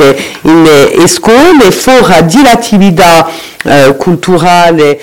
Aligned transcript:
inglese 0.00 0.38
in 0.42 0.62
le 0.62 1.08
scuole, 1.08 1.70
fuori 1.70 2.26
di 2.26 2.42
l'attività 2.42 3.26
eh, 3.26 3.49
culturale 3.98 4.98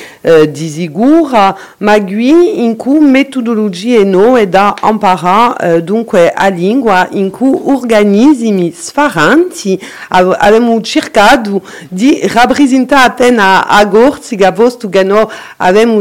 di 0.49 0.67
Sigura, 0.67 1.55
ma 1.77 2.03
qui 2.03 2.63
in 2.63 2.75
cui 2.75 2.99
metodologie 2.99 4.03
nuove 4.03 4.49
da 4.49 4.73
imparare 4.83 5.83
dunque 5.83 6.31
a 6.31 6.47
lingua, 6.47 7.07
in 7.11 7.29
cui 7.29 7.57
organismi 7.63 8.73
sfaranti 8.75 9.79
abbiamo 10.09 10.81
cercato 10.81 11.61
di 11.87 12.19
rappresentare 12.23 13.07
appena 13.07 13.67
a 13.67 13.85
Gorziga, 13.85 14.51
posto 14.51 14.89
che 14.89 15.03
noi 15.03 15.27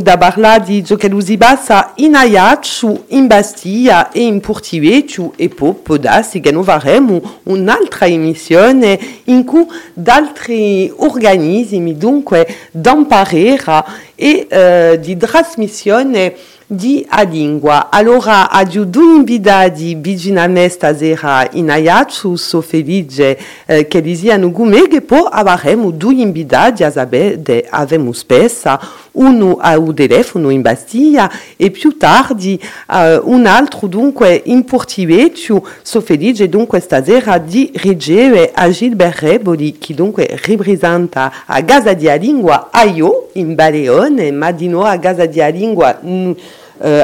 da 0.03 0.17
parlare 0.17 0.65
di 0.65 0.85
ciò 0.85 0.97
che 0.97 1.13
si 1.19 1.37
passa 1.37 1.93
in 1.97 2.15
Ajaccio, 2.15 3.05
in 3.09 3.27
Bastia 3.27 4.11
e 4.11 4.23
in 4.23 4.41
Portivecio 4.41 5.35
e 5.37 5.49
poi 5.51 5.75
può 5.83 5.97
darsi 5.99 6.41
che 6.41 6.53
faremo 6.63 7.21
un'altra 7.45 8.07
emissione 8.07 8.99
in 9.25 9.45
cui 9.45 9.67
altri 10.05 10.93
organismi 10.97 11.97
dunque 11.97 12.46
d'imparare 12.71 13.85
e 14.15 14.47
eh, 14.49 14.99
di 15.01 15.17
trasmissione 15.17 16.35
di 16.67 17.07
a 17.09 17.23
lingua. 17.23 17.91
Allora, 17.91 18.51
adiu 18.51 18.85
due 18.85 19.17
invidati 19.17 19.95
biginame 19.95 20.69
stasera 20.69 21.49
in 21.53 21.71
Ajaccio, 21.71 22.35
so 22.37 22.61
felice 22.61 23.39
eh, 23.67 23.87
che 23.87 24.01
li 24.01 24.17
siano 24.17 24.51
come 24.51 24.89
che 24.89 25.01
poi 25.01 25.29
avremo 25.31 25.91
due 25.91 26.15
invitati 26.15 26.83
a 26.83 26.91
sapere, 26.91 27.67
avemo 27.71 28.13
spesso 28.13 28.79
uno 29.17 29.59
a 29.61 29.79
un 29.79 29.95
telefono 29.95 30.51
in 30.51 30.63
Bastiglia 30.63 31.31
e 31.57 31.71
più 31.71 31.97
tardi 31.97 32.61
uh, 32.89 33.21
un 33.31 33.47
altro 33.47 33.87
dunque 33.87 34.43
in 34.47 34.65
Portivecio. 34.65 35.67
So 35.83 36.01
felice 36.01 36.49
dunque 36.49 36.81
stasera 36.81 37.39
di 37.39 37.71
ricevere 37.75 38.51
a 38.55 38.71
Gilbert 38.71 39.21
Reboli 39.21 39.77
che 39.79 39.95
dunque 39.95 40.39
rappresenta 40.47 41.33
a 41.47 41.63
Casa 41.65 41.93
di 41.93 42.11
Lingua 42.19 42.69
Aio 42.71 43.29
in 43.35 43.55
Baleone, 43.55 44.31
ma 44.33 44.51
di 44.53 44.69
nuovo 44.69 44.87
a 44.87 44.99
Casa 44.99 45.27
di 45.27 45.43
Lingua 45.53 45.99
uh, 46.01 46.37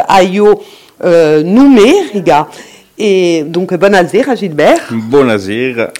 Aio 0.07 0.63
uh, 0.97 1.09
numerica. 1.43 2.49
E 2.95 3.47
dunque 3.49 3.79
buonasera 3.79 4.35
Gilbert. 4.35 4.93
Buonasera. 4.93 5.91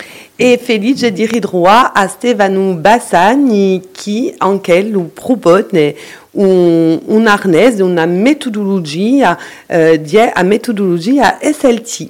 E 0.45 0.59
felice 0.61 1.13
di 1.13 1.25
ritrovare 1.25 1.93
a 1.95 2.09
Stefano 2.09 2.75
Bassani 2.75 3.81
che 3.93 4.35
anche 4.39 4.83
lui 4.83 5.09
propone 5.15 5.95
un, 6.33 7.01
un 7.01 7.27
arnese, 7.29 7.85
una 7.85 8.07
metodologia, 8.07 9.39
eh, 9.67 10.01
di 10.01 10.19
a 10.19 10.43
metodologia 10.43 11.39
SLT. 11.41 12.09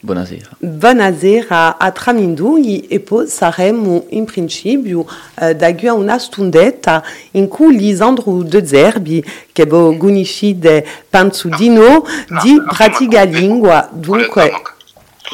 Buonasera. 0.00 0.48
Buonasera 0.58 1.78
a 1.78 1.92
Tramindui 1.92 2.88
e 2.88 2.98
poi 2.98 3.28
saremo 3.28 4.06
in 4.08 4.24
principio 4.24 5.06
eh, 5.38 5.54
da 5.54 5.72
qui 5.72 5.86
a 5.86 5.92
una 5.92 6.18
stundetta 6.18 7.04
in 7.32 7.46
cui 7.46 7.76
Lisandro 7.76 8.42
De 8.42 8.66
Zerbi, 8.66 9.24
che 9.52 9.62
è 9.62 9.66
conoscite 9.68 10.84
Panzudino, 11.08 12.04
di 12.42 12.60
pratica 12.66 13.22
lingua. 13.22 13.88
Dunque, 13.92 14.50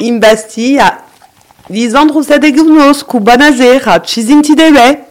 in 0.01 0.19
Bastia 0.19 1.01
Lisandro 1.69 2.21
Sadegnoscu, 2.21 3.19
buonasera, 3.19 4.01
ci 4.01 4.21
sentite 4.21 4.71
bene? 4.71 5.07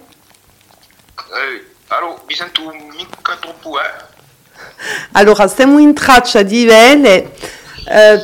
Eh, 1.15 1.65
allora, 1.89 2.19
mi 2.27 2.35
sento 2.35 2.63
mica 2.97 3.37
troppo, 3.39 3.79
eh. 3.79 4.05
Allora, 5.13 5.49
siamo 5.49 5.79
in 5.79 5.93
traccia 5.93 6.41
di 6.43 6.65
vele, 6.65 7.35
eh, 7.87 8.23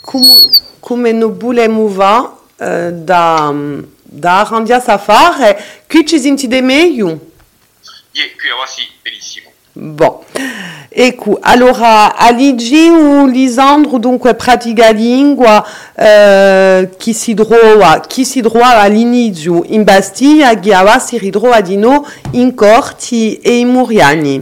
come, 0.00 0.50
come 0.78 1.10
non 1.10 1.36
vogliamo 1.36 1.88
va 1.88 2.38
eh, 2.56 2.92
da, 2.92 3.52
da 4.02 4.40
arrangiare 4.40 4.92
a 4.92 4.98
fare, 4.98 5.82
qui 5.88 6.06
ci 6.06 6.20
sentite 6.20 6.60
meglio? 6.60 7.06
Yeah, 8.12 8.30
qui 8.38 8.48
ora 8.50 8.66
sì, 8.66 8.88
benissimo. 9.02 9.51
Bon. 9.72 10.20
Ecco, 10.94 11.38
allora 11.40 12.14
Aligi 12.16 12.88
o 12.90 13.24
Lisandro 13.24 13.96
dunque 13.96 14.34
pratica 14.34 14.90
lingua 14.90 15.66
eh, 15.96 16.90
chi 16.98 17.14
si 17.14 17.32
trova, 17.32 18.00
chi 18.00 18.26
si 18.26 18.42
trova 18.42 18.80
all'inizio 18.80 19.62
in 19.64 19.84
Bastiglia, 19.84 20.52
ora 20.52 20.98
si 20.98 21.16
ritrova 21.16 21.62
di 21.62 21.76
in 22.32 22.54
Corti 22.54 23.38
e 23.38 23.56
in 23.56 23.68
Muriani. 23.68 24.34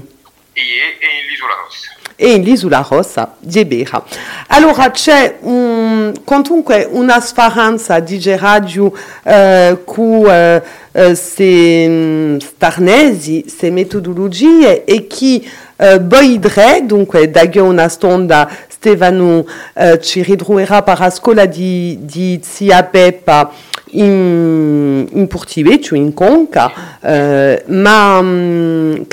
E, 0.53 0.60
e 0.60 1.06
in. 1.15 2.00
E 2.22 2.34
in 2.34 2.42
l'isola 2.42 2.84
rossa 2.86 3.34
di 3.38 3.64
Bera. 3.64 4.04
Allora 4.48 4.91
c'è 4.91 5.38
un, 5.41 6.12
comunque 6.22 6.86
una 6.91 7.19
sfaranza 7.19 7.98
di 7.98 8.20
radio 8.36 8.92
eh, 9.22 9.78
con 9.86 10.26
eh, 10.28 10.62
queste 10.92 12.36
starnesi, 12.41 13.41
queste 13.41 13.70
metodologie 13.70 14.84
e 14.84 15.06
che 15.06 15.42
Uh, 15.81 15.98
Boidre, 15.98 16.82
dunque 16.84 17.31
da 17.31 17.48
una 17.62 17.88
stonda 17.88 18.47
Stefano 18.69 19.47
uh, 19.72 19.97
ci 19.98 20.22
ritroverà 20.22 20.82
per 20.82 20.98
la 20.98 21.08
scuola 21.08 21.47
di, 21.47 22.00
di 22.02 22.38
zia 22.42 22.82
Peppa 22.82 23.50
in, 23.92 25.08
in 25.10 25.26
Portivecio, 25.26 25.94
in 25.94 26.12
Conca, 26.12 26.70
uh, 27.00 27.62
ma 27.72 28.19
um, 28.19 29.06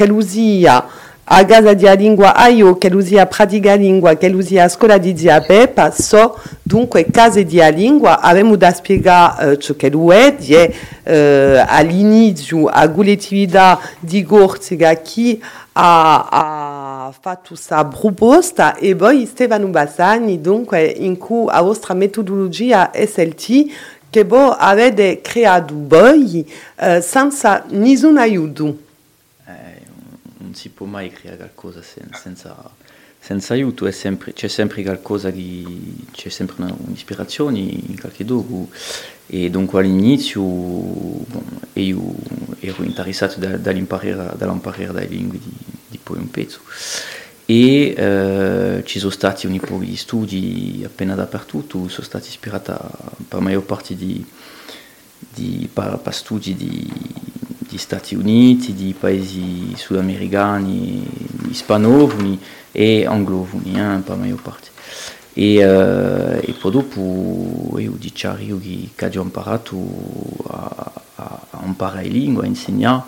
a 1.29 1.43
casa 1.45 1.73
di 1.73 1.85
lingua 1.97 2.35
aio, 2.35 2.77
che 2.77 2.87
usia 2.87 3.25
pratica 3.25 3.73
lingua, 3.73 4.15
che 4.15 4.27
usia 4.27 4.63
a 4.63 4.69
scuola 4.69 4.97
di 4.97 5.17
zia 5.17 5.41
Peppa, 5.41 5.91
so 5.91 6.39
dunque 6.63 7.05
case 7.11 7.43
di 7.43 7.61
lingua, 7.73 8.21
abbiamo 8.21 8.55
da 8.55 8.71
spiegare 8.71 9.51
uh, 9.51 9.57
ciò 9.57 9.75
che 9.75 9.89
lo 9.89 10.13
è, 10.13 10.35
di, 10.35 10.55
uh, 10.55 11.63
all'inizio, 11.67 12.67
a 12.67 12.87
collettività 12.89 13.77
di 13.99 14.23
Gorziga, 14.23 14.93
chi 14.93 15.41
ha, 15.73 16.27
ha 16.29 17.13
fatto 17.19 17.49
questa 17.49 17.83
proposta 17.83 18.75
e 18.75 18.95
poi 18.95 19.25
Stefano 19.25 19.67
Bassani, 19.67 20.39
dunque 20.39 20.85
in 20.85 21.17
cui 21.17 21.45
la 21.47 21.61
vostra 21.61 21.93
metodologia 21.93 22.91
SLT 22.93 23.65
che 24.09 24.23
voi 24.23 24.55
avete 24.57 25.19
creato 25.21 25.73
voi 25.75 26.49
eh, 26.77 27.01
senza 27.01 27.65
nessun 27.67 28.17
aiuto. 28.17 28.85
Non 30.47 30.55
si 30.55 30.69
può 30.69 30.85
mai 30.85 31.11
creare 31.11 31.35
qualcosa 31.35 31.81
sen- 31.81 32.09
senza, 32.13 32.55
senza 33.19 33.53
aiuto, 33.53 33.91
sempre, 33.91 34.31
c'è 34.31 34.47
sempre 34.47 34.81
qualcosa 34.81 35.29
di... 35.29 36.05
c'è 36.13 36.29
sempre 36.29 36.55
un'ispirazione 36.63 37.59
in 37.59 37.99
qualche 37.99 38.23
dopo 38.23 38.69
e 39.25 39.49
dunque 39.49 39.81
all'inizio 39.81 40.41
bon, 40.41 41.59
io 41.73 42.15
ero 42.61 42.81
interessato 42.83 43.41
da, 43.41 43.57
dall'imparare, 43.57 44.37
dall'imparare 44.37 44.93
dai 44.93 45.09
lingue 45.09 45.37
di, 45.37 45.51
di 45.89 45.99
poi 46.01 46.19
un 46.19 46.31
pezzo. 46.31 46.61
E 47.45 47.93
eh, 47.97 48.83
ci 48.85 48.99
sono 48.99 49.11
stati 49.11 49.47
un 49.47 49.59
po' 49.59 49.79
di 49.79 49.97
studi 49.97 50.81
appena 50.85 51.13
dappertutto, 51.13 51.89
sono 51.89 52.05
stati 52.05 52.29
ispirati 52.29 52.71
per 52.71 53.37
la 53.37 53.39
maggior 53.41 53.63
parte 53.63 53.97
di, 53.97 54.25
di 55.33 55.69
per, 55.73 55.99
per 56.01 56.13
studi 56.13 56.55
di, 56.55 56.89
di, 57.67 57.77
Stati 57.77 58.15
Uniti, 58.15 58.73
di 58.73 58.95
paesi 58.97 59.73
sudamericani, 59.75 61.07
ispanofoni 61.49 62.39
e 62.71 63.05
anglofoni 63.05 63.71
eh, 63.71 63.99
per 64.03 64.09
la 64.09 64.15
maggior 64.15 64.41
parte. 64.41 64.69
E, 65.33 65.63
uh, 65.63 66.39
e 66.41 66.55
poi 66.59 66.71
dopo 66.71 67.77
io 67.77 67.91
dicevo 67.91 68.59
che 68.59 69.17
ho 69.19 69.21
imparato 69.21 69.77
a, 70.47 70.91
a, 71.15 71.47
a 71.51 71.61
imparare 71.63 72.07
lingue, 72.07 72.45
a 72.45 72.47
insegnare 72.47 73.03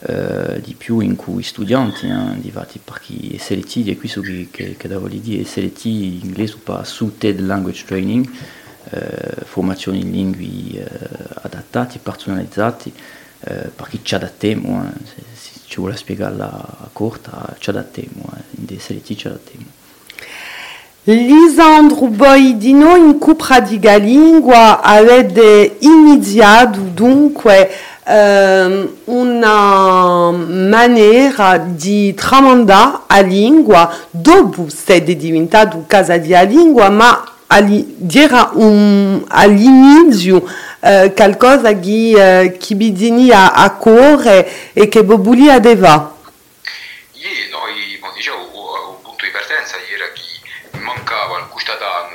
uh, 0.00 0.60
di 0.60 0.74
più 0.74 0.98
in 0.98 1.14
cui 1.14 1.44
studenti, 1.44 2.06
eh, 2.08 2.40
divati 2.40 2.80
perché 2.82 3.38
SLT, 3.38 3.86
è 3.90 3.96
questo 3.96 4.20
che, 4.22 4.48
che, 4.50 4.76
che 4.76 4.88
devo 4.88 5.06
dire, 5.06 5.44
SLT 5.44 5.84
in 5.84 6.20
inglese 6.24 6.56
per 6.56 6.84
Suited 6.84 7.38
Language 7.38 7.84
Training, 7.84 8.28
uh, 8.90 9.44
formazione 9.44 9.98
in 9.98 10.10
lingue 10.10 10.82
uh, 10.82 11.38
adattati, 11.42 12.00
personalizzati, 12.02 12.92
uh, 13.40 13.70
perché 13.74 13.98
ci 14.02 14.14
adattiamo, 14.14 14.84
eh, 14.84 15.06
se, 15.06 15.22
se 15.34 15.60
ci 15.66 15.76
vuole 15.76 15.96
spiegarla 15.96 16.88
corta, 16.92 17.54
ci 17.58 17.70
adattiamo, 17.70 18.32
eh, 18.36 18.42
in 18.60 18.78
SLT 18.78 19.14
ci 19.14 19.26
adattiamo. 19.26 19.76
Lisandro 21.04 22.08
Boidino 22.08 22.94
in 22.96 23.18
cui 23.18 23.34
di 23.66 23.80
lingua 23.98 24.82
avete 24.82 25.76
iniziato 25.78 26.80
dunque 26.80 27.70
ehm, 28.04 28.90
una 29.04 30.30
maniera 30.30 31.56
di 31.56 32.12
tramandare 32.12 32.98
a 33.06 33.20
lingua 33.20 33.90
dopo 34.10 34.66
siete 34.68 35.16
diventato 35.16 35.84
casa 35.86 36.18
di 36.18 36.34
lingua 36.46 36.90
ma 36.90 37.24
era 37.48 38.50
un, 38.52 39.24
all'inizio 39.28 40.46
eh, 40.80 41.12
qualcosa 41.16 41.72
che, 41.78 42.42
eh, 42.42 42.56
che 42.58 42.74
bisogna 42.74 43.54
a 43.54 43.74
cuore 43.74 44.72
e 44.72 44.88
che 44.88 45.02
volevi 45.02 45.48
aveva. 45.48 46.14
Sì, 47.12 47.48
noi, 47.50 47.98
come 48.00 48.12
dicevo, 48.14 48.36
un 48.36 49.02
punto 49.02 49.24
di 49.24 49.30
partenza 49.30 49.76
era 49.76 50.04
che 50.12 50.78
mancava 50.78 51.38
il 51.38 51.48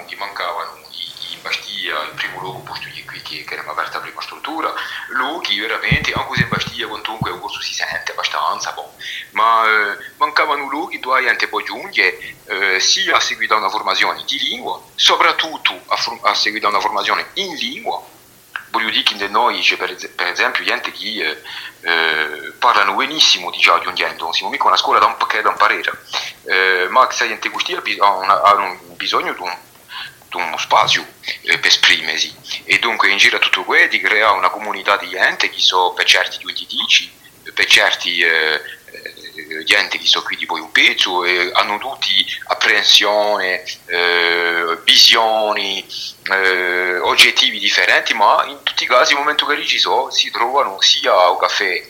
che 0.06 0.16
mancavano 0.16 0.78
i, 0.92 1.34
i 1.34 1.38
Bastia, 1.42 2.04
il 2.04 2.16
primo 2.16 2.40
luogo 2.40 2.60
posto 2.60 2.88
qui 3.06 3.22
che, 3.22 3.44
che 3.44 3.54
era 3.54 3.64
aperta 3.66 3.98
la 3.98 4.04
prima 4.04 4.22
struttura 4.22 4.74
luoghi 5.10 5.60
veramente, 5.60 6.14
anche 6.14 6.36
se 6.36 6.42
in 6.44 6.50
Bastiglia 6.50 6.88
comunque 6.88 7.32
un 7.32 7.40
corso 7.40 7.62
si 7.62 7.74
sente 7.74 8.12
abbastanza, 8.12 8.72
bon. 8.72 8.93
Ma 9.34 9.66
eh, 9.66 9.98
mancavano 10.18 10.68
luoghi 10.70 11.00
dove 11.00 11.22
la 11.22 11.28
gente 11.28 11.48
poi 11.48 11.64
giunge 11.64 12.36
eh, 12.46 12.80
sia 12.80 13.18
a 13.18 13.20
seguire 13.20 13.54
una 13.56 13.70
formazione 13.70 14.24
di 14.26 14.40
lingua, 14.40 14.82
soprattutto 14.96 15.80
a, 15.88 15.98
a 16.22 16.34
seguire 16.34 16.66
una 16.68 16.80
formazione 16.80 17.28
in 17.34 17.56
lingua, 17.56 18.02
voglio 18.70 18.90
dire 18.90 19.04
che 19.04 19.28
noi 19.28 19.62
c'è 19.62 19.78
per, 19.78 19.96
per, 20.16 20.28
esempio 20.28 20.64
gente 20.64 20.92
che 20.92 21.08
eh, 21.08 21.42
eh, 21.82 22.52
parlano 22.58 22.96
benissimo 22.96 23.52
di 23.52 23.60
già 23.60 23.80
giungendo, 23.80 24.24
non 24.24 24.34
siamo 24.34 24.52
mica 24.52 24.66
una 24.66 24.78
scuola 24.78 25.00
da 25.00 25.06
un 25.06 25.18
pacchetto 25.18 25.44
da 25.44 25.50
imparare, 25.52 25.92
eh, 26.46 26.88
ma 26.90 27.06
questa 27.06 27.28
gente 27.28 27.50
qui 27.50 27.64
hanno 28.00 28.80
bisogno 28.96 29.34
di 29.34 29.42
un, 29.42 29.56
di 30.30 30.36
uno 30.38 30.58
spazio 30.58 31.06
eh, 31.42 31.60
per 31.60 31.68
esprimersi. 31.68 32.36
E 32.66 32.80
dunque 32.80 33.10
in 33.10 33.18
giro 33.18 33.38
a 33.38 33.40
tutto 33.40 33.64
questo 33.64 33.90
di 33.90 34.00
creare 34.00 34.36
una 34.36 34.50
comunità 34.50 34.98
di 34.98 35.10
gente 35.10 35.50
che 35.50 35.60
sono 35.60 35.94
per 35.94 36.06
certi 36.06 36.40
giudici, 36.40 37.12
per 37.54 37.66
certi 37.66 38.22
eh, 38.22 38.62
gente 39.66 39.98
che 39.98 40.06
sono 40.06 40.24
qui 40.24 40.36
di 40.36 40.46
poi 40.46 40.62
un 40.62 40.72
pezzo 40.72 41.24
e 41.24 41.52
hanno 41.54 41.78
tutti 41.78 42.26
apprensioni, 42.48 43.62
eh, 43.86 44.78
visioni, 44.84 45.86
eh, 46.32 46.98
oggettivi 47.00 47.60
differenti, 47.60 48.14
ma 48.14 48.44
in 48.48 48.62
tutti 48.64 48.84
i 48.84 48.88
casi, 48.88 49.14
nel 49.14 49.22
momento 49.22 49.46
che 49.46 49.66
ci 49.66 49.80
sono, 49.80 50.10
si 50.12 50.32
trovano 50.32 50.82
sia 50.82 51.30
un 51.30 51.38
caffè 51.38 51.82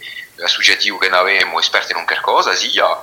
associativo 0.42 0.98
che 0.98 1.10
ne 1.10 1.18
avevamo 1.18 1.60
esperti 1.60 1.92
in 1.92 2.04
qualche 2.04 2.22
cosa, 2.22 2.54
sia 2.54 3.00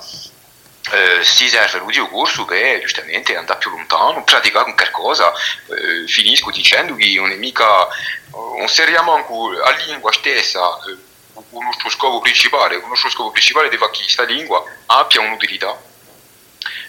eh, 0.92 1.22
si 1.22 1.48
serve 1.48 1.78
l'udio 1.78 2.08
corso 2.08 2.44
per 2.44 2.80
giustamente 2.80 3.36
andare 3.36 3.58
più 3.58 3.70
lontano, 3.70 4.24
praticare 4.24 4.72
qualche 4.72 4.90
cosa. 4.90 5.32
Eh, 5.32 6.08
finisco 6.08 6.50
dicendo 6.50 6.94
che 6.96 7.14
non 7.16 7.30
è 7.30 7.36
mica, 7.36 7.86
non 8.30 8.66
seriamo 8.66 9.14
anche 9.14 9.32
a 9.62 9.70
lingua 9.86 10.12
stessa. 10.12 10.78
Eh, 10.88 11.08
il 11.50 11.58
nostro 11.64 11.90
scopo 11.90 12.20
principale, 12.20 12.76
il 12.76 12.84
nostro 12.86 13.10
scopo 13.10 13.30
principale 13.30 13.68
è 13.68 13.70
che 13.70 13.78
questa 13.78 14.24
lingua 14.24 14.62
abbia 14.86 15.20
un'utilità 15.20 15.78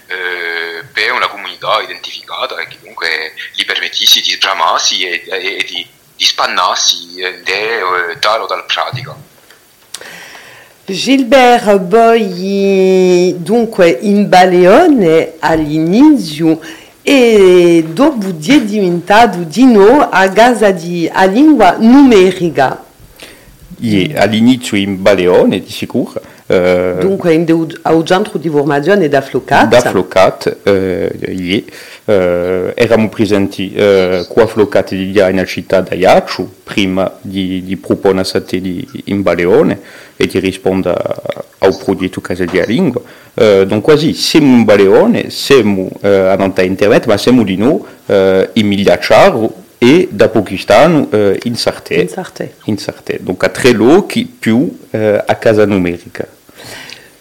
eh, 0.08 0.84
per 0.92 1.12
una 1.14 1.28
comunità 1.28 1.82
identificata 1.82 2.60
e 2.60 2.68
che 2.68 2.78
comunque 2.80 3.34
gli 3.54 3.66
permettesse 3.66 4.22
di 4.22 4.32
sbramarsi 4.32 5.04
e, 5.04 5.24
e, 5.26 5.58
e 5.58 5.64
di, 5.64 5.88
di 6.16 6.26
spannarsi 6.26 7.16
da, 7.44 8.16
dal 8.20 8.42
o 8.42 8.46
dal 8.48 8.66
pratica. 8.66 9.16
Gilbert 10.86 11.78
Boy, 11.78 13.42
dunque 13.42 13.90
in 13.90 14.28
Baleone 14.28 15.36
all'inizio 15.40 16.60
e 17.02 17.86
dopo 17.88 18.28
è 18.28 18.62
diventato 18.62 19.38
di 19.40 19.64
nuovo 19.64 20.10
a 20.10 20.28
casa 20.30 20.72
di 20.72 21.10
a 21.12 21.24
lingua 21.26 21.78
numerica. 21.80 22.84
All'inizio 24.16 24.78
in 24.78 25.02
Baleone, 25.02 25.60
di 25.60 25.72
sicuro. 25.72 26.22
Uh, 26.52 27.00
Dunque, 27.00 27.34
in 27.34 27.46
de, 27.46 27.54
au 27.84 28.04
centro 28.04 28.38
di 28.38 28.50
formazione 28.50 29.08
da 29.08 29.22
Flocat? 29.22 29.70
Da 29.70 29.80
Flocat, 29.80 30.58
yeah. 30.66 31.62
uh, 32.04 32.74
eravamo 32.76 33.08
presenti 33.08 33.74
uh, 33.74 34.28
qua 34.28 34.46
Flocat 34.48 34.94
di 34.94 35.18
in 35.18 35.44
città 35.48 35.80
da 35.80 35.96
Iacciu, 35.96 36.48
prima 36.64 37.10
di, 37.22 37.64
di 37.64 37.78
proporre 37.78 38.26
di 38.60 38.86
in 39.06 39.22
Baleone 39.22 39.80
e 40.18 40.28
di 40.28 40.40
rispondere 40.40 41.02
al 41.60 41.78
progetto 41.78 42.20
Casa 42.20 42.44
di 42.44 42.62
Lingua. 42.66 43.02
Uh, 43.34 43.64
donc 43.64 43.82
quasi 43.82 44.14
siamo 44.14 44.54
in 44.54 44.66
Baleone, 44.66 45.30
siamo 45.30 45.90
uh, 46.02 46.06
a 46.06 46.52
internet, 46.58 47.06
ma 47.06 47.16
siamo 47.16 47.44
di 47.44 47.56
noi 47.56 47.80
uh, 48.08 48.50
in 48.52 48.68
Migliacciaro, 48.68 49.54
e 49.84 50.08
da 50.12 50.30
Pakistan 50.30 51.08
eh, 51.10 51.40
in 51.46 51.56
Sartè. 51.56 51.96
In 51.96 52.08
Sartè. 52.08 52.54
In 52.66 52.78
Sartè. 52.78 53.18
Donc 53.20 53.44
a 53.44 53.50
tre 53.50 53.72
luoghi 53.72 54.26
più 54.26 54.78
eh, 54.92 55.24
a 55.26 55.36
casa 55.36 55.66
numerica. 55.66 56.28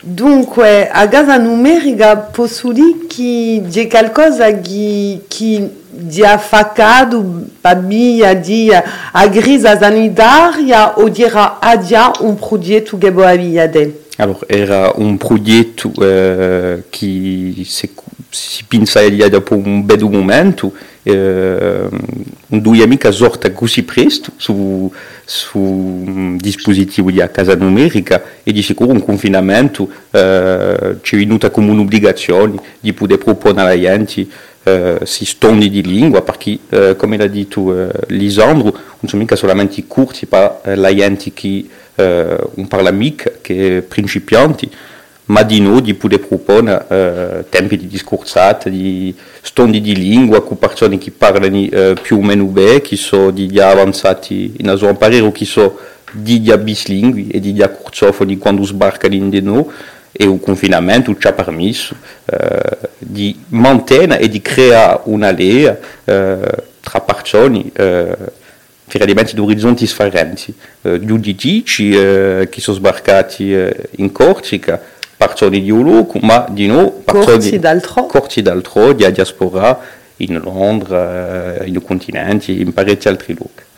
Dunque, 0.03 0.91
a 0.91 1.09
casa 1.09 1.39
numerica 1.39 2.17
posso 2.19 2.71
dire 2.71 3.07
che 3.09 3.62
c'è 3.67 3.87
qualcosa 3.87 4.53
che, 4.61 5.23
che 5.27 5.71
di 5.89 6.23
affacato 6.23 7.47
babia 7.62 8.35
di 8.35 8.71
a 8.71 9.27
grisa 9.29 9.79
sanitaria 9.79 10.99
o 10.99 11.09
dirà 11.09 11.59
adia 11.61 12.12
un 12.21 12.39
progetto 12.39 12.99
che 12.99 13.11
vuoi 13.11 13.59
avere? 13.59 14.03
Alors, 14.17 14.45
era 14.47 14.93
un 14.97 15.17
progetto 15.17 15.93
eh, 15.99 16.83
che 16.91 17.55
si, 17.65 17.91
si 18.29 18.65
pensa 18.69 19.01
dopo 19.09 19.55
un 19.55 19.87
bel 19.87 20.05
momento 20.11 20.75
eh, 21.02 21.88
due 22.47 22.82
amiche 22.82 23.11
sorta 23.12 23.50
così 23.52 23.85
presto 23.85 24.32
su, 24.37 24.93
su 25.25 26.37
dispositivo 26.37 27.11
di 27.11 27.23
casa 27.32 27.55
numerica 27.55 28.23
e 28.43 28.52
di 28.52 28.62
sicuro 28.62 28.93
un 28.93 29.02
confinamento 29.02 29.88
eh, 30.11 30.97
ci 31.02 31.14
è 31.14 31.19
venuta 31.19 31.50
come 31.50 31.70
un'obbligazione 31.70 32.61
di 32.81 32.93
poter 32.93 33.19
proporre 33.19 33.61
alla 33.61 33.79
gente 33.79 34.26
eh, 34.62 34.99
si 35.05 35.25
stoni 35.25 35.70
di 35.70 35.82
lingua 35.82 36.23
perché 36.23 36.58
eh, 36.69 36.97
come 36.97 37.17
l'ha 37.17 37.26
detto 37.26 37.75
eh, 37.76 37.91
Lisandro 38.08 38.70
non 38.70 39.08
sono 39.08 39.23
mica 39.23 39.37
solamente 39.37 39.85
corsi 39.87 40.26
per 40.26 40.61
eh, 40.64 40.75
la 40.75 40.94
gente 40.94 41.32
che 41.32 41.67
eh, 41.94 42.37
un 42.55 42.69
parla 42.69 42.91
mica 42.91 43.31
che 43.41 43.82
principianti 43.87 44.70
ma 45.31 45.43
di 45.43 45.61
noi 45.61 45.81
di 45.81 45.94
poter 45.94 46.21
proporre 46.21 46.87
eh, 46.88 47.44
tempi 47.49 47.77
di 47.77 47.87
discorsata, 47.87 48.69
di 48.69 49.15
stondi 49.41 49.81
di 49.81 49.94
lingua 49.94 50.43
con 50.43 50.59
persone 50.59 50.99
che 50.99 51.12
parlano 51.12 51.56
eh, 51.56 51.94
più 52.00 52.19
o 52.19 52.23
meno 52.23 52.44
bene, 52.44 52.81
che 52.81 52.97
sono 52.97 53.31
di 53.31 53.47
già 53.47 53.71
avanzati 53.71 54.55
in 54.59 54.69
imparare 54.69 55.21
o 55.21 55.32
che 55.32 55.44
sono 55.44 55.79
di 56.12 56.43
già 56.43 56.56
bislingui 56.59 57.29
e 57.29 57.38
di 57.38 57.55
già 57.55 57.69
cursofoni 57.69 58.38
quando 58.38 58.65
sbarcano 58.65 59.15
in 59.15 59.31
di 59.31 59.41
noi 59.41 59.65
e 60.11 60.25
il 60.25 60.41
confinamento 60.41 61.17
ci 61.17 61.27
ha 61.29 61.33
permesso 61.33 61.94
eh, 62.25 62.88
di 62.99 63.38
mantenere 63.49 64.21
e 64.21 64.29
di 64.29 64.43
creare 64.43 65.03
una 65.05 65.31
lea 65.31 65.79
eh, 66.05 66.65
tra 66.81 67.00
persone 67.00 67.71
eh, 67.73 68.17
per 68.91 69.03
elementi 69.03 69.35
di 69.35 69.41
orizzonti 69.41 69.85
differenti. 69.85 70.53
Eh, 70.83 70.99
gli 70.99 71.12
uditici 71.12 71.91
eh, 71.93 72.49
che 72.50 72.61
sono 72.61 72.76
sbarcati 72.76 73.55
eh, 73.55 73.76
in 73.99 74.11
Corsica 74.11 74.99
persone 75.27 75.61
di 75.61 75.71
Uluc, 75.71 76.15
ma 76.23 76.47
di 76.49 76.67
noi, 76.67 76.91
corsi 77.05 77.59
d'altro. 77.59 78.07
corsi 78.07 78.41
d'altro, 78.41 78.95
di 78.95 79.13
diaspora 79.13 79.79
in 80.17 80.41
Londra, 80.43 81.57
eh, 81.57 81.67
in 81.67 81.83
continenti, 81.83 82.59
in 82.59 82.73
parecchi 82.73 83.07
altri 83.09 83.35
luoghi. 83.35 83.69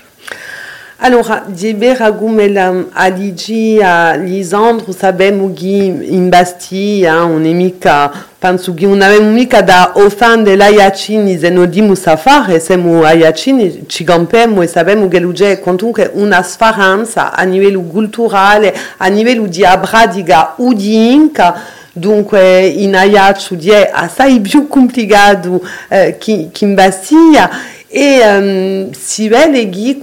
Allora, 1.04 1.42
Dibera 1.48 2.12
Gumelam 2.12 2.90
Aligi 2.92 3.80
a 3.82 4.14
Lisandro 4.14 4.92
sappiamo 4.92 5.52
che 5.52 5.66
in 5.66 6.28
Bastia 6.28 7.24
un 7.24 7.42
mica, 7.42 8.08
penso 8.38 8.72
che 8.72 8.86
non 8.86 9.00
abbiamo 9.00 9.30
mica 9.30 9.62
da 9.62 9.94
offendere 9.96 10.54
l'Aiacini 10.54 11.36
se 11.36 11.50
non 11.50 11.68
diamo 11.68 11.96
fare, 11.96 12.60
siamo 12.60 13.02
Aiacini, 13.02 13.86
ci 13.88 14.04
campiamo 14.04 14.62
e 14.62 14.68
sappiamo 14.68 15.08
che 15.08 15.58
comunque 15.58 16.08
una 16.12 16.40
speranza 16.44 17.32
a 17.32 17.42
livello 17.42 17.80
culturale, 17.80 18.72
a 18.98 19.08
livello 19.08 19.46
di 19.46 19.64
abradiga 19.64 20.54
o 20.58 20.72
di 20.72 21.12
inca, 21.12 21.62
dunque 21.92 22.64
in 22.64 22.94
Aiaccio 22.94 23.56
è 23.58 23.90
assai 23.92 24.38
più 24.38 24.68
complicato 24.68 25.66
eh, 25.88 26.16
in 26.60 26.74
Bastia 26.74 27.50
e 27.88 28.20
um, 28.24 28.90
si 28.92 29.28
vede 29.28 29.68
che 29.68 29.98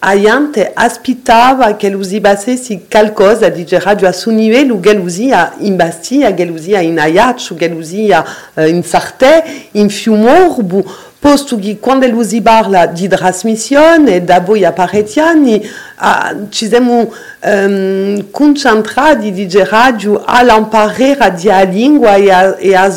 a 0.00 0.16
gente 0.16 0.70
aspettava 0.74 1.74
che 1.74 1.88
lui 1.88 2.20
facesse 2.20 2.82
qualcosa 2.88 3.48
di 3.48 3.66
radio 3.68 4.06
a 4.06 4.12
suo 4.12 4.32
livello, 4.32 4.78
che 4.78 4.94
lui 4.94 5.10
sia 5.10 5.54
in 5.58 5.76
Bastia, 5.76 6.34
che 6.34 6.44
lui 6.44 6.60
sia 6.60 6.80
in 6.80 6.98
Ajaccio, 6.98 7.54
che 7.56 7.68
lui 7.68 7.84
sia 7.84 8.24
uh, 8.54 8.62
in 8.62 8.84
Sartè, 8.84 9.44
in 9.72 9.88
Fiumorbu, 9.88 10.84
posto 11.18 11.58
che 11.58 11.78
quando 11.80 12.06
lui 12.06 12.40
parla 12.40 12.86
di 12.86 13.08
trasmissione, 13.08 14.22
da 14.24 14.40
voi 14.40 14.64
a 14.64 14.72
parecchi 14.72 15.18
anni, 15.18 15.68
uh, 16.00 16.48
ci 16.48 16.68
siamo 16.68 17.12
um, 17.42 18.30
concentrati 18.30 19.32
di 19.32 19.48
radio 19.64 20.22
all'imparare 20.24 21.34
di 21.34 21.50
a 21.50 21.62
lingua 21.62 22.14
e 22.14 22.30
a, 22.30 22.56
e 22.56 22.74
a 22.74 22.88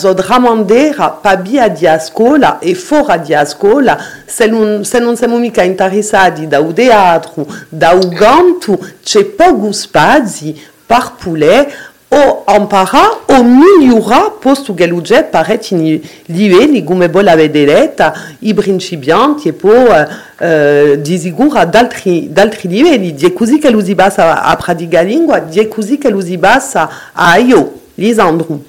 via 1.41 1.67
di 1.67 1.87
scuola 1.99 2.59
e 2.59 2.75
fuori 2.75 3.21
di 3.21 3.35
scuola, 3.45 3.97
se 4.25 4.45
non, 4.45 4.83
se 4.85 4.99
non 4.99 5.17
siamo 5.17 5.37
mica 5.37 5.63
interessati 5.63 6.47
da 6.47 6.59
un 6.59 6.73
teatro, 6.73 7.47
da 7.69 7.91
un 7.91 8.09
canto, 8.13 8.79
c'è 9.03 9.25
poco 9.25 9.71
spazio 9.71 10.53
per 10.85 11.13
poter 11.17 11.90
o 12.13 12.44
imparare 12.48 13.22
o 13.27 13.44
migliorare 13.44 14.34
posto 14.39 14.74
che 14.74 14.86
l'oggetto 14.86 15.30
parecchi 15.30 16.24
livelli 16.25 16.84
come 16.84 17.08
voi 17.08 17.24
l'avete 17.24 17.63
detto, 17.63 18.12
i 18.39 18.53
principianti 18.53 19.48
e 19.50 19.53
poi 19.53 20.06
eh, 20.38 21.00
di 21.00 21.18
sicuro 21.18 21.60
ad 21.60 21.74
altri, 21.74 22.27
ad 22.30 22.38
altri 22.38 22.68
livelli. 22.68 23.15
È 23.15 23.32
così 23.32 23.60
che 23.60 23.70
lo 23.70 23.82
si 23.82 23.96
basa 23.96 24.41
a 24.44 24.56
praticare 24.58 25.06
lingua, 25.06 25.48
è 25.50 25.68
così 25.70 25.98
che 25.98 26.10
lo 26.10 26.20
si 26.20 26.38
basa 26.38 27.12
a 27.13 27.38
io, 27.38 27.82
Lisandro. 27.96 28.63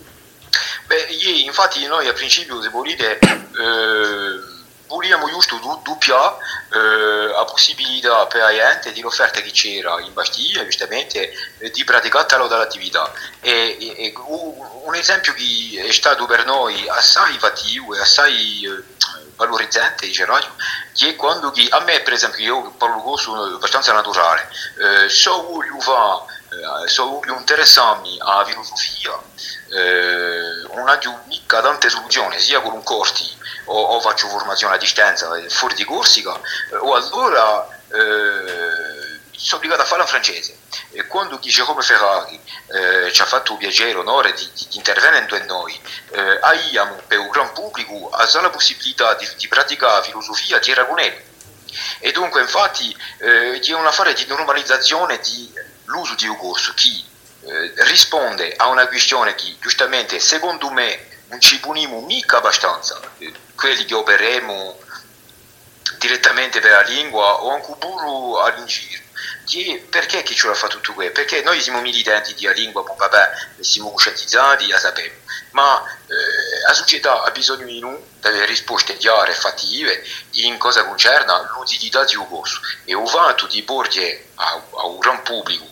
Beh, 0.87 1.43
infatti 1.45 1.85
noi 1.87 2.07
a 2.07 2.13
principio, 2.13 2.61
se 2.63 2.69
volete, 2.69 3.19
eh, 3.19 4.52
vogliamo 4.93 5.29
giusto 5.29 5.59
doppiare 5.83 6.37
eh, 6.71 7.29
la 7.29 7.45
possibilità 7.45 8.27
per 8.27 8.43
la 8.43 8.53
gente, 8.53 8.93
di 8.93 9.01
l'offerta 9.01 9.41
che 9.41 9.51
c'era 9.51 9.99
in 10.01 10.13
Bastiglia, 10.13 10.65
giustamente, 10.65 11.33
eh, 11.59 11.71
di 11.71 11.83
praticare 11.85 12.27
tale 12.27 12.47
dall'attività. 12.47 13.11
E, 13.41 13.77
e, 13.81 14.05
e, 14.05 14.15
un 14.85 14.95
esempio 14.95 15.33
che 15.33 15.85
è 15.87 15.93
stato 15.93 16.27
per 16.27 16.45
noi 16.45 16.87
assai 16.89 17.39
fattivo 17.39 17.95
e 17.95 18.01
assai 18.01 18.65
eh, 18.65 18.83
valorizzante, 19.37 20.07
diciamo, 20.07 20.39
che 20.93 21.09
è 21.09 21.17
quando 21.17 21.51
che, 21.51 21.67
a 21.71 21.81
me 21.81 22.01
per 22.01 22.13
esempio, 22.13 22.45
io 22.45 22.71
parlo 22.73 23.01
con 23.01 23.55
abbastanza 23.55 23.93
naturale, 23.93 24.49
eh, 24.79 25.09
so 25.09 25.43
voglio 25.43 25.81
fare 25.81 26.41
eh, 26.53 26.87
se 26.87 27.01
voglio 27.01 27.39
interessarmi 27.39 28.19
alla 28.21 28.45
filosofia 28.45 29.19
eh, 29.71 30.69
non 30.75 30.87
ho 30.87 31.23
mica 31.27 31.63
tante 31.63 31.89
soluzioni 31.89 32.39
sia 32.39 32.61
con 32.61 32.75
un 32.75 32.83
corsi 32.83 33.41
o, 33.65 33.81
o, 33.81 34.01
faccio 34.01 34.29
formazione 34.29 34.75
a 34.75 34.79
distanza 34.79 35.35
eh, 35.37 35.49
fuori 35.49 35.75
di 35.75 35.85
Corsica 35.85 36.39
eh, 36.71 36.77
o 36.77 36.95
allora 36.95 37.69
eh, 37.89 39.21
sono 39.37 39.57
obbligato 39.57 39.83
a 39.83 39.85
farla 39.85 40.05
in 40.05 40.11
francese. 40.11 40.57
E 40.93 41.07
quando 41.07 41.39
Giacomo 41.41 41.81
Ferrari? 41.81 42.41
eh, 42.73 43.13
ci 43.13 43.21
ha 43.23 43.27
fatto 43.27 43.53
il 43.53 43.59
piacere, 43.59 43.93
l'onore 43.93 44.33
di, 44.33 44.49
di, 44.55 44.67
di 44.69 44.77
intervenire 44.77 45.39
in 45.39 45.47
noi, 45.47 45.79
eh, 46.11 46.39
abbiamo 46.41 46.97
per 47.07 47.19
il 47.19 47.29
gran 47.29 47.53
pubblico 47.53 48.11
la 48.11 48.51
possibilità 48.51 49.15
di, 49.15 49.29
di 49.37 49.49
praticare 49.49 50.05
filosofia 50.05 50.59
di 50.59 50.73
Ragunelli. 50.73 51.31
E 52.01 52.13
dunque, 52.13 52.41
infatti, 52.41 52.97
eh, 53.19 53.59
c'è 53.61 53.75
un 53.75 53.87
affare 53.87 54.15
di 54.15 54.27
normalizzazione 54.27 55.19
di 55.21 55.53
l'uso 55.85 56.15
di 56.15 56.27
un 56.27 56.37
corso. 56.37 56.73
Che 56.75 57.05
eh, 57.45 57.73
risponde 57.85 58.55
a 58.57 58.69
una 58.69 58.87
questione 58.87 59.35
che 59.35 59.57
giustamente 59.61 60.21
secondo 60.21 60.71
me 60.71 61.09
non 61.33 61.41
ci 61.41 61.59
puniamo 61.61 62.03
mica 62.03 62.37
abbastanza, 62.37 63.01
quelli 63.57 63.87
che 63.87 63.95
operiamo 63.95 64.79
direttamente 65.99 66.61
per 66.61 66.73
la 66.73 66.83
lingua 66.83 67.43
o 67.43 67.55
anche 67.55 67.75
pure 67.79 68.43
all'ingiro. 68.43 69.01
Perché 69.89 70.23
chi 70.23 70.35
ce 70.35 70.47
l'ha 70.47 70.55
fatto 70.55 70.77
tutto 70.77 70.93
questo? 70.93 71.15
Perché 71.15 71.43
noi 71.43 71.61
siamo 71.61 71.81
militanti 71.81 72.35
di 72.35 72.47
lingua, 72.53 72.83
vabbè, 72.83 73.31
siamo 73.61 73.93
coscientizzati, 73.93 74.69
la 74.69 74.79
sappiamo, 74.79 75.17
ma 75.53 75.83
eh, 76.07 76.67
la 76.67 76.75
società 76.75 77.23
ha 77.23 77.31
bisogno 77.31 77.65
di 77.65 77.79
noi 77.79 77.99
delle 78.21 78.45
risposte 78.45 78.97
chiare 78.99 79.33
e 79.33 79.35
fattive 79.35 80.05
in 80.33 80.59
cosa 80.59 80.85
concerne 80.85 81.33
l'utilità 81.57 82.05
di 82.05 82.17
un 82.17 82.29
corso 82.29 82.61
e 82.85 82.93
il 82.93 83.11
vanto 83.11 83.47
di 83.47 83.63
porre 83.63 84.29
a, 84.35 84.63
a 84.75 84.87
un 84.87 84.99
gran 84.99 85.23
pubblico 85.23 85.67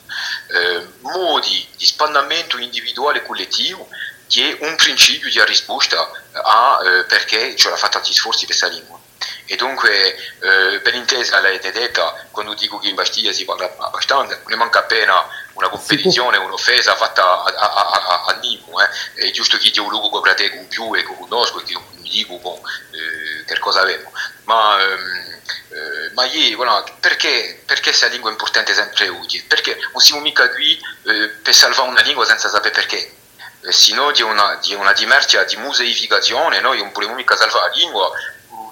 eh, 0.49 0.87
modi 1.01 1.69
di 1.77 1.87
spannamento 1.87 2.59
individuale 2.59 3.19
e 3.19 3.23
collettivo 3.23 3.89
che 4.31 4.57
è 4.57 4.65
un 4.65 4.77
principio 4.77 5.29
di 5.29 5.45
risposta 5.45 6.09
a 6.33 6.81
eh, 6.85 7.05
perché 7.05 7.57
ce 7.57 7.69
l'ha 7.69 7.77
fatta 7.77 7.99
tanti 7.99 8.15
sforzi 8.15 8.47
per 8.47 8.57
questa 8.57 8.69
lingua. 8.69 8.99
E 9.45 9.57
dunque, 9.57 10.15
eh, 10.15 10.79
per 10.81 10.95
intesa, 10.95 11.43
è 11.43 11.73
detta, 11.73 12.29
quando 12.31 12.55
dico 12.55 12.79
che 12.79 12.89
in 12.89 12.95
Bastiglia 12.95 13.33
si 13.33 13.45
parla 13.45 13.75
abbastanza, 13.79 14.41
ne 14.47 14.55
manca 14.55 14.79
appena 14.79 15.27
una 15.55 15.69
competizione, 15.69 16.37
un'offesa 16.37 16.95
fatta 16.95 17.43
a, 17.43 17.53
a, 17.57 17.91
a, 17.91 18.25
a 18.27 18.33
Nimo, 18.35 18.81
eh. 18.81 18.89
è 19.15 19.31
giusto 19.33 19.59
che 19.59 19.73
io 19.75 19.83
un 19.83 19.91
luogo 19.91 20.21
che 20.21 20.35
te 20.35 20.51
con 20.51 20.69
più 20.69 20.95
e 20.95 21.03
che 21.03 21.17
conosco 21.19 21.61
e 21.61 21.65
che 21.65 21.77
mi 21.97 22.09
dico 22.09 22.39
bon, 22.39 22.61
eh, 22.93 23.45
che 23.45 23.59
cosa 23.59 23.81
avevo. 23.81 24.13
Ma, 24.45 24.81
ehm, 24.81 25.41
eh, 25.71 26.13
ma 26.15 26.25
io, 26.27 26.57
voilà, 26.57 26.85
perché, 27.01 27.61
perché 27.67 27.91
questa 27.91 28.07
lingua 28.07 28.29
è 28.29 28.33
importante 28.33 28.73
sempre 28.73 29.09
utile? 29.09 29.45
Perché 29.49 29.77
non 29.93 30.01
siamo 30.01 30.21
mica 30.21 30.49
qui 30.51 30.81
eh, 31.07 31.29
per 31.43 31.55
salvare 31.55 31.89
una 31.89 32.03
lingua 32.03 32.25
senza 32.25 32.49
sapere 32.49 32.73
perché. 32.73 33.19
Eh, 33.63 33.73
sino 33.73 34.11
di 34.11 34.23
una, 34.23 34.59
di 34.63 34.75
una 34.75 34.93
dimercia 34.93 35.45
di 35.45 35.57
museificazione, 35.57 36.61
noi 36.61 36.79
non 36.79 36.93
possiamo 36.93 37.15
mica 37.15 37.37
salvare 37.37 37.69
la 37.69 37.77
lingua 37.77 38.11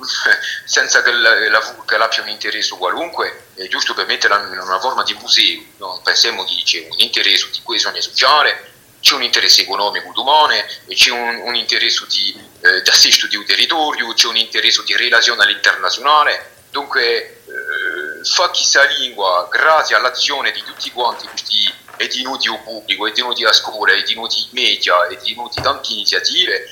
senza 0.65 1.03
che, 1.03 1.13
la, 1.13 1.49
la, 1.51 1.77
che 1.85 1.95
abbia 1.97 2.23
un 2.23 2.29
interesse 2.29 2.77
qualunque, 2.77 3.49
è 3.55 3.67
giusto 3.67 3.93
per 3.93 4.07
metterla 4.07 4.45
in 4.45 4.59
una 4.59 4.81
forma 4.81 5.03
di 5.03 5.15
museo. 5.15 5.63
No? 5.77 6.01
Pensiamo 6.03 6.45
che 6.45 6.63
c'è 6.65 6.87
un 6.89 6.99
interesse 6.99 7.51
di 7.51 7.61
coesione 7.63 8.01
sociale, 8.01 8.73
c'è 9.01 9.15
un 9.15 9.23
interesse 9.23 9.63
economico 9.63 10.11
umano, 10.21 10.55
c'è 10.89 11.11
un, 11.11 11.43
un 11.45 11.55
interesse 11.55 12.07
di, 12.09 12.35
eh, 12.63 12.83
assisto 12.91 13.27
di 13.27 13.37
un 13.37 13.45
territorio, 13.45 14.13
c'è 14.15 14.27
un 14.27 14.37
interesse 14.37 14.83
di 14.85 14.97
relazione 14.97 15.43
all'internazionale. 15.43 16.57
Dunque, 16.71 17.43
eh, 17.47 18.25
fa 18.25 18.51
chissà 18.51 18.85
lingua, 18.85 19.49
grazie 19.51 19.97
all'azione 19.97 20.51
di 20.51 20.63
tutti 20.63 20.91
quanti 20.93 21.27
questi 21.27 21.87
edinuti 21.99 22.49
pubblico, 22.65 23.07
edinuti 23.07 23.45
a 23.45 23.53
scuola, 23.53 23.93
edinuti 23.93 24.49
media, 24.53 25.07
edinuti 25.09 25.61
tante 25.61 25.93
iniziative, 25.93 26.65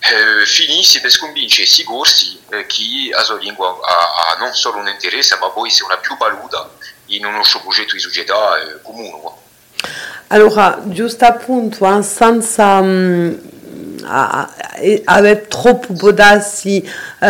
eh, 0.00 0.44
finisce 0.44 1.00
per 1.00 1.16
convincere 1.18 1.66
i 1.66 1.82
corsi 1.82 2.38
eh, 2.50 2.66
che 2.66 3.08
la 3.10 3.22
sua 3.22 3.38
lingua 3.38 3.78
ha, 3.82 4.34
ha, 4.34 4.36
non 4.38 4.52
solo 4.52 4.78
un 4.78 4.88
interesse 4.88 5.38
ma 5.40 5.48
poi 5.48 5.70
sia 5.70 5.86
una 5.86 5.96
più 5.96 6.14
valuta 6.18 6.70
in 7.06 7.24
un 7.24 7.32
nostro 7.32 7.60
progetto 7.60 7.94
di 7.94 8.00
società 8.00 8.60
eh, 8.60 8.82
comune. 8.82 9.42
Allora, 10.28 10.80
giusto 10.84 11.24
appunto, 11.24 12.02
senza 12.02 12.78
um, 12.78 13.38
aver 14.06 15.46
troppo 15.48 15.92
potassi 15.94 16.82
uh, 17.20 17.26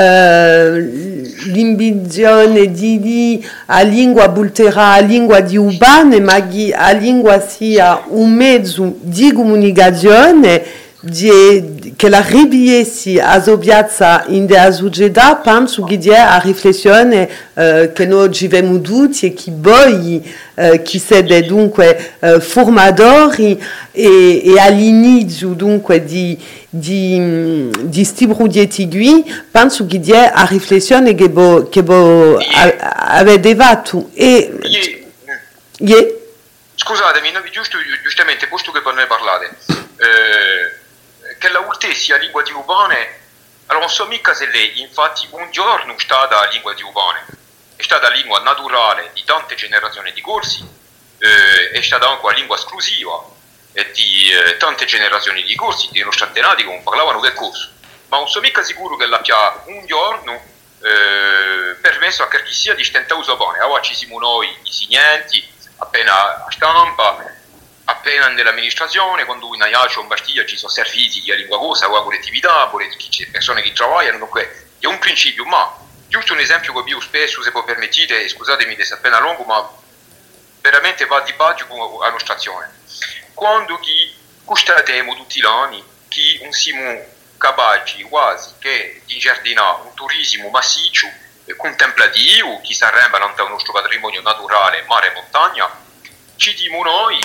l'ambizione 1.55 2.71
di 2.71 3.01
di 3.01 3.47
a 3.67 3.83
lingua 3.83 4.29
bulterà 4.29 4.93
a 4.93 5.01
lingua 5.01 5.41
di 5.41 5.57
urbane, 5.57 6.21
ma 6.21 6.35
a 6.35 6.91
lingua 6.93 7.41
sia 7.41 8.03
un 8.09 8.33
mezzo 8.33 8.97
di 9.01 9.33
comunicazione 9.33 10.63
die, 11.05 11.93
che 11.97 12.09
la 12.09 12.23
ribiesi 12.23 13.19
a 13.19 13.41
piazza 13.59 14.25
in 14.29 14.47
de 14.47 14.59
azugeda 14.59 15.37
penso 15.37 15.85
che 15.85 15.99
die 15.99 16.17
a 16.17 16.39
riflessione 16.39 17.29
eh, 17.55 17.93
che 17.95 18.07
noi 18.07 18.29
vivemo 18.31 18.81
tutti 18.81 19.27
e 19.27 19.35
che 19.35 19.53
voi 19.55 20.35
eh, 20.55 20.83
che 20.83 20.99
siete 20.99 21.43
dunque 21.43 22.15
eh, 22.21 22.41
formatori 22.41 23.63
e, 23.93 24.43
e 24.45 24.59
all'inizio 24.59 25.49
dunque 25.51 26.05
di 26.05 26.39
di, 26.69 27.71
di 27.83 28.05
sti 28.05 28.27
progetti 28.27 28.89
qui 28.89 29.25
penso 29.51 29.87
che 29.87 30.01
die 30.01 30.31
a 30.31 30.45
riflessione 30.47 31.15
che 31.15 31.29
voi 31.29 31.69
che 31.69 31.83
vo 31.83 32.39
avete 32.39 33.55
fatto 33.55 34.11
e 34.15 34.53
yeah. 35.79 36.23
Scusatemi, 36.77 37.31
giusto, 37.51 37.79
giustamente, 38.03 38.47
posto 38.49 38.71
che 38.71 38.83
per 38.83 38.93
me 38.93 39.07
parlate, 39.07 39.57
eh, 39.97 40.84
che 41.45 41.51
la 41.51 41.61
ULTE 41.61 41.93
sia 41.95 42.17
lingua 42.17 42.43
di 42.43 42.53
urbane, 42.53 43.21
allora 43.67 43.85
non 43.85 43.95
so 43.95 44.07
mica 44.07 44.33
se 44.33 44.47
lei, 44.47 44.81
infatti 44.81 45.29
un 45.33 45.51
giorno 45.51 45.95
è 45.95 46.01
stata 46.01 46.49
lingua 46.49 46.73
di 46.73 46.83
urbane, 46.83 47.27
è 47.77 47.83
stata 47.83 48.09
lingua 48.09 48.41
naturale 48.41 49.11
di 49.13 49.23
tante 49.25 49.55
generazioni 49.55 50.11
di 50.15 50.23
corsi, 50.23 50.67
eh, 51.19 51.71
è 51.71 51.83
stata 51.83 52.09
anche 52.09 52.25
una 52.25 52.35
lingua 52.35 52.57
esclusiva 52.57 53.23
di 53.93 54.31
eh, 54.31 54.57
tante 54.57 54.87
generazioni 54.87 55.43
di 55.43 55.55
corsi, 55.55 55.89
di 55.91 56.03
nostri 56.03 56.25
antenati 56.25 56.63
che 56.63 56.71
non 56.71 56.83
parlavano 56.83 57.21
del 57.21 57.35
corso, 57.35 57.69
ma 58.09 58.17
non 58.17 58.29
so 58.29 58.41
mica 58.41 58.63
sicuro 58.63 58.97
che 58.97 59.05
l'abbia 59.05 59.65
un 59.67 59.85
giorno 59.85 60.43
eh, 60.81 61.75
permesso 61.79 62.23
a 62.23 62.29
chi 62.29 62.55
sia 62.55 62.75
di 62.75 62.85
stentare 62.85 63.21
usare 63.21 63.37
bene, 63.37 63.59
allora 63.59 63.83
ci 63.83 63.95
siamo 63.95 64.19
noi, 64.19 64.49
i 64.49 64.73
signenti, 64.73 65.47
appena 65.77 66.47
a 66.47 66.51
stampa, 66.51 67.34
appena 67.85 68.29
nell'amministrazione, 68.29 69.25
quando 69.25 69.55
in 69.55 69.63
Aiacio 69.63 70.01
in 70.01 70.09
Bastiglia 70.09 70.45
ci 70.47 70.57
sono 70.57 70.73
servizi 70.73 71.21
di 71.21 71.35
lingua 71.35 71.59
cosa, 71.59 71.91
o 71.91 72.03
collettività, 72.03 72.71
di 72.73 73.29
persone 73.31 73.63
che 73.63 73.73
lavorano, 73.77 74.19
dunque 74.19 74.69
è 74.79 74.87
un 74.87 74.99
principio, 74.99 75.45
ma 75.45 75.77
giusto 76.09 76.33
un 76.33 76.41
esempio 76.41 76.73
che 76.83 76.91
io 76.91 77.01
spesso, 77.01 77.43
se 77.43 77.51
voi 77.51 77.65
permettete, 77.65 78.29
scusatemi 78.29 78.75
di 78.75 78.83
appena 78.83 79.19
lungo, 79.21 79.45
ma 79.45 79.71
veramente 80.61 81.05
va 81.07 81.21
di 81.21 81.33
baggio 81.35 81.67
con 81.67 82.01
la 82.01 82.11
nostra 82.11 82.35
azione. 82.35 82.73
Quando 83.35 83.79
chi 83.79 84.15
constatiamo 84.45 85.15
tutti 85.15 85.41
gli 85.41 85.45
anni 85.45 85.85
che 86.09 86.39
non 86.43 86.53
siamo 86.53 87.13
capaci 87.37 88.03
quasi 88.05 88.55
che 88.59 89.03
di 89.05 89.19
giardinare 89.19 89.83
un 89.83 89.95
turismo 89.95 90.49
massiccio 90.51 91.07
contemplativo 91.57 92.61
che 92.63 92.73
si 92.73 92.85
arremba 92.85 93.19
nel 93.19 93.49
nostro 93.51 93.73
patrimonio 93.73 94.23
naturale, 94.23 94.85
mare 94.87 95.11
e 95.11 95.15
montagna, 95.15 95.69
ci 96.37 96.55
dimo 96.55 96.83
noi 96.83 97.21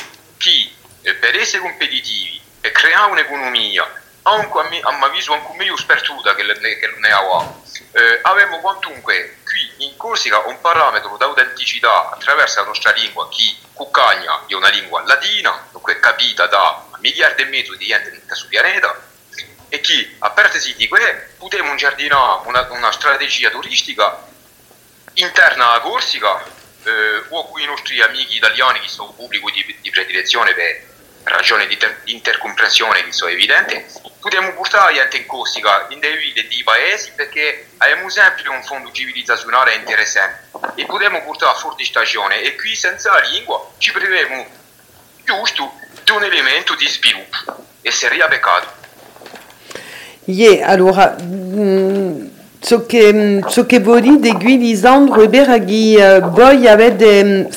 eh, 1.01 1.13
per 1.15 1.35
essere 1.35 1.61
competitivi 1.61 2.41
e 2.61 2.71
creare 2.71 3.11
un'economia 3.11 3.99
anche 4.23 4.59
a, 4.59 4.63
me, 4.69 4.79
a 4.81 4.91
mio 4.91 5.05
avviso 5.05 5.33
anche 5.33 5.53
meglio 5.55 5.77
spertuta 5.77 6.35
che, 6.35 6.45
che 6.45 6.93
ne 6.97 7.11
ha 7.11 7.53
eh, 7.91 8.19
abbiamo 8.21 8.59
quantunque 8.59 9.37
qui 9.43 9.85
in 9.85 9.97
Corsica 9.97 10.39
un 10.39 10.59
parametro 10.61 11.17
d'autenticità 11.17 12.11
attraverso 12.11 12.59
la 12.59 12.67
nostra 12.67 12.91
lingua 12.91 13.27
che 13.29 13.55
Cuccagna 13.73 14.45
è 14.47 14.53
una 14.53 14.69
lingua 14.69 15.03
latina 15.05 15.67
dunque 15.71 15.99
capita 15.99 16.47
da 16.47 16.85
miliardi 16.99 17.41
e 17.43 17.45
mezzo 17.45 17.75
di 17.75 17.85
gente 17.85 18.35
sul 18.35 18.49
pianeta 18.49 19.07
e 19.69 19.79
che 19.79 20.15
a 20.19 20.29
parte 20.31 20.59
di 20.75 20.87
questo 20.87 21.21
potremmo 21.37 21.75
giardinare 21.75 22.41
una, 22.45 22.67
una 22.71 22.91
strategia 22.91 23.49
turistica 23.49 24.27
interna 25.13 25.73
a 25.73 25.79
Corsica 25.79 26.43
eh, 26.83 27.23
o 27.29 27.49
con 27.49 27.61
i 27.61 27.65
nostri 27.65 28.01
amici 28.01 28.37
italiani 28.37 28.79
che 28.79 28.87
sono 28.87 29.11
pubblico 29.11 29.49
di, 29.51 29.75
di 29.81 29.89
predilezione 29.89 30.53
per 30.53 30.87
ragioni 31.23 31.67
di, 31.67 31.77
di 32.03 32.13
intercomprensione 32.13 33.03
che 33.03 33.11
sono 33.11 33.31
evidenti, 33.31 33.83
potremmo 34.19 34.53
portare 34.53 34.93
gente 34.93 35.17
in 35.17 35.25
Corsica, 35.25 35.87
in 35.89 35.99
dei 35.99 36.33
di 36.47 36.61
paesi, 36.63 37.11
perché 37.15 37.67
abbiamo 37.77 38.09
sempre 38.09 38.49
un 38.49 38.63
fondo 38.63 38.91
civilizazionale 38.91 39.75
interessante 39.75 40.47
e 40.75 40.85
potremmo 40.85 41.21
portare 41.23 41.51
a 41.51 41.55
forte 41.55 41.83
stagione 41.83 42.41
e 42.41 42.55
qui 42.55 42.75
senza 42.75 43.11
la 43.11 43.19
lingua 43.19 43.71
ci 43.77 43.91
priviamo 43.91 44.47
giusto 45.23 45.73
di 46.03 46.11
un 46.11 46.23
elemento 46.23 46.75
di 46.75 46.87
sviluppo 46.87 47.37
e 47.81 47.91
sarebbe 47.91 48.27
peccato. 48.27 48.77
Yeah, 50.25 50.67
allora, 50.67 51.15
mh, 51.17 52.38
ciò 52.59 52.85
che, 52.85 53.41
ciò 53.47 53.65
che 53.65 53.79
vuol 53.79 54.01
dire 54.01 54.19
Lisandro 54.57 55.21
è 55.21 55.29
vero 55.29 55.57
che 55.63 55.95
uh, 55.97 56.29
voi 56.29 56.67
avete, 56.67 57.47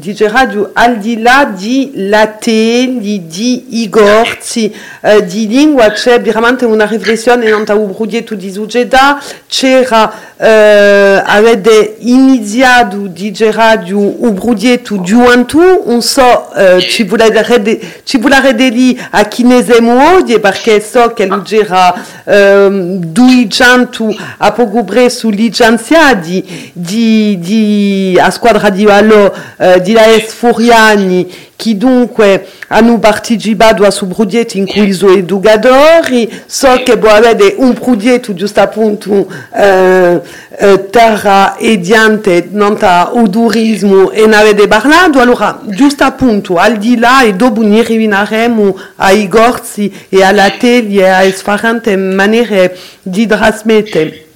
siete 0.00 0.24
andati 0.24 0.40
digerado 0.52 0.70
al 0.72 0.98
di 0.98 1.20
di 1.56 1.90
latte, 2.08 2.96
di 2.98 3.82
igorzi, 3.82 4.74
eh, 5.00 5.24
di 5.24 5.46
lingua 5.46 5.90
c'è 5.90 6.20
veramente 6.20 6.64
una 6.64 6.86
riflessione 6.86 7.48
non 7.48 7.64
ta 7.64 7.74
ubrudietto 7.74 8.34
di 8.34 8.50
Zugeda, 8.50 9.20
c'era 9.46 10.12
eh, 10.42 11.22
avete 11.24 11.96
iniziato 12.00 13.06
digerato 13.06 13.96
ubrudietto 13.96 15.00
giuantu, 15.02 15.84
non 15.86 16.02
so, 16.02 16.52
eh, 16.54 16.80
ci 16.80 17.04
volete 17.04 18.68
lì 18.70 19.00
a 19.10 19.24
chinesemo 19.24 20.14
oggi 20.14 20.38
perché 20.40 20.80
so 20.80 21.12
che 21.12 21.26
lui 21.26 21.42
c'era 21.42 21.94
eh, 22.24 22.68
due 22.70 23.46
cento 23.48 24.12
a 24.38 24.52
poco 24.52 24.82
presso 24.84 25.28
licenziati 25.28 26.70
di, 26.72 27.38
di, 27.38 28.18
a 28.20 28.30
squadra 28.30 28.70
di 28.70 28.84
valore 28.84 29.32
eh, 29.58 29.80
di 29.82 29.96
AS 29.96 30.32
Furiani 30.32 31.50
che 31.62 31.76
dunque 31.76 32.44
hanno 32.68 32.98
partecipato 32.98 33.84
a 33.84 33.90
su 33.92 34.08
progetto 34.08 34.56
in 34.56 34.66
cui 34.66 34.92
sono 34.92 35.12
educatori, 35.12 36.28
so 36.44 36.82
che 36.84 36.98
può 36.98 37.10
avere 37.10 37.54
un 37.56 37.72
progetto 37.74 38.34
giusto 38.34 38.60
appunto 38.60 39.30
eh, 39.54 40.20
eh, 40.58 40.90
terra 40.90 41.56
e 41.56 41.78
diante 41.78 42.48
non 42.50 42.76
o 43.12 43.28
turismo 43.28 44.10
e 44.10 44.26
ne 44.26 44.36
avete 44.36 44.66
parlato, 44.66 45.20
allora 45.20 45.60
giusto 45.66 46.02
appunto 46.02 46.56
al 46.56 46.78
di 46.78 46.98
là 46.98 47.22
e 47.22 47.34
dopo 47.34 47.62
ne 47.62 47.82
rivineremo 47.82 48.76
ai 48.96 49.28
corsi 49.28 49.92
e 50.08 50.24
alla 50.24 50.50
tele 50.50 51.00
e 51.00 51.08
a 51.08 51.32
sfarante 51.32 51.94
maniere 51.96 52.76
di 53.02 53.24
trasmettere. 53.24 54.26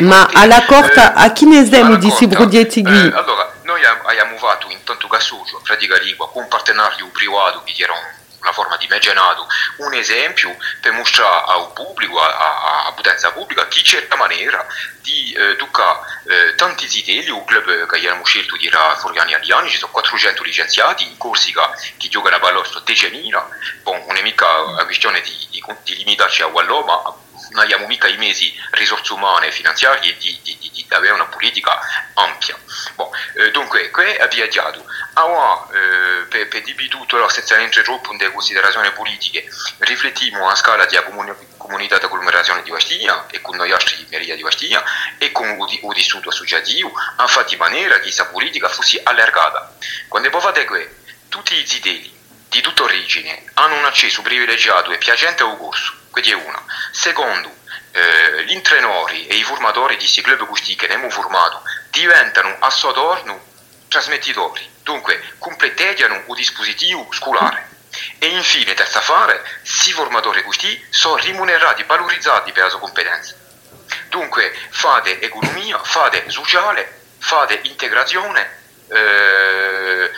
Ma 0.00 0.28
alla 0.32 0.64
corta, 0.66 1.14
a 1.14 1.30
chi 1.32 1.46
ne 1.46 1.64
siamo 1.64 1.96
di 1.96 2.06
questi 2.06 2.28
progetti? 2.28 2.82
Allora, 2.84 3.49
abbiamo 3.90 4.36
fatto 4.36 4.68
intanto 4.70 5.08
Gassoso, 5.08 5.60
Fradica 5.62 5.96
Lingua, 5.98 6.30
con 6.30 6.42
un 6.42 6.48
partenario 6.48 7.06
privato 7.08 7.62
che 7.64 7.74
era 7.82 7.94
una 8.40 8.52
forma 8.52 8.76
di 8.76 8.86
mecenato, 8.88 9.46
un 9.78 9.92
esempio 9.94 10.56
per 10.80 10.92
mostrare 10.92 11.44
al 11.52 11.72
pubblico, 11.72 12.20
a, 12.20 12.86
a 12.86 12.92
potenza 12.92 13.30
pubblica, 13.32 13.68
che 13.68 13.82
certa 13.82 14.16
maniera 14.16 14.66
di 15.02 15.32
eh, 15.32 15.56
tocca 15.56 16.00
eh, 16.26 16.54
tanti 16.54 16.88
zitelli, 16.88 17.30
un 17.30 17.44
club 17.44 17.86
che 17.86 17.96
abbiamo 17.96 18.24
scelto 18.24 18.56
di 18.56 18.66
era 18.66 18.96
Foriani 18.96 19.34
Aliani, 19.34 19.68
ci 19.68 19.78
sono 19.78 19.92
400 19.92 20.42
licenziati 20.42 21.06
in 21.06 21.16
Corsica 21.18 21.70
che 21.96 22.08
giocano 22.08 22.36
a 22.36 22.38
ballotto 22.38 22.80
decenina, 22.80 23.46
bon, 23.82 24.04
non 24.06 24.16
è 24.16 24.22
mica 24.22 24.60
una 24.62 24.84
questione 24.84 25.20
di, 25.20 25.48
di, 25.50 25.62
di 25.82 25.96
limitarci 25.96 26.42
a 26.42 26.46
Wallò, 26.46 26.82
ma 26.84 27.28
non 27.50 27.62
abbiamo 27.62 27.86
mica 27.86 28.06
i 28.06 28.16
mesi 28.16 28.52
risorse 28.72 29.12
umane 29.12 29.48
e 29.48 29.52
finanziarie 29.52 30.16
di, 30.16 30.38
di, 30.42 30.56
di, 30.58 30.70
di, 30.70 30.86
avere 30.90 31.12
una 31.12 31.26
politica 31.26 31.78
ampia. 32.14 32.56
Bon, 32.94 33.08
eh, 33.34 33.50
dunque, 33.50 33.90
qui 33.90 34.04
è 34.04 34.28
viaggiato. 34.28 34.84
Allora, 35.14 35.66
eh, 35.72 36.26
per, 36.26 36.48
per 36.48 36.62
dire 36.62 36.88
tutto, 36.88 37.28
senza 37.28 37.58
entrare 37.58 37.84
troppo 37.84 38.12
in 38.12 38.30
considerazioni 38.32 38.90
politiche, 38.92 39.48
riflettiamo 39.78 40.48
a 40.48 40.54
scala 40.54 40.86
di 40.86 40.98
comunità 41.56 41.98
di 41.98 42.04
agglomerazione 42.04 42.62
di 42.62 42.70
Bastiglia 42.70 43.26
e 43.30 43.40
con 43.40 43.56
noi 43.56 43.72
altri 43.72 43.96
di 43.96 44.06
Meria 44.10 44.34
di 44.34 44.42
Bastiglia 44.42 44.82
e 45.18 45.32
con 45.32 45.48
il 45.48 45.94
tessuto 45.94 46.28
associativo, 46.28 46.92
a 47.16 47.26
fare 47.26 47.48
di 47.48 47.56
maniera 47.56 47.96
che 47.96 48.02
questa 48.02 48.26
politica 48.26 48.68
fosse 48.68 49.00
allargata. 49.02 49.74
Quando 50.08 50.30
voi 50.30 50.40
fate 50.40 50.64
qui, 50.64 50.86
tutti 51.28 51.54
i 51.54 51.66
zitelli 51.66 52.18
di 52.48 52.60
tutta 52.60 52.82
origine 52.82 53.44
hanno 53.54 53.76
un 53.76 53.84
accesso 53.84 54.22
privilegiato 54.22 54.90
e 54.90 54.98
piacente 54.98 55.44
al 55.44 55.56
corso 55.56 55.99
quindi 56.10 56.30
è 56.30 56.34
uno. 56.34 56.64
Secondo, 56.92 57.52
eh, 57.92 58.44
gli 58.44 58.52
intrenori 58.52 59.26
e 59.26 59.36
i 59.36 59.42
formatori 59.42 59.94
di 59.94 60.00
questi 60.00 60.22
club 60.22 60.46
questi 60.46 60.76
che 60.76 60.84
abbiamo 60.84 61.10
formato 61.10 61.62
diventano 61.90 62.56
a 62.58 62.70
suo 62.70 62.92
torno 62.92 63.48
trasmettitori, 63.88 64.68
dunque 64.82 65.20
completano 65.38 66.24
il 66.28 66.34
dispositivo 66.34 67.08
scolare. 67.10 67.68
E 68.18 68.28
infine, 68.28 68.74
terza 68.74 69.00
fare, 69.00 69.42
si 69.62 69.90
formatori 69.92 70.42
questi 70.42 70.86
sono 70.90 71.16
remunerati, 71.16 71.82
valorizzati 71.82 72.52
per 72.52 72.64
la 72.64 72.68
sua 72.68 72.78
competenza. 72.78 73.34
Dunque 74.08 74.56
fate 74.70 75.20
economia, 75.20 75.82
fate 75.82 76.30
sociale, 76.30 77.00
fate 77.18 77.60
integrazione. 77.64 78.58
Eh, 78.88 78.96
eh, 78.96 80.10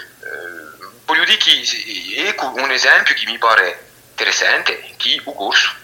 voglio 1.05 1.25
dire 1.25 1.39
che 1.39 1.63
ecco 2.27 2.53
un 2.57 2.71
esempio 2.71 3.15
che 3.15 3.25
mi 3.25 3.39
pare 3.39 3.92
interessante, 4.23 4.95
che 4.97 5.09
il 5.09 5.23
corso 5.25 5.75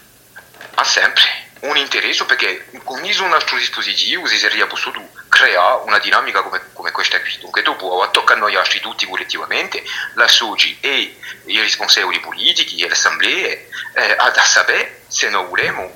ha 0.75 0.85
sempre 0.85 1.47
un 1.61 1.77
interesse 1.77 2.25
perché 2.25 2.71
con 2.85 3.03
un 3.03 3.33
altro 3.33 3.57
dispositivo 3.57 4.27
si 4.27 4.39
sarebbe 4.39 4.67
potuto 4.67 5.09
creare 5.29 5.83
una 5.85 5.99
dinamica 5.99 6.43
come, 6.43 6.63
come 6.73 6.93
questa 6.93 7.21
qui. 7.21 7.37
Dunque 7.41 7.63
dopo 7.63 8.09
tocca 8.13 8.35
a 8.35 8.37
noi 8.37 8.55
altri 8.55 8.79
tutti 8.79 9.07
collettivamente, 9.07 9.83
la 10.15 10.29
SOGI 10.29 10.79
e 10.81 11.19
i 11.47 11.61
responsabili 11.61 12.21
politici 12.21 12.79
e 12.79 12.87
le 12.87 12.93
assemblee 12.93 13.69
eh, 13.95 14.15
ad 14.17 14.39
sapere 14.39 15.03
se 15.09 15.29
noi 15.31 15.47
vogliamo 15.47 15.93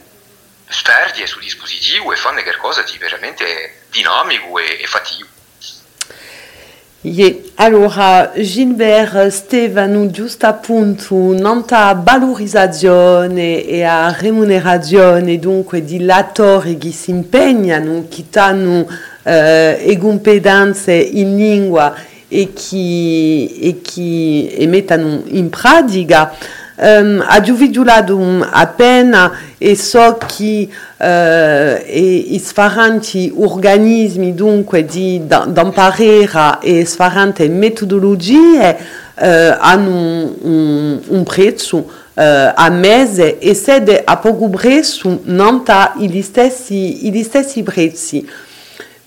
sperdere 0.69 1.29
sul 1.29 1.43
dispositivo 1.43 2.13
e 2.13 2.17
fare 2.17 2.43
qualcosa 2.43 2.83
di 2.83 2.99
veramente 2.99 3.85
dinamico 3.91 4.59
e, 4.59 4.81
e 4.81 4.87
fattivo. 4.87 5.29
Yeah. 7.05 7.35
Allora, 7.57 8.31
Gilbert 8.37 9.27
Stefano, 9.27 10.09
giusto 10.11 10.47
appunto, 10.47 11.37
nanta 11.37 12.01
valorizzazione 12.01 13.65
e 13.65 13.83
a 13.83 14.13
remunerazione 14.17 15.41
dunque 15.41 15.83
di 15.83 16.05
latori 16.05 16.79
che 16.79 16.93
si 16.93 17.11
impegnano, 17.11 18.07
che 18.09 18.25
hanno 18.39 18.87
eh, 19.25 19.99
competenze 19.99 20.93
in 20.93 21.35
lingua 21.35 21.93
e 22.29 22.53
e 23.61 23.81
che 23.83 24.55
e 24.57 24.67
mettono 24.69 25.23
in 25.27 25.51
pratica, 25.51 26.33
um, 26.77 27.25
giudicato 27.43 28.47
appena 28.51 29.33
e 29.59 29.77
so 29.77 30.19
che 30.27 30.69
uh, 30.97 31.83
i 31.87 32.41
sfaranti 32.43 33.33
organismi 33.35 34.35
dunque 34.35 34.85
di 34.85 35.23
d'imparare 35.27 36.59
e 36.61 36.85
sfaranti 36.85 37.49
metodologie 37.49 38.77
uh, 39.15 39.57
hanno 39.59 40.35
un, 40.41 41.01
un 41.07 41.23
prezzo 41.23 41.77
uh, 41.77 41.87
a 42.15 42.69
mese 42.71 43.39
e 43.39 43.55
sede 43.55 44.03
a 44.05 44.17
poco 44.17 44.49
prezzo 44.49 45.21
non 45.25 45.63
ha 45.67 45.95
gli 45.97 46.23
stessi, 46.23 47.11
gli 47.11 47.23
stessi 47.23 47.63
prezzi. 47.63 48.27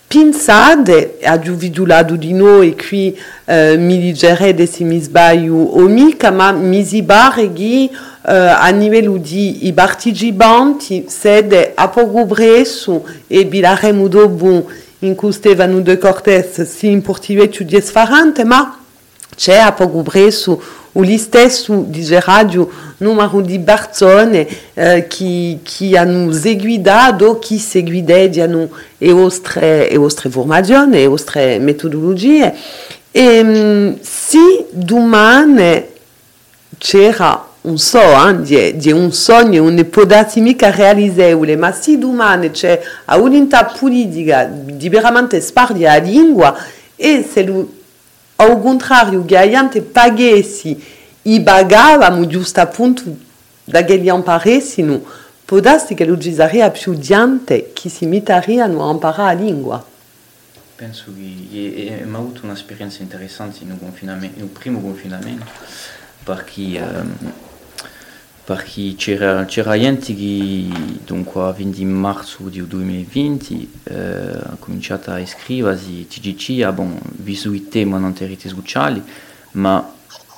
Pensate, 0.08 1.18
ha 1.24 1.40
giudicato 1.40 2.16
di 2.16 2.32
noi 2.32 2.78
qui 2.78 3.18
uh, 3.46 3.78
mi 3.80 4.00
digerete 4.00 4.66
se 4.66 4.84
mi 4.84 5.00
sbaglio 5.02 5.56
o 5.56 5.82
mica, 5.88 6.30
ma 6.32 6.52
mi 6.52 6.86
si 6.86 7.02
pare 7.04 7.52
che 7.52 7.90
uh, 7.92 7.98
a 8.22 8.70
livello 8.70 9.18
di 9.18 9.66
i 9.68 9.74
partecipanti 9.74 11.06
sede 11.08 11.72
a 11.76 11.90
poco 11.90 12.26
prezzo 12.28 13.04
e 13.28 13.46
bilaremo 13.46 14.08
dopo 14.08 14.70
in 15.00 15.16
cui 15.16 15.32
Stefano 15.34 15.82
de 15.82 15.98
Cortes 15.98 16.62
si 16.62 16.90
importive 16.92 17.48
più 17.48 17.66
di 17.66 17.82
sfarante, 17.82 18.44
ma 18.44 18.80
c'è 19.36 19.58
a 20.96 21.02
poco 21.02 21.04
prezzo 21.04 21.14
o 21.14 21.18
stesso 21.18 21.84
dice 21.88 22.20
radio 22.22 22.70
numero 22.98 23.42
di 23.42 23.60
persone 23.60 24.48
eh, 24.74 25.08
che, 25.08 25.60
che 25.62 25.98
hanno 25.98 26.32
seguito, 26.32 27.38
che 27.40 27.58
seguivano 27.58 28.70
le 28.98 29.12
vostre, 29.12 29.90
le 29.90 29.98
vostre 29.98 30.30
formazioni, 30.30 31.00
le 31.00 31.08
vostre 31.08 31.60
metodologie. 31.60 32.54
E 33.12 33.40
um, 33.42 33.98
se 34.02 34.68
domani 34.72 35.84
c'era 36.78 37.48
un 37.62 37.78
sogno, 37.78 38.42
di, 38.42 38.78
di 38.78 38.92
un 38.92 39.12
sogno, 39.12 39.64
non 39.64 39.90
può 39.90 40.06
darsi 40.06 40.40
mica 40.40 40.70
realizzabile, 40.72 41.56
ma 41.56 41.72
se 41.72 41.98
domani 41.98 42.52
c'è 42.52 42.80
un'unità 43.08 43.66
politica 43.66 44.46
di 44.46 44.90
veramente 44.90 45.42
spargere 45.42 45.86
la 45.86 45.98
lingua 45.98 46.56
e 46.96 47.26
se 47.30 47.44
lui 47.44 47.84
ao 48.38 48.60
contrário, 48.60 49.24
que 49.24 49.36
a 49.36 49.48
gente 49.48 49.82
pagasse 49.82 50.78
e 51.24 51.40
pagávamos 51.40 52.28
giusto 52.28 52.60
appunto 52.60 53.18
daquele 53.68 54.10
imparessino, 54.10 55.02
podasse 55.46 55.96
che 55.96 56.06
lo 56.06 56.16
disaria 56.16 56.70
più 56.70 56.98
gente 56.98 57.72
che 57.74 57.90
si 57.90 58.06
metteriano 58.06 58.88
a 58.88 58.94
imparare 58.94 59.36
la 59.36 59.42
lingua. 59.42 59.86
Penso 60.76 61.06
che 61.16 61.94
abbiamo 61.94 62.18
avuto 62.18 62.42
un'esperienza 62.44 63.02
interessante 63.02 63.64
nel, 63.64 63.78
nel 64.02 64.50
primo 64.52 64.82
confinamento, 64.82 65.46
perché, 66.24 66.82
um, 66.82 67.32
perché 68.46 68.94
c'era, 68.96 69.44
c'era 69.46 69.78
gente 69.78 70.14
che 70.16 70.68
dunque, 71.04 71.42
a 71.42 71.52
20 71.52 71.84
marzo 71.86 72.44
del 72.44 72.66
2020 72.66 73.72
eh, 73.86 73.96
ha 73.96 74.56
cominciato 74.60 75.10
a 75.10 75.20
iscriversi 75.20 76.08
TGC, 76.08 76.62
ha 76.64 76.72
bon, 76.72 76.96
visto 77.18 77.52
i 77.52 77.68
temi 77.68 78.00
non 78.00 78.14
reti 78.16 78.48
sociali, 78.48 79.02
ma 79.54 79.94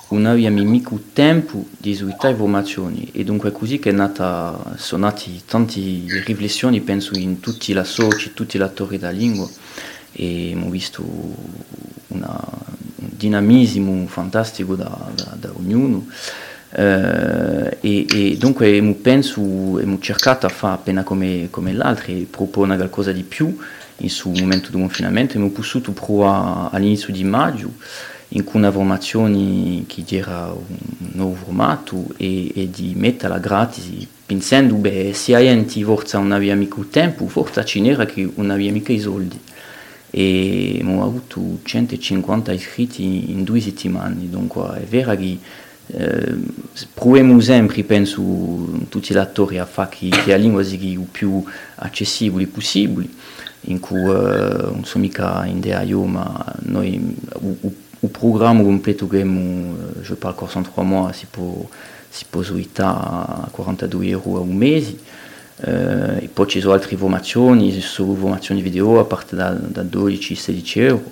non 0.10 0.26
avevamo 0.26 0.64
mica 0.64 0.96
tempo 1.12 1.66
di 1.78 1.94
sviluppare 1.94 2.32
informazioni 2.32 3.10
e 3.12 3.26
dunque 3.26 3.50
è 3.50 3.52
così 3.52 3.78
che 3.78 3.90
è 3.90 3.94
nata, 3.94 4.76
sono 4.78 5.08
nate 5.08 5.30
tante 5.46 5.82
riflessioni, 6.26 6.80
penso, 6.80 7.14
in 7.18 7.42
tutti 7.42 7.72
i 7.74 7.82
soci, 7.84 8.34
tutti 8.34 8.58
gli 8.58 8.62
attori 8.62 8.98
della 8.98 9.12
lingua 9.12 9.50
e 10.14 10.52
abbiamo 10.54 10.70
visto 10.70 11.04
una, 12.08 12.42
un 12.96 13.10
dinamismo 13.10 14.08
fantastico 14.08 14.76
da, 14.76 15.12
da, 15.14 15.36
da 15.38 15.52
ognuno. 15.54 16.08
Eh, 16.70 17.78
e, 17.80 18.06
e, 18.12 18.38
dunque 18.38 18.82
penso, 19.02 19.42
abbiamo 19.42 20.00
cercato 20.00 20.48
di 20.48 20.54
fare 20.54 20.74
appena 20.74 21.04
come, 21.04 21.48
come 21.50 21.74
l'altro 21.74 22.12
e 22.12 22.28
proporre 22.30 22.76
qualcosa 22.76 23.12
di 23.12 23.24
più 23.24 23.46
in 23.48 23.56
questo 23.96 24.30
momento 24.30 24.72
di 24.72 24.78
confinamento. 24.78 25.38
Abbiamo 25.38 25.52
potuto 25.52 25.92
provare 25.92 26.76
all'inizio 26.76 27.14
di 27.14 27.24
maggio 27.24 27.72
in 28.30 28.44
cui 28.44 28.60
una 28.60 28.72
formazione 28.72 29.86
che 29.88 30.04
era 30.10 30.52
un 30.52 31.10
nuovo 31.14 31.36
formato 31.36 32.08
e, 32.18 32.52
e 32.54 32.70
di 32.70 32.94
metterla 32.96 33.38
gratis, 33.38 34.06
pensando 34.26 34.80
che 34.82 35.14
se 35.14 35.32
la 35.32 35.40
gente 35.40 35.82
forse 35.84 36.18
non 36.18 36.34
aveva 36.34 36.56
mica 36.56 36.82
tempo, 36.90 37.28
forse 37.28 37.64
c'era 37.64 38.06
che 38.06 38.30
non 38.36 38.50
aveva 38.50 38.72
mica 38.72 38.92
i 38.92 39.00
soldi. 39.00 39.40
E 40.10 40.78
abbiamo 40.82 41.04
avuto 41.04 41.60
150 41.64 42.52
iscritti 42.52 43.32
in 43.32 43.44
due 43.44 43.60
settimane, 43.60 44.30
dunque 44.30 44.82
è 44.82 44.86
vero 44.86 45.16
che 45.16 45.38
proviamo 46.94 47.40
sempre, 47.40 47.84
penso, 47.84 48.22
tutti 48.90 49.14
gli 49.14 49.18
attori 49.18 49.58
a 49.58 49.66
fare 49.66 49.90
che, 49.90 50.10
che 50.10 50.30
la 50.32 50.36
lingua 50.38 50.64
sia 50.64 50.78
il 50.78 51.08
più 51.10 51.44
accessibile 51.76 52.48
possibile, 52.48 53.08
in 53.62 53.80
cui 53.80 54.02
eh, 54.02 54.04
non 54.04 54.82
sono 54.84 55.04
mica 55.04 55.46
in 55.46 55.62
io, 55.86 56.04
ma 56.04 56.46
noi 56.64 57.16
o 58.00 58.08
programme 58.10 58.64
completo 58.64 59.08
che 59.08 59.22
abbiamo, 59.22 59.76
je 60.04 60.16
parle 60.16 60.36
encore 60.36 60.52
103 60.52 60.84
mois, 60.84 61.18
si 61.18 61.26
può, 61.26 61.68
si 62.10 62.26
può 62.30 62.44
a 62.80 63.48
42 63.52 64.08
euro 64.08 64.38
a 64.38 64.40
un 64.42 64.56
mese. 64.56 64.98
Uh, 65.60 66.20
e 66.22 66.30
poi 66.32 66.46
ci 66.46 66.60
sono 66.60 66.74
altre 66.74 66.92
informazioni, 66.92 67.74
ci 67.74 67.82
sono 67.82 68.12
informazioni 68.12 68.62
video 68.62 69.00
a 69.00 69.06
parte 69.06 69.36
da, 69.36 69.50
da 69.50 69.82
12-16 69.82 70.80
euro. 70.82 71.12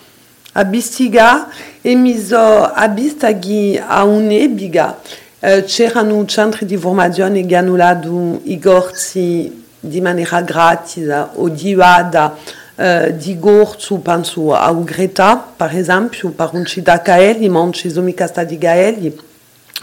a 0.53 0.65
Bistiga 0.65 1.47
e 1.81 1.95
mi 1.95 2.19
sono 2.19 2.71
vista 2.93 3.37
che 3.39 3.81
a 3.85 4.03
un'ebiga 4.03 4.99
eh, 5.39 5.63
c'erano 5.63 6.25
centri 6.25 6.65
di 6.65 6.75
formazione 6.75 7.45
che 7.45 7.55
hanno 7.55 7.75
dato 7.77 8.41
i 8.43 8.59
corsi 8.59 9.63
di 9.79 10.01
maniera 10.01 10.41
gratis 10.41 11.07
o 11.35 11.49
divada 11.49 12.37
uh, 12.75 13.11
di 13.17 13.39
gorzu 13.39 13.99
penso 14.01 14.53
a 14.53 14.71
Greta 14.73 15.37
per 15.37 15.75
esempio 15.75 16.29
per 16.29 16.49
un 16.51 16.65
città 16.65 16.97
Gaeli 16.97 17.49
ma 17.49 17.59
non 17.59 17.73
ci 17.73 17.89
sono 17.89 18.05
mica 18.05 18.27
stati 18.27 18.59
Gaeli 18.59 19.19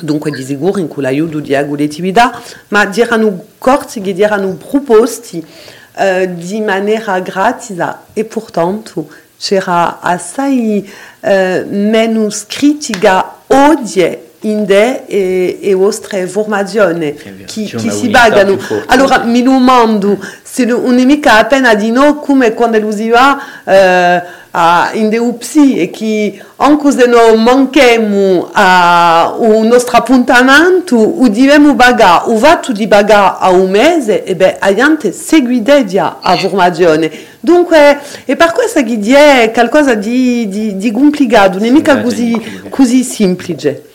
dunque 0.01 0.31
di 0.31 0.45
sicuro 0.45 0.79
in 0.79 0.87
cui 0.87 1.03
l'aiuto 1.03 1.41
di 1.41 1.57
agudettività 1.57 2.41
ma 2.69 2.89
erano 2.95 3.45
corsi 3.59 4.01
che 4.01 4.15
erano 4.17 4.53
proposti 4.53 5.45
uh, 5.97 6.33
di 6.33 6.61
maniera 6.61 7.19
gratis 7.19 7.83
e 8.13 8.25
portanto 8.25 9.09
c'era 9.39 10.01
assai 10.01 10.89
uh, 11.21 11.67
meno 11.69 12.29
odie 13.47 14.28
inde 14.41 15.07
e, 15.07 15.59
e 15.61 15.75
vostre 15.75 16.27
formazione 16.27 17.15
che, 17.15 17.47
che 17.47 17.91
si 17.91 18.09
pagano. 18.11 18.57
Allora 18.87 19.19
mi 19.25 19.43
domando 19.43 20.19
se 20.43 20.65
non 20.65 20.99
è 20.99 21.05
mica 21.05 21.39
appena 21.39 21.75
di 21.75 21.91
no 21.91 22.17
come 22.17 22.55
quando 22.55 22.79
lo 22.79 22.93
si 22.93 23.09
va 23.09 23.39
eh, 23.65 24.23
a, 24.51 24.91
in 24.93 25.09
DUPSI 25.09 25.79
e 25.79 25.91
che 25.91 26.41
anche 26.57 26.91
se 26.93 27.07
non 27.07 27.43
manchiamo 27.43 28.49
a 28.53 29.35
un 29.39 29.67
nostro 29.67 29.97
appuntamento 29.97 30.97
o 30.97 31.29
dobbiamo 31.29 31.75
pagare 31.75 32.31
o 32.31 32.39
va 32.39 32.61
di 32.69 32.87
pagare 32.87 33.37
a 33.41 33.51
un 33.51 33.71
mese 33.71 34.25
e 34.25 34.37
beh 34.37 34.57
a 34.59 34.73
gente 34.75 35.13
seguite 35.13 35.85
già 35.85 36.19
a 36.21 36.37
formazione. 36.37 37.11
Dunque 37.41 37.99
è 38.25 38.37
per 38.37 38.53
questo 38.53 38.83
che 38.85 38.99
è 39.43 39.51
qualcosa 39.53 39.95
di, 39.95 40.49
di, 40.49 40.77
di 40.77 40.91
complicato 40.93 41.59
non 41.59 41.67
è 41.67 41.71
mica 41.71 42.01
così, 42.01 42.41
così 42.69 43.03
semplice 43.03 43.88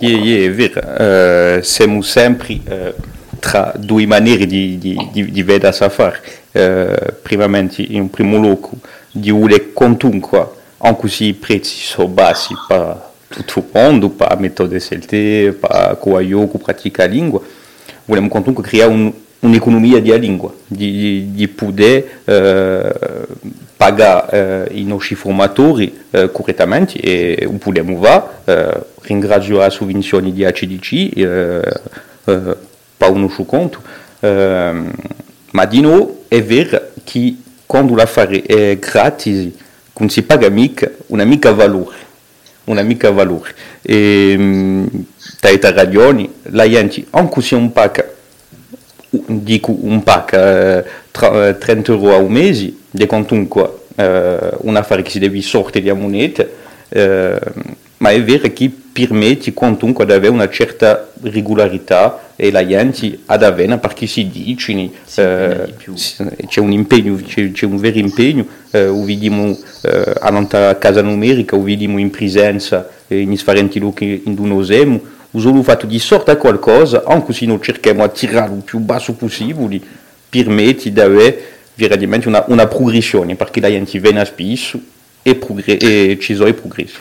Yeah, 0.00 0.16
yeah, 0.16 0.48
è 0.48 0.54
vero, 0.54 1.58
uh, 1.58 1.62
siamo 1.62 2.02
sempre 2.02 2.60
uh, 2.68 2.94
tra 3.40 3.72
due 3.76 4.06
maniere 4.06 4.46
di, 4.46 4.78
di, 4.78 4.96
di, 5.10 5.30
di 5.32 5.42
vedere 5.42 5.76
a 5.76 5.88
fare. 5.88 6.20
Uh, 6.52 7.14
primamente, 7.20 7.82
in 7.82 8.08
primo 8.08 8.36
luogo, 8.36 8.70
di 9.10 9.30
voler 9.30 9.72
comunque, 9.72 10.48
anche 10.78 11.08
se 11.08 11.24
i 11.24 11.34
prezzi 11.34 11.74
sono 11.80 12.06
bassi 12.06 12.54
per 12.68 13.10
tutto 13.26 13.58
il 13.58 13.64
mondo, 13.72 14.10
per 14.10 14.28
la 14.28 14.36
metoda 14.36 14.78
SLT, 14.78 15.50
per 15.52 15.96
come 15.98 16.22
io 16.22 16.46
pratica 16.46 17.04
la 17.04 17.10
lingua, 17.10 17.40
vogliamo 18.04 18.28
comunque 19.40 19.46
creare 19.46 19.46
un, 19.46 19.50
un'economia 19.50 20.00
della 20.00 20.16
lingua, 20.16 20.52
di, 20.66 21.30
di 21.32 21.48
poter 21.48 22.22
pagare 23.76 24.68
i 24.72 24.84
nostri 24.84 25.14
formatori 25.14 26.06
correttamente 26.32 26.98
e 26.98 27.48
possiamo 27.58 28.00
fare 28.00 28.86
ringrazio 29.08 29.58
la 29.58 29.70
sovvenzione 29.70 30.32
di 30.32 30.44
ACDC 30.44 30.92
eh, 30.92 31.62
eh, 32.24 32.56
per 32.96 33.10
uno 33.10 33.28
suo 33.28 33.44
conto, 33.44 33.80
eh, 34.20 34.72
ma 35.50 35.64
di 35.64 35.80
nuovo 35.80 36.24
è 36.28 36.42
vero 36.42 36.90
che 37.04 37.36
quando 37.66 37.94
l'affare 37.94 38.42
è 38.42 38.78
gratis 38.78 39.50
non 39.98 40.08
si 40.08 40.22
paga 40.22 40.48
mica 40.48 40.90
una 41.06 41.24
mica 41.24 41.52
valore, 41.52 41.96
una 42.64 42.82
mica 42.82 43.10
valore. 43.10 43.54
E 43.82 44.86
da 45.40 45.72
ragioni 45.72 46.30
la 46.50 46.68
gente, 46.68 47.06
anche 47.10 47.40
se 47.40 47.54
un 47.54 47.72
paga 47.72 48.04
dico 49.10 49.76
un 49.80 50.02
pack 50.02 50.32
eh, 50.32 51.56
30 51.58 51.92
euro 51.92 52.14
a 52.14 52.18
un 52.18 52.32
mese, 52.32 52.72
di 52.90 53.06
comunque 53.06 53.78
eh, 53.96 54.50
un 54.58 54.76
affare 54.76 55.02
che 55.02 55.10
si 55.10 55.18
deve 55.18 55.40
sortere 55.42 55.84
di 55.84 55.92
moneta, 55.92 56.46
eh, 56.88 57.38
ma 57.98 58.10
è 58.10 58.22
vero 58.22 58.52
che 58.52 58.70
permette 58.92 59.52
comunque 59.52 60.04
di 60.04 60.12
avere 60.12 60.32
una 60.32 60.48
certa 60.48 61.10
regolarità 61.22 62.32
e 62.36 62.50
la 62.50 62.66
gente 62.66 63.20
ad 63.26 63.42
avere 63.42 63.78
perché 63.78 64.06
si 64.06 64.28
dice 64.28 64.72
eh, 64.72 65.74
c'è 66.46 66.60
un 66.60 66.72
impegno 66.72 67.16
c'è, 67.16 67.50
c'è, 67.50 67.66
un 67.66 67.78
vero 67.78 67.98
impegno 67.98 68.46
eh, 68.70 68.86
o 68.86 69.04
vediamo 69.04 69.56
eh, 69.82 70.12
a 70.20 70.74
casa 70.76 71.02
numerica 71.02 71.56
o 71.56 71.62
vediamo 71.62 71.98
in 71.98 72.10
presenza 72.10 72.88
eh, 73.08 73.20
in 73.20 73.30
differenti 73.30 73.80
luoghi 73.80 74.22
in 74.24 74.36
cui 74.36 74.50
usiamo 74.50 74.96
o 74.96 75.17
solo 75.36 75.62
fatto 75.62 75.86
di 75.86 75.98
sorta 75.98 76.36
qualcosa 76.36 77.04
anche 77.06 77.32
se 77.32 77.46
noi 77.46 77.60
cerchiamo 77.60 78.06
di 78.06 78.12
tirare 78.12 78.54
il 78.54 78.62
più 78.62 78.78
basso 78.78 79.12
possibile 79.12 79.80
permette 80.28 80.90
di 80.90 81.00
avere 81.00 81.56
veramente 81.74 82.28
una, 82.28 82.44
una 82.48 82.66
progressione 82.66 83.36
perché 83.36 83.60
la 83.60 83.68
gente 83.68 83.98
viene 83.98 84.24
spesso 84.24 84.78
e, 85.22 85.34
progre- 85.34 85.76
e 85.76 86.18
ci 86.20 86.34
sono 86.34 86.48
i 86.48 86.54
progressi 86.54 86.96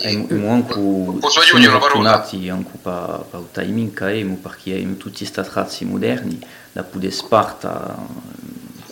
Emo 0.00 0.50
anche 0.50 0.74
siamo 0.74 1.80
fortunati 1.80 2.48
anche 2.48 2.70
per, 2.80 3.24
per 3.30 3.40
il 3.40 3.46
timing 3.50 3.94
che 3.94 4.04
abbiamo 4.04 4.38
perché 4.40 4.74
abbiamo 4.74 4.96
tutti 4.96 5.26
questi 5.26 5.50
tratti 5.50 5.84
moderni 5.84 6.38
da 6.72 6.84
poter 6.84 7.12
sparta 7.12 7.96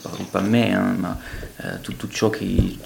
parlo 0.02 0.26
per 0.30 0.42
me 0.42 0.76
ma 0.96 1.16
eh, 1.66 1.80
tutto 1.80 2.08
ciò 2.08 2.30
che 2.30 2.78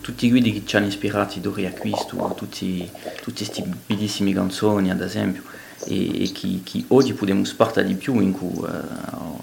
tutti 0.00 0.26
i 0.26 0.30
guidi 0.30 0.52
che 0.52 0.62
ci 0.66 0.76
hanno 0.76 0.86
ispirato 0.86 1.38
da 1.38 1.50
riacquisto 1.54 2.34
tutti, 2.36 2.88
tutti 3.22 3.44
questi 3.44 3.64
bellissimi 3.86 4.34
canzoni 4.34 4.90
ad 4.90 5.00
esempio 5.00 5.42
e, 5.86 6.24
e 6.24 6.32
che, 6.32 6.60
che 6.62 6.84
oggi 6.88 7.14
possiamo 7.14 7.44
sparta 7.44 7.80
di 7.80 7.94
più 7.94 8.20
in 8.20 8.32
cui 8.32 8.64
eh, 8.64 8.70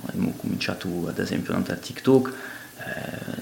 abbiamo 0.05 0.33
cominciato 0.37 1.07
ad 1.07 1.17
esempio 1.17 1.53
da 1.65 1.75
TikTok 1.75 2.33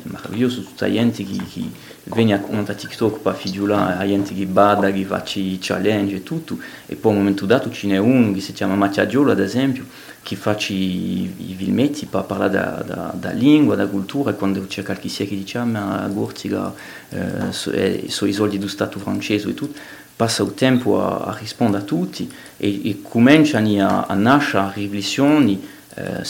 meraviglioso 0.03 0.61
tutta 0.61 0.91
gente 0.91 1.23
che, 1.23 1.37
che 1.51 1.69
viene 2.03 2.33
a 2.33 2.73
TikTok 2.73 3.19
per 3.19 3.35
figliolare, 3.35 3.97
la 3.97 4.07
gente 4.07 4.33
che 4.33 4.45
bada, 4.45 4.91
che 4.91 5.03
fa 5.03 5.23
challenge 5.23 6.15
e 6.15 6.23
tutto, 6.23 6.57
e 6.85 6.95
poi 6.95 7.11
a 7.11 7.15
un 7.15 7.21
momento 7.21 7.45
dato 7.45 7.69
ce 7.71 7.87
n'è 7.87 7.97
uno 7.97 8.31
che 8.33 8.41
si 8.41 8.53
chiama 8.53 8.75
Mattiagiolo 8.75 9.31
ad 9.31 9.39
esempio, 9.39 9.85
che 10.23 10.35
fa 10.35 10.55
i, 10.67 11.51
i 11.51 11.55
filmetti 11.57 12.05
per 12.05 12.23
parlare 12.23 12.51
da, 12.51 12.83
da, 12.85 13.13
da, 13.15 13.31
lingua, 13.31 13.75
da 13.75 13.87
cultura, 13.87 14.31
e 14.31 14.35
quando 14.35 14.65
c'è 14.67 14.83
qualche 14.83 15.09
sia 15.09 15.25
che 15.25 15.35
dice 15.35 15.57
ah, 15.57 15.65
ma 15.65 16.07
Gorziga 16.11 16.73
eh, 17.09 17.51
so, 17.51 17.71
eh, 17.71 18.05
sono 18.07 18.29
i 18.29 18.33
soldi 18.33 18.57
dello 18.57 18.69
Stato 18.69 18.99
francese 18.99 19.49
e 19.49 19.53
tutto, 19.53 19.79
passa 20.15 20.43
il 20.43 20.53
tempo 20.53 21.01
a, 21.01 21.31
a 21.31 21.37
rispondere 21.37 21.83
a 21.83 21.85
tutti 21.85 22.31
e, 22.57 22.89
e 22.89 23.01
cominciano 23.01 23.87
a, 23.87 24.05
a 24.07 24.13
nascere 24.13 24.71
riflessioni 24.75 25.67
eh, 25.95 26.23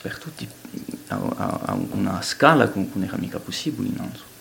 per 0.00 0.18
tutti 0.18 0.48
a, 1.08 1.60
a, 1.64 1.78
una 1.92 2.22
scala 2.22 2.70
che 2.70 2.78
non 2.92 3.04
era 3.04 3.16
mica 3.16 3.38
possibile. 3.38 3.90
So. 4.14 4.36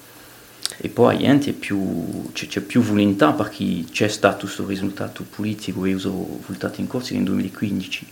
E 0.79 0.89
poi 0.89 1.19
gente 1.19 1.53
più, 1.53 2.31
c'è, 2.33 2.61
più 2.61 2.81
volontà 2.81 3.31
perché 3.31 3.85
c'è 3.89 4.07
stato 4.07 4.41
questo 4.41 4.65
risultato 4.65 5.23
politico 5.23 5.85
e 5.85 5.93
uso 5.93 6.39
risultato 6.39 6.81
in 6.81 6.87
corso 6.87 7.13
nel 7.13 7.23
2015 7.23 8.07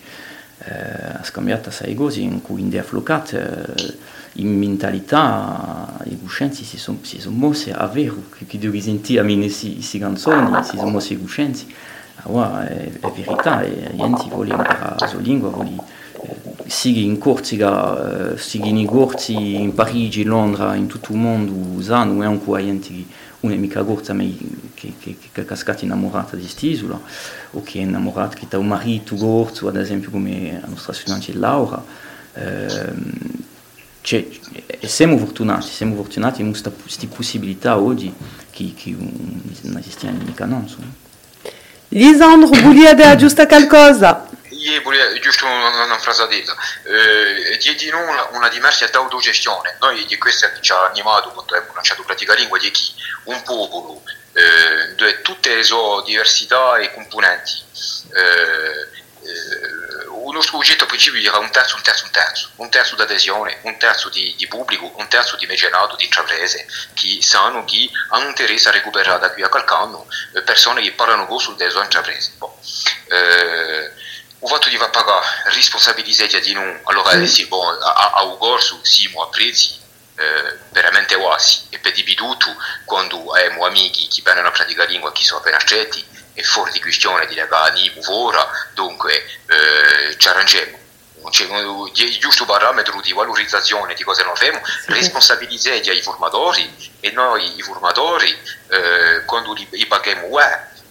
eh, 0.60 1.18
ha 1.20 1.24
scambiato 1.24 1.70
sei 1.70 1.94
cose 1.96 2.22
in 2.22 2.42
cui 2.42 2.62
in 2.62 2.78
afflocate 2.78 3.74
eh, 3.76 3.98
in 4.42 4.58
mentalità 4.58 5.98
i 6.06 6.18
coscienzi 6.20 6.64
si 6.64 6.78
sono, 6.78 7.00
si 7.02 7.20
sono 7.20 7.36
mossi 7.36 7.72
a 7.72 7.86
vero 7.88 8.24
che, 8.48 8.58
devo 8.58 8.80
sentire 8.80 9.20
a 9.20 9.24
me 9.24 9.38
queste 9.38 10.00
canzoni 10.00 10.64
si 10.64 10.78
sono 10.78 10.90
mossi 10.90 11.14
i 11.14 11.20
coscienzi 11.20 11.74
allora 12.24 12.68
è, 12.68 12.90
è 13.00 13.12
verità 13.12 13.62
e 13.62 13.92
gente 13.96 14.28
vuole 14.30 14.52
imparare 14.52 14.96
la 14.98 15.08
sua 15.08 15.20
lingua 15.20 15.50
vuole 15.50 15.72
eh, 16.22 16.55
sigui 16.68 17.04
in 17.04 17.18
Corsica, 17.18 18.34
eh, 18.34 18.38
sigui 18.38 18.70
in 18.70 18.86
corsi 18.86 19.56
in 19.56 19.74
Parigi, 19.74 20.24
Londra, 20.24 20.76
in 20.76 20.88
tutto 20.88 21.12
il 21.12 21.18
mondo, 21.18 21.52
usano 21.52 22.24
è 22.24 22.28
un 22.28 22.44
po' 22.44 22.58
gente 22.58 22.90
che 22.90 23.06
corsa, 23.84 24.14
ma 24.14 24.24
che, 24.74 24.94
è 25.32 25.46
cascata 25.46 25.86
innamorata 25.86 26.36
di 26.36 26.42
quest'isola, 26.42 27.00
o 27.52 27.62
che 27.62 27.80
è 27.80 27.82
un 28.58 28.68
marito 28.68 29.16
corso, 29.16 29.68
ad 29.68 29.76
esempio 29.76 30.10
come 30.10 30.62
la 30.62 30.68
Laura. 31.34 31.84
Eh, 32.34 32.94
cioè, 34.02 34.28
siamo 34.82 35.18
fortunati, 35.18 35.68
siamo 35.68 35.96
fortunati 35.96 36.42
in 36.42 36.50
questa 36.50 36.72
possibilità 37.08 37.80
oggi 37.80 38.14
che, 38.52 38.74
che 38.76 38.96
non. 40.46 40.68
Lisandro? 41.90 42.50
Volevo 44.82 45.20
giusto 45.20 45.46
una, 45.46 45.98
frasadella, 46.00 46.56
eh, 46.86 47.58
di 47.60 47.90
una, 47.92 48.28
una 48.32 48.50
diversa 48.50 48.88
d'autogestione, 48.88 49.78
noi 49.80 50.06
di 50.06 50.18
questa 50.18 50.52
che 50.52 50.62
ci 50.62 50.72
ha 50.72 50.86
animato 50.86 51.30
quando 51.30 51.54
abbiamo 51.56 51.76
lanciato 51.76 52.02
Pratica 52.04 52.34
Lingua, 52.34 52.58
di 52.58 52.72
chi 52.72 52.92
un 53.26 53.44
popolo, 53.44 54.02
eh, 54.34 54.96
dove 54.96 55.22
tutte 55.22 55.54
le 55.56 55.64
sue 55.64 56.02
diversità 56.06 56.78
e 56.78 56.92
componenti, 56.94 57.64
eh, 58.14 58.90
eh, 59.22 59.84
il 60.28 60.32
nostro 60.32 60.58
progetto 60.58 60.88
principio 60.88 61.22
era 61.22 61.38
un 61.38 61.52
terzo, 61.52 61.76
un 61.76 61.84
terzo, 61.84 62.06
un 62.06 62.12
terzo, 62.12 62.50
un 62.56 62.70
terzo 62.70 62.96
d'adesione, 62.96 63.60
un 63.62 63.78
terzo 63.78 64.10
di, 64.10 64.34
di 64.36 64.48
pubblico, 64.48 64.92
un 64.98 65.08
terzo 65.08 65.38
di 65.38 65.46
mecenato, 65.46 65.96
di 65.96 66.06
intraprese, 66.06 66.66
che 66.94 67.20
sanno 67.22 67.64
che 67.66 67.88
hanno 68.10 68.30
interesse 68.30 68.70
a 68.70 68.72
recuperare 68.72 69.20
da 69.20 69.32
qui 69.32 69.44
a 69.44 69.50
qualche 69.50 69.74
anno 69.74 70.08
eh, 70.34 70.42
persone 70.42 70.82
che 70.82 70.92
parlano 70.94 71.28
go 71.28 71.38
sul 71.38 71.56
deso 71.56 71.82
intraprese. 71.82 72.34
Bon. 72.38 72.52
Eh, 73.10 73.92
fatto 74.48 74.70
di 74.70 74.78
pagare 74.78 75.26
responsabilizzati 75.46 76.40
di 76.42 76.54
noi, 76.54 76.80
allora 76.84 77.12
sì. 77.12 77.28
sì, 77.28 77.46
bon, 77.46 77.78
a, 77.82 78.12
a 78.16 78.24
un 78.24 78.38
corso 78.38 78.80
siamo 78.84 79.24
a 79.24 79.28
prezzi 79.28 79.84
eh, 80.16 80.58
veramente 80.70 81.16
quasi. 81.16 81.68
E 81.70 81.80
per 81.80 81.94
di 81.94 82.16
tutto 82.16 82.56
quando 82.86 83.32
abbiamo 83.32 83.66
amici 83.66 84.08
che 84.08 84.22
vengono 84.24 84.48
a 84.48 84.52
praticare 84.52 84.90
lingua 84.90 85.12
che 85.12 85.24
sono 85.24 85.40
appena 85.40 85.58
accetti 85.58 86.06
è 86.34 86.42
fuori 86.42 86.72
di 86.72 86.82
questione 86.82 87.26
di 87.28 87.40
animo 87.40 88.02
ora. 88.08 88.48
Dunque 88.74 89.26
eh, 89.48 90.18
ci 90.18 90.28
arrangiamo. 90.28 90.84
C'è 91.30 91.46
un 91.46 91.92
giusto 92.20 92.46
parametro 92.46 93.02
di 93.02 93.12
valorizzazione 93.12 93.96
di 93.96 94.04
cosa 94.04 94.24
noi 94.24 94.36
facciamo, 94.36 94.64
sì. 94.64 94.94
responsabilizzati 94.94 95.90
ai 95.90 96.02
formatori 96.02 96.94
e 97.00 97.10
noi 97.12 97.58
i 97.58 97.62
formatori 97.64 98.30
eh, 98.70 99.24
quando 99.26 99.54
li, 99.54 99.86
paghiamo 99.88 100.28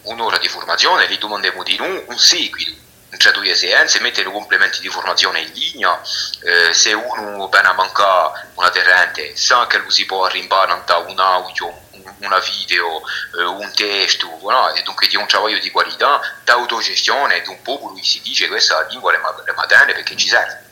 un'ora 0.03 0.39
di 0.39 0.49
formazione 0.49 1.07
li 1.07 1.19
domandiamo 1.19 1.63
di 1.63 1.77
noi 1.77 2.03
un 2.09 2.19
seguito 2.19 2.84
tra 3.17 3.31
due 3.31 3.51
esigenze, 3.51 4.01
mettere 4.01 4.31
complementi 4.31 4.81
di 4.81 4.89
formazione 4.89 5.41
in 5.41 5.53
linea, 5.53 6.01
eh, 6.43 6.73
se 6.73 6.93
uno 6.93 7.49
viene 7.49 7.69
a 7.69 7.73
mancare 7.73 8.49
un 8.55 8.65
aderente 8.65 9.37
sa 9.37 9.67
che 9.67 9.79
lui 9.79 9.91
si 9.91 10.07
può 10.07 10.27
rimbarare 10.27 10.83
un 11.07 11.19
audio, 11.19 11.83
una 12.19 12.39
video, 12.39 13.03
eh, 13.39 13.45
un 13.45 13.71
testo, 13.75 14.39
no? 14.43 14.73
e 14.75 14.83
dunque 14.83 15.07
di 15.07 15.17
un 15.17 15.27
lavoro 15.29 15.59
di 15.59 15.71
qualità, 15.71 16.21
d'autogestione 16.45 17.43
di 17.43 17.49
un 17.49 17.61
popolo 17.63 17.95
che 17.95 18.03
si 18.03 18.21
dice 18.23 18.45
che 18.45 18.51
questa 18.51 18.87
lingua 18.89 19.13
è 19.13 19.19
madre 19.19 19.93
perché 19.93 20.17
ci 20.17 20.29
serve. 20.29 20.63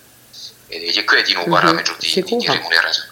E, 0.69 0.97
e 0.97 1.05
quello 1.05 1.23
è 1.23 1.25
di 1.25 1.35
un 1.35 1.49
parametro 1.49 1.97
di, 1.99 2.23
di, 2.23 2.37
di 2.37 2.47
remunerazione. 2.47 3.12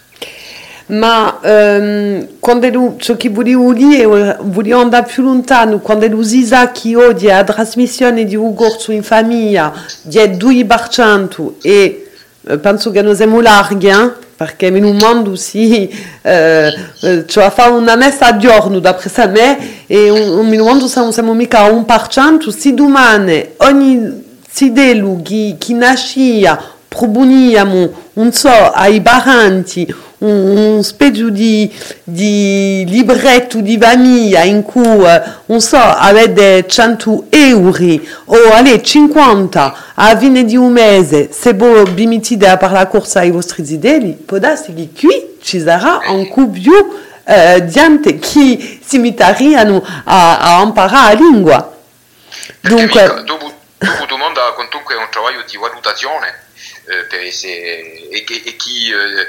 Ma 0.90 1.40
ehm, 1.42 2.28
quando 2.38 2.68
lu, 2.68 2.96
ciò 2.98 3.16
che 3.16 3.28
volevo 3.28 3.72
dire, 3.72 4.04
volevo 4.40 4.80
andare 4.80 5.06
più 5.06 5.22
lontano, 5.22 5.78
quando 5.78 6.06
lu 6.06 6.22
Sisa 6.22 6.70
che 6.72 6.96
odia 6.96 7.36
la 7.36 7.44
trasmissione 7.44 8.24
di 8.24 8.36
un 8.36 8.54
corso 8.54 8.92
in 8.92 9.02
famiglia 9.02 9.72
di 10.02 10.18
2% 10.18 11.52
e 11.62 12.08
eh, 12.46 12.58
penso 12.58 12.90
che 12.90 13.02
non 13.02 13.14
siamo 13.14 13.40
larghi, 13.40 13.88
eh? 13.88 14.28
perché 14.34 14.66
in 14.66 14.84
un 14.84 14.96
mondo 14.96 15.36
sì, 15.36 15.94
eh, 16.22 16.72
eh, 17.02 17.26
cioè 17.26 17.50
fa 17.50 17.68
una 17.68 17.94
messa 17.94 18.26
a 18.26 18.36
giorno 18.38 18.78
d'après 18.78 19.28
me 19.30 19.58
e 19.86 20.06
in 20.06 20.38
un 20.38 20.66
mondo 20.66 20.88
siamo, 20.88 21.12
siamo 21.12 21.34
mica 21.34 21.60
a 21.60 21.70
1%, 21.70 22.48
se 22.48 22.72
domani 22.72 23.50
ogni 23.58 24.38
sidelu 24.50 25.20
che, 25.22 25.56
che 25.58 25.74
nascia 25.74 26.78
proponiamo, 26.90 27.92
non 28.14 28.32
so, 28.32 28.50
ai 28.50 29.00
baranti, 29.00 29.86
un, 30.18 30.82
specie 30.82 31.30
di, 31.30 31.72
di, 32.02 32.84
libretto 32.88 33.60
di 33.60 33.78
famiglia 33.78 34.42
in 34.42 34.62
cui, 34.62 34.82
non 35.46 35.60
so, 35.60 35.78
avete 35.78 36.66
100 36.66 37.26
euro 37.30 38.00
o 38.24 38.36
alle 38.52 38.82
50 38.82 39.74
a 39.94 40.18
fine 40.18 40.44
di 40.44 40.56
un 40.56 40.72
mese, 40.72 41.30
se 41.32 41.54
voi 41.54 41.88
vi 41.92 42.08
mettete 42.08 42.48
a 42.48 42.70
la 42.70 42.86
corsa 42.88 43.20
ai 43.20 43.30
vostri 43.30 43.64
zideli, 43.64 44.12
può 44.12 44.38
darsi 44.38 44.74
che 44.74 44.90
qui 44.92 45.38
ci 45.40 45.60
sarà 45.60 46.00
un 46.08 46.28
più 46.50 46.72
eh, 47.24 47.64
gente 47.66 48.18
che 48.18 48.80
si 48.82 48.98
metteranno 48.98 49.80
a, 50.04 50.58
a 50.58 50.62
imparare 50.62 51.14
la 51.14 51.20
lingua. 51.20 51.76
Dunque, 52.60 53.22
dopo, 53.24 53.52
dopo 53.78 54.06
domanda 54.06 54.40
comunque 54.56 54.94
è 54.94 54.98
un 54.98 55.06
lavoro 55.12 55.44
di 55.48 55.56
valutazione 55.56 56.48
per 57.08 57.20
essere, 57.20 58.08
e, 58.08 58.24
e, 58.26 58.56
chi 58.56 58.90
eh, 58.90 59.26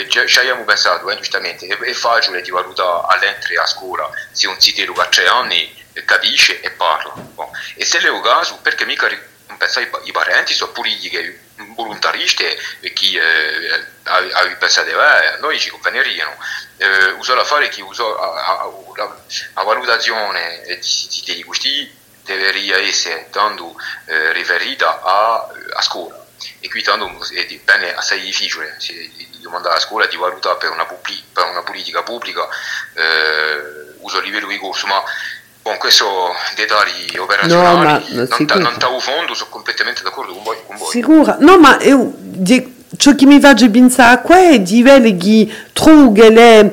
eh 0.00 0.08
ci 0.08 0.38
abbiamo 0.38 0.64
pensato 0.64 1.08
eh, 1.10 1.16
giustamente 1.16 1.66
è, 1.66 1.76
è 1.76 1.92
facile 1.92 2.42
di 2.42 2.50
valutare 2.50 3.06
all'entrare 3.14 3.56
a 3.56 3.66
scuola 3.66 4.10
se 4.32 4.48
un 4.48 4.60
zitero 4.60 4.92
che 4.92 5.00
ha 5.00 5.06
tre 5.06 5.26
anni 5.26 5.82
capisce 6.04 6.60
e 6.60 6.70
parla 6.70 7.12
bon. 7.14 7.48
e 7.76 7.84
se 7.84 7.98
è 7.98 8.08
un 8.08 8.20
caso 8.20 8.58
perché 8.62 8.84
mica 8.84 9.08
pensare 9.56 9.90
i 10.04 10.12
parenti 10.12 10.52
sono 10.52 10.72
politiche 10.72 11.40
volontariste 11.76 12.58
e 12.80 12.92
chi 12.92 13.16
eh, 13.16 13.86
ha 14.04 14.56
pensato 14.58 14.88
eh, 14.88 15.38
noi 15.40 15.58
ci 15.58 15.70
convenirebbero 15.70 16.36
eh, 16.78 17.10
usare 17.12 17.38
la 17.38 17.44
fare 17.44 17.68
chi 17.68 17.80
usa 17.80 18.04
la 18.04 19.62
valutazione 19.62 20.62
di, 20.66 21.22
di, 21.24 21.34
di 21.34 21.44
questi 21.44 22.02
deve 22.24 22.86
essere 22.86 23.28
tanto 23.30 23.76
eh, 24.06 24.32
riferita 24.32 25.02
a, 25.02 25.46
a 25.74 25.82
scuola 25.82 26.23
e 26.60 26.68
qui 26.68 26.82
tanto 26.82 27.10
dipende 27.46 27.94
assai 27.94 28.20
difficile, 28.20 28.74
si, 28.78 28.92
di, 28.92 29.28
di 29.30 29.40
domandare 29.40 29.76
a 29.76 29.80
scuola 29.80 30.06
di 30.06 30.16
valutare 30.16 30.56
per 30.58 30.70
una, 30.70 30.84
pubblic, 30.84 31.22
per 31.32 31.44
una 31.44 31.62
politica 31.62 32.02
pubblica 32.02 32.46
eh, 32.94 33.94
uso 33.98 34.18
a 34.18 34.20
livello 34.20 34.48
di 34.48 34.58
corso, 34.58 34.86
ma 34.86 35.02
con 35.62 35.78
questo 35.78 36.34
dettagli 36.56 37.16
operazionali 37.16 38.14
no, 38.14 38.26
non, 38.28 38.60
non 38.60 38.74
stavo 38.74 39.00
fondo, 39.00 39.34
sono 39.34 39.50
completamente 39.50 40.02
d'accordo 40.02 40.34
con 40.34 40.42
voi. 40.42 40.58
Con 40.66 40.76
voi. 40.76 40.90
Sicura, 40.90 41.36
no 41.40 41.58
ma 41.58 41.80
io 41.80 42.12
ciò 42.96 43.14
che 43.14 43.26
mi 43.26 43.40
fa 43.40 43.54
pensare 43.54 44.20
qua 44.22 44.36
è 44.50 44.60
di 44.60 44.82
vedere 44.82 45.16
che 45.16 45.50
che 46.12 46.26
è 46.26 46.72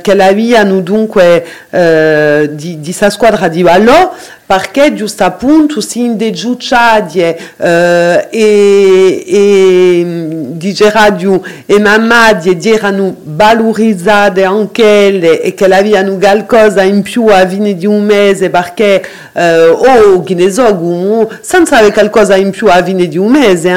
che 0.00 0.14
l'avevano 0.14 0.80
dunque 0.80 1.44
di, 2.50 2.92
sa 2.92 3.10
squadra 3.10 3.48
di 3.48 3.62
Vallò 3.62 4.14
perché 4.46 4.94
giusto 4.94 5.24
appunto 5.24 5.80
si 5.80 6.04
indegiucciati 6.04 7.18
eh, 7.20 8.28
e, 8.30 9.24
e 9.26 10.06
di 10.52 10.72
e 11.66 11.80
Mamadi 11.80 12.56
erano 12.70 13.16
valorizzate 13.24 14.44
anche 14.44 15.10
le 15.10 15.42
e 15.42 15.52
che 15.54 15.64
avevano 15.64 16.16
qualcosa 16.16 16.82
in 16.82 17.02
più 17.02 17.26
a 17.26 17.44
di 17.74 17.86
un 17.86 18.04
mese 18.04 18.48
perché 18.48 19.04
eh, 19.32 19.66
o 19.66 20.22
che 20.22 20.34
ne 20.36 20.48
so 20.52 20.72
senza 21.40 21.78
avere 21.78 21.92
qualcosa 21.92 22.36
in 22.36 22.50
più 22.50 22.68
a 22.68 22.84
fine 22.84 23.08
di 23.08 23.18
un 23.18 23.32
mese 23.32 23.72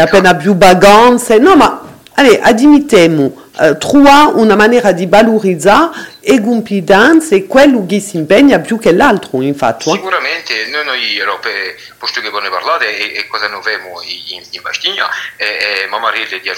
appena 0.00 0.34
più 0.34 0.56
vacanze 0.56 1.38
no 1.38 1.54
ma 1.54 1.80
allez, 2.14 2.40
admettiamo 2.42 3.32
eh, 3.60 3.76
trovare 3.76 4.32
una 4.36 4.56
maniera 4.56 4.92
di 4.92 5.06
valorizzare 5.06 6.18
e 6.20 6.38
gumpidanza 6.40 7.34
e 7.34 7.46
quello 7.46 7.84
che 7.86 8.00
si 8.00 8.16
impegna 8.16 8.58
più 8.58 8.78
che 8.78 8.92
l'altro 8.92 9.42
infatti 9.42 9.90
eh. 9.90 9.92
sicuramente 9.92 10.66
noi, 10.68 10.84
noi 10.84 11.18
Europe, 11.18 11.76
posto 11.98 12.20
che 12.20 12.30
voi 12.30 12.42
ne 12.42 12.48
parlate 12.50 12.96
e, 12.96 13.18
e 13.18 13.26
cosa 13.26 13.48
noi 13.48 13.62
vediamo 13.62 14.00
in, 14.02 14.42
in 14.50 14.62
Bastigna 14.62 15.08
è, 15.36 15.82
è 15.82 15.86
Mamarelle 15.88 16.40
di 16.40 16.50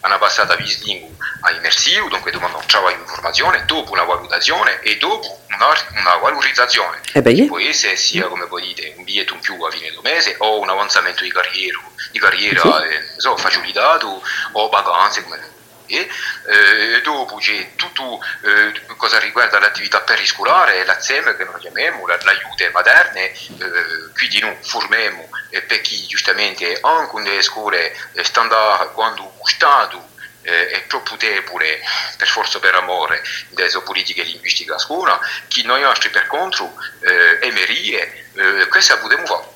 hanno 0.00 0.18
passato 0.18 0.52
a 0.52 0.56
Vislingu 0.56 1.14
a 1.40 1.50
immersivo 1.52 2.08
dunque 2.08 2.30
dobbiamo 2.30 2.60
trovare 2.66 2.94
informazione 2.94 3.64
dopo 3.66 3.92
una 3.92 4.04
valutazione 4.04 4.80
e 4.80 4.96
dopo 4.98 5.42
una, 5.48 5.66
una 6.00 6.16
valorizzazione 6.16 7.00
Eh 7.12 7.22
beh, 7.22 7.34
che 7.34 7.46
può 7.46 7.58
essere 7.58 7.96
sia 7.96 8.26
come 8.26 8.46
voi 8.46 8.62
dite 8.62 8.94
un 8.96 9.04
biglietto 9.04 9.34
in 9.34 9.40
più 9.40 9.60
a 9.62 9.70
fine 9.70 9.90
del 9.90 10.00
mese 10.02 10.36
o 10.38 10.60
un 10.60 10.68
avanzamento 10.68 11.22
di 11.22 11.32
carriera, 11.32 11.78
di 12.10 12.18
carriera 12.18 12.60
Sì. 12.60 12.68
eh, 12.68 13.04
so, 13.16 13.36
facilitato 13.36 14.22
o 14.52 14.68
vacanze 14.68 15.22
come 15.24 15.54
e 15.86 16.08
eh, 16.46 17.00
dopo 17.02 17.38
tutto 17.76 18.20
eh, 18.42 18.96
cosa 18.96 19.18
riguarda 19.18 19.58
l'attività 19.58 20.00
periscolare, 20.00 20.84
l'AZEM 20.84 21.36
che 21.36 21.44
noi 21.44 21.60
chiamiamo, 21.60 22.06
la- 22.06 22.18
l'aiuto 22.22 22.70
materne, 22.72 23.30
eh, 23.30 24.12
quindi 24.14 24.40
noi 24.40 24.56
formiamo 24.60 25.28
eh, 25.50 25.62
per 25.62 25.80
chi 25.80 26.06
giustamente 26.06 26.78
anche 26.82 27.20
nelle 27.20 27.42
scuole 27.42 27.94
eh, 28.12 28.24
standard 28.24 28.92
quando 28.92 29.34
Stato 29.44 30.08
eh, 30.42 30.68
è 30.70 30.86
troppo 30.86 31.16
debole 31.16 31.80
per 32.16 32.28
forza 32.28 32.58
per 32.58 32.74
amore 32.74 33.22
delle 33.50 33.70
politiche 33.84 34.22
linguistiche 34.22 34.72
a 34.72 34.78
scuola, 34.78 35.18
chi 35.48 35.64
noi 35.64 35.82
altri 35.82 36.10
per 36.10 36.26
contro 36.26 36.72
eh, 37.00 37.46
emerie, 37.46 38.28
eh, 38.34 38.68
questa 38.68 38.96
potremmo 38.98 39.26
fare. 39.26 39.54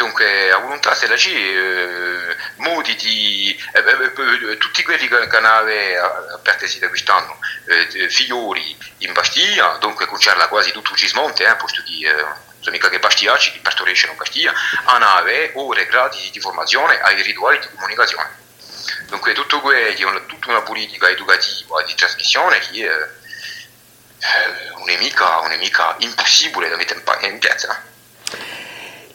Dunque, 0.00 0.50
a 0.50 0.56
volontà 0.56 0.94
se 0.94 1.06
la 1.06 1.14
c'è, 1.14 1.28
eh, 1.28 2.36
modi 2.56 2.96
di 2.96 3.54
eh, 3.74 3.80
eh, 3.80 4.50
eh, 4.52 4.56
tutti 4.56 4.82
quelli 4.82 5.06
che, 5.06 5.28
che 5.28 5.36
hanno 5.36 5.48
aperto 6.32 6.64
da 6.78 6.88
quest'anno, 6.88 7.38
eh, 7.66 8.08
fiori 8.08 8.74
in 9.00 9.12
Bastiglia, 9.12 9.76
dunque 9.78 10.06
concerna 10.06 10.48
quasi 10.48 10.72
tutto 10.72 10.92
il 10.92 10.96
Gismonte, 10.96 11.44
eh, 11.44 11.54
posto 11.56 11.82
che 11.82 12.08
eh, 12.08 12.14
sono 12.60 12.70
mica 12.70 12.88
che 12.88 12.98
Bastiglia 12.98 13.36
ci 13.36 13.58
partoriscono 13.60 14.14
Bastiglia, 14.14 14.54
hanno 14.84 15.22
ore 15.56 15.84
gratis 15.84 16.30
di 16.30 16.40
formazione 16.40 16.98
ai 17.02 17.20
rituali 17.20 17.58
di 17.58 17.68
comunicazione. 17.74 18.30
Dunque 19.08 19.34
tutto 19.34 19.60
quello, 19.60 20.08
una- 20.08 20.20
tutta 20.20 20.48
una 20.48 20.62
politica 20.62 21.10
educativa 21.10 21.82
di 21.82 21.94
trasmissione 21.94 22.58
che 22.58 22.86
eh, 22.86 23.08
eh, 24.18 24.94
è 24.94 24.96
è 25.52 25.56
mica 25.58 25.94
impossibile 25.98 26.70
da 26.70 26.76
mettere 26.76 27.02
in 27.26 27.38
piazza. 27.38 27.88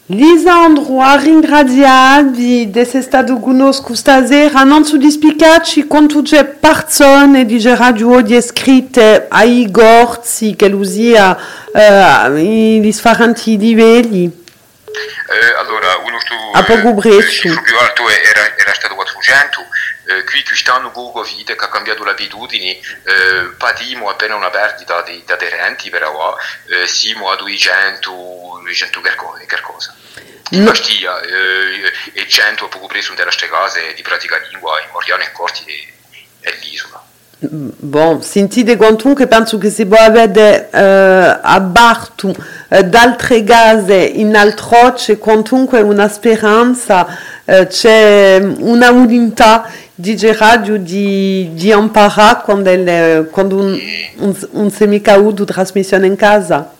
Lisandro 0.09 1.01
a 1.01 1.15
ringraziati 1.15 2.69
desse 2.69 3.01
stato 3.01 3.39
conosco 3.39 3.95
stasera 3.95 4.61
non 4.61 4.85
su 4.85 4.97
dispiaci 4.97 5.87
con 5.87 6.07
tutte 6.07 6.35
le 6.35 6.45
persone 6.45 7.43
di 7.43 7.59
radio 7.73 8.21
di 8.21 8.39
scritte 8.39 9.25
ai 9.27 9.71
gorzi 9.71 10.55
che 10.55 10.67
l'usia 10.67 11.35
eh, 11.73 12.39
i 12.39 12.79
differenti 12.81 13.57
livelli 13.57 14.25
Eh, 14.25 15.59
allora, 15.59 15.97
uno 16.05 16.19
stu, 16.19 16.35
A 16.53 16.63
poco 16.63 16.89
eh, 16.89 16.93
brezzo. 16.93 17.17
il 17.17 17.27
cifro 17.27 17.61
più 17.63 17.75
alto 17.75 18.03
era, 18.07 18.55
era 18.57 18.73
stato 18.75 18.93
400, 18.93 19.65
eh, 20.05 20.23
qui 20.23 20.43
quest'anno 20.43 20.91
con 20.91 21.11
Covid 21.11 21.55
che 21.55 21.63
ha 21.63 21.69
cambiato 21.69 22.03
le 22.03 22.11
abitudini, 22.11 22.71
eh, 22.71 23.53
patimo 23.57 24.09
appena 24.09 24.35
una 24.35 24.49
perdita 24.49 25.01
di, 25.01 25.23
di 25.25 25.31
aderenti, 25.31 25.89
però 25.89 26.35
eh, 26.69 26.87
siamo 26.87 27.31
a 27.31 27.35
200, 27.35 28.61
200 28.63 29.01
qualcosa. 29.65 29.95
In 30.51 30.59
No. 30.59 30.69
Bastiglia 30.69 31.19
eh, 31.21 31.91
e 32.13 32.27
100 32.27 32.65
a 32.65 32.67
poco 32.67 32.85
preso 32.85 33.11
delle 33.13 33.25
nostre 33.25 33.49
case 33.49 33.93
di 33.95 34.01
pratica 34.03 34.37
lingua 34.51 34.79
in 34.79 34.89
Moriano 34.91 35.23
e 35.23 35.31
Corti 35.31 35.63
e, 36.39 36.53
l'isola. 36.61 37.03
Bon, 37.37 38.21
sentite 38.21 38.77
quantunque 38.77 39.27
penso 39.27 39.57
che 39.57 39.69
si 39.69 39.85
può 39.85 39.97
avere 39.97 40.69
eh, 40.71 41.39
a 41.41 41.59
Bartu 41.59 42.33
eh, 42.69 42.83
d'altre 42.83 43.43
case 43.43 43.95
in 43.95 44.35
altro 44.35 44.93
c'è 44.93 45.17
quantunque 45.17 45.81
una 45.81 46.07
speranza, 46.07 47.05
eh, 47.43 47.67
c'è 47.67 48.37
una 48.39 48.91
volontà 48.91 49.69
di 49.95 50.17
radio 50.33 50.77
di, 50.77 51.49
di 51.53 51.69
imparare 51.69 52.41
quando, 52.43 52.69
il- 52.69 53.29
quando 53.31 53.55
un, 53.55 53.79
un, 54.17 54.47
un 54.51 54.69
semicaud 54.71 55.39
di 55.39 55.45
trasmissione 55.45 56.05
in 56.05 56.15
casa. 56.17 56.73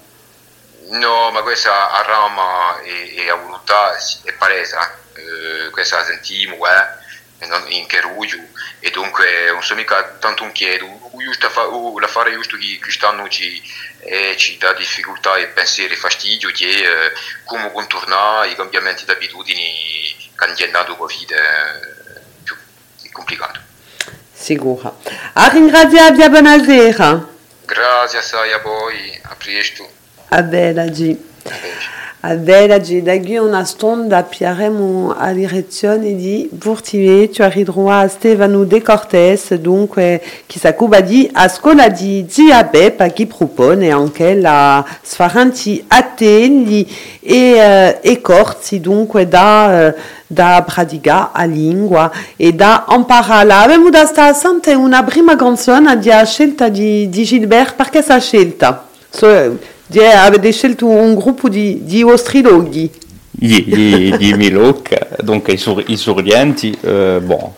No, 0.89 1.32
ma 1.32 1.41
questa 1.41 1.91
a 1.91 2.01
Roma 2.04 2.80
e, 2.82 3.15
e 3.15 3.30
a 3.30 3.36
volontà 3.36 3.97
si- 3.97 4.19
è 4.23 4.34
palese, 4.34 4.75
eh, 5.13 5.69
questa 5.71 5.97
la 5.97 6.04
sentiamo 6.04 6.56
eh, 6.67 7.73
in 7.73 7.86
Cheruglio 7.88 8.38
e 8.80 8.91
dunque 8.91 9.25
non 9.51 9.63
so 9.63 9.75
mica 9.75 10.15
tanto 10.19 10.43
un 10.43 10.51
chiedo, 10.51 10.86
o 10.86 11.99
la 11.99 12.08
fare 12.08 12.34
giusto 12.34 12.58
che 12.58 12.78
quest'anno 12.82 13.28
ci, 13.30 13.62
eh, 14.01 14.36
ci 14.38 14.58
dà 14.58 14.73
difficoltà 14.73 15.36
e 15.38 15.47
pensieri 15.47 15.95
fastidio 15.95 16.49
che 16.51 16.67
eh, 16.67 17.12
come 17.45 17.71
contornare 17.71 18.49
i 18.49 18.56
cambiamenti 18.56 19.06
di 19.06 19.12
abitudini 19.12 20.32
che 20.36 20.43
hanno 20.43 20.71
dato 20.71 20.95
Covid 20.95 21.32
eh, 21.32 21.94
è 23.15 23.21
complicato. 23.21 23.60
Sicura. 24.34 24.93
A 25.34 25.47
ringraziarvi 25.47 26.21
a 26.21 26.30
buonasera. 26.30 27.28
Grazie 27.65 28.19
assai 28.19 28.51
a 28.51 28.60
voi, 28.60 29.17
a 29.23 29.36
presto. 29.36 29.89
A 30.30 30.41
bella 30.41 30.89
G. 31.45 31.51
A 31.51 31.58
presto. 31.58 31.95
A 32.27 32.34
bella 32.34 32.79
G. 32.79 33.03
Da 33.03 33.19
qui 33.19 33.38
una 33.38 33.63
stonda 33.65 34.17
apriremo 34.17 35.13
a 35.15 35.31
direzione 35.31 36.15
di 36.15 36.49
Burtive, 36.51 37.29
tu 37.29 37.43
arriverai 37.43 38.03
a 38.03 38.08
Stefano 38.08 38.63
De 38.63 38.81
Cortes, 38.81 39.53
dunque 39.53 40.19
che 40.47 40.58
si 40.58 40.65
occupa 40.65 41.01
di 41.01 41.29
a 41.31 41.47
scuola 41.47 41.88
di 41.89 42.25
diabete, 42.25 43.13
che 43.13 43.27
propone 43.27 43.91
anche 43.91 44.34
la 44.34 44.84
sfaranti 45.03 45.84
ateli 45.88 46.89
e, 47.19 47.36
eh, 47.36 47.99
e 48.01 48.21
corsi, 48.21 48.79
dunque 48.79 49.27
da, 49.27 49.89
eh, 49.89 49.95
da 50.25 50.63
pratica 50.65 51.31
a 51.31 51.43
lingua 51.43 52.12
e 52.36 52.53
da 52.53 52.88
imparare. 52.89 53.53
Abbiamo 53.53 53.91
da 53.91 54.05
stare 54.08 54.34
sente 54.34 54.73
una 54.73 55.03
prima 55.03 55.36
canzone 55.36 55.99
di 55.99 56.10
scelta 56.25 56.69
di, 56.69 57.08
di 57.08 57.23
Gilbert, 57.23 57.75
perché 57.75 58.01
sa 58.01 58.17
scelta? 58.17 58.88
So, 59.12 59.73
di- 59.88 60.00
avete 60.00 60.52
scelto 60.52 60.88
un 60.88 61.15
gruppo 61.15 61.50
di, 61.50 61.82
di 61.84 62.04
ostriloghi. 62.04 62.89
Gli, 63.38 63.63
gli, 63.65 64.15
gli 64.15 64.34
Milocca, 64.34 65.08
dunque 65.21 65.54
i, 65.54 65.58
sur, 65.58 65.84
i 65.88 65.98
sorrienti, 65.98 66.76
eh, 66.82 67.19
bon, 67.21 67.52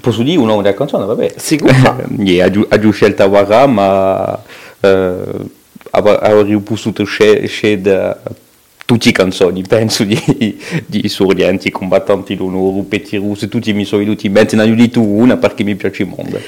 posso 0.00 0.22
dire 0.22 0.38
un 0.38 0.46
nome 0.46 0.62
della 0.62 0.74
canzone, 0.74 1.06
vabbè. 1.06 1.34
Sicuro. 1.36 1.72
Gli 2.16 2.40
ha 2.40 2.50
giù- 2.50 2.66
scelta 2.92 3.26
Wara, 3.26 3.66
ma 3.66 4.38
eh, 4.80 5.16
avrei 5.90 6.58
potuto 6.58 7.04
scegliere 7.04 8.18
tutte 8.84 9.06
le 9.06 9.12
canzoni, 9.12 9.62
penso, 9.62 10.04
di, 10.04 10.60
di 10.86 11.08
sorrienti, 11.08 11.70
combattanti 11.70 12.36
l'onore, 12.36 12.82
Petti 12.82 13.16
Russi, 13.16 13.48
tutti 13.48 13.72
mi 13.72 13.86
sono 13.86 14.02
venuti 14.02 14.26
in 14.26 14.32
mente, 14.32 14.56
ne 14.56 14.70
ho 14.70 14.74
detto 14.74 15.00
una 15.00 15.38
perché 15.38 15.64
mi 15.64 15.74
piace 15.74 16.04
molto. 16.04 16.38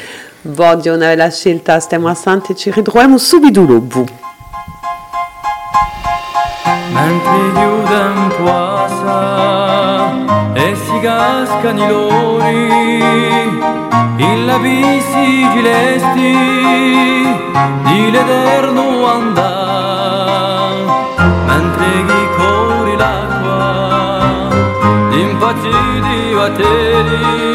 Voglio 0.43 0.95
una 0.95 1.07
bella 1.07 1.31
scelta, 1.31 1.81
stiamo 1.81 2.09
assente, 2.09 2.55
ci 2.55 2.71
ritroviamo 2.71 3.17
subito 3.17 3.65
dopo. 3.65 4.07
Mentre 6.97 7.37
il 7.37 7.83
tempo 7.89 8.45
passa 8.45 10.13
e 10.55 10.75
si 10.75 10.99
cascano 11.01 11.85
i 11.85 11.89
lori 11.89 12.67
in 14.17 14.47
labisi 14.47 15.47
gilesti 15.53 16.33
di 17.85 18.11
l'eterno 18.11 19.07
andare 19.07 20.85
mentre 21.47 22.05
chi 22.07 22.23
corri 22.39 22.97
l'acqua 22.97 24.49
impazziti 25.11 26.35
batteri 26.35 27.46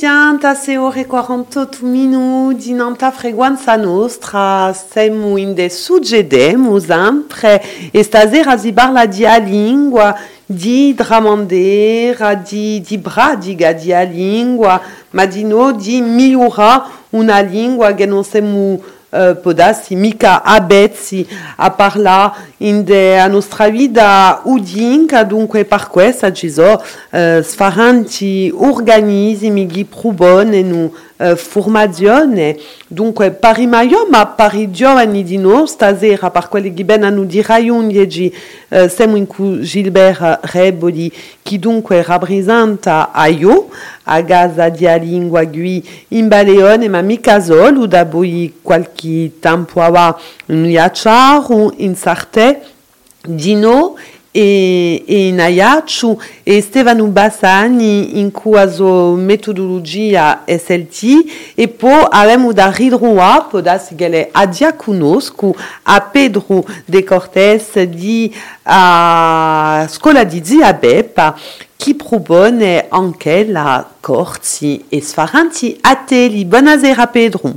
Isurdianta 0.00 0.54
se 0.54 0.78
ore 0.78 1.04
48 1.04 1.84
minuti 1.84 2.72
nanta 2.72 3.10
frequenza 3.10 3.76
nostra 3.76 4.72
siamo 4.72 5.36
in 5.36 5.52
de 5.52 5.68
suggedemo 5.68 6.78
sempre 6.78 7.62
e 7.90 8.02
stasera 8.02 8.56
si 8.56 8.72
parla 8.72 9.04
di 9.04 9.26
a 9.26 9.36
lingua 9.36 10.16
di 10.46 10.94
dramandera 10.94 12.34
di, 12.34 12.80
di 12.80 12.96
bradiga 12.96 13.74
di 13.74 13.92
a 13.92 14.00
lingua 14.00 14.80
ma 15.10 15.26
di 15.26 15.44
no 15.44 15.72
di 15.72 16.00
migliorare 16.00 16.82
una 17.10 17.40
lingua 17.40 17.92
che 17.92 18.06
non 18.06 18.24
siamo 18.24 18.80
uh, 19.10 19.40
podassi 19.40 19.94
mica 19.94 20.42
abezzi 20.42 21.26
a 21.56 21.70
parlare 21.70 22.32
in 22.58 22.82
de, 22.82 23.18
a 23.18 23.26
nostra 23.26 23.68
vita 23.68 24.42
udinca, 24.44 25.24
dunque 25.24 25.64
per 25.64 25.88
questo 25.88 26.30
ci 26.32 26.50
sono 26.50 26.82
uh, 27.10 27.42
sfaranti 27.42 28.52
organismi 28.54 29.66
che 29.66 29.84
propongono 29.84 30.92
uh, 31.16 31.36
formazione, 31.36 32.56
dunque 32.92 33.30
maior, 33.68 34.08
ma 34.10 34.26
per 34.26 34.54
i 34.54 34.68
giovani 34.72 35.22
di 35.22 35.38
noi 35.38 35.68
stasera, 35.68 36.30
per 36.30 36.48
quelli 36.48 36.74
che 36.74 36.82
vengono 36.82 37.22
di 37.22 37.40
di 37.40 38.34
uh, 38.68 38.88
siamo 38.88 39.14
in 39.16 39.28
cui 39.28 39.62
Gilbert 39.62 40.40
Reboli, 40.52 41.12
che 41.40 41.58
dunque 41.60 42.02
rappresenta 42.02 43.12
a 43.12 43.28
io, 43.28 43.68
a 44.04 44.24
casa 44.24 44.68
di 44.70 44.88
a 44.88 44.96
lingua 44.96 45.44
gui 45.44 45.86
in 46.08 46.26
Baleone, 46.26 46.88
ma 46.88 47.00
mica 47.00 47.40
solo, 47.40 47.86
da 47.86 48.04
poi 48.04 48.54
qualche 48.60 49.38
tempo 49.38 49.80
avanti 49.80 50.22
in 50.46 50.64
Iacciaro, 50.64 51.72
in 51.76 51.94
Sarte, 51.94 52.60
di 53.22 53.54
e, 54.30 55.04
e 55.06 55.26
in 55.28 55.40
Ayaccio 55.40 56.20
e 56.42 56.60
Stefano 56.62 57.06
Bassani 57.06 58.18
in 58.20 58.30
cui 58.30 58.58
sua 58.70 59.14
metodologia 59.16 60.44
SLT 60.46 61.52
e 61.54 61.68
poi 61.68 62.06
abbiamo 62.08 62.52
da 62.52 62.70
ridroa 62.70 63.46
può 63.48 63.60
darsi 63.60 63.94
che 63.94 64.08
le 64.08 64.28
adia 64.30 64.74
conosco 64.74 65.54
a 65.82 66.00
Pedro 66.00 66.64
de 66.84 67.02
Cortés 67.04 67.82
di 67.82 68.32
a 68.64 69.86
scuola 69.88 70.24
di 70.24 70.44
Ziabep 70.44 71.34
che 71.76 71.94
propone 71.94 72.86
anche 72.88 73.46
la 73.46 73.88
corsi 74.00 74.84
e 74.88 75.00
sfaranti 75.00 75.78
a 75.80 75.96
teli. 75.96 76.44
Buonasera 76.44 77.06
Pedro. 77.06 77.52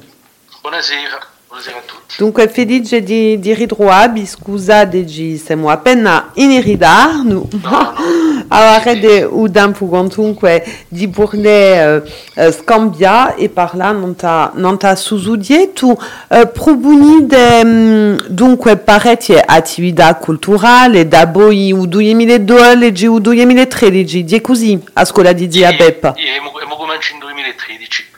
Buonasera. 0.61 1.33
Buonasera 1.54 1.78
a 1.78 1.82
tutti. 1.82 2.16
Dunque 2.18 2.47
felice 2.47 3.04
di, 3.04 3.38
di 3.38 3.54
ritrovarvi, 3.54 4.26
scusate 4.26 5.08
siamo 5.38 5.70
appena 5.70 6.32
in 6.34 6.60
ritardo, 6.64 7.47
No, 7.62 7.70
no. 7.70 8.45
avrete 8.47 9.22
un 9.22 9.51
tempo 9.51 9.86
comunque 9.86 10.66
di 10.88 11.08
poter 11.10 12.12
uh, 12.34 12.51
scambiare 12.51 13.36
e 13.36 13.49
parlare 13.49 13.95
non 13.95 14.16
ta, 14.16 14.51
non 14.56 14.80
ta 14.80 14.95
sussudie. 14.95 15.74
Tu 15.74 15.91
uh, 15.91 16.51
proponi 16.51 17.28
de, 17.28 17.62
um, 17.64 18.28
dunque 18.30 18.76
parecchie 18.78 19.39
attività 19.39 20.16
culturali, 20.16 21.08
da 21.08 21.28
poi 21.28 21.68
il 21.68 21.88
2012 21.88 23.06
o 23.06 23.20
2013, 23.20 24.24
di 24.24 24.41
così 24.41 24.84
a 24.93 25.06
scuola 25.06 25.32
di 25.34 25.47
Diabep. 25.47 26.14
Io, 26.16 26.24
io, 26.24 26.34
io 26.34 26.76
comincio 26.76 27.14
in 27.14 27.20
2013. 27.20 28.12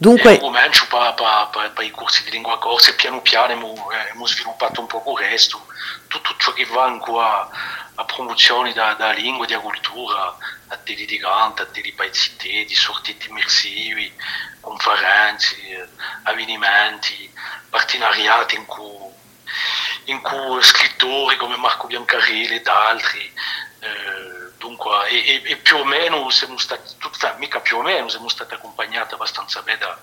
Dunque, 0.00 0.34
Io 0.34 0.38
comincio 0.38 0.86
per 0.86 1.84
i 1.84 1.90
corsi 1.90 2.22
di 2.22 2.30
lingua 2.30 2.56
corsa 2.58 2.90
e 2.90 2.94
piano 2.94 3.20
piano 3.20 3.74
abbiamo 3.90 4.26
sviluppato 4.28 4.80
un 4.80 4.86
po' 4.86 5.16
resto, 5.16 5.66
tutto 6.06 6.36
ciò 6.38 6.52
che 6.52 6.64
va 6.66 6.96
qua 6.98 7.50
a 7.96 8.04
promozione 8.04 8.72
da, 8.72 8.94
da 8.94 9.10
lingua 9.10 9.44
della 9.44 9.58
cultura, 9.58 10.36
a 10.68 10.78
dei 10.84 11.04
di 11.04 11.18
canto, 11.18 11.62
a 11.62 11.66
dei 11.72 11.92
paesi 11.96 12.36
di 12.36 12.74
sortite 12.76 13.26
immersivi, 13.26 14.12
conferenze, 14.60 15.56
eh, 15.66 15.88
avvenimenti, 16.22 17.28
partenariati 17.68 18.54
in 18.54 18.66
cui, 18.66 19.10
in 20.08 20.20
cui 20.20 20.62
scrittori 20.62 21.36
come 21.36 21.56
Marco 21.56 21.86
Biancarelli 21.86 22.56
ed 22.56 22.66
altri 22.66 23.32
eh, 23.80 24.52
dunque, 24.58 25.08
e, 25.08 25.42
e, 25.44 25.56
più 25.56 25.76
o 25.76 25.84
meno 25.84 26.28
siamo 26.30 26.58
stati, 26.58 26.94
tutta, 26.98 27.34
mica 27.38 27.60
più 27.60 27.78
o 27.78 27.82
meno, 27.82 28.08
siamo 28.08 28.28
stati 28.28 28.54
accompagnati 28.54 29.14
abbastanza 29.14 29.62
bene 29.62 29.78
da, 29.78 29.98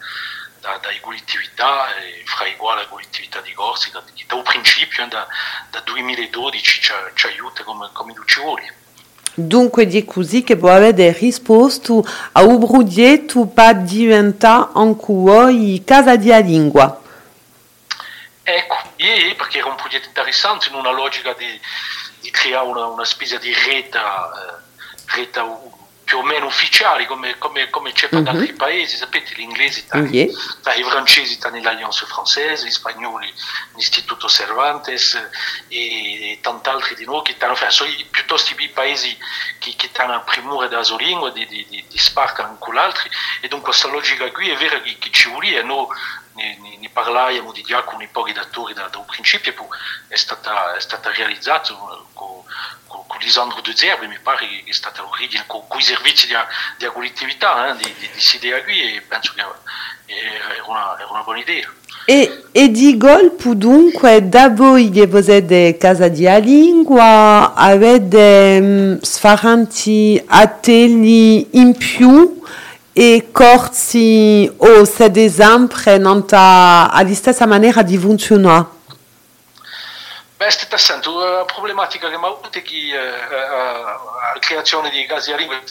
da, 0.61 0.77
da 0.77 0.89
collettività, 1.01 1.95
e 1.97 2.23
fra 2.25 2.47
i 2.47 2.55
quali 2.55 2.81
la 2.81 2.87
collettività 2.87 3.41
di 3.41 3.53
Corsica, 3.53 4.01
che 4.13 4.23
da 4.27 4.35
un 4.35 4.43
principio, 4.43 5.05
da, 5.07 5.27
da 5.69 5.81
2012, 5.83 6.63
ci, 6.63 6.93
ci 7.13 7.27
aiuta 7.27 7.63
come, 7.63 7.89
come 7.91 8.13
ducioli. 8.13 8.83
Dunque 9.37 9.85
di 9.85 10.05
così 10.05 10.43
che 10.43 10.55
può 10.55 10.71
avere 10.71 11.11
risposto 11.11 12.05
a 12.31 12.41
un 12.43 12.57
progetto 12.65 13.45
per 13.47 13.81
diventare 13.81 14.69
ancora 14.75 15.49
casa 15.83 16.15
di 16.15 16.31
lingua. 16.41 17.01
Ecco, 18.47 18.77
e 18.97 19.33
perché 19.35 19.57
era 19.57 19.67
un 19.69 19.75
progetto 19.75 20.07
interessante 20.07 20.67
in 20.69 20.75
una 20.75 20.91
logica 20.91 21.33
di, 21.33 21.59
di 22.19 22.29
creare 22.29 22.67
una, 22.67 22.85
una 22.85 23.03
spesa 23.05 23.37
di 23.37 23.51
rete, 23.51 23.97
eh, 23.97 25.11
rete 25.15 25.41
più 26.03 26.19
o 26.19 26.21
meno 26.21 26.45
ufficiali 26.45 27.07
come, 27.07 27.39
come, 27.39 27.67
come 27.71 27.91
c'è 27.91 28.07
per 28.07 28.19
Mhm. 28.19 28.27
altri 28.27 28.53
paesi, 28.53 28.95
sapete 28.97 29.33
gli 29.33 29.39
inglesi 29.39 29.79
stanno, 29.81 30.07
Yeah. 30.07 30.27
i 30.75 30.83
francesi 30.83 31.33
stanno 31.33 31.55
nell'Alliance 31.55 32.05
Française, 32.05 32.63
gli 32.63 32.69
spagnoli 32.69 33.33
l'Istituto 33.73 34.29
Cervantes 34.29 35.15
e, 35.67 36.33
e 36.33 36.39
tanti 36.41 36.69
altri 36.69 36.93
di 36.93 37.05
noi 37.05 37.23
che 37.23 37.35
sono 37.69 37.89
i- 37.89 38.05
piuttosto 38.11 38.53
i 38.55 38.69
paesi 38.69 39.17
che, 39.57 39.73
che 39.75 39.87
stanno 39.87 40.13
a 40.13 40.19
primore 40.19 40.67
della 40.67 40.83
sua 40.83 40.97
lingua, 40.97 41.31
di, 41.31 41.47
di, 41.47 41.65
di, 41.67 41.83
di 41.87 41.97
sparcano 41.97 42.57
con 42.59 42.75
l'altro 42.75 43.09
e 43.41 43.47
dunque 43.47 43.69
questa 43.69 43.87
logica 43.87 44.29
qui 44.31 44.49
è 44.51 44.55
vera 44.55 44.79
che, 44.81 44.97
che 44.99 45.09
ci 45.09 45.29
vuole 45.29 45.63
noi 45.63 45.87
ne, 46.35 46.57
ne, 46.61 46.77
ne 46.77 46.89
parlavamo 46.89 47.51
di 47.51 47.61
già 47.63 47.83
con 47.83 48.01
i 48.01 48.07
pochi 48.07 48.33
datori 48.33 48.73
da, 48.73 48.87
da 48.87 48.97
un 48.97 49.05
principio 49.05 49.53
poi 49.53 49.67
è 50.07 50.15
stata, 50.15 50.75
è 50.75 50.79
stata 50.79 51.11
realizzata 51.11 51.73
con, 51.73 52.43
con, 52.87 53.07
con 53.07 53.17
Lisandro 53.19 53.61
De 53.61 53.75
Zerbi, 53.75 54.07
mi 54.07 54.19
pare 54.19 54.47
che 54.47 54.63
è 54.65 54.73
stata 54.73 55.01
l'origine, 55.01 55.43
con, 55.47 55.67
con 55.67 55.79
i 55.79 55.83
servizi 55.83 56.27
della, 56.27 56.47
della 56.77 56.91
collettività 56.91 57.69
eh, 57.69 57.77
di, 57.77 57.83
di, 57.83 57.93
di 57.99 58.09
questa 58.09 58.35
idea 58.37 58.63
qui 58.63 58.95
e 58.95 59.01
penso 59.01 59.33
che 59.33 59.41
era 59.41 60.63
una, 60.67 60.95
era 60.97 61.07
una 61.09 61.23
buona 61.23 61.39
idea. 61.39 61.71
E, 62.07 62.43
e 62.51 62.69
di 62.69 62.97
colpo 62.97 63.55
dunque 63.55 64.29
da 64.29 64.49
voi 64.49 64.91
che 64.91 65.09
siete 65.23 65.75
casa 65.77 66.07
di 66.07 66.27
lingua 66.41 67.53
avete 67.55 68.59
um, 68.61 68.99
sfaranti 69.01 70.23
ateli 70.27 71.57
in 71.57 71.75
più 71.75 72.43
e 72.97 73.27
corsi 73.33 74.49
o 74.55 74.85
siete 74.85 75.29
sempre 75.29 75.97
nanta, 75.97 76.89
alla 76.89 77.13
stessa 77.13 77.45
maniera 77.45 77.81
di 77.81 77.97
funzionare? 77.97 78.67
Beh, 80.37 80.49
state 80.49 80.75
attento, 80.75 81.19
la 81.19 81.43
problematica 81.43 82.09
che 82.09 82.17
mi 82.17 82.23
ha 82.23 82.27
avuto 82.27 82.57
è 82.57 82.61
che 82.61 82.75
eh, 82.75 82.95
eh, 82.95 83.81
la 84.33 84.39
creazione 84.39 84.89
di 84.91 85.05
casi 85.05 85.33
a 85.33 85.35
lingua 85.35 85.61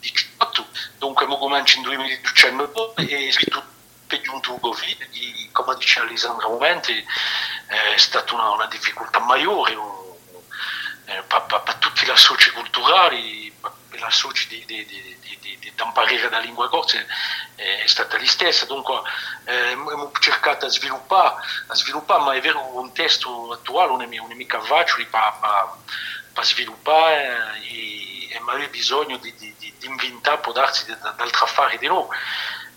18, 0.00 0.66
dunque 0.98 1.26
mi 1.26 1.38
comincio 1.38 1.78
in 1.78 1.82
2019 1.84 2.92
e 3.08 3.32
scritto 3.32 3.70
è 4.06 4.20
giunto 4.20 4.54
Covid, 4.56 5.08
come 5.52 5.74
diceva 5.76 6.04
Lisandra 6.04 6.48
Momenti, 6.48 6.92
è 6.92 7.96
stata 7.96 8.34
una, 8.34 8.50
una 8.50 8.66
difficoltà 8.66 9.18
maggiore, 9.20 9.72
eh, 9.72 11.16
eh, 11.16 11.22
per, 11.22 11.44
per, 11.46 11.62
per 11.62 11.74
tutti 11.76 12.04
gli 12.04 12.10
associ 12.10 12.50
culturali, 12.50 13.50
per 13.58 13.72
gli 13.98 14.02
associ 14.02 14.48
di, 14.48 14.64
di, 14.66 14.84
di, 14.84 15.16
di, 15.58 15.72
di, 15.74 15.82
imparare 15.82 16.30
la 16.30 16.38
lingua 16.38 16.68
corsa 16.68 16.98
è, 16.98 17.82
è 17.82 17.86
stata 17.86 18.18
la 18.18 18.26
stessa, 18.26 18.66
dunque 18.66 19.00
eh, 19.44 19.72
abbiamo 19.72 20.10
cercato 20.18 20.66
di 20.66 20.72
sviluppare, 20.72 21.42
sviluppare, 21.72 22.22
ma 22.22 22.34
è 22.34 22.40
vero 22.40 22.76
un 22.76 22.92
testo 22.92 23.52
attuale 23.52 23.90
non 23.90 24.02
è, 24.02 24.06
non 24.06 24.30
è 24.30 24.34
mica 24.34 24.60
facile 24.60 25.06
per, 25.06 26.44
sviluppare 26.44 27.60
e, 27.62 28.28
e 28.30 28.38
ma 28.40 28.52
aveva 28.52 28.68
bisogno 28.68 29.16
di, 29.18 29.34
di, 29.36 29.74
inventare, 29.82 30.38
può 30.38 30.52
darsi, 30.52 30.86
d'altre 30.86 31.44
affari 31.44 31.78
di 31.78 31.86
nuovo. 31.86 32.10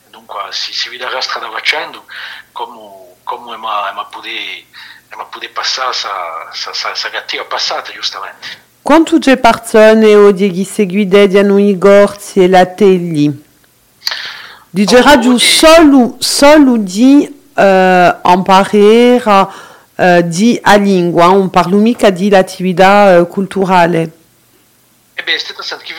Dunque 0.08 0.52
si, 0.52 0.74
si 0.74 0.98
la 0.98 1.22
strada 1.22 1.50
facendo 1.52 2.06
come, 2.52 3.16
come 3.24 3.54
abbiamo 5.06 5.26
potuto 5.30 5.52
passare 5.54 5.96
questa 6.52 7.10
cattiva 7.10 7.46
passata 7.46 7.92
giustamente. 7.92 8.74
Quanto 8.86 9.18
c'è 9.18 9.38
persone 9.38 10.14
o 10.14 10.32
di 10.32 10.64
seguite 10.64 11.28
di 11.28 11.40
hanno 11.40 11.58
i 11.58 11.76
gorzi 11.76 12.44
e 12.44 12.48
la 12.48 12.68
telli? 12.68 13.44
Dice 14.70 15.02
radio 15.02 15.40
solo, 15.40 16.18
solo 16.20 16.78
di 16.78 17.26
uh, 17.26 17.62
imparare 18.30 19.24
uh, 19.26 20.22
di 20.26 20.60
a 20.62 20.76
lingua, 20.76 21.26
non 21.26 21.50
parlo 21.50 21.78
mica 21.78 22.12
di 22.12 22.30
l'attività 22.30 23.18
uh, 23.18 23.28
culturale. 23.28 24.12
E 25.16 25.24
beh, 25.24 25.34
è 25.34 25.38
stata 25.40 25.64
che 25.78 25.96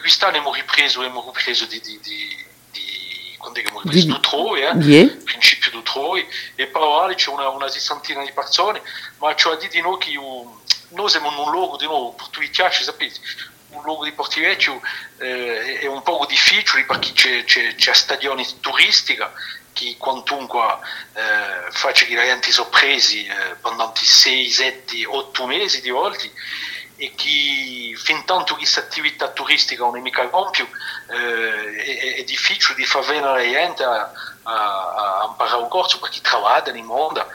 quest'anno 0.00 0.38
abbiamo 0.38 0.54
ripreso, 0.54 1.00
abbiamo 1.00 1.22
ripreso 1.26 1.66
di, 1.66 1.78
di, 1.84 2.00
di 2.00 3.36
quando 3.36 3.58
abbiamo 3.58 3.82
ripreso 3.82 4.06
d'Utroi, 4.06 4.62
eh? 4.62 4.72
Yeah. 4.78 5.16
principio 5.22 5.70
d'Utroi, 5.70 6.26
e 6.54 6.66
poi 6.68 7.14
c'è 7.14 7.28
una, 7.28 7.50
una 7.50 7.68
sessantina 7.68 8.24
di 8.24 8.32
persone, 8.32 8.80
ma 9.18 9.34
c'è 9.34 9.50
a 9.50 9.56
dire 9.56 9.68
di 9.68 9.82
noi 9.82 9.98
che 9.98 10.08
io, 10.08 10.62
noi 10.96 11.08
siamo 11.10 11.30
in 11.30 11.38
un 11.38 11.50
luogo 11.50 11.76
di 11.76 11.84
nuovo, 11.84 12.12
per 12.12 12.28
tutti 12.28 12.48
piace, 12.48 12.82
sapete, 12.82 13.20
un 13.68 13.82
luogo 13.82 14.04
di 14.04 14.12
Portivecchio 14.12 14.80
eh, 15.18 15.80
è 15.80 15.86
un 15.86 16.02
po' 16.02 16.24
difficile 16.26 16.84
perché 16.84 17.12
c'è, 17.12 17.44
c'è, 17.44 17.74
c'è 17.74 17.92
stagione 17.92 18.44
turistica 18.60 19.30
che 19.72 19.96
quantunque 19.98 20.78
eh, 21.12 21.70
faccia 21.70 22.06
che 22.06 22.14
gente 22.14 22.50
sorpresi 22.50 23.26
eh, 23.26 23.56
pendant 23.60 23.98
6, 23.98 24.48
7, 24.48 25.06
8 25.06 25.46
mesi 25.46 25.82
di 25.82 25.90
volte 25.90 26.32
e 26.96 27.12
che 27.14 27.94
fin 27.96 28.24
tanto 28.24 28.54
che 28.54 28.60
questa 28.60 28.80
attività 28.80 29.28
turistica 29.28 29.84
non 29.84 29.98
è 29.98 30.00
mica 30.00 30.26
compio 30.28 30.66
eh, 31.10 31.74
è, 31.76 32.14
è, 32.14 32.24
difficile 32.24 32.74
di 32.74 32.86
far 32.86 33.04
venire 33.04 33.50
gente 33.50 33.84
a, 33.84 34.10
a, 34.44 35.20
a 35.20 35.26
imparare 35.28 35.60
un 35.60 35.68
corso 35.68 35.98
perché 35.98 36.20
lavora 36.22 36.62
nel 36.72 36.82
mondo 36.82 37.26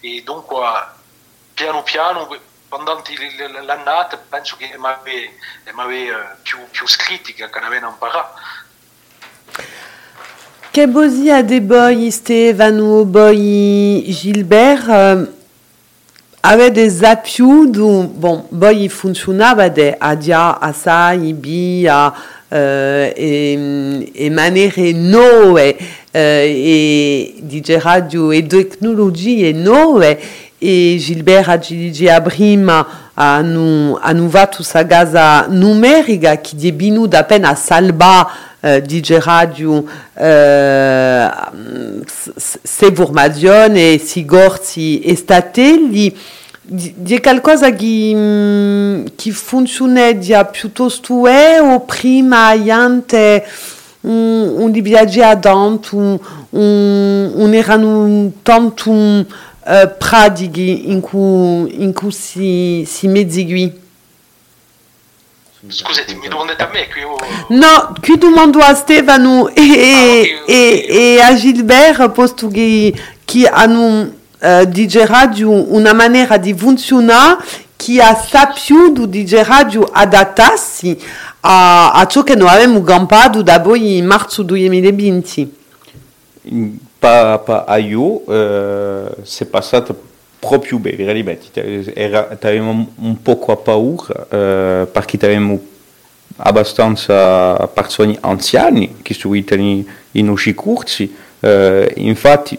e 0.00 0.20
dunque 0.24 0.60
piano 1.54 1.84
piano 1.84 2.26
pendant 2.74 3.04
l'annata 3.66 4.18
penso 4.28 4.56
che 4.56 4.70
mi 4.76 5.80
aveva 5.80 6.36
più, 6.42 6.58
più 6.70 6.86
scritti 6.88 7.32
che 7.32 7.44
ne 7.44 7.66
avevano 7.66 7.92
imparato. 7.92 8.40
Che 10.70 10.88
bosi 10.88 11.30
a 11.30 11.42
de 11.42 11.60
boi 11.60 12.10
Stefano 12.10 13.04
boi 13.04 14.04
Gilbert 14.08 14.88
euh, 14.88 15.26
avait 16.42 16.72
des 16.72 17.04
appius 17.04 17.70
do 17.70 18.02
bon 18.02 18.44
boi 18.50 18.88
funzionava 18.88 19.68
de 19.68 19.94
adia 20.00 20.58
assai 20.60 21.32
bia 21.32 22.12
uh, 22.12 22.54
e, 22.54 24.12
e 24.14 24.92
noe 24.92 25.76
uh, 25.78 26.18
e 26.18 27.34
di 27.38 27.62
radio 27.78 28.32
e 28.32 28.42
e 30.64 30.96
Gilbert 30.98 31.48
a 31.48 31.56
dirigi 31.58 32.08
a 32.08 33.40
nu 33.42 33.98
a 34.00 34.12
nu 34.12 34.28
va 34.28 34.46
tu 34.46 34.62
gaza 34.86 35.46
numerica 35.48 36.40
che 36.40 36.56
di 36.56 36.72
binu 36.72 37.06
da 37.06 37.24
pena 37.24 37.54
salba 37.54 38.30
uh, 38.60 38.80
di 38.80 39.04
radio 39.22 39.72
uh, 39.74 39.84
se 42.62 42.92
formazione 42.94 43.98
si 43.98 44.24
gorzi 44.24 45.02
estatelli 45.04 46.16
di 46.62 47.20
qualcosa 47.20 47.70
che, 47.72 49.04
che 49.14 49.30
funziona 49.32 50.14
piuttosto 50.50 51.26
è 51.26 51.60
o 51.60 51.80
prima 51.80 52.46
aiante 52.46 53.44
un, 54.00 54.54
un 54.56 54.70
di 54.70 54.80
viaggiare 54.80 55.38
tanto 55.40 55.96
un, 55.96 56.18
un, 56.50 57.32
un 57.34 57.54
erano 57.54 58.32
tanto 58.42 58.90
uh, 58.90 59.26
pratichi 59.26 59.53
in 59.66 61.00
cui, 61.00 61.82
in 61.82 61.92
cui 61.92 62.12
si, 62.12 62.84
si 62.86 63.08
mezzigui 63.08 63.82
Scusate, 65.66 66.14
mi 66.16 66.28
domandate 66.28 66.62
a 66.62 66.68
me? 66.70 66.88
Qui 66.88 67.00
io... 67.00 67.16
No, 67.48 67.94
qui 68.02 68.18
domando 68.18 68.58
a 68.58 68.74
Stefano 68.74 69.48
e, 69.48 69.62
ah, 69.62 69.64
okay, 69.64 70.42
okay. 70.42 70.44
e, 70.46 71.14
e 71.14 71.20
a 71.22 71.34
Gilbert, 71.34 72.10
posto 72.10 72.48
che, 72.48 72.94
che 73.24 73.48
hanno 73.48 74.12
uh, 74.38 74.64
DJ 74.66 75.04
Radio 75.06 75.72
una 75.72 75.94
maniera 75.94 76.36
di 76.36 76.52
funzionare 76.52 77.42
che 77.76 78.02
ha 78.02 78.14
saputo 78.14 79.06
DJ 79.06 79.42
Radio 79.42 79.88
adattarsi 79.90 80.98
a, 81.40 81.92
a 81.92 82.06
ciò 82.06 82.22
che 82.22 82.34
noi 82.34 82.48
abbiamo 82.48 82.82
campato 82.82 83.42
da 83.42 83.58
poi 83.60 83.96
in 83.96 84.04
marzo 84.04 84.42
2020. 84.42 85.56
Pa, 87.04 87.38
pa 87.38 87.64
a 87.64 87.76
io 87.76 88.22
uh, 88.24 89.14
si 89.24 89.42
è 89.42 89.46
passato 89.46 89.94
proprio 90.38 90.78
bene, 90.78 91.04
veramente. 91.04 91.60
Avevamo 92.40 92.92
un 92.94 93.20
po' 93.20 93.44
a 93.48 93.56
paura 93.56 94.22
uh, 94.22 94.90
perché 94.90 95.18
avevamo 95.20 95.60
abbastanza 96.36 97.58
persone 97.74 98.16
anziane 98.20 99.02
che 99.02 99.14
in, 99.52 99.84
in 100.12 100.28
usci 100.30 100.54
corsi. 100.54 101.14
Uh, 101.40 101.84
infatti 101.96 102.58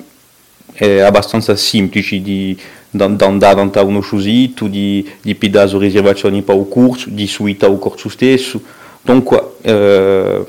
è 0.73 0.99
abbastanza 0.99 1.55
semplice 1.55 2.21
di, 2.21 2.55
andare 2.91 3.79
a 3.79 3.81
uno 3.81 4.03
sito, 4.03 4.67
di, 4.67 5.09
di 5.23 5.33
pidare 5.33 5.75
riservazioni 5.79 6.43
per 6.43 6.55
il 6.55 6.67
corso, 6.69 7.09
di 7.09 7.25
suite 7.25 7.65
al 7.65 7.79
corso 7.79 8.09
stesso. 8.09 8.61
Dunque, 9.01 9.55
eh, 9.61 10.45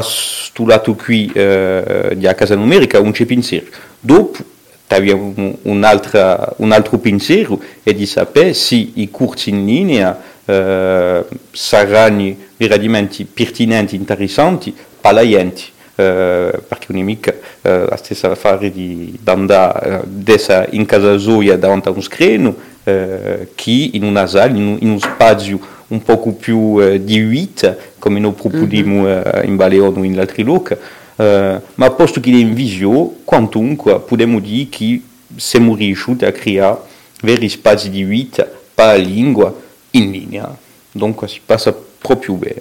questo 0.00 0.66
lato 0.66 0.94
qui 0.94 1.30
eh, 1.34 2.12
di 2.16 2.28
casa 2.34 2.54
numerica 2.54 3.00
non 3.00 3.12
c'è 3.12 3.26
pensiero. 3.26 3.66
Dopo 4.00 4.42
abbiamo 4.88 5.32
un, 5.34 5.56
un, 5.62 5.84
altro, 5.84 6.54
un 6.58 7.00
pensiero 7.00 7.60
e 7.82 7.94
di 7.94 8.06
sapere 8.06 8.54
se 8.54 8.74
i 8.94 9.08
corsi 9.10 9.50
in 9.50 9.64
linea 9.64 10.18
eh, 10.44 11.24
saranno 11.50 12.36
veramente 12.56 13.26
pertinenti, 13.32 13.96
interessanti 13.96 14.74
per 15.00 15.12
la 15.12 15.26
gente. 15.26 15.74
Uh, 15.98 16.52
perché 16.68 16.88
non 16.88 17.00
è 17.00 17.04
mica 17.04 17.32
uh, 17.32 17.88
la 17.88 17.96
stessa 17.96 18.30
affare 18.30 18.70
di 18.70 19.18
andare 19.24 20.02
uh, 20.04 20.66
in 20.72 20.84
casa 20.84 21.16
sua 21.16 21.56
davanti 21.56 21.88
a 21.88 21.90
un 21.90 22.02
schermo 22.02 22.50
uh, 22.50 23.48
che 23.54 23.90
in 23.94 24.04
una 24.04 24.26
sala, 24.26 24.50
in 24.50 24.66
un, 24.66 24.76
in 24.78 24.90
un 24.90 25.00
spazio 25.00 25.58
un 25.88 26.02
poco 26.02 26.32
più 26.32 26.58
uh, 26.58 26.98
diluito 26.98 27.76
come 27.98 28.18
noi 28.18 28.32
proponiamo 28.32 29.02
mm-hmm. 29.02 29.44
in 29.44 29.56
Baleone 29.56 30.00
o 30.00 30.04
in 30.04 30.18
altri 30.18 30.42
luoghi 30.42 30.76
ma 31.16 31.90
posto 31.92 32.20
che 32.20 32.30
è 32.30 32.34
in 32.34 32.52
visio 32.52 33.20
quantunque 33.24 33.98
possiamo 34.00 34.38
dire 34.38 34.68
che 34.68 35.02
siamo 35.36 35.74
riusciti 35.74 36.26
a 36.26 36.32
creare 36.32 36.80
veri 37.22 37.48
spazi 37.48 37.88
diluiti 37.88 38.44
per 38.74 38.86
la 38.86 38.96
lingua 38.96 39.54
in 39.92 40.10
linea 40.10 40.54
dunque 40.92 41.26
si 41.26 41.40
passa 41.44 41.72
proprio 41.72 42.34
bene 42.34 42.60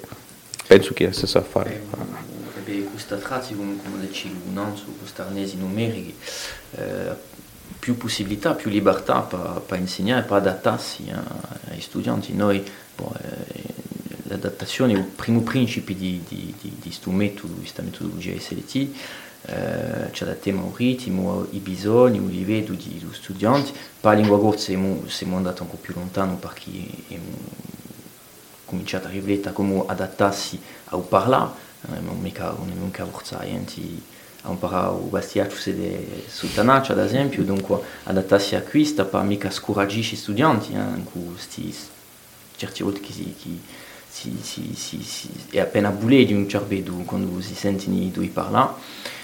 penso 0.68 0.94
che 0.94 1.04
è 1.04 1.08
la 1.08 1.14
stessa 1.14 1.40
affare 1.40 1.82
come, 3.54 3.78
come 3.84 4.00
dicevo, 4.00 4.36
non 4.52 4.76
su 4.78 4.98
questi 4.98 5.22
arnesi 5.22 5.58
numerici, 5.58 6.16
eh, 6.72 7.34
più 7.80 7.98
possibilità, 7.98 8.54
più 8.54 8.70
libertà 8.70 9.20
per, 9.22 9.62
per 9.66 9.80
insegnare, 9.80 10.24
per 10.24 10.38
adattarsi 10.38 11.12
ai 11.70 11.82
studenti. 11.82 12.34
Noi, 12.34 12.58
eh, 12.58 12.64
l'adattazione 14.24 14.94
è 14.94 14.98
il 14.98 15.04
primo 15.04 15.42
principio 15.42 15.96
di, 15.96 16.22
di, 16.28 16.54
di, 16.60 16.70
di 16.70 16.82
questo 16.82 17.12
metodo, 17.12 17.54
di 17.54 17.60
questa 17.60 17.82
metodologia 17.82 18.40
SLT, 18.40 18.76
eh, 19.48 20.12
ci 20.12 20.24
adattiamo 20.24 20.68
al 20.68 20.74
ritmo, 20.76 21.48
ai 21.52 21.60
bisogni, 21.60 22.18
ai 22.18 22.30
livelli 22.30 22.78
degli 22.78 23.06
studenti. 23.12 23.72
Per 23.72 24.12
la 24.12 24.18
lingua 24.18 24.40
corsa 24.40 24.66
siamo, 24.66 25.04
siamo 25.08 25.38
andati 25.38 25.62
un 25.62 25.70
po' 25.70 25.78
più 25.78 25.94
lontano 25.94 26.36
perché 26.36 26.70
abbiamo 27.06 27.74
cominciato 28.66 29.08
a 29.08 29.12
riflettere 29.12 29.54
come 29.54 29.84
adattarsi 29.86 30.60
a 30.86 30.98
parlare 30.98 31.64
non 32.02 32.20
mica 32.20 32.54
non 32.58 32.70
è 32.70 32.74
mica 32.74 33.06
forzati 33.06 34.04
a 34.42 34.50
imparare 34.50 34.96
il 34.96 35.10
bastiaccio 35.10 35.56
sede 35.56 36.24
sultanaccia 36.28 36.94
ad 36.94 37.00
esempio 37.00 37.44
dunque 37.44 37.80
adattarsi 38.04 38.56
a 38.56 38.62
questo 38.62 39.06
per 39.06 39.22
mica 39.22 39.50
scoraggiare 39.50 40.02
gli 40.02 40.16
studenti 40.16 40.74
eh, 40.74 40.78
in 40.78 41.04
cui 41.04 41.34
sti, 41.38 41.74
certi 42.58 42.84
che 43.02 43.12
si, 43.12 43.36
che 43.38 43.50
si, 44.10 44.38
si, 44.42 45.02
si, 45.04 45.30
è 45.50 45.60
appena 45.60 45.90
bulle 45.90 46.26
di 46.26 46.34
un 46.34 46.48
cervello 46.48 46.94
quando 47.06 47.42
si 47.42 47.54
sentono 47.56 47.98
due 48.12 48.28
parlare 48.28 48.74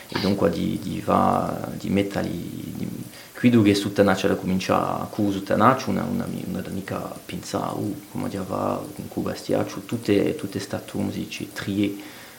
e 0.10 0.20
dunque 0.20 0.50
di, 0.50 0.78
di, 0.82 1.02
va, 1.04 1.70
di 1.78 1.90
metterli 1.90 2.74
di, 2.76 2.88
qui 3.34 3.50
da 3.50 4.36
cominciare 4.36 5.08
con 5.10 5.32
Suttanaccia 5.32 5.90
una, 5.90 6.04
una, 6.04 6.28
una 6.46 6.64
mica 6.70 6.98
pensare 7.26 7.74
uh, 7.76 8.02
come 8.12 8.26
diceva 8.26 8.86
con 8.96 9.08
Cubastiaccio 9.08 9.82
tutte, 9.86 10.36
tutte 10.36 10.60
state 10.60 10.92
musici 10.98 11.50
trie 11.52 11.96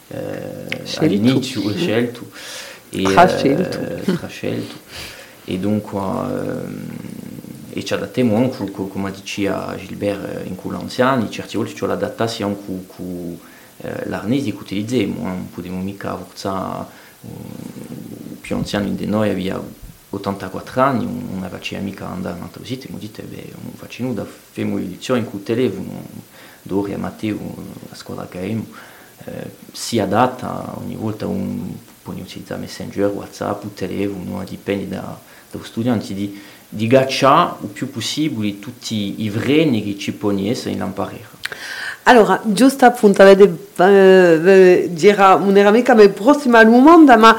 eh, 0.09 0.83
all'inizio 0.97 1.75
scelto. 1.75 2.31
E 2.91 3.03
Trascelto. 3.05 3.79
eh, 3.81 4.03
trascelto 4.17 4.75
e 5.45 5.59
dunque 5.59 5.99
ehm, 5.99 6.89
e 7.75 7.83
c'è 7.83 7.97
da 7.97 8.07
temon 8.07 8.51
come 8.71 9.11
diceva 9.11 9.75
Gilbert 9.79 10.45
eh, 10.45 10.49
in 10.49 10.57
cui 10.57 10.75
anziani 10.75 11.31
certi 11.31 11.57
volte 11.57 11.73
c'è 11.73 11.87
l'adattazione 11.87 12.57
con, 12.65 12.87
con 12.87 13.39
eh, 13.79 14.09
l'arnesi 14.09 14.53
che 14.53 14.59
utilizziamo 14.59 15.23
non 15.23 15.51
possiamo 15.51 15.81
mica 15.81 16.17
forzare 16.17 16.87
um, 17.23 18.37
più 18.41 18.57
anziani 18.57 18.95
di 18.95 19.07
noi 19.07 19.31
aveva 19.31 19.63
84 20.11 20.81
anni 20.83 21.05
non 21.05 21.43
aveva 21.43 21.81
mica 21.81 22.09
andare 22.09 22.37
in 22.37 22.43
altro 22.43 22.65
sito 22.65 22.89
mi 22.91 22.99
dite 22.99 23.23
beh 23.23 23.53
non 23.63 23.73
facciamo 23.75 24.13
da 24.13 24.25
fare 24.25 24.69
lezioni 24.69 25.25
con 25.25 25.39
il 25.39 25.45
telefono 25.45 26.07
Dori 26.63 26.93
e 26.93 26.97
Matteo 26.97 27.39
la 27.89 27.95
squadra 27.95 28.29
che 28.29 28.39
abbiamo 28.39 28.67
eh, 29.25 29.51
si 29.73 29.99
adatta 29.99 30.75
ogni 30.77 30.97
volta 30.97 31.27
un 31.27 31.75
può 32.03 32.13
utilizzare 32.13 32.61
Messenger, 32.61 33.11
Whatsapp, 33.11 33.65
telefono, 33.75 34.45
dipende 34.45 34.89
da, 34.89 35.19
dallo 35.51 35.65
studente 35.65 36.13
di, 36.13 36.41
di 36.75 36.87
gacciare 36.87 37.57
il 37.63 37.69
più 37.69 37.91
possibile 37.91 38.59
tutti 38.59 39.23
i 39.23 39.29
vreni 39.29 39.85
che 39.85 39.99
ci 39.99 40.13
possono 40.13 40.49
essere 40.49 40.71
in 40.71 40.79
lamparera. 40.79 41.29
Allora, 42.05 42.41
giusto 42.45 42.87
appunto, 42.87 43.21
avete 43.21 43.45
eh, 43.77 44.89
dire 44.91 45.23
un'era 45.35 45.71
mica 45.71 45.95
la 45.95 46.09
prossima 46.09 46.65
domanda, 46.65 47.17
ma 47.17 47.39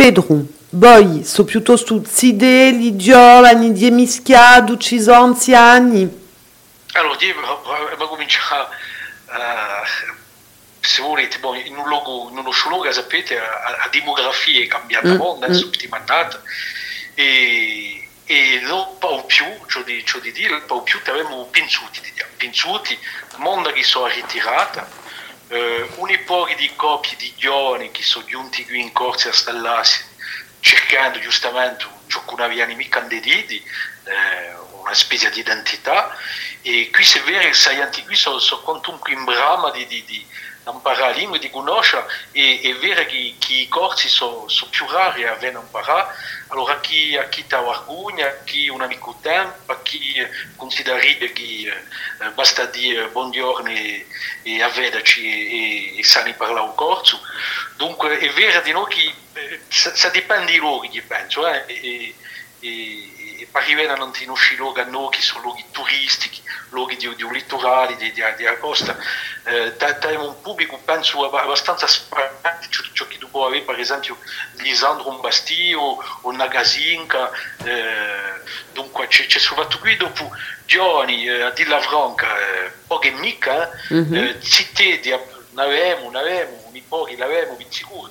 Pedro, 0.00 0.24
voi, 0.70 1.24
so 1.24 1.44
piuttosto 1.44 2.00
fedeli, 2.02 2.96
giovani, 2.96 3.70
di 3.70 3.90
mischiati, 3.90 4.78
ci 4.78 4.98
sono 4.98 5.24
anziani? 5.24 6.08
Allora, 6.94 7.18
io 7.20 7.34
ma 7.98 8.06
cominciare, 8.06 8.66
uh, 9.26 9.86
se 10.80 11.02
volete, 11.02 11.38
bon, 11.40 11.54
in 11.56 11.76
un 11.76 11.86
luogo, 11.86 12.30
in 12.30 12.38
uno 12.38 12.50
luogo, 12.70 12.90
sapete, 12.90 13.36
la, 13.36 13.88
demografia 13.90 14.64
è 14.64 14.66
cambiata 14.68 15.08
Mm, 15.08 15.16
molto, 15.16 15.40
mm. 15.40 15.42
adesso 15.42 15.66
ultima 15.66 15.98
data, 15.98 16.40
e, 17.12 18.08
e 18.24 18.60
non 18.62 18.96
po' 18.98 19.26
più, 19.26 19.44
ciò 19.66 19.82
di, 19.82 20.02
ciò 20.06 20.18
di 20.18 20.32
dire, 20.32 20.62
po' 20.62 20.80
più 20.80 20.98
abbiamo 21.04 21.44
pensuti, 21.50 22.00
pensuti, 22.38 22.98
mondo 23.36 23.70
che 23.70 23.82
sono 23.82 24.06
ritirati, 24.06 24.80
eh, 25.50 25.86
un 25.96 26.18
po' 26.24 26.48
di 26.56 26.70
coppie 26.76 27.16
di 27.16 27.32
giovani 27.36 27.90
che 27.90 28.02
sono 28.02 28.24
giunti 28.24 28.64
qui 28.64 28.80
in 28.80 28.92
corsa 28.92 29.30
a 29.30 29.32
stallarsi, 29.32 30.02
cercando 30.60 31.18
giustamente 31.18 31.84
ciò 32.06 32.24
che 32.24 32.34
non 32.36 32.44
avevano 32.44 32.74
mica 32.76 33.00
dediti, 33.00 33.62
eh, 34.04 34.54
una 34.80 34.94
specie 34.94 35.30
di 35.30 35.40
identità, 35.40 36.16
e 36.62 36.90
qui 36.90 37.04
se 37.04 37.20
vero 37.20 37.48
che 37.48 37.54
sai 37.54 37.80
anche 37.80 38.04
qui 38.04 38.14
sono, 38.14 38.38
sono 38.38 38.62
quantunque 38.62 39.12
in 39.12 39.24
brama 39.24 39.70
di, 39.70 39.86
di, 39.86 40.04
di 40.04 40.26
imparare 40.64 41.12
la 41.12 41.16
lingua, 41.18 41.38
di 41.38 41.50
conoscere, 41.50 42.06
e 42.32 42.60
è 42.62 42.74
vero 42.76 43.04
che, 43.06 43.34
che 43.38 43.54
i 43.54 43.68
corsi 43.68 44.08
sono, 44.08 44.48
sono 44.48 44.70
più 44.70 44.86
rari 44.88 45.26
a 45.26 45.34
venire 45.34 45.60
imparare, 45.60 46.14
allora 46.48 46.74
a 46.74 46.80
chi, 46.80 47.16
a 47.16 47.28
chi 47.28 47.44
ha 47.50 47.60
vergogna, 47.60 48.26
a 48.26 48.36
chi 48.44 48.68
un 48.68 48.82
amico 48.82 49.16
tempo, 49.20 49.72
a 49.72 49.80
chi 49.82 50.14
considera 50.56 50.98
che 50.98 51.22
eh, 51.32 52.30
basta 52.34 52.64
dire 52.66 53.08
buongiorno 53.08 53.70
e, 53.70 54.06
e 54.42 54.62
avvederci 54.62 55.24
e, 55.26 55.94
e, 55.94 55.98
e 55.98 56.04
sani 56.04 56.34
parlare 56.34 56.66
un 56.66 56.74
corso. 56.74 57.20
Dunque 57.76 58.18
è 58.18 58.30
vero 58.30 58.60
di 58.60 58.72
noi 58.72 58.92
che 58.92 59.14
eh, 59.34 59.60
sa, 59.68 59.94
sa 59.94 60.08
dipende 60.08 60.54
luoghi, 60.56 60.88
io 60.92 61.04
penso, 61.06 61.46
eh, 61.46 61.64
e, 61.66 62.14
arrivare 63.52 63.88
a 63.88 63.94
non 63.96 64.12
conoscere 64.12 64.56
luoghi 64.58 65.16
che 65.16 65.22
sono 65.22 65.42
luoghi 65.42 65.64
turistici, 65.70 66.42
luoghi 66.70 66.96
di, 66.96 67.14
di 67.14 67.22
un 67.22 67.32
litorale, 67.32 67.96
di, 67.96 68.12
di, 68.12 68.22
di 68.36 68.44
costa, 68.58 68.96
eh, 69.44 69.74
abbiamo 69.78 70.28
un 70.28 70.40
pubblico 70.40 70.78
penso 70.84 71.24
ab- 71.24 71.34
abbastanza 71.34 71.86
sparante, 71.86 72.66
ciò, 72.70 72.82
ciò 72.92 73.06
che 73.06 73.18
tu 73.18 73.30
puoi 73.30 73.46
avere 73.48 73.64
per 73.64 73.78
esempio 73.78 74.16
Lisandro 74.58 75.10
Bastio 75.20 75.98
o 76.22 76.30
Nagasinka, 76.32 77.30
eh, 77.64 78.40
dunque 78.72 79.06
c'è, 79.08 79.26
c'è 79.26 79.38
soprattutto 79.38 79.78
qui 79.80 79.96
dopo 79.96 80.30
giovani 80.66 81.26
eh, 81.26 81.42
a 81.42 81.50
dirla 81.50 81.80
franca, 81.80 82.38
eh, 82.38 82.72
poche 82.86 83.10
mica, 83.10 83.70
Mhm. 83.88 84.14
eh, 84.14 84.40
città 84.42 84.82
di 84.82 85.14
ne 85.52 85.62
avevamo, 85.62 86.10
ne 86.10 86.18
avevamo, 86.18 86.62
un 86.72 86.82
pochi 86.88 87.16
l'avevamo, 87.16 87.56
di 87.56 87.66
sicuro, 87.68 88.10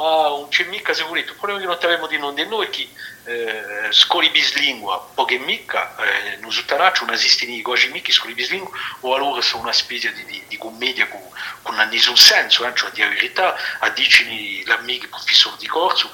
ma 0.00 0.28
non 0.28 0.48
c'è 0.48 0.64
mica 0.64 0.94
se 0.94 1.02
il 1.02 1.24
problema 1.36 1.58
che 1.58 1.66
non 1.66 1.74
abbiamo 1.74 2.06
di 2.06 2.16
non 2.16 2.34
di 2.34 2.46
noi 2.46 2.70
che 2.70 2.88
eh, 3.24 3.92
scoli 3.92 4.30
bislingua, 4.30 5.10
poche 5.14 5.36
mica, 5.38 5.94
eh, 5.96 6.36
non 6.38 6.50
sottanaccio, 6.50 7.04
non 7.04 7.14
esistono 7.14 7.52
quasi 7.60 7.88
mica 7.88 8.10
scoli 8.10 8.32
bislingua, 8.32 8.70
o 9.00 9.14
allora 9.14 9.42
sono 9.42 9.64
una 9.64 9.74
specie 9.74 10.10
di, 10.14 10.24
di, 10.24 10.42
di 10.48 10.56
commedia 10.56 11.06
con, 11.06 11.20
con 11.60 11.74
nessun 11.90 12.16
senso, 12.16 12.64
eh, 12.64 12.72
cioè 12.74 12.90
a 12.90 13.04
la 13.04 13.08
verità, 13.08 13.54
a 13.80 13.90
dirci 13.90 14.64
l'amico 14.64 15.08
professore 15.08 15.56
di 15.58 15.66
corso. 15.66 16.10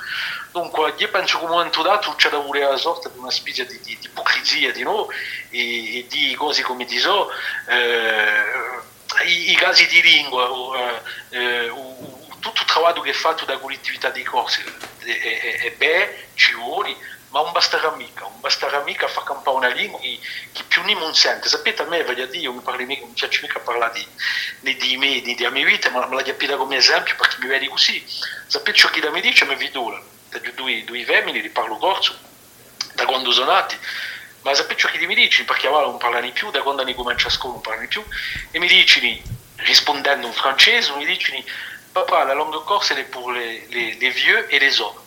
Dunque, 0.51 0.95
io 0.97 1.09
penso 1.11 1.39
che 1.39 1.45
un 1.45 1.51
momento 1.51 1.83
dato 1.83 2.13
c'è 2.17 2.29
da 2.29 2.39
avere 2.39 2.67
la 2.67 2.77
sorta 2.77 3.09
di 3.09 3.19
una 3.19 3.31
specie 3.31 3.67
di, 3.67 3.79
di, 3.83 3.97
di 4.01 4.07
ipocrisia 4.07 4.73
di 4.73 4.83
noi 4.83 5.15
e, 5.51 5.99
e 5.99 6.07
di 6.09 6.35
cose 6.35 6.63
come 6.63 6.85
diso, 6.87 7.31
eh, 7.69 8.83
i, 9.27 9.53
i 9.53 9.55
casi 9.55 9.87
di 9.87 10.03
lingua, 10.03 10.51
o, 10.51 10.77
eh, 10.77 11.01
eh, 11.31 11.69
o- 11.69 11.77
o- 11.79 12.26
tutto 12.41 12.63
il 12.63 12.73
lavoro 12.75 13.01
che 13.01 13.11
è 13.11 13.15
fatto 13.15 13.45
da 13.45 13.59
collettività 13.59 14.11
di 14.11 14.23
corsi 14.23 14.63
è, 15.05 15.73
bene, 15.77 16.29
ci 16.35 16.53
vuole, 16.55 16.97
ma 17.31 17.43
non 17.43 17.53
basterà 17.53 17.91
mica, 17.93 18.21
non 18.21 18.41
basterà 18.41 18.83
mica 18.83 19.09
far 19.09 19.25
campare 19.25 19.57
una 19.57 19.69
lingua 19.69 19.99
che, 20.01 20.19
che 20.53 20.63
più 20.65 20.83
non 20.83 21.15
sente. 21.15 21.49
Sapete, 21.49 21.83
a 21.83 21.87
me, 21.87 22.03
voglio 22.03 22.27
dire, 22.27 22.45
io 22.45 22.53
mi 22.53 22.61
parli 22.61 22.85
mica, 22.85 23.03
non 23.03 23.13
piace 23.13 23.41
mica 23.43 23.61
parlare 23.61 23.93
di, 23.95 24.07
né 24.61 24.75
di 24.75 24.97
me, 24.97 25.21
né 25.21 25.35
della 25.35 25.51
mia 25.51 25.65
vita, 25.65 25.91
ma 25.91 26.07
me 26.07 26.17
la 26.17 26.23
capita 26.23 26.57
come 26.57 26.77
esempio 26.77 27.15
perché 27.17 27.37
mi 27.41 27.47
vedi 27.47 27.69
così. 27.69 28.05
Sapete 28.47 28.79
ciò 28.79 28.89
che 28.89 29.01
da 29.01 29.11
mi 29.11 29.21
dice, 29.21 29.45
mi 29.45 29.57
vedo, 29.57 30.03
due, 30.55 30.85
due 30.85 31.05
femmine, 31.05 31.41
li 31.41 31.51
parlo 31.51 31.77
corso, 31.77 32.17
da 32.95 33.05
quando 33.05 33.33
sono 33.33 33.53
nati, 33.53 33.77
ma 34.43 34.55
sapete 34.55 34.89
che 34.89 35.07
mi 35.07 35.15
dici, 35.15 35.45
perché 35.45 35.67
a 35.67 35.71
volte 35.71 35.89
non 35.91 35.99
parlano 35.99 36.31
più, 36.31 36.51
da 36.51 36.63
quando 36.63 36.85
ne 36.85 36.95
comincia 36.95 37.29
a 37.29 37.31
scuola 37.31 37.55
non 37.55 37.63
parlano 37.63 37.89
più, 37.89 38.05
e 38.51 38.59
mi 38.59 38.69
dici, 38.69 39.23
rispondendo 39.57 40.27
in 40.27 40.33
francese, 40.33 40.93
mi 40.93 41.05
dici, 41.05 41.45
papà, 41.97 42.25
la 42.25 42.35
langue 42.35 42.63
corse 42.65 42.95
è 42.95 43.05
per 43.05 43.27
les, 43.29 43.67
les, 43.71 43.97
les 43.99 44.11
vieux 44.11 44.47
et 44.51 44.59
les 44.59 44.81
hommes. 44.81 45.01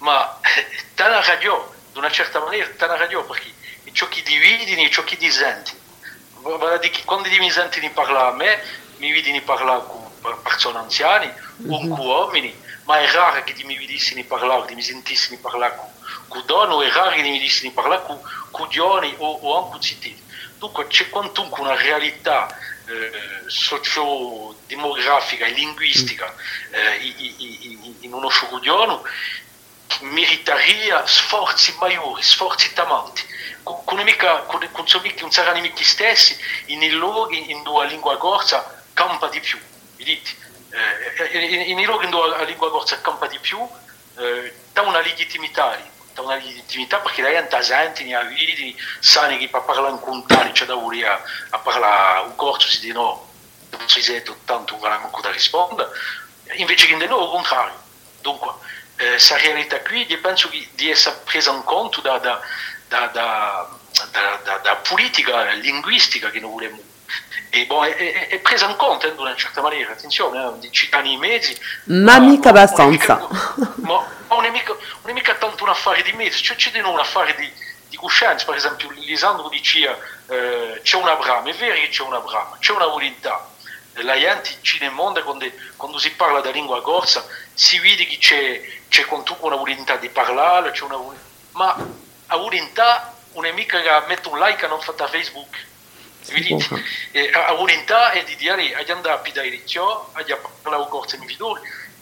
Ma 0.00 0.38
dans 0.96 1.08
la 1.08 1.20
radio, 1.22 1.72
d'una 1.94 2.10
certa 2.10 2.40
maniera, 2.40 2.68
dans 2.76 2.88
la 2.88 2.96
radio, 2.96 3.24
perché 3.24 3.52
ciò 3.92 4.06
che 4.08 4.22
dividi 4.22 4.74
e 4.74 4.90
ciò 4.90 5.02
che 5.04 5.16
dire 5.16 5.62
che 6.90 7.02
quando 7.04 7.28
mi 7.30 7.50
senti 7.50 7.80
di 7.80 7.88
parlare 7.90 8.28
a 8.28 8.36
me, 8.36 8.62
mi 8.98 9.10
vedi 9.10 9.32
di 9.32 9.40
parlare 9.40 9.82
con 9.86 10.06
persone 10.42 10.78
anziane 10.78 11.34
o 11.66 11.78
con 11.78 11.98
uomini, 11.98 12.54
ma 12.84 13.00
è 13.00 13.10
raro 13.10 13.42
che 13.44 13.54
mi 13.64 13.76
vedessi 13.76 14.14
di 14.14 14.24
parlare, 14.24 14.66
che 14.66 14.74
mi 14.74 14.82
sentissi 14.82 15.30
di 15.30 15.38
parlare 15.38 15.76
con, 15.76 15.88
con 16.28 16.42
donne, 16.44 16.74
o 16.74 16.82
è 16.82 16.90
raro 16.90 17.10
che 17.10 17.22
mi 17.22 17.32
vedessi 17.32 17.62
di 17.62 17.70
parlare 17.70 18.02
con, 18.04 18.20
con 18.50 18.68
giovani 18.68 19.14
o, 19.18 19.32
o 19.32 19.56
anche 19.56 19.70
con 19.70 19.80
cittadini. 19.80 20.26
Dunque 20.58 20.86
c'è 20.88 21.08
quantunque 21.08 21.60
una 21.60 21.76
realtà 21.76 22.48
eh, 22.88 23.42
sociodemografica 23.46 25.44
e 25.46 25.50
linguistica 25.50 26.34
eh, 26.70 26.96
i- 26.96 27.14
i- 27.18 27.34
i- 27.38 27.96
in 28.00 28.12
uno 28.12 28.28
sciogodiano 28.28 29.02
meriterebbe 30.00 31.06
sforzi 31.06 31.74
maggiori, 31.78 32.22
sforzi 32.22 32.72
tamanti. 32.72 33.24
Con, 33.62 33.98
mica, 34.02 34.42
con, 34.42 34.66
con 34.72 34.84
mica- 35.02 35.20
non 35.20 35.30
saranno 35.32 35.60
mica 35.60 35.82
stessi 35.84 36.36
in 36.66 36.86
luoghi 36.96 37.50
in 37.50 37.62
la 37.64 37.84
lingua 37.84 38.16
corsa 38.16 38.82
campa 38.94 39.28
di 39.28 39.40
più. 39.40 39.58
Vedete? 39.96 40.30
Eh, 40.70 41.70
in, 41.70 41.78
in 41.78 41.84
luoghi 41.84 42.04
in 42.06 42.10
la 42.12 42.42
lingua 42.44 42.70
corsa 42.70 43.00
campa 43.00 43.26
di 43.26 43.38
più, 43.38 43.66
eh, 44.18 44.54
dà 44.72 44.82
una 44.82 45.00
legittimità 45.00 45.78
dà 46.18 46.22
una 46.22 46.34
legittimità 46.34 46.98
perché 46.98 47.22
la 47.22 47.30
gente 47.30 47.62
sente, 47.62 48.04
ne 48.04 48.14
ha 48.14 48.22
vidi, 48.22 48.76
sanno 48.98 49.36
che 49.36 49.48
per 49.48 49.62
parlare 49.62 49.92
in 49.92 50.00
contare 50.00 50.50
c'è 50.50 50.64
da 50.64 50.74
volere 50.74 51.22
a, 51.50 51.58
parlare 51.58 52.26
un 52.26 52.34
corso 52.34 52.68
si 52.68 52.80
dice 52.80 52.92
no, 52.92 53.28
non 53.70 53.88
si 53.88 54.02
sente 54.02 54.34
tanto 54.44 54.76
da 54.76 55.30
rispondere, 55.30 55.90
invece 56.56 56.86
che 56.86 56.96
di 56.96 57.06
noi 57.06 57.22
al 57.22 57.30
contrario. 57.30 57.82
Dunque, 58.20 58.52
questa 58.96 59.36
realtà 59.36 59.80
qui 59.80 60.06
io 60.08 60.20
penso 60.20 60.48
che 60.48 60.68
di 60.72 60.90
essere 60.90 61.20
presa 61.24 61.52
in 61.52 61.62
conto 61.62 62.00
da, 62.00 62.18
da, 62.18 62.40
da, 62.88 63.06
da, 63.06 63.68
da, 64.10 64.40
da, 64.42 64.56
da 64.58 64.76
politica 64.76 65.52
linguistica 65.52 66.30
che 66.30 66.40
noi 66.40 66.50
vogliamo 66.50 66.82
e 67.50 67.66
boh, 67.66 67.84
è, 67.84 67.94
è, 67.94 68.28
è, 68.28 68.38
presa 68.40 68.68
in 68.68 68.76
conto 68.76 69.06
in 69.06 69.14
una 69.16 69.34
certa 69.34 69.62
maniera, 69.62 69.92
attenzione, 69.92 70.44
eh, 70.44 70.58
di 70.58 70.70
cittadini 70.70 71.16
mezzi. 71.16 71.58
Ma 71.84 72.18
mica 72.18 72.50
abbastanza. 72.50 73.26
Ma 73.76 74.06
non 74.28 74.44
è, 74.44 74.50
mica, 74.50 74.72
non 74.72 75.10
è 75.10 75.12
mica 75.12 75.34
tanto 75.34 75.64
un 75.64 75.70
affare 75.70 76.02
di 76.02 76.12
mezzi, 76.12 76.42
cioè 76.42 76.56
c'è 76.56 76.70
di 76.70 76.80
noi 76.80 76.92
un 76.92 76.98
affare 76.98 77.34
di, 77.36 77.50
di 77.88 77.96
coscienza. 77.96 78.44
Per 78.44 78.54
esempio, 78.54 78.90
Lisandro 78.90 79.48
diceva 79.48 79.96
eh, 80.28 80.80
c'è 80.82 80.96
una 80.96 81.16
brama, 81.16 81.48
è 81.48 81.54
vero 81.54 81.74
che 81.74 81.88
c'è 81.88 82.02
una 82.02 82.20
brama, 82.20 82.56
c'è 82.58 82.72
una 82.72 82.86
volontà. 82.86 83.48
La 84.02 84.16
gente 84.16 84.50
nel 84.80 84.92
mondo, 84.92 85.22
quando, 85.24 85.50
quando, 85.76 85.98
si 85.98 86.12
parla 86.12 86.40
da 86.40 86.50
lingua 86.50 86.80
corsa, 86.82 87.26
si 87.52 87.80
vede 87.80 88.06
che 88.06 88.18
c'è, 88.18 88.62
c'è 88.88 89.04
una 89.08 89.56
volontà 89.56 89.96
di 89.96 90.08
parlare, 90.08 90.70
c'è 90.70 90.84
una, 90.84 90.98
ma 91.52 91.74
la 92.26 92.36
volontà 92.36 93.16
non 93.34 93.46
è 93.46 93.52
mica 93.52 93.80
che 93.80 94.02
mette 94.06 94.28
un 94.28 94.38
like 94.38 94.64
e 94.64 94.68
non 94.68 94.80
fatta 94.80 95.08
Facebook 95.08 95.66
Vidite, 96.26 96.82
eh, 97.12 97.30
a 97.32 97.52
volontà 97.54 98.10
è 98.10 98.22
di 98.24 98.36
dire 98.36 98.74
agli 98.74 98.90
andati 98.90 99.32
da 99.32 99.42
direzione, 99.42 100.04
agli 100.12 100.34
parlare 100.62 100.82
con 100.82 101.00
corse 101.00 101.16
individuali 101.16 101.60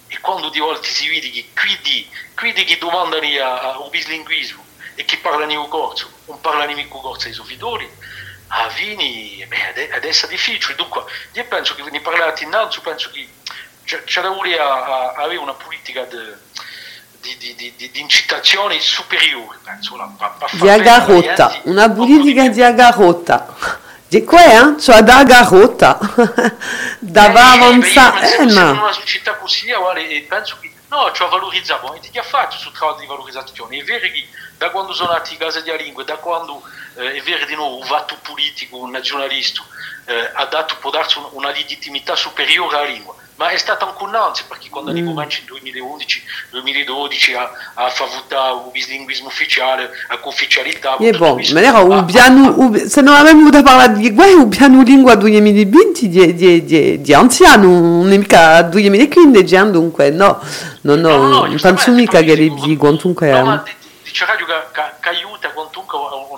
e 0.08 0.18
quando 0.20 0.48
di 0.50 0.58
volte 0.58 0.88
si 0.88 1.08
vede 1.08 1.30
che 1.30 1.46
qui 1.54 2.54
che 2.64 2.78
domandano 2.78 3.82
un 3.82 3.90
bislinguismo 3.90 4.64
e 4.94 5.04
che 5.04 5.18
parlano 5.18 5.52
in 5.52 5.68
corso, 5.68 6.10
non 6.26 6.40
parlano 6.40 6.72
in 6.72 6.88
corso 6.88 7.26
ai 7.28 7.34
sofitori, 7.34 7.88
a 8.48 8.68
Vini 8.68 9.44
beh, 9.46 9.90
adesso 9.92 10.26
è 10.26 10.28
difficile. 10.28 10.74
Dunque, 10.74 11.04
io 11.32 11.44
penso 11.46 11.74
che 11.74 11.82
ne 11.90 12.00
parlate 12.00 12.44
innanzi, 12.44 12.80
penso 12.80 13.10
che 13.10 13.28
c'è 13.84 14.20
da 14.20 15.14
avere 15.14 15.38
una 15.38 15.54
politica 15.54 16.04
di, 16.04 17.36
di, 17.38 17.54
di, 17.54 17.74
di, 17.76 18.00
incitazione 18.00 18.78
superiore, 18.80 19.58
penso, 19.62 19.96
la, 19.96 20.10
pa, 20.16 20.28
pa 20.30 20.48
di 20.50 20.68
agarrotta, 20.68 21.60
una 21.64 21.90
politica 21.90 22.48
di 22.48 22.62
agarrotta. 22.62 23.84
Di 24.08 24.22
qua, 24.22 24.44
eh? 24.44 24.80
Cioè 24.80 25.02
da 25.02 25.24
garota, 25.24 25.98
da 27.00 27.26
eh, 27.26 27.38
avanzare. 27.38 28.36
Eh, 28.36 28.42
in 28.44 28.50
una 28.50 28.92
società 28.92 29.34
così, 29.34 29.72
guarda, 29.72 30.00
penso 30.28 30.56
che 30.60 30.72
no, 30.88 31.10
cioè 31.12 31.28
valorizziamo, 31.28 31.92
e 31.92 31.98
ti 31.98 32.16
ha 32.16 32.22
fatto 32.22 32.56
sul 32.56 32.72
lavoro 32.72 33.00
di 33.00 33.06
valorizzazione. 33.06 33.78
È 33.78 33.82
vero 33.82 34.06
che 34.06 34.28
da 34.56 34.70
quando 34.70 34.92
sono 34.92 35.10
nati 35.10 35.34
i 35.34 35.36
case 35.36 35.62
di 35.64 35.76
lingue, 35.76 36.04
da 36.04 36.16
quando 36.18 36.62
eh, 36.94 37.14
è 37.14 37.22
vero 37.22 37.46
di 37.46 37.56
nuovo 37.56 37.78
un 37.78 37.84
fatto 37.84 38.16
politico, 38.22 38.78
un 38.78 38.90
nazionalista, 38.90 39.64
eh, 40.04 40.30
ha 40.34 40.44
dato, 40.44 40.76
può 40.76 40.90
darsi 40.90 41.18
una 41.32 41.50
legittimità 41.50 42.14
superiore 42.14 42.76
alla 42.76 42.86
lingua 42.86 43.14
ma 43.36 43.50
è 43.50 43.56
stata 43.58 43.86
anche 43.86 44.02
un'ansia 44.02 44.44
perché 44.48 44.68
quando 44.70 44.92
mm. 44.92 45.06
comincia 45.06 45.40
nel 45.62 45.72
2011-2012 46.52 47.36
a, 47.36 47.50
a 47.74 47.90
favore 47.90 48.24
il 48.64 48.70
bislinguismo 48.72 49.28
ufficiale, 49.28 49.90
a 50.08 50.18
ufficialità. 50.22 50.96
E 50.96 51.12
bon, 51.12 51.42
maniera 51.52 51.82
o 51.82 52.04
piano, 52.04 52.72
se 52.86 53.00
non 53.02 53.14
abbiamo 53.14 53.40
avuto 53.40 53.62
parlare 53.62 53.94
di 53.94 54.10
guerra, 54.12 54.40
il 54.40 54.48
piano 54.48 54.82
lingua 54.82 55.14
2020 55.14 56.08
di, 56.08 56.34
di, 56.34 56.64
di, 56.64 57.00
di 57.00 57.14
anziano, 57.14 57.66
non 57.68 58.12
è 58.12 58.16
mica 58.16 58.62
2015, 58.62 59.70
dunque 59.70 60.10
no, 60.10 60.40
no, 60.82 60.94
no, 60.94 61.16
no, 61.16 61.28
no 61.28 61.44
non 61.46 61.58
penso 61.60 61.90
mica 61.92 62.20
che 62.20 62.34
le 62.34 62.54
dico, 62.54 62.90
dunque... 62.92 63.30
No, 63.30 63.44
ma 63.44 63.64
radio 64.24 64.46
che, 64.46 64.82
che, 65.00 65.08
aiuta 65.10 65.50
comunque 65.50 65.65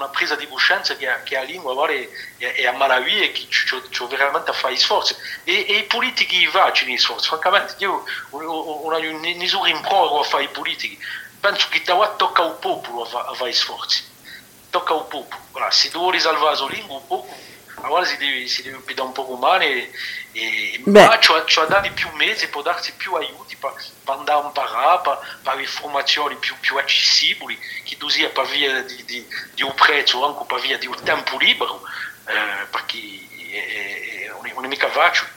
presa 0.09 0.34
di 0.34 0.46
coscienza 0.48 0.96
che, 0.96 1.09
che 1.24 1.34
la 1.34 1.42
lingua 1.42 1.74
vale, 1.74 2.11
è, 2.36 2.66
a 2.66 2.72
malavia 2.72 3.24
e 3.24 3.32
che 3.32 3.46
c'è 3.48 4.06
veramente 4.06 4.50
a 4.50 4.52
fare 4.52 4.76
sforzi. 4.76 5.14
E, 5.44 5.66
e 5.68 5.76
i 5.78 5.82
politici 5.84 6.46
facciano 6.46 6.90
gli 6.90 6.98
sforzi. 6.98 7.28
Francamente 7.28 7.74
io 7.78 8.04
non 8.30 8.46
ho 8.46 8.98
nessun 8.98 9.64
rimprovero 9.64 10.20
a 10.20 10.24
fare 10.24 10.44
i 10.44 10.48
politici. 10.48 10.98
Penso 11.40 11.68
che 11.70 11.82
da 11.84 12.14
tocca 12.16 12.42
al 12.42 12.59
popolo 12.59 13.02
a 13.02 13.34
fare 13.34 13.52
sforzi. 13.52 14.04
Tocca 14.70 14.92
al 14.92 15.06
popolo. 15.06 15.42
Voilà, 15.52 15.70
se 15.70 15.90
tu 15.90 15.98
vuoi 15.98 16.20
salvare 16.20 16.56
la 16.59 16.66
lingua 16.66 16.96
un 16.96 17.06
po' 17.06 17.26
allora 17.83 18.05
si 18.05 18.16
deve, 18.16 18.47
si 18.47 18.62
deve 18.62 18.79
un 19.01 19.12
po' 19.12 19.31
umano 19.31 19.62
e, 19.62 19.91
e 20.33 20.81
ma 20.85 21.18
cioè, 21.18 21.45
cioè 21.45 21.66
dare 21.66 21.91
più 21.91 22.09
mesi 22.14 22.49
può 22.49 22.62
darsi 22.62 22.93
più 22.97 23.14
aiuti 23.14 23.57
per, 23.57 23.72
per 24.05 24.14
andare 24.14 24.41
a 24.41 24.45
imparare 24.45 25.01
per, 25.03 25.18
per 25.43 25.53
avere 25.53 25.66
informazioni 25.66 26.37
più, 26.37 26.55
più 26.61 26.76
accessibili 26.76 27.59
che 27.85 27.97
tu 27.97 28.09
sia 28.09 28.29
per 28.31 28.47
via 28.47 28.83
di, 28.83 29.05
di, 29.05 29.26
di 29.55 29.62
un 29.62 29.74
prezzo 29.74 30.24
anche 30.24 30.45
per 30.47 30.61
via 30.61 30.79
di 30.79 30.87
un 30.87 30.97
tempo 31.03 31.37
libero 31.39 31.83
eh, 32.26 32.66
perché 32.70 32.99
è, 33.53 34.31
è, 34.31 34.53
non 34.55 34.64
è 34.64 34.68
mica 34.68 34.89
facile 34.89 35.31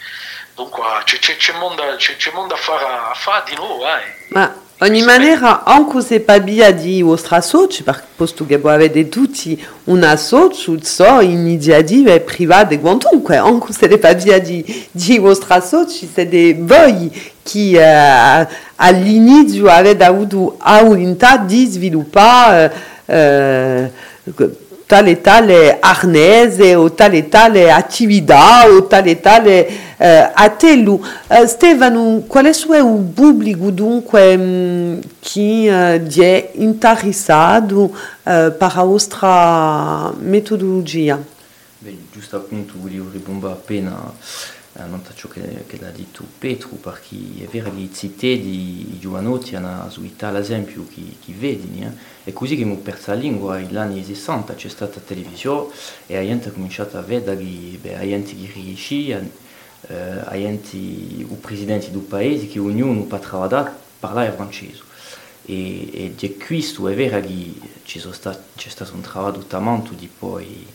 dunque 0.53 0.83
c'è, 1.03 1.19
c'è, 1.19 1.37
c'è, 1.37 1.53
mondo, 1.53 1.95
c'è, 1.95 2.15
c'è 2.17 2.31
mondo 2.31 2.53
a 2.53 2.57
fare, 2.57 2.85
a 2.85 3.13
fare 3.13 3.43
di 3.49 3.55
nuovo 3.55 3.87
eh. 3.87 4.25
ma 4.29 4.69
ogni 4.83 5.03
maniera 5.03 5.63
anche 5.63 6.01
se 6.01 6.19
pas 6.19 6.41
via 6.41 6.71
di 6.71 7.01
vostra 7.01 7.39
soci 7.39 7.83
posto 8.15 8.45
che 8.45 8.57
voi 8.57 8.73
avete 8.73 9.09
tutti 9.09 9.61
una 9.85 10.15
socio 10.15 10.77
so 10.81 11.19
iniziative 11.21 12.19
private 12.21 12.79
quantunque. 12.79 13.37
Anche 13.37 13.73
se 13.73 13.87
pas 13.97 14.23
via 14.23 14.39
di, 14.39 14.63
di 14.91 15.19
vostra 15.19 15.61
soci 15.61 16.09
siete 16.11 16.55
voi 16.59 17.11
che 17.43 17.77
uh, 17.77 18.53
all'inizio 18.75 19.67
avete 19.67 20.03
avuto 20.03 20.57
la 20.63 20.81
volontà 20.83 21.37
di 21.37 21.65
sviluppare 21.65 22.73
uh, 23.05 24.49
tale 24.87 25.21
tale 25.21 25.77
arnese 25.79 26.75
o 26.75 26.91
tale 26.91 27.29
tale 27.29 27.71
attività 27.71 28.67
o 28.67 28.87
tale 28.87 29.21
tale 29.21 29.69
eh, 30.01 30.31
atelu. 30.33 30.99
Eh, 31.27 31.45
Stefano, 31.45 32.23
qual 32.25 32.45
è 32.45 32.49
il 32.49 33.11
pubblico 33.13 33.69
dunque 33.69 34.35
mh, 34.35 34.99
che 35.19 35.67
uh, 35.69 36.19
è 36.19 36.51
interessato 36.55 37.95
per 38.23 38.73
la 38.75 38.83
vostra 38.83 40.11
metodologia? 40.19 41.21
Beh, 41.77 41.97
giusto 42.11 42.37
appunto 42.37 42.73
volevo 42.77 43.09
ribombare 43.11 43.53
appena 43.53 44.13
non 44.87 45.03
ciò 45.13 45.27
che, 45.27 45.65
che 45.67 45.77
l'ha 45.79 45.91
detto 45.91 46.23
Petru, 46.37 46.79
perché 46.79 47.17
è 47.39 47.45
vero 47.45 47.71
che 47.75 47.89
città 47.93 48.27
di 48.27 48.97
giovanotti 48.99 49.55
hanno 49.55 49.89
suita 49.89 50.31
l'esempio 50.31 50.85
che, 50.91 51.01
che 51.23 51.33
vedi, 51.37 51.81
eh? 51.81 51.91
è 52.23 52.31
così 52.31 52.55
che 52.55 52.61
abbiamo 52.61 52.79
perso 52.79 53.11
la 53.11 53.17
lingua 53.17 53.57
negli 53.57 53.75
anni 53.75 54.03
60, 54.03 54.55
c'è 54.55 54.69
stata 54.69 54.95
la 54.95 55.01
televisione 55.05 55.73
e 56.07 56.15
la 56.15 56.21
gente 56.21 56.49
ha 56.49 56.51
cominciato 56.51 56.97
a 56.97 57.01
vedere 57.01 57.37
che 57.37 57.77
beh, 57.81 57.91
la 57.93 58.05
gente 58.05 58.33
che 58.35 58.49
riuscì, 58.53 59.11
eh, 59.87 60.15
la 60.15 60.31
gente, 60.33 60.77
i 60.77 61.27
presidenti 61.39 61.91
del 61.91 62.01
paese, 62.01 62.47
che 62.47 62.59
ognuno 62.59 63.03
può 63.03 63.19
lavorare, 63.19 63.73
parlare 63.99 64.31
francese. 64.31 64.81
E, 65.45 65.89
e 65.93 66.13
di 66.15 66.37
questo 66.37 66.87
è 66.87 66.95
vero 66.95 67.19
che 67.19 67.53
c'è 67.83 67.99
stato, 67.99 68.39
stato 68.55 68.93
un 68.93 69.01
lavoro 69.13 69.39
tanto 69.39 69.93
di 69.93 70.07
poi 70.07 70.65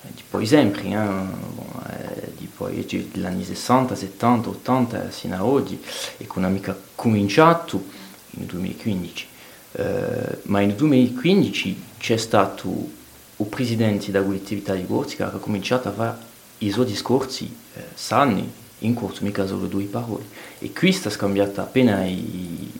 di 0.00 0.22
poi 0.28 0.46
sempre, 0.46 0.82
eh, 0.84 0.94
eh, 0.94 2.32
di 2.36 2.48
poi 2.54 2.84
degli 2.84 3.24
anni 3.24 3.44
60, 3.44 3.94
70, 3.94 4.48
80 4.48 5.10
sino 5.10 5.36
a 5.36 5.44
oggi, 5.44 5.80
e 6.16 6.26
con 6.26 6.44
amica 6.44 6.76
cominciato 6.94 7.84
nel 8.30 8.46
2015. 8.46 9.26
Eh, 9.72 10.38
ma 10.42 10.60
nel 10.60 10.74
2015 10.74 11.82
c'è 11.98 12.16
stato 12.16 12.96
il 13.36 13.46
presidente 13.46 14.10
della 14.10 14.24
collettività 14.24 14.74
di 14.74 14.86
Corsica 14.86 15.28
che 15.30 15.36
ha 15.36 15.38
cominciato 15.38 15.88
a 15.88 15.92
fare 15.92 16.16
i 16.58 16.70
suoi 16.70 16.86
discorsi 16.86 17.54
eh, 17.74 17.84
sani, 17.94 18.50
in 18.80 18.94
corso, 18.94 19.24
mica 19.24 19.46
solo 19.46 19.66
due 19.66 19.84
parole. 19.84 20.24
E 20.58 20.72
qui 20.72 20.92
sta 20.92 21.10
scambiata 21.10 21.62
appena 21.62 22.04
i 22.04 22.70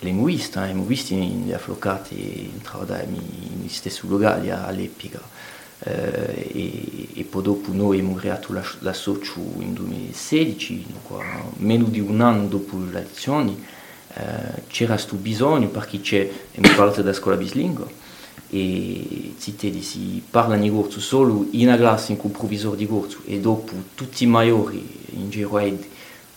linguisti, 0.00 0.58
i 0.58 0.66
linguisti 0.66 1.14
in 1.14 1.52
afflocati 1.54 2.14
in, 2.14 3.20
in 3.62 3.68
stesso 3.68 4.06
luogo 4.06 4.28
all'epoca. 4.28 5.20
Eh, 5.80 6.50
e, 6.52 7.08
e, 7.14 7.24
poi 7.24 7.42
dopo 7.42 7.72
noi 7.72 7.98
abbiamo 7.98 8.16
creato 8.16 8.52
la, 8.52 8.64
in 9.60 9.74
2016, 9.74 10.86
dunque, 10.88 11.24
meno 11.58 11.84
di 11.84 12.00
un 12.00 12.20
anno 12.20 12.48
dopo 12.48 12.78
le 12.78 12.98
elezioni, 12.98 13.64
eh, 14.14 14.62
c'era 14.66 14.94
questo 14.94 15.14
bisogno 15.14 15.68
perché 15.68 16.00
c'è, 16.00 16.28
abbiamo 16.56 16.76
parlato 16.76 17.00
della 17.02 17.14
scuola 17.14 17.36
bislingua 17.36 17.86
e 18.50 19.34
si, 19.36 19.54
si 19.82 20.22
parla 20.28 20.56
in 20.56 20.72
corso 20.72 21.00
solo 21.00 21.46
in 21.50 21.66
una 21.66 21.76
classe 21.76 22.16
cui 22.16 22.30
il 22.30 22.36
professore 22.36 22.76
di 22.76 22.86
corso 22.86 23.18
e 23.26 23.40
dopo 23.40 23.72
tutti 23.94 24.24
i 24.24 24.26
maggiori 24.26 25.06
in 25.10 25.28
giro 25.28 25.50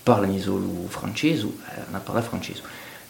parlano 0.03 0.37
solo 0.39 0.85
francese, 0.87 1.45
eh, 1.45 1.81
una 1.89 1.99
parola 1.99 2.23
francese. 2.23 2.61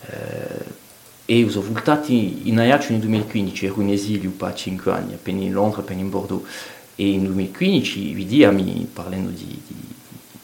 Eh, 0.05 0.89
e 1.25 1.43
ho 1.45 1.61
voltato 1.61 2.11
in 2.11 2.59
Ajaccio 2.59 2.91
nel 2.91 2.99
2015, 2.99 3.65
ero 3.65 3.81
in 3.81 3.89
esilio 3.91 4.31
per 4.31 4.53
5 4.53 4.91
anni, 4.91 5.13
appena 5.13 5.41
in 5.41 5.53
Londra, 5.53 5.79
appena 5.79 6.01
in 6.01 6.09
Bordeaux, 6.09 6.45
e 6.95 7.15
nel 7.15 7.27
2015 7.27 8.13
vediamo, 8.13 8.61
parlando 8.91 9.29
di, 9.29 9.61
di, 9.65 9.75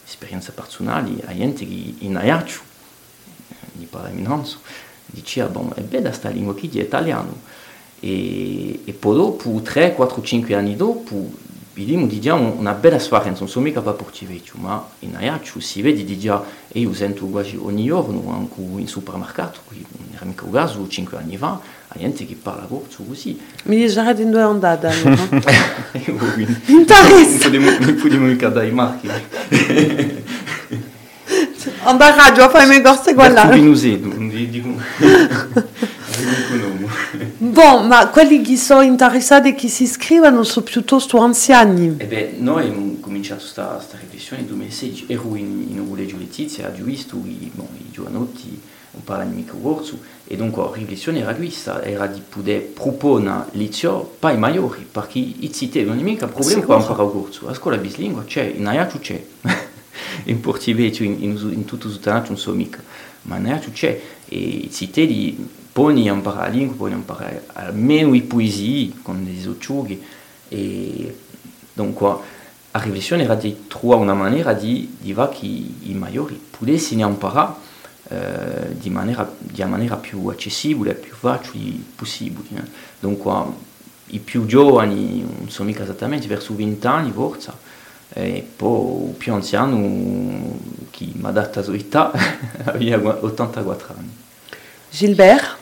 esperienze 0.06 0.52
personali, 0.52 1.20
a 1.26 1.36
gente 1.36 1.66
che 1.66 1.94
in 1.98 2.16
Ajaccio, 2.16 2.60
di 3.72 3.84
parla 3.84 4.08
in 4.08 4.26
Hanso, 4.26 4.60
diceva, 5.04 5.48
bon, 5.48 5.72
è 5.74 5.82
bella 5.82 6.08
questa 6.08 6.30
lingua 6.30 6.54
qui 6.54 6.68
di 6.68 6.80
italiano, 6.80 7.38
e, 8.00 8.80
e 8.84 8.92
dopo, 9.14 9.60
3, 9.62 9.94
4, 9.94 10.22
5 10.22 10.54
anni 10.54 10.76
dopo, 10.76 11.30
vediamo 11.74 12.06
di 12.06 12.20
già 12.20 12.34
un- 12.34 12.54
una 12.58 12.72
bella 12.72 12.98
non 13.40 13.48
sono 13.48 13.64
mica 13.66 13.80
ma 14.58 14.84
in 15.00 15.14
Aiaccio 15.16 15.60
si 15.60 15.80
vede 15.82 16.04
di 16.04 16.18
già, 16.18 16.42
e 16.68 16.80
io 16.80 16.92
sento 16.92 17.26
quasi 17.26 17.56
ogni 17.60 17.86
giorno, 17.86 18.32
anche 18.32 18.60
in 18.80 18.88
supermercato, 18.88 19.60
qui 19.66 19.84
non 19.96 20.08
era 20.14 20.24
mica 20.24 20.44
un 20.44 20.50
caso, 20.52 20.86
5 20.88 21.18
anni 21.18 21.36
fa, 21.36 21.60
la 21.90 22.00
gente 22.00 22.26
che 22.26 22.34
parla 22.40 22.64
corso 22.66 23.02
così. 23.04 23.38
Mi 23.64 23.76
dice 23.76 23.94
già 23.94 24.02
allora. 24.88 25.28
Quindi- 26.34 26.56
Interessa. 26.66 27.48
Non 27.48 27.96
potremmo- 27.96 28.26
mica 28.26 28.48
dare 28.48 28.66
i 28.68 28.72
marchi. 28.72 29.08
Anda 31.84 32.12
a 32.12 32.16
radio 32.16 32.44
a 32.44 32.48
fare 32.48 32.66
le 32.66 32.80
corse 32.80 33.14
Guarda, 33.14 33.42
guardare. 33.44 33.60
tu 33.60 33.62
dico, 33.74 34.08
non 34.14 34.28
dico 34.50 34.68
Bon, 37.58 37.88
ma 37.88 38.06
quelli 38.06 38.40
che 38.40 38.56
sono 38.56 38.82
interessati 38.82 39.48
e 39.48 39.54
che 39.56 39.66
si 39.66 39.82
iscrivono 39.82 40.44
sono 40.44 40.64
piuttosto 40.64 41.18
anziani. 41.18 41.96
E 41.96 42.04
beh, 42.04 42.34
noi 42.38 42.68
abbiamo 42.68 42.98
cominciato 43.00 43.40
questa 43.40 43.98
riflessione 43.98 44.42
nel 44.42 44.50
2016, 44.50 45.06
ero 45.08 45.34
in, 45.34 45.66
in 45.68 45.80
un 45.80 45.88
collegio 45.88 46.18
Letizia, 46.18 46.68
ho 46.68 46.84
visto 46.84 47.16
i, 47.24 47.50
bon, 47.52 47.66
i 47.76 47.90
giovanotti 47.90 48.62
un 48.92 49.02
po' 49.02 49.16
mica 49.24 49.54
corso, 49.60 49.98
e 50.24 50.36
dunque 50.36 50.62
la 50.62 50.70
riflessione 50.72 51.18
era 51.18 51.34
questa, 51.34 51.82
era 51.82 52.06
di 52.06 52.20
poter 52.20 52.62
proporre 52.62 53.46
lezio 53.50 54.08
per 54.20 54.34
i 54.34 54.38
maggiori, 54.38 54.86
perché 54.88 55.18
i 55.18 55.50
citi 55.52 55.82
non 55.82 55.98
è 55.98 56.02
mica 56.02 56.28
problema 56.28 56.60
per 56.60 56.60
Sicuro. 56.60 56.78
imparare 56.78 57.02
il 57.02 57.10
corso, 57.10 57.46
la 57.46 57.54
scuola 57.54 57.76
bislingua 57.76 58.22
c'è, 58.22 58.44
in 58.44 58.66
Aiaccio 58.68 59.00
c'è, 59.00 59.20
in 60.26 60.38
portiveggio, 60.38 61.02
in, 61.02 61.24
in, 61.24 61.50
in 61.54 61.64
tutto 61.64 61.88
il 61.88 61.98
non 62.04 62.38
so 62.38 62.52
mica, 62.52 62.80
ma 63.22 63.36
in 63.36 63.46
Aiaccio 63.46 63.70
c'è, 63.72 64.00
e 64.28 64.36
i 64.36 64.70
citi 64.70 65.56
di 65.78 65.84
poni 65.84 66.08
a 66.08 66.12
imparare 66.12 66.50
la 66.50 66.56
lingua, 66.56 66.76
poni 66.76 66.92
a 66.92 66.96
imparare 66.96 67.46
almeno 67.52 68.14
i 68.14 68.22
poesie, 68.22 68.92
con 69.02 69.24
dei 69.24 69.46
occhiughi, 69.46 70.02
e 70.48 71.16
dunque 71.72 72.16
la 72.72 72.80
riflessione 72.80 73.22
era 73.22 73.34
di 73.34 73.66
trovare 73.68 74.02
una 74.02 74.14
maniera 74.14 74.52
di, 74.52 74.96
di 74.98 75.12
fare 75.12 75.36
che 75.38 75.46
i 75.46 75.94
maggiori 75.94 76.40
potessero 76.50 77.08
imparare 77.08 77.54
eh, 78.08 78.78
di, 78.78 78.90
maniera, 78.90 79.30
di 79.38 79.60
una 79.60 79.70
maniera 79.70 79.96
più 79.96 80.26
accessibile, 80.26 80.94
più 80.94 81.14
facile 81.14 81.76
possibile. 81.94 82.48
eh. 82.54 82.68
Dunque 82.98 83.66
i 84.06 84.18
più 84.18 84.46
giovani, 84.46 85.20
non 85.20 85.48
so 85.48 85.62
mica 85.62 85.82
esattamente, 85.82 86.26
verso 86.26 86.54
20 86.54 86.86
anni 86.86 87.12
forse, 87.12 87.52
e 88.10 88.46
poi 88.56 89.08
il 89.08 89.14
più 89.14 89.32
anziano, 89.32 90.58
che 90.90 91.10
mi 91.12 91.26
ha 91.26 91.30
dato 91.30 91.58
la 91.58 91.64
sua 91.64 91.74
età, 91.74 92.10
aveva 92.64 93.18
84 93.20 93.94
anni. 93.96 94.16
Gilbert? 94.90 95.57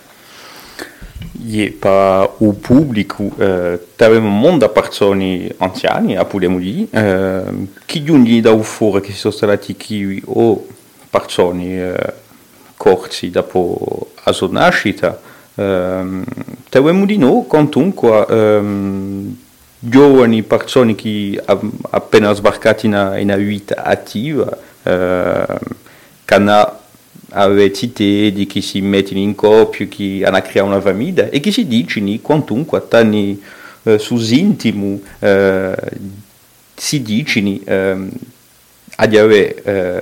E 1.49 1.71
per 1.71 2.33
il 2.39 2.55
pubblico 2.55 3.31
eh, 3.39 3.79
mondo 4.19 4.67
di 4.67 4.73
persone 4.73 5.55
anziane, 5.59 6.25
possiamo 6.25 6.59
dire, 6.59 6.89
eh, 6.91 7.43
che 7.85 8.03
giungono 8.03 8.41
da 8.41 8.63
fuori 8.63 9.01
che 9.01 9.13
sono 9.13 9.33
stati 9.33 9.77
qui 9.77 10.21
o 10.25 10.67
persone 11.09 11.65
eh, 11.65 12.13
corsi 12.77 13.31
dopo 13.31 14.11
la 14.25 14.33
sua 14.33 14.49
nascita. 14.51 15.21
Eh, 15.55 16.23
abbiamo 16.73 17.07
di 17.07 17.17
noi 17.17 17.45
comunque 17.47 18.27
ehm, 18.29 19.37
giovani 19.79 20.43
persone 20.43 20.95
che 20.95 21.41
appena 21.91 22.35
una, 22.87 23.19
in 23.19 23.29
una 23.29 23.37
vita 23.37 23.85
attiva, 23.85 24.57
eh, 24.83 25.47
che 26.25 26.35
hanno 26.35 26.85
avete 27.31 28.33
di 28.33 28.47
chi 28.47 28.61
si 28.61 28.81
mettono 28.81 29.19
in 29.19 29.35
coppia, 29.35 29.87
chi 29.87 30.23
hanno 30.23 30.41
creato 30.43 30.69
una 30.69 30.81
famiglia 30.81 31.29
e 31.29 31.41
che 31.41 31.51
si 31.51 31.67
dicono 31.67 32.17
quantunque 32.23 32.87
tanti 32.89 33.43
eh, 33.83 33.99
su 33.99 34.17
intimo 34.17 35.01
eh, 35.19 35.75
si 36.75 37.03
dicono 37.03 37.59
eh, 37.65 39.09
di 39.09 39.19
avere 39.19 39.63
eh, 39.63 40.01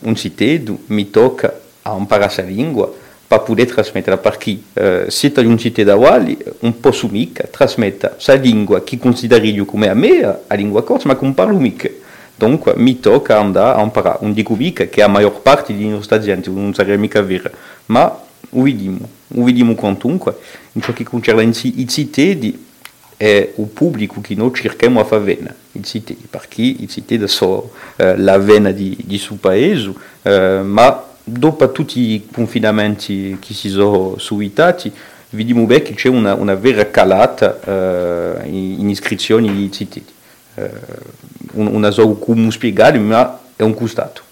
un 0.00 0.16
sito 0.16 0.78
mi 0.86 1.10
tocca 1.10 1.60
a 1.82 1.96
imparare 1.96 2.42
la 2.42 2.48
lingua 2.48 2.92
per 3.26 3.42
poter 3.42 3.66
trasmettere 3.72 4.16
perché 4.18 4.58
eh, 4.74 5.04
se 5.08 5.32
hai 5.34 5.46
un 5.46 5.58
sito 5.58 5.82
da 5.82 5.96
Wally 5.96 6.36
un 6.60 6.78
po' 6.80 6.92
su 6.92 7.08
mica 7.08 7.46
trasmette 7.50 8.16
la 8.24 8.34
lingua 8.34 8.82
che 8.82 8.98
consideri 8.98 9.56
come 9.64 9.88
a 9.88 9.94
me 9.94 10.20
la 10.20 10.54
lingua 10.54 10.84
corsa 10.84 11.08
ma 11.08 11.16
che 11.16 11.24
non 11.24 11.34
parlo 11.34 11.58
mica 11.58 11.88
Dunque 12.36 12.74
mi 12.76 12.98
tocca 12.98 13.38
andare 13.38 13.78
a 13.78 13.82
imparare, 13.82 14.18
non 14.22 14.32
dico 14.32 14.56
che 14.56 14.90
la 14.96 15.08
maggior 15.08 15.40
parte 15.40 15.74
di 15.74 15.88
nostra 15.88 16.18
gente 16.18 16.50
non 16.50 16.74
sarebbe 16.74 16.96
mica 16.96 17.22
vera, 17.22 17.50
ma 17.86 18.20
vediamo, 18.50 19.08
vediamo 19.28 19.74
quantunque, 19.74 20.36
in 20.72 20.82
ciò 20.82 20.92
che 20.92 21.04
concerne 21.04 21.44
i 21.44 21.88
citedi 21.88 22.66
è 23.16 23.52
il 23.56 23.66
pubblico 23.66 24.20
che 24.20 24.34
noi 24.34 24.52
cerchiamo 24.54 25.00
a 25.00 25.04
fare 25.04 25.22
vena, 25.22 25.54
i 25.72 25.82
citedi, 25.82 26.26
perché 26.28 26.62
i 26.62 26.88
citedi 26.88 27.28
sono 27.28 27.70
eh, 27.96 28.16
la 28.16 28.38
vena 28.38 28.70
di, 28.70 28.96
di 29.04 29.18
suo 29.18 29.36
paese, 29.36 29.92
eh, 30.22 30.60
ma 30.62 31.04
dopo 31.22 31.70
tutti 31.72 32.00
i 32.00 32.26
confinamenti 32.30 33.38
che 33.40 33.54
si 33.54 33.68
sono 33.68 34.18
suitati, 34.18 34.92
vediamo 35.30 35.64
bene 35.64 35.82
che 35.82 35.94
c'è 35.94 36.08
una, 36.08 36.34
una 36.34 36.54
vera 36.54 36.90
calata 36.90 37.60
eh, 37.64 38.48
in, 38.48 38.88
iscrizioni 38.88 39.52
di 39.54 39.72
citedi. 39.72 40.12
Eh, 40.56 40.70
un, 41.54 41.66
una 41.66 41.92
cosa 41.92 42.06
come 42.18 42.50
spiegare, 42.50 42.98
ma 42.98 43.40
è 43.56 43.62
un 43.62 43.74
costato. 43.74 44.22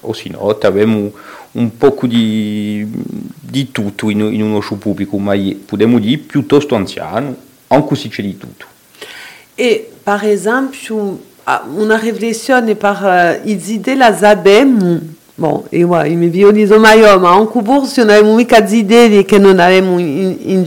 O 0.00 0.12
se 0.12 0.28
no, 0.28 0.48
abbiamo 0.48 1.12
un 1.52 1.76
po' 1.76 1.96
di, 2.06 2.86
di 3.40 3.70
tutto 3.70 4.10
in, 4.10 4.20
in 4.20 4.42
uno 4.42 4.60
show 4.60 4.76
pubblico, 4.76 5.16
ma 5.18 5.34
possiamo 5.64 5.98
dire 5.98 6.18
piuttosto 6.18 6.74
anziano, 6.74 7.36
anche 7.68 7.94
se 7.94 8.08
c'è 8.08 8.22
di 8.22 8.36
tutto. 8.36 8.66
E, 9.54 9.90
per 10.02 10.24
esempio, 10.24 11.20
ah, 11.44 11.64
una 11.74 11.96
riflessione 11.96 12.74
per 12.74 13.40
uh, 13.44 13.48
i 13.48 13.60
idee 13.66 13.94
la 13.94 14.06
abbiamo, 14.06 15.00
bon, 15.36 15.64
e 15.68 15.84
ouais, 15.84 16.10
i 16.10 16.16
miei 16.16 16.30
violi 16.30 16.66
sono 16.66 16.80
maggiori, 16.80 17.20
ma 17.20 17.32
anche 17.34 17.62
forse 17.62 18.02
non 18.02 18.14
abbiamo 18.14 18.34
mica 18.34 18.60
di 18.60 18.78
idee 18.78 19.24
che 19.24 19.38
non 19.38 19.60
abbiamo 19.60 19.98
in, 19.98 20.36
in 20.40 20.64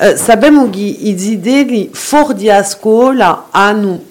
girasse, 0.00 0.14
uh, 0.14 0.16
sappiamo 0.16 0.70
che 0.70 0.78
i 0.78 1.10
idee 1.10 1.90
fuori 1.92 2.34
di 2.34 2.50
scuola 2.64 3.48
hanno 3.50 4.02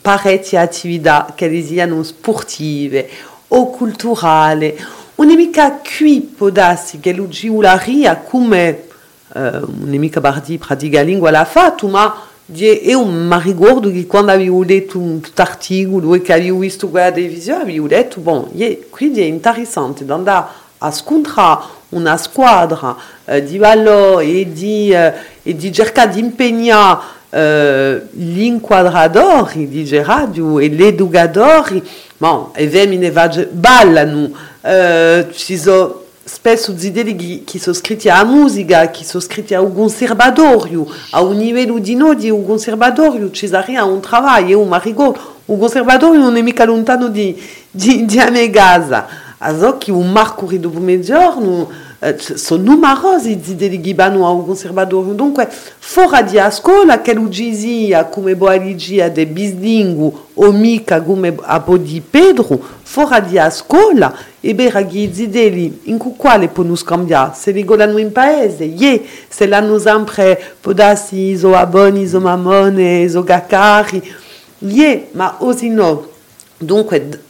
parecchie 0.00 0.58
attività 0.58 1.32
che 1.34 1.62
siano 1.62 2.02
sportive 2.02 3.08
o 3.48 3.70
culturali. 3.70 4.76
Non 5.16 5.30
è 5.30 5.34
mica 5.34 5.80
qui 5.80 6.20
può 6.20 6.50
darsi 6.50 7.00
che 7.00 7.12
lo 7.12 7.28
giularia 7.28 8.16
come 8.18 8.84
uh, 9.34 9.40
non 9.40 9.92
è 9.92 9.96
mica 9.96 10.20
bardi 10.20 10.58
pratica 10.58 11.02
lingua 11.02 11.30
l'ha 11.30 11.44
fatto, 11.44 11.88
ma 11.88 12.22
io 12.50 13.04
mi 13.04 13.42
ricordo 13.42 13.90
che 13.90 14.06
quando 14.06 14.32
avevo 14.32 14.62
letto 14.62 14.98
un 14.98 15.20
articolo 15.34 16.14
e 16.14 16.22
che 16.22 16.32
avevo 16.32 16.58
visto 16.58 16.88
quella 16.88 17.12
televisione 17.12 17.62
avevo 17.62 17.86
detto, 17.86 18.20
bon, 18.20 18.50
quindi 18.88 19.20
è 19.20 19.24
interessante 19.24 20.04
di 20.04 20.10
andare 20.10 20.46
a 20.78 20.90
scontrare 20.90 21.77
una 21.90 22.16
squadra 22.16 22.96
uh, 23.24 23.40
di 23.40 23.58
valori 23.58 24.42
e 24.42 24.52
di, 24.52 24.90
uh, 24.92 25.12
e 25.42 25.56
di 25.56 25.72
cercare 25.72 26.10
di 26.10 26.20
impegnare 26.20 27.16
Uh, 27.30 28.08
gli 28.10 28.40
inquadratori 28.44 29.68
di 29.68 29.86
radio 30.02 30.58
e 30.60 30.68
gli 30.68 30.82
educatori, 30.82 31.86
bon, 32.16 32.52
e 32.54 32.66
femmine 32.70 33.12
ballano, 33.50 34.30
uh, 34.62 35.30
ci 35.32 35.58
sono 35.58 36.04
spesso 36.28 36.76
zideli 36.76 37.42
che 37.44 37.58
sono 37.58 37.74
scritti 37.74 38.08
a 38.08 38.22
musica, 38.24 38.90
che 38.90 39.02
sono 39.04 39.22
scritti 39.22 39.54
a 39.54 39.60
un 39.60 39.74
conservatorio, 39.74 40.86
a 41.10 41.22
un 41.22 41.36
livello 41.36 41.78
di 41.78 41.94
noi 41.96 42.16
di 42.16 42.30
un 42.30 42.46
conservatorio, 42.46 43.30
ci 43.30 43.48
sarebbe 43.48 43.80
un 43.80 44.00
lavoro, 44.08 44.46
io 44.46 44.64
mi 44.64 44.78
ricordo, 44.82 45.36
un 45.46 45.58
conservatorio 45.58 46.20
non 46.20 46.36
è 46.36 46.42
mica 46.42 46.64
lontano 46.64 47.08
di, 47.08 47.38
di, 47.70 48.04
di 48.04 48.18
a 48.20 49.26
mia 49.38 49.46
casa, 49.46 49.56
allora 49.56 49.76
che 49.78 49.90
un 49.90 50.10
mercoledì 50.10 50.60
dopo 50.60 50.78
mezzogiorno, 50.78 51.68
sono 52.16 52.62
numerosi 52.62 53.32
i 53.32 53.40
zideli 53.42 53.80
che 53.80 53.92
vanno 53.92 54.24
a 54.24 54.30
un 54.30 54.46
conservatorio, 54.46 55.14
dunque 55.14 55.48
fuori 55.50 56.24
di 56.24 56.38
scuola 56.50 57.00
che 57.00 57.12
lo 57.12 57.28
gizia 57.28 58.04
come 58.04 58.36
boaligia 58.36 59.08
de 59.08 59.26
bislingu 59.26 60.26
o 60.34 60.52
mica 60.52 61.02
come 61.02 61.34
a 61.40 61.58
po' 61.58 61.76
di 61.76 62.00
Pedro, 62.00 62.46
fuori 62.82 63.22
di 63.26 63.38
scuola, 63.50 64.14
e 64.40 64.54
beh, 64.54 64.86
i 64.90 65.10
zideli 65.12 65.80
in 65.84 65.98
quale 66.16 66.46
possono 66.46 66.76
scambiare, 66.76 67.32
se 67.34 67.50
li 67.50 67.64
golano 67.64 67.98
in 67.98 68.12
paese, 68.12 68.62
ye, 68.62 69.02
se 69.28 69.46
l'hanno 69.46 69.78
sempre 69.80 70.40
podassi 70.60 71.16
iso 71.30 71.56
aboni, 71.56 72.02
iso 72.02 72.20
mamone, 72.20 73.00
iso 73.00 73.24
gacari, 73.24 74.00
ye, 74.58 75.08
ma 75.12 75.34
così 75.36 75.68
no. 75.68 76.06
Dunque, 76.56 77.22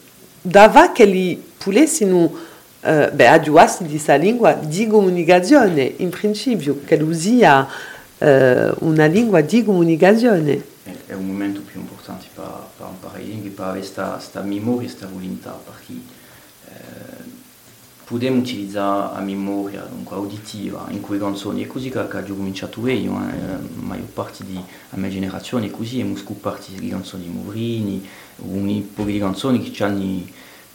dava 0.49 0.93
che 0.93 1.05
li 1.05 1.43
pulessino 1.59 2.47
beh, 2.81 3.29
aggiuarsi 3.29 3.83
di 3.83 3.91
questa 3.91 4.15
lingua 4.15 4.53
di 4.55 4.87
comunicazione, 4.87 5.95
in 5.97 6.11
principio, 6.11 6.81
che 6.85 7.05
sia 7.13 7.67
uh, 8.19 8.27
una 8.79 9.07
lingua 9.07 9.41
di 9.41 9.65
comunicazione. 9.65 10.77
È, 11.07 11.13
un 11.13 11.27
momento 11.27 11.61
più 11.61 11.81
importante 11.81 12.27
per, 12.35 12.47
per 12.77 12.87
imparare 12.91 13.23
lingue, 13.23 13.51
per 13.51 13.67
avere 13.67 13.87
questa 13.87 14.41
memoria, 14.43 14.89
questa 14.89 15.07
volontà, 15.07 15.59
perché 15.65 15.93
eh, 16.69 17.37
possiamo 18.05 18.39
utilizzare 18.39 19.15
la 19.15 19.21
memoria 19.21 19.83
dunque, 19.83 20.17
auditiva 20.17 20.87
in 20.91 21.03
quelle 21.03 21.21
canzoni, 21.21 21.65
è 21.65 21.67
così 21.67 21.91
che, 21.91 22.09
che 22.09 22.17
ho 22.19 22.35
cominciato 22.35 22.87
io, 22.87 23.13
eh, 23.13 23.13
la 23.13 23.59
maggior 23.75 24.07
parte 24.07 24.45
della 24.47 24.65
mia 24.95 25.11
generazione 25.11 25.67
è 25.67 25.71
così, 25.71 26.01
abbiamo 26.01 26.17
scoperto 26.17 26.71
le 26.79 26.89
canzoni 26.89 27.25
di 27.25 27.31
Mourini, 27.31 28.09
un 28.37 28.95
po' 28.95 29.05
di 29.05 29.19
canzoni 29.19 29.61
che 29.61 29.85
hanno, 29.85 29.97
hanno, 29.97 30.25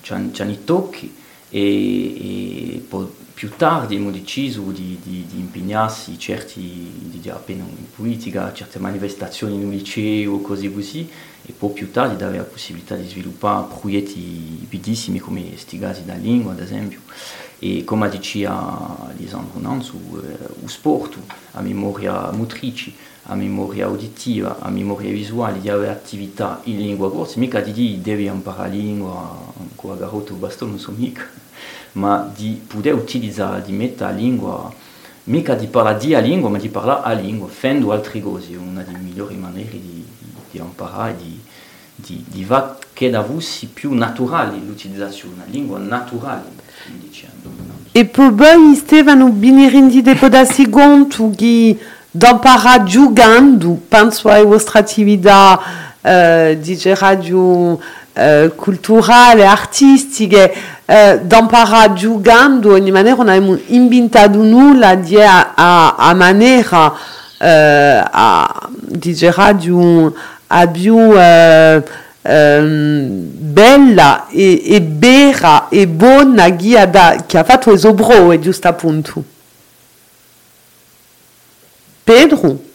hanno 0.09 0.51
i 0.51 0.63
tocchi 0.63 1.13
e, 1.49 2.75
e 2.75 2.79
poi 2.79 3.07
più 3.33 3.49
tardi 3.57 3.95
abbiamo 3.95 4.11
deciso 4.11 4.61
di, 4.71 4.99
di, 5.03 5.25
di 5.29 5.39
impegnarsi 5.39 6.17
certi, 6.19 7.19
di, 7.19 7.29
appena 7.29 7.63
in 7.63 7.89
politica, 7.93 8.53
certe 8.53 8.79
manifestazioni 8.79 9.55
in 9.55 9.65
un 9.65 9.71
liceo 9.71 10.39
cose 10.39 10.71
così, 10.71 11.09
e 11.45 11.51
poi 11.51 11.71
più 11.71 11.91
tardi 11.91 12.15
di 12.15 12.23
avere 12.23 12.37
la 12.37 12.43
possibilità 12.43 12.95
di 12.95 13.07
sviluppare 13.07 13.67
progetti 13.67 14.65
bellissimi 14.69 15.19
come 15.19 15.57
Stigasi 15.57 16.05
da 16.05 16.13
lingua 16.13 16.53
ad 16.53 16.59
esempio. 16.59 17.01
E 17.59 17.83
come 17.83 18.09
diceva 18.09 19.11
Lisandro 19.17 19.59
Nanzu, 19.59 19.97
eh, 20.23 20.37
lo 20.61 20.67
sport, 20.67 21.17
la 21.51 21.61
memoria 21.61 22.31
motrice, 22.31 22.91
la 23.25 23.35
memoria 23.35 23.87
uditiva, 23.87 24.57
la 24.61 24.69
memoria 24.69 25.11
visuale, 25.11 25.61
di 25.61 25.69
avere 25.69 25.91
attività 25.91 26.59
in 26.63 26.77
lingua 26.77 27.09
corsa, 27.11 27.39
mica 27.39 27.61
di 27.61 27.71
dire 27.71 28.01
devi 28.01 28.25
imparare 28.25 28.69
la 28.69 28.75
lingua, 28.75 29.53
con 29.75 29.91
la 29.91 29.95
garota 29.95 30.33
o 30.33 30.35
bastone, 30.35 30.71
non 30.71 30.79
so 30.79 30.91
mica 30.95 31.23
ma 31.93 32.29
di 32.35 32.61
poter 32.65 32.93
utilizzare, 32.95 33.61
di 33.61 33.71
mettere 33.71 34.11
la 34.11 34.17
lingua, 34.17 34.73
mica 35.25 35.55
di 35.55 35.67
parlare 35.67 35.99
di 35.99 36.13
a 36.13 36.19
lingua, 36.19 36.49
ma 36.49 36.57
di 36.57 36.69
parlare 36.69 37.03
a 37.03 37.11
lingua, 37.13 37.47
facendo 37.47 37.91
altre 37.91 38.19
cose, 38.19 38.55
una 38.55 38.81
delle 38.81 38.97
migliori 38.97 39.35
maniere 39.35 39.71
di, 39.71 40.05
di, 40.51 40.57
imparare, 40.57 41.15
di, 41.15 41.39
di, 41.95 42.25
di 42.27 42.43
va 42.43 42.77
che 42.91 43.09
da 43.09 43.21
voi 43.21 43.43
più 43.73 43.93
naturale 43.93 44.57
l'utilizzazione, 44.57 45.35
una 45.35 45.45
lingua 45.47 45.77
naturale, 45.79 46.51
diciamo. 46.99 47.31
E 47.95 48.05
poi 48.05 48.75
Stefano 48.75 49.29
Binirendi 49.29 50.01
de 50.01 50.15
Podassi 50.15 50.67
Gontu, 50.67 51.31
che 51.35 51.77
d'imparare 52.15 52.83
giocando, 52.83 53.81
penso 53.87 54.29
a 54.29 54.43
vostra 54.43 54.79
attività 54.79 55.59
uh, 55.99 56.55
di 56.59 56.79
radio 56.95 57.39
uh, 57.79 58.55
culturale, 58.55 59.47
artistiche, 59.47 60.53
uh, 60.85 61.19
d'imparare 61.23 61.93
giocando, 61.93 62.75
in 62.75 62.91
maniera 62.91 63.15
non 63.15 63.29
abbiamo 63.29 63.57
inventato 63.67 64.43
nulla 64.43 64.93
di 64.93 65.19
a, 65.19 65.53
a, 65.55 65.95
a 65.95 66.13
maniera 66.13 66.85
uh, 66.85 66.95
a, 67.39 68.69
di 68.71 69.31
radio 69.33 70.13
a 70.45 70.67
più 70.67 70.95
uh, 70.95 71.83
um, 72.21 73.27
bella 73.33 74.27
e, 74.27 74.61
e 74.65 74.81
e 75.69 75.87
buona 75.87 76.49
che 77.25 77.43
fatto 77.43 77.73
Esobro. 77.73 78.31
Pedro? 82.03 82.71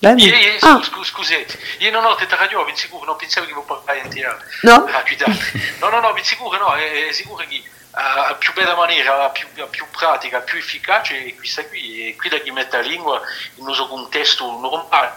Io, 0.00 0.34
io, 0.34 0.56
ah. 0.60 0.82
scu, 0.82 1.04
scusate, 1.04 1.58
io 1.78 1.90
non 1.92 2.04
ho 2.04 2.16
detto 2.16 2.34
radio, 2.34 2.64
ben 2.64 2.74
sicuro, 2.74 3.04
non 3.04 3.16
pensavo 3.16 3.46
che 3.46 3.54
mi 3.54 3.62
parlare 3.64 4.00
intero. 4.00 4.36
No? 4.62 4.84
Ah, 4.86 5.04
no, 5.78 5.88
no, 5.90 6.00
no, 6.00 6.12
ben 6.12 6.24
sicuro 6.24 6.58
no, 6.58 6.74
è, 6.74 7.06
è 7.06 7.12
sicuro 7.12 7.44
che 7.46 7.62
a 7.92 8.32
uh, 8.32 8.38
più 8.38 8.52
bella 8.54 8.74
maniera, 8.74 9.28
più, 9.28 9.46
più 9.68 9.84
pratica, 9.90 10.40
più 10.40 10.58
efficace 10.58 11.24
è 11.24 11.34
questa 11.36 11.64
qui, 11.66 12.08
è 12.08 12.16
quella 12.16 12.38
che 12.38 12.50
mette 12.50 12.78
la 12.78 12.82
lingua 12.82 13.20
in 13.56 13.68
un 13.68 13.88
contesto 13.88 14.58
normale, 14.58 15.12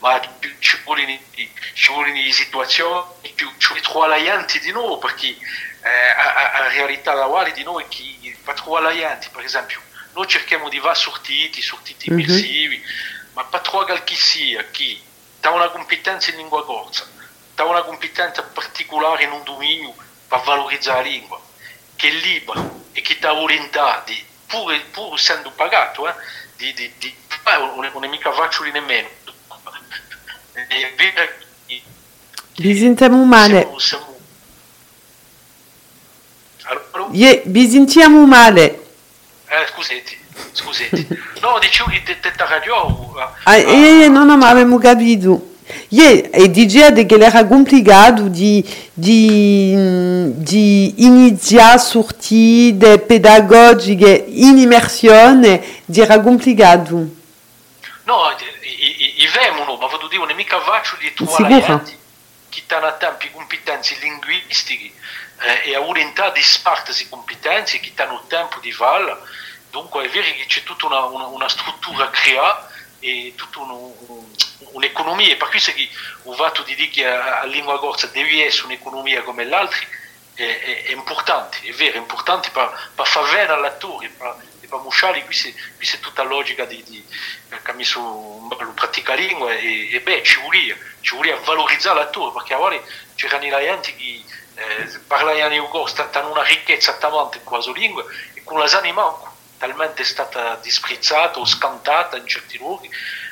ma 0.00 0.18
più 0.38 0.54
ci 0.58 0.78
vogliono, 0.84 1.18
ci 1.34 1.92
vogliono 1.92 2.32
situazioni, 2.32 3.32
più 3.34 3.48
ci 3.58 3.72
ritroviamo 3.74 4.44
di 4.60 4.72
noi, 4.72 4.98
perché 4.98 5.28
eh, 5.28 6.14
la 6.14 6.68
realtà 6.68 7.12
attuale 7.12 7.52
di 7.52 7.62
noi 7.62 7.84
è 7.84 7.88
che 7.88 8.36
fa 8.42 8.52
trovare 8.54 9.18
per 9.32 9.44
esempio, 9.44 9.80
noi 10.12 10.26
cerchiamo 10.26 10.68
di 10.68 10.78
va 10.78 10.94
sortiti, 10.94 11.62
sortiti 11.62 12.10
mm-hmm. 12.10 12.20
immersivi, 12.20 12.82
ma 13.32 13.44
per 13.44 13.60
trovare 13.60 14.04
chi 14.04 14.16
sia, 14.16 14.64
chi 14.70 15.00
ha 15.40 15.50
una 15.50 15.68
competenza 15.70 16.30
in 16.30 16.36
lingua 16.36 16.64
corsa, 16.64 17.06
ha 17.54 17.64
una 17.64 17.82
competenza 17.82 18.42
particolare 18.42 19.24
in 19.24 19.32
un 19.32 19.42
dominio 19.44 19.94
per 20.26 20.40
valorizzare 20.42 21.02
la 21.02 21.08
lingua, 21.08 21.40
che 21.96 22.08
è 22.08 22.12
libero 22.12 22.84
e 22.92 23.00
che 23.02 23.18
ha 23.26 23.32
volontà 23.32 24.02
di, 24.06 24.22
pur, 24.46 24.80
pur 24.90 25.14
essendo 25.14 25.50
pagato, 25.50 26.08
eh, 26.08 26.14
di, 26.56 26.72
di, 26.74 26.92
di 26.98 27.08
eh, 27.08 27.58
non, 27.58 27.90
non 27.92 28.04
è 28.04 28.08
mica 28.08 28.32
facile 28.32 28.70
nemmeno. 28.70 29.08
È 30.52 30.94
vero 30.96 31.12
che 31.66 31.82
Bizintemu 32.60 33.24
male. 33.24 33.62
siamo, 33.62 33.78
siamo... 33.78 34.18
Allora, 36.92 37.08
Ye, 37.12 37.42
bizentiamo 37.46 38.26
male. 38.26 38.79
Eh, 39.52 39.66
scusate, 39.66 40.16
scusate. 40.52 41.08
No, 41.42 41.58
dicevo 41.58 41.90
che 41.90 42.20
te 42.20 42.32
radio. 42.36 43.12
Ah, 43.42 43.56
eh, 43.56 44.06
no, 44.08 44.24
no, 44.24 44.36
ma 44.36 44.50
abbiamo 44.50 44.78
capito. 44.78 45.48
Ye, 45.88 46.30
e 46.30 46.50
diceva 46.50 46.92
che 46.92 47.14
era 47.16 47.44
complicato 47.46 48.28
di, 48.28 48.64
di, 48.92 49.74
di 50.36 51.04
iniziare 51.04 51.78
sortite 51.78 53.00
pedagogiche 53.00 54.24
in 54.28 54.58
immersione, 54.58 55.82
era 55.92 56.20
complicato. 56.20 56.94
No, 58.04 58.36
i, 58.62 59.28
vemono, 59.32 59.76
ma 59.76 59.86
voglio 59.86 60.06
dire, 60.06 60.20
non 60.20 60.30
è 60.30 60.34
mica 60.34 60.60
facile 60.60 61.00
di 61.00 61.12
trovare 61.12 61.98
che 62.50 62.74
hanno 62.74 62.96
tempi 62.98 63.30
competenze 63.30 63.96
linguistiche 64.00 64.92
eh, 65.40 65.70
e 65.70 65.76
a 65.76 65.80
volontà 65.80 66.30
di 66.30 66.42
spartarsi 66.42 67.08
competenze, 67.08 67.80
che 67.80 67.92
hanno 67.96 68.24
tempo 68.28 68.58
di 68.60 68.72
farlo. 68.72 69.18
Dunque 69.70 70.04
è 70.04 70.08
vero 70.08 70.26
che 70.32 70.46
c'è 70.46 70.62
tutta 70.64 70.86
una, 70.86 71.00
una, 71.04 71.26
una 71.26 71.48
struttura 71.48 72.10
creata 72.10 72.68
e 72.98 73.32
tutta 73.36 73.60
un- 73.60 73.70
un- 74.06 74.34
un'economia, 74.72 75.36
per 75.36 75.48
questo 75.48 75.72
che 75.72 75.88
ho 76.24 76.32
fatto 76.34 76.62
di 76.62 76.74
dire 76.74 76.90
che 76.90 77.06
a, 77.06 77.40
a 77.40 77.44
lingua 77.44 77.78
corsa 77.78 78.06
deve 78.08 78.44
essere 78.44 78.66
un'economia 78.66 79.22
come 79.22 79.44
l'altra, 79.44 79.78
è, 80.34 80.42
è, 80.42 80.84
è 80.84 80.90
importante, 80.92 81.58
è 81.62 81.72
vero, 81.72 81.94
è 81.94 81.98
importante 81.98 82.50
per, 82.50 82.90
per 82.94 83.06
far 83.06 83.24
vedere 83.24 83.52
all'attore, 83.52 84.08
per, 84.08 84.36
per 84.60 84.78
mostrare, 84.80 85.24
questa, 85.24 85.48
questa 85.76 85.96
è 85.96 86.00
tutta 86.00 86.22
la 86.22 86.28
logica 86.28 86.64
di, 86.64 86.82
di 86.84 87.04
che 87.62 87.72
mi 87.72 87.84
sono 87.84 88.48
pratica 88.74 89.14
lingua 89.14 89.52
e, 89.52 89.90
e 89.92 90.00
beh, 90.00 90.22
ci 90.22 90.40
vuole, 90.40 90.96
ci 91.00 91.14
vuole 91.14 91.34
valorizzare 91.44 91.98
l'attore, 91.98 92.32
perché 92.32 92.54
a 92.54 92.58
volte 92.58 92.82
c'erano 93.14 93.48
la 93.50 93.60
gente 93.60 93.94
che 93.96 94.24
eh, 94.54 94.98
parlavano 95.06 95.54
in 95.54 95.68
corsa, 95.68 96.08
hanno 96.12 96.30
una 96.30 96.42
ricchezza 96.42 96.94
talmente 96.94 97.40
quasi 97.42 97.72
lingua 97.72 98.04
e 98.34 98.42
con 98.44 98.58
la 98.58 98.66
sani 98.66 98.92
manco 98.92 99.29
talmente 99.60 100.04
stata 100.04 100.56
disprezzata 100.56 101.38
o 101.38 101.44
scantata 101.44 102.16
in 102.16 102.26
certi 102.26 102.56
luoghi. 102.56 102.90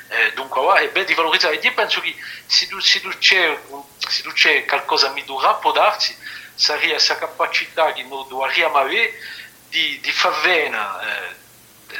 Eh, 0.09 0.33
dunque, 0.33 0.79
è 0.79 0.89
bene 0.89 1.05
di 1.05 1.15
valorizzare. 1.15 1.55
Io 1.55 1.73
penso 1.73 1.99
che 2.01 2.15
se 2.45 2.67
tu, 2.67 2.77
c'è, 2.77 3.59
se 3.97 4.21
tu 4.21 4.31
c'è 4.31 4.63
qualcosa 4.65 5.07
a 5.07 5.11
migliorare, 5.11 5.57
può 5.59 5.71
darsi, 5.71 6.15
sarebbe 6.53 6.91
questa 6.91 7.17
capacità 7.17 7.91
che 7.93 8.03
noi 8.03 8.25
dovremmo 8.29 8.77
avere 8.77 9.13
di, 9.69 9.99
di 9.99 10.11
far 10.11 10.39
bene, 10.41 10.77
eh, 10.77 11.97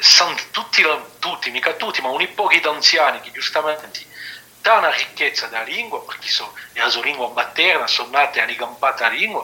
tutti, 0.52 0.86
tutti, 1.18 1.50
mica 1.50 1.74
tutti, 1.74 2.02
ma 2.02 2.10
un 2.10 2.34
po' 2.36 2.48
di 2.50 2.62
anziani 2.64 3.22
che 3.22 3.32
giustamente 3.32 4.06
hanno 4.62 4.88
una 4.88 4.92
ricchezza 4.92 5.48
della 5.48 5.64
lingua, 5.64 6.04
perché 6.04 6.30
sono 6.30 6.54
la 6.74 6.90
sua 6.90 7.02
lingua 7.02 7.30
materna, 7.30 7.88
sono 7.88 8.10
nati 8.12 8.38
e 8.38 8.42
hanno 8.42 8.56
campato 8.56 9.02
la 9.02 9.10
lingua, 9.10 9.44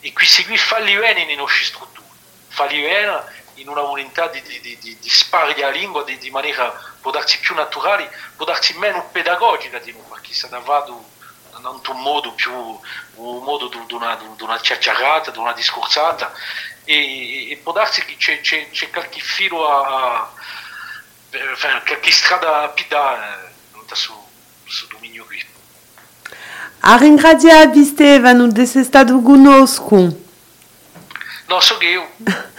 e 0.00 0.12
questi 0.12 0.44
qui 0.44 0.56
falli 0.56 0.94
bene 0.96 1.24
nelle 1.24 1.34
nostre 1.34 1.64
strutture, 1.64 2.06
falli 2.48 2.80
bene 2.80 3.38
in 3.60 3.68
una 3.68 3.82
volontà 3.82 4.26
di, 4.28 4.42
di, 4.42 4.60
di, 4.60 4.78
di, 4.78 4.98
di 4.98 5.08
spargere 5.08 5.60
la 5.60 5.70
lingua 5.70 6.02
di, 6.04 6.18
di 6.18 6.30
maniera 6.30 6.72
può 7.00 7.10
darsi 7.10 7.38
più 7.40 7.54
naturale, 7.54 8.10
può 8.36 8.44
darsi 8.44 8.76
meno 8.78 9.08
pedagogica 9.10 9.78
di 9.78 9.92
noi, 9.92 10.02
perché 10.10 10.32
se 10.32 10.48
ne 10.50 10.60
va 10.64 10.84
in 10.86 11.64
un 11.64 12.02
modo 12.02 12.32
più 12.32 12.52
un 12.52 13.42
modo 13.42 13.68
di 13.68 13.94
una, 13.94 14.18
una 14.38 14.58
chiacchierata, 14.58 15.30
di 15.30 15.38
una 15.38 15.52
discorsata 15.52 16.32
e, 16.84 17.50
e 17.50 17.56
può 17.62 17.72
darsi 17.72 18.04
che 18.04 18.16
c'è, 18.16 18.40
c'è, 18.40 18.70
c'è 18.70 18.90
qualche 18.90 19.20
filo 19.20 19.68
a, 19.68 20.20
a 20.20 20.32
eh, 21.30 21.50
enfin, 21.50 21.82
qualche 21.86 22.10
strada 22.10 22.68
più 22.68 22.84
da 22.88 23.44
eh, 23.44 23.94
su, 23.94 24.12
su 24.64 24.86
dominio 24.88 25.24
qui. 25.24 25.44
A 26.80 26.96
ringraziare 26.96 27.84
Stefano 27.84 28.48
di 28.48 28.62
essere 28.62 28.84
stato 28.84 29.20
conosco 29.20 30.28
No, 31.50 31.60
so 31.60 31.76
che 31.78 31.86
io, 31.86 32.08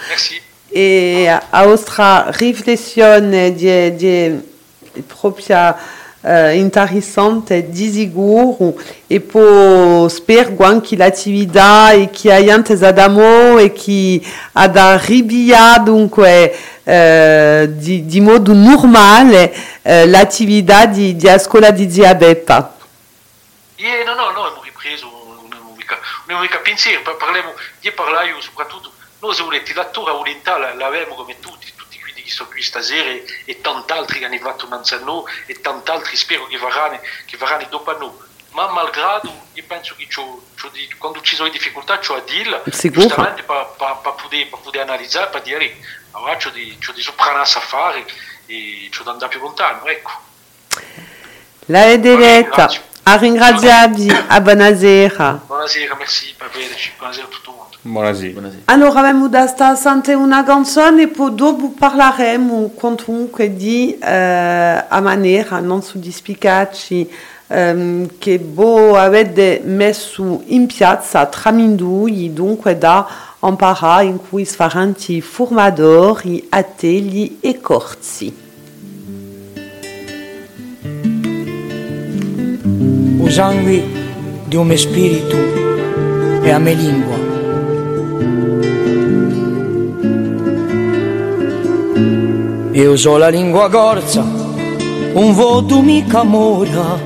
merci. 0.07 0.41
e 0.71 1.27
a 1.27 1.65
vostra 1.65 2.27
riflessione 2.29 3.53
di, 3.53 3.95
di 3.95 4.41
propria 5.05 5.77
eh, 6.21 6.55
interessante 6.55 7.69
di 7.69 7.91
sicuro 7.91 8.79
e 9.07 9.19
poi 9.19 10.09
spero 10.09 10.55
anche 10.63 10.95
l'attività 10.95 11.91
e 11.91 12.09
che 12.09 12.31
aiante 12.31 12.73
Adamo 12.73 13.57
e 13.57 13.73
ad 14.53 14.77
arrivare 14.77 15.83
dunque 15.83 16.55
eh, 16.83 17.67
di, 17.71 18.05
di 18.05 18.19
normale 18.53 19.53
l'attività 20.07 20.85
di, 20.85 21.15
di 21.15 21.27
scuola 21.37 21.71
di 21.71 21.87
noi 29.21 29.37
la 29.37 29.47
letteratura 29.49 30.13
orientale 30.15 30.73
l'avevamo 30.73 31.15
come 31.15 31.39
tutti, 31.39 31.71
tutti 31.75 31.99
quelli 31.99 32.23
che 32.23 32.29
sono 32.31 32.49
qui 32.49 32.61
stasera 32.61 33.09
e, 33.09 33.23
e 33.45 33.61
tanti 33.61 33.91
altri 33.93 34.19
che 34.19 34.25
hanno 34.25 34.37
fatto 34.39 34.65
innanzi 34.65 34.95
a 34.95 34.99
noi 34.99 35.23
e 35.45 35.61
tanti 35.61 35.91
altri 35.91 36.15
spero 36.15 36.47
che 36.47 36.57
verranno, 36.57 36.99
che 37.25 37.37
verranno 37.37 37.67
dopo 37.69 37.91
a 37.91 37.97
noi. 37.97 38.29
Ma 38.49 38.67
malgrado, 38.69 39.31
io 39.53 39.63
penso 39.65 39.95
che 39.95 40.07
c'ho, 40.07 40.43
c'ho 40.59 40.67
di, 40.69 40.93
quando 40.97 41.21
ci 41.21 41.35
sono 41.35 41.49
difficoltà 41.49 41.99
c'ho 41.99 42.15
a 42.15 42.19
Sicuro. 42.69 43.01
giustamente 43.01 43.43
per, 43.43 43.73
poter, 43.77 44.81
analizzare, 44.81 45.29
per 45.29 45.41
dire, 45.41 45.77
allora 46.11 46.35
c'ho 46.35 46.49
di, 46.49 46.77
c'ho 46.77 46.91
di 46.91 47.01
sopranarsi 47.01 47.57
a 47.57 47.61
fare 47.61 48.05
e 48.47 48.89
c'ho 48.91 49.03
da 49.03 49.11
andare 49.11 49.29
più 49.29 49.39
lontano, 49.39 49.85
ecco. 49.85 50.11
La 51.67 51.89
Edeletta, 51.89 52.55
Grazie. 52.55 52.89
A 53.03 53.15
ringraziarvi, 53.15 54.11
a 54.27 54.41
buonasera. 54.41 55.41
Buonasera, 55.47 55.95
merci 55.95 56.33
per 56.37 56.49
vederci, 56.53 56.91
buonasera 56.97 57.25
a 57.25 57.29
tutto 57.29 57.49
il 57.49 57.55
mondo. 57.55 57.77
Buonasera. 57.81 58.31
Buonasera. 58.33 58.61
Allora 58.65 58.99
abbiamo 58.99 59.27
da 59.27 59.47
sta 59.47 59.75
sante 59.75 60.13
una 60.13 60.43
canzone 60.43 61.03
e 61.03 61.07
poi 61.07 61.33
dopo 61.33 61.71
parleremo 61.71 62.73
comunque 62.75 63.55
di 63.55 63.97
eh, 63.97 64.85
a 64.87 64.99
maniera 65.01 65.59
non 65.59 65.81
su 65.81 65.97
di 65.97 66.11
spiegarci 66.11 67.11
ehm, 67.47 68.17
che 68.19 68.39
voi 68.39 68.97
avete 68.97 69.61
messo 69.63 70.43
in 70.45 70.67
piazza 70.67 71.25
Tramindui, 71.25 72.31
dunque 72.33 72.77
da 72.77 73.07
imparare 73.43 74.05
in 74.05 74.19
cui 74.29 74.45
si 74.45 74.55
faranno 74.55 74.93
i 75.07 75.21
formatori, 75.21 76.45
atelier 76.49 77.31
e 77.39 77.59
corsi. 77.59 78.40
Sangue 83.31 83.81
di 84.45 84.55
un 84.57 84.75
spirito 84.75 85.37
e 86.43 86.51
a 86.51 86.59
me 86.59 86.73
lingua. 86.73 87.15
Io 92.73 92.97
so 92.97 93.17
la 93.17 93.29
lingua 93.29 93.69
corsa, 93.69 94.21
un 95.13 95.33
voto 95.33 95.81
mica 95.81 96.23
mora, 96.23 96.99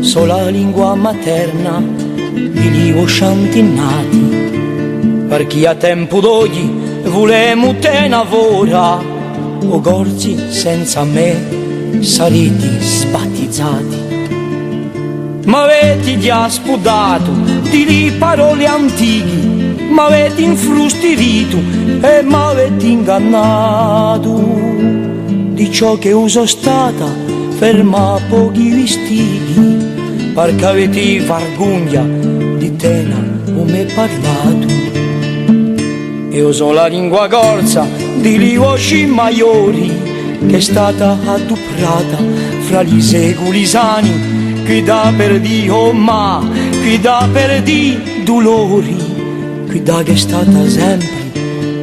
so 0.00 0.24
la 0.24 0.48
lingua 0.48 0.96
materna 0.96 1.80
di 1.80 2.70
livo 2.70 3.06
sciantinnati, 3.06 5.26
per 5.28 5.46
chi 5.46 5.66
a 5.66 5.76
tempo 5.76 6.18
d'oggi 6.18 6.68
volemo 7.04 7.76
te 7.76 8.08
lavora, 8.08 8.98
o 9.68 9.80
gorzi 9.80 10.36
senza 10.48 11.04
me 11.04 12.00
sarete 12.00 12.80
sbattizzati. 12.80 14.13
Ma 15.46 15.64
avete 15.64 16.18
già 16.18 16.48
spudato 16.48 17.30
di 17.70 17.84
lì 17.84 18.10
parole 18.12 18.66
antiche, 18.66 19.82
ma 19.88 20.06
avete 20.06 20.42
infrustirito 20.42 21.58
e 22.00 22.22
ma 22.22 22.48
avete 22.48 22.86
ingannato. 22.86 24.32
Di 25.52 25.70
ciò 25.70 25.98
che 25.98 26.12
uso 26.12 26.46
stata 26.46 27.06
ferma 27.56 28.18
pochi 28.28 28.70
vestiti, 28.70 30.32
perché 30.32 30.64
avete 30.64 31.20
vergogna 31.20 32.02
di 32.56 32.76
tena 32.76 33.22
come 33.44 33.86
parlato. 33.94 34.66
Io 36.30 36.52
so 36.52 36.72
la 36.72 36.86
lingua 36.86 37.28
corsa 37.28 37.86
di 38.16 38.38
livoci 38.38 39.06
maiori 39.06 39.92
che 40.48 40.56
è 40.56 40.60
stata 40.60 41.16
adduprata 41.24 42.18
fra 42.60 42.82
gli 42.82 43.00
secoli 43.00 43.64
sani 43.64 44.43
qui 44.64 44.82
da 44.82 45.12
per 45.16 45.40
Dio 45.40 45.92
ma 45.92 46.42
qui 46.80 46.98
da 47.00 47.28
per 47.32 47.62
di 47.62 48.22
dolori? 48.24 48.96
Qui 49.66 49.82
da 49.82 50.02
che 50.02 50.12
è 50.12 50.16
stata 50.16 50.68
sempre 50.68 51.32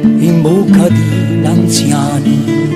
in 0.02 0.40
bocca 0.40 0.88
di 0.88 1.44
anziani 1.44 2.70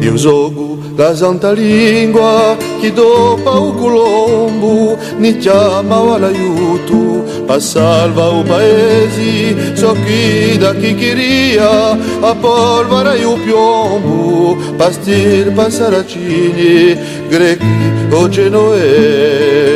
Io 0.00 0.16
so 0.16 0.70
la 1.00 1.14
santa 1.14 1.52
lingua 1.52 2.56
che 2.78 2.92
dopo 2.92 3.48
o 3.48 3.72
colombo 3.72 4.98
ni 5.16 5.38
chiamava 5.38 6.18
l'aiuto 6.18 7.24
per 7.46 7.62
salvare 7.62 8.34
o 8.34 8.42
paesi 8.42 9.56
so 9.74 9.96
chi 10.04 10.58
da 10.58 10.74
chi 10.74 10.94
queria 10.94 11.92
a 12.20 12.34
polvere 12.34 13.16
io 13.18 13.34
piombo 13.44 14.56
pastir 14.76 15.52
per 15.52 15.72
saracini 15.72 16.98
grechi 17.30 17.64
o 18.10 18.28
genovesi 18.28 19.70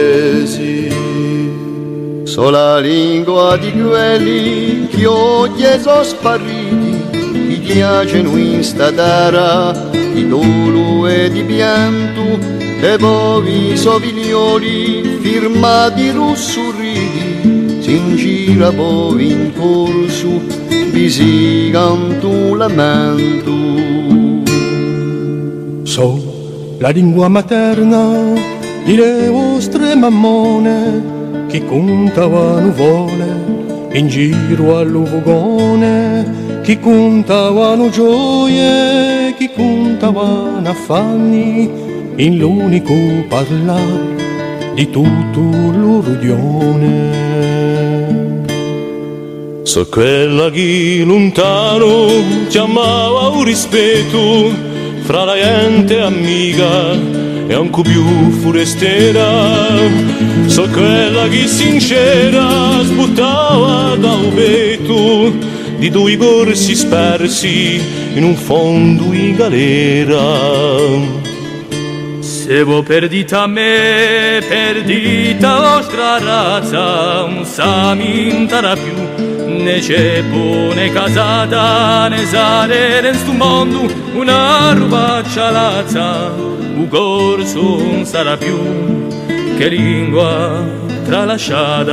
So 2.35 2.51
la 2.51 2.81
lingua 2.81 3.57
di 3.57 3.71
quelli 3.71 4.89
che 4.89 5.07
oggi 5.07 5.63
sono 5.81 6.03
spariti, 6.03 6.99
di 7.47 7.63
piacciono 7.65 8.37
in 8.37 8.65
sta 8.65 8.91
terra, 8.91 9.71
di 9.93 10.27
dolo 10.27 11.07
e 11.07 11.31
di 11.31 11.45
pianto, 11.45 12.41
e 12.59 12.97
povi 12.99 13.77
soviglioli 13.77 15.19
firmati 15.21 16.11
russurridi, 16.11 17.79
si 17.81 17.95
ingira 17.95 18.73
poi 18.73 19.31
in 19.31 19.53
corso, 19.57 20.43
vi 20.91 21.09
si 21.09 21.71
canto 21.71 22.57
lamento. 22.57 23.53
So 25.85 26.24
la 26.79 26.91
lingua 26.91 27.29
materna 27.29 28.33
delle 28.85 29.29
vostre 29.29 29.95
mammone 29.95 31.47
che 31.49 31.65
contavano 31.65 32.61
nuvole 32.61 33.89
in 33.93 34.09
giro 34.09 34.79
all'uvogone 34.79 36.61
che 36.63 36.81
contavano 36.81 37.91
gioie 37.91 39.35
che 39.37 39.53
contavano 39.55 40.69
affanni 40.69 41.71
in 42.17 42.39
l'unico 42.39 42.95
parlare 43.29 44.23
di 44.75 44.91
tutto 44.91 45.41
l'urudione. 45.41 47.23
So 49.63 49.87
quella 49.89 50.51
che 50.51 51.03
lontano 51.05 52.07
chiamava 52.49 53.29
un 53.29 53.45
rispetto 53.45 54.74
fra 55.05 55.25
la 55.25 55.35
gente 55.37 56.01
amica 56.01 56.93
e 57.47 57.53
anche 57.55 57.83
più 57.83 58.31
forestiera. 58.41 59.29
So 60.47 60.67
quella 60.71 61.29
che 61.29 61.47
sincera 61.47 62.83
sbuttava 62.83 63.97
da 63.97 64.13
un 64.13 64.35
vetto 64.35 65.33
di 65.77 65.91
due 65.91 66.17
corsi 66.17 66.75
spersi 66.75 67.81
in 68.15 68.25
un 68.25 68.35
fondo 68.35 69.05
di 69.11 69.35
galera. 69.35 71.23
Se 72.21 72.63
voi 72.63 72.83
perdite 72.83 73.35
a 73.35 73.47
me, 73.47 74.43
perdite 74.47 75.41
la 75.41 75.77
vostra 75.77 76.19
razza, 76.19 77.27
non 77.27 77.45
s'amintara 77.45 78.75
più, 78.75 78.84
né 79.63 80.91
casata, 80.93 82.09
sale 82.27 83.09
in 83.09 83.15
sto 83.15 83.33
mondo, 83.33 83.87
una 84.15 84.73
rubaccia 84.73 85.51
lazza, 85.51 86.33
un 86.37 86.89
corso 86.89 87.61
non 87.61 88.05
sarà 88.05 88.37
più 88.37 89.07
che 89.57 89.69
lingua 89.69 90.63
tralasciata. 91.05 91.93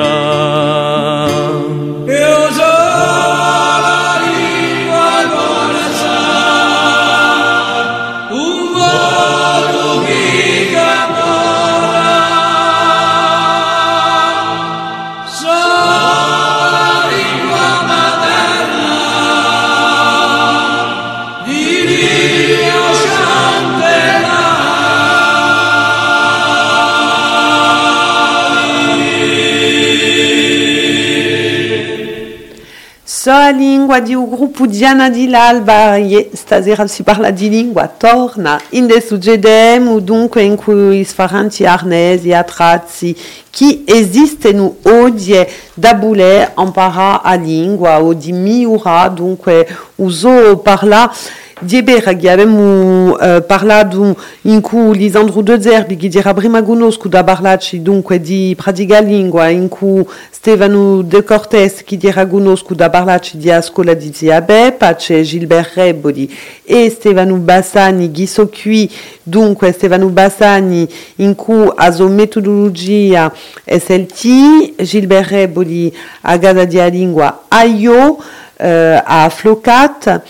So 33.22 33.30
a 33.30 33.52
lingua 33.52 34.00
di 34.00 34.16
un 34.16 34.28
gruppo 34.28 34.66
Diana 34.66 35.08
di 35.12 35.30
l'Alba, 35.30 35.96
e 35.96 36.32
stasera 36.34 36.88
si 36.88 37.04
parla 37.04 37.30
di 37.30 37.50
lingua, 37.50 37.88
torna. 37.88 38.60
In 38.70 38.88
de 38.88 39.00
succedemo 39.00 40.00
dunque 40.00 40.42
in 40.42 40.56
cui 40.56 41.04
sfaranti 41.04 41.64
arnesi, 41.64 42.34
atrazzi, 42.34 43.16
che 43.52 43.84
esistono 43.86 44.78
oggi 44.86 45.38
da 45.76 45.94
voler 45.94 46.54
imparare 46.58 47.20
a 47.22 47.36
lingua 47.36 48.02
o 48.02 48.16
di 48.16 48.32
migliorare, 48.32 49.14
dunque 49.14 49.68
uso 49.98 50.58
parla 50.58 51.14
di 51.62 51.84
bera 51.84 52.14
che 52.14 52.30
abbiamo 52.30 53.18
eh, 53.20 53.44
parlato 53.44 54.18
in 54.42 54.62
cui 54.62 54.98
Lisandro 54.98 55.42
De 55.42 55.62
Zerbi 55.62 55.96
che 55.96 56.10
era 56.18 56.34
prima 56.34 56.64
conosco 56.64 57.08
da 57.08 57.24
parlarci 57.24 57.84
dunque 57.84 58.20
di 58.20 58.56
pratica 58.58 59.00
lingua 59.00 59.48
in 59.50 59.68
cui 59.68 60.04
De 60.44 61.24
Cortes 61.24 61.84
che 61.84 62.00
era 62.02 62.26
conosco 62.26 62.74
da 62.74 62.90
parlarci 62.90 63.38
di 63.38 63.52
scuola 63.62 63.94
di 63.94 64.12
zia 64.12 64.42
Beppa 64.42 64.96
c'è 64.96 65.22
Gilbert 65.22 65.76
Reboli 65.76 66.36
e 66.64 66.90
Stefano 66.90 67.36
Bassani 67.36 68.10
che 68.10 68.26
so 68.26 68.50
qui 68.50 68.92
dunque 69.22 69.72
Stefano 69.72 70.08
Bassani 70.08 70.88
in 71.18 71.36
cui 71.36 71.72
a 71.76 71.92
sua 71.92 72.08
metodologia 72.08 73.32
SLT 73.66 74.82
Gilbert 74.82 75.30
Reboli 75.30 75.96
a 76.22 76.38
Gaza 76.38 76.66
di 76.66 76.90
lingua 76.90 77.44
AIO 77.48 78.18
eh, 78.58 79.02
a 79.06 79.30
Flocat 79.30 80.22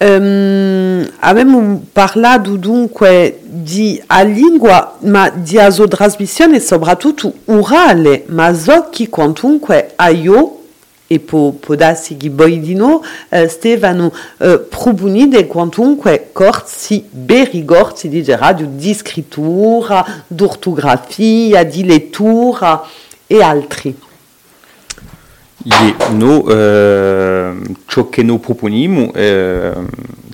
Um, 0.00 1.04
abbiamo 1.18 1.82
parlato 1.90 2.54
dunque 2.54 3.40
di 3.42 4.00
a 4.06 4.22
lingua, 4.22 4.96
ma 5.00 5.28
di 5.28 5.58
a 5.58 5.70
sua 5.70 5.88
trasmissione 5.88 6.60
soprattutto 6.60 7.32
orale, 7.46 8.22
ma 8.28 8.54
so 8.54 8.90
quantunque 9.08 9.94
a 9.96 10.10
io 10.10 10.58
e 11.08 11.18
può, 11.18 11.50
può 11.50 11.74
darsi 11.74 12.16
che 12.16 12.30
quantunque 15.48 16.28
corsi, 16.32 17.04
veri 17.10 17.64
corsi 17.64 18.08
di 18.08 18.22
radio 18.24 18.68
di 18.70 18.94
scrittura, 18.94 20.06
d'ortografia, 20.28 21.64
di 21.64 21.84
lettura 21.84 22.84
e 23.26 23.42
altri. 23.42 24.06
Ie, 25.64 25.96
no, 26.12 26.48
eh, 26.48 27.52
ciò 27.86 28.08
che 28.08 28.22
noi 28.22 28.38
proponiamo, 28.38 29.12
eh, 29.12 29.72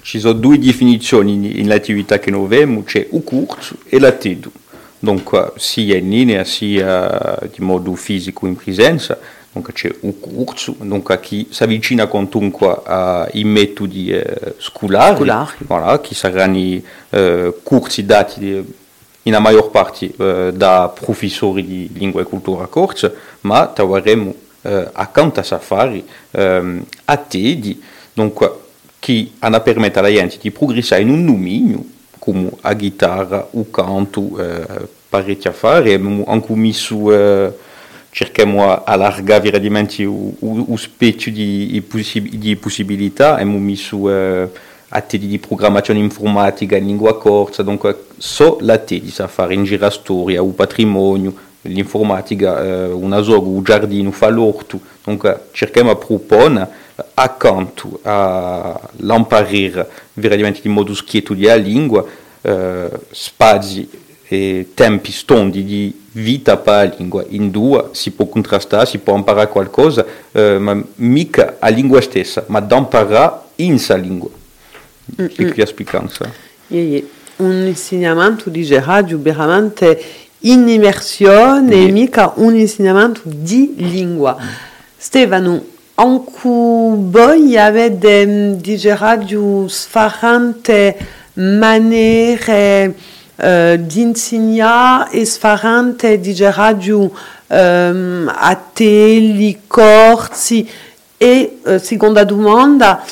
ci 0.03 0.21
sono 0.21 0.35
due 0.35 0.59
definizioni 0.59 1.39
nell'attività 1.39 2.19
che 2.19 2.31
noi 2.31 2.45
abbiamo, 2.45 2.83
c'è 2.85 3.09
il 3.11 3.25
corso 3.25 3.77
e 3.89 3.99
la 3.99 4.13
TEDU. 4.13 4.51
Dunque, 4.99 5.53
sia 5.57 5.97
in 5.97 6.11
linea 6.11 6.45
sia 6.45 7.39
di 7.51 7.65
modo 7.65 7.95
fisico 7.95 8.47
in 8.47 8.55
presenza, 8.55 9.19
dunque 9.51 9.73
c'è 9.73 9.91
un 10.01 10.21
corso, 10.21 10.75
dunque 10.79 11.19
chi 11.21 11.47
si 11.51 11.63
avvicina 11.63 12.07
comunque 12.07 12.81
ai 12.85 13.45
metodi 13.45 14.11
eh, 14.11 14.55
scolari, 14.59 15.17
Scolari. 15.17 15.57
voilà, 15.61 16.01
che 16.01 16.15
saranno 16.15 16.81
eh, 17.11 17.55
corsi 17.63 18.05
dati 18.05 18.41
di, 18.41 18.75
in 19.23 19.37
maggior 19.41 19.71
parte 19.71 20.13
eh, 20.17 20.53
da 20.55 20.93
professori 20.95 21.65
di 21.65 21.91
lingua 21.95 22.21
e 22.21 22.25
cultura 22.25 22.67
corsa, 22.67 23.11
ma 23.43 23.67
troveremo 23.69 24.35
eh, 24.65 24.89
accanto 24.93 25.41
a 25.41 25.43
Safari 25.43 26.05
ehm, 26.33 26.85
a 27.05 27.17
TEDi, 27.17 27.83
dunque 28.13 28.61
che 28.99 29.33
hanno 29.41 29.61
permesso 29.61 29.99
alla 29.99 30.11
gente 30.11 30.39
di 30.41 30.51
progressare 30.51 31.03
in 31.03 31.11
un 31.11 31.27
dominio 31.27 31.85
come 32.19 32.51
la 32.63 32.75
chitarra, 32.75 33.47
il 33.53 33.67
canto, 33.71 34.39
eh, 34.39 34.89
parecchi 35.11 35.47
affari, 35.47 35.93
abbiamo 35.93 36.25
anche 36.27 36.55
messo, 36.55 37.13
eh, 37.13 37.53
cerchiamo 38.09 38.65
di 38.65 38.81
allargare 38.87 39.51
veramente 39.51 40.01
il, 40.01 40.35
il, 40.41 40.67
il 40.71 40.79
spettro 40.79 41.31
di, 41.31 41.67
di, 41.67 41.83
possi- 41.83 42.39
di 42.39 42.57
possibilità, 42.57 43.35
abbiamo 43.35 43.59
messo 43.59 44.09
eh, 44.09 44.49
a 44.89 45.01
TEDi 45.03 45.27
di 45.27 45.39
programmazione 45.39 46.01
informatica 46.01 46.77
in 46.77 46.87
lingua 46.87 47.19
corsa, 47.19 47.63
dunque 47.63 48.07
so 48.17 48.57
la 48.63 48.79
TEDi 48.79 49.11
sa 49.11 49.29
fare 49.29 49.53
in 49.53 49.65
girastoria, 49.65 50.41
il 50.41 50.53
patrimonio, 50.55 51.35
l'informatica, 51.65 52.63
eh, 52.63 52.87
una 52.87 53.23
zoga, 53.23 53.49
un 53.49 53.63
giardino, 53.63 54.11
fa 54.11 54.29
l'orto, 54.29 54.81
dunque 55.05 55.49
cerchiamo 55.53 55.93
di 55.93 55.99
proporre 55.99 56.69
accanto 57.15 57.99
all'imparare 58.03 59.89
veramente 60.15 60.61
in 60.65 60.73
modo 60.73 60.95
schietto 60.95 61.35
di 61.35 61.45
la 61.45 61.57
lingua, 61.57 62.05
eh, 62.41 62.89
spazi 63.11 63.89
e 64.27 64.71
tempi 64.75 65.13
stondi 65.13 65.65
di 65.65 66.03
vita 66.13 66.57
per 66.57 66.75
la 66.75 66.95
lingua. 66.97 67.25
In 67.29 67.51
due 67.51 67.89
si 67.93 68.13
può 68.13 68.27
contrastare, 68.27 68.87
si 68.87 68.99
può 68.99 69.17
imparare 69.17 69.49
qualcosa, 69.49 70.05
eh, 70.33 70.59
ma 70.59 70.81
mica 70.97 71.57
la 71.59 71.69
lingua 71.69 72.01
stessa, 72.01 72.45
ma 72.49 72.61
da 72.61 72.77
imparare 72.77 73.43
in 73.57 73.79
sa 73.79 73.97
lingua. 73.97 74.31
E 75.17 75.51
qui 75.51 75.63
a 75.63 75.67
spieganza. 75.67 76.31
Ie, 76.69 76.81
ie. 76.81 77.09
Un 77.37 77.67
insegnamento 77.67 78.49
di 78.49 78.65
radio 78.79 79.19
veramente 79.21 80.01
in 80.45 80.69
immersione 80.69 81.87
e 81.87 81.91
mica 81.91 82.33
un 82.37 82.55
insegnamento 82.57 83.21
di 83.25 83.75
lingua. 83.77 84.37
Stefano, 84.97 85.65
anche 85.95 86.41
voi 86.43 87.57
avete 87.57 88.57
di 88.57 88.81
radio 88.83 89.69
sfarante 89.69 90.97
maniere 91.35 92.95
eh, 93.37 93.81
di 93.83 94.01
insegnare 94.01 95.11
e 95.13 95.25
sfarante 95.25 96.21
di 96.21 96.37
radio 96.39 97.11
ehm, 97.47 98.33
a 98.35 98.55
te, 98.55 99.59
corsi 99.67 100.69
e 101.17 101.59
eh, 101.65 101.79
seconda 101.79 102.25
domanda 102.25 103.05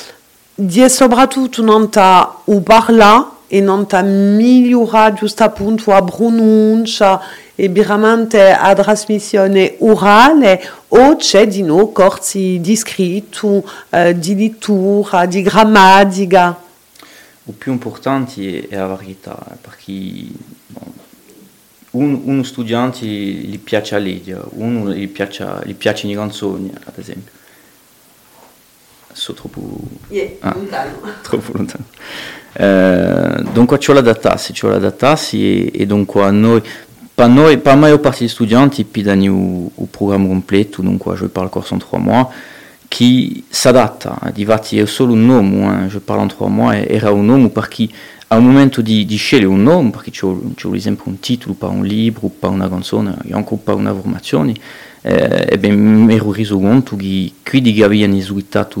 di 0.55 0.87
soprattutto 0.87 1.61
non 1.63 1.89
ta 1.89 2.41
o 2.43 2.61
parla 2.61 3.32
e 3.53 3.61
non 3.61 3.85
ta 3.85 4.01
migliorare 4.01 5.13
giusto 5.13 5.43
appunto 5.43 5.91
a 5.93 6.03
pronuncia 6.03 7.21
e 7.53 7.69
veramente 7.69 8.51
a 8.51 8.73
trasmissione 8.73 9.75
orale 9.81 10.59
o 10.87 11.15
c'è 11.17 11.45
di 11.45 11.61
no 11.61 11.89
corsi 11.89 12.59
di 12.59 12.75
scritto, 12.75 13.63
eh, 13.91 14.17
di 14.17 14.35
lettura, 14.35 15.27
di 15.27 15.43
grammatica. 15.43 16.59
Il 17.43 17.53
più 17.53 17.73
importante 17.73 18.67
è 18.67 18.75
la 18.75 18.87
varietà, 18.87 19.37
perché 19.61 19.91
bon, 20.65 20.91
un, 21.91 22.21
uno 22.23 22.41
studente 22.41 23.05
gli 23.05 23.59
piace 23.59 23.99
la 23.99 24.01
leggere, 24.01 24.45
uno 24.53 24.91
gli 24.91 25.07
piace, 25.07 25.45
gli 25.65 25.75
le 25.79 26.15
canzoni, 26.15 26.73
ad 26.85 26.97
esempio. 26.97 27.41
Troppo... 29.13 29.79
Ah. 30.39 30.55
troppo 31.21 31.51
lontano. 31.53 31.85
Eh, 32.53 33.43
dunque 33.51 33.77
c'è 33.77 33.93
l'adattarsi, 33.93 34.53
c'è 34.53 34.67
l'adattarsi 34.67 35.71
e, 35.71 35.81
e 35.81 35.85
dunque 35.85 36.29
noi, 36.31 36.61
per 37.13 37.27
noi, 37.27 37.57
per 37.57 38.27
studenti, 38.27 38.81
il 38.81 39.87
programma 39.89 40.27
completo, 40.27 40.81
dunque 40.81 41.15
je 41.15 41.27
parle 41.27 41.49
corso 41.49 41.73
in 41.73 41.79
tre 41.79 41.97
mois, 41.97 42.27
qui 42.87 43.43
s'adatta. 43.49 44.19
Difatti 44.33 44.79
è 44.79 44.85
solo 44.85 45.13
un 45.13 45.25
nome, 45.25 45.85
eh, 45.85 45.87
je 45.89 45.99
parle 45.99 46.23
in 46.23 46.29
tre 46.29 46.47
mois, 46.47 46.85
era 46.87 47.11
un 47.11 47.25
nome 47.25 47.49
perché 47.49 47.87
al 48.27 48.41
momento 48.41 48.81
di, 48.81 49.05
di 49.05 49.15
scegliere 49.15 49.47
un 49.47 49.61
nome, 49.61 49.91
perché 49.91 50.09
c'è, 50.09 50.25
un 50.25 51.19
titolo 51.19 51.53
per 51.53 51.69
un 51.69 51.85
libro, 51.85 52.27
per 52.27 52.49
una 52.49 52.67
canzone, 52.67 53.15
e 53.27 53.33
anche 53.33 53.55
per 53.63 53.75
una 53.75 53.93
formazione, 53.93 54.55
eh, 55.03 55.47
e 55.49 55.59
ben 55.59 55.77
mi 56.05 56.15
ero 56.15 56.31
reso 56.31 56.57
conto 56.57 56.95
che 56.95 57.33
quelli 57.43 57.73
che 57.73 57.83
avevano 57.83 58.19
sviluppato 58.21 58.79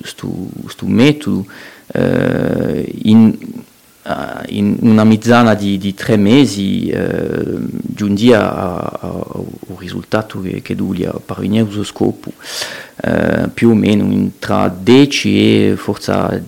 questo 0.00 0.86
metodo 0.86 1.46
eh, 1.92 2.90
in, 3.02 3.36
in 4.46 4.76
una 4.80 5.04
mezzana 5.04 5.54
di, 5.54 5.76
di 5.76 5.92
tre 5.92 6.16
mesi 6.16 6.88
eh, 6.88 7.58
giungia 7.82 8.98
al 9.00 9.44
risultato 9.76 10.40
che, 10.40 10.62
che 10.62 10.74
doveva 10.74 11.20
parvenire 11.22 11.68
allo 11.70 11.84
scopo, 11.84 12.32
eh, 13.02 13.48
più 13.52 13.68
o 13.68 13.74
meno 13.74 14.30
tra 14.38 14.68
10 14.68 15.70
e 15.70 15.76
forse 15.76 16.44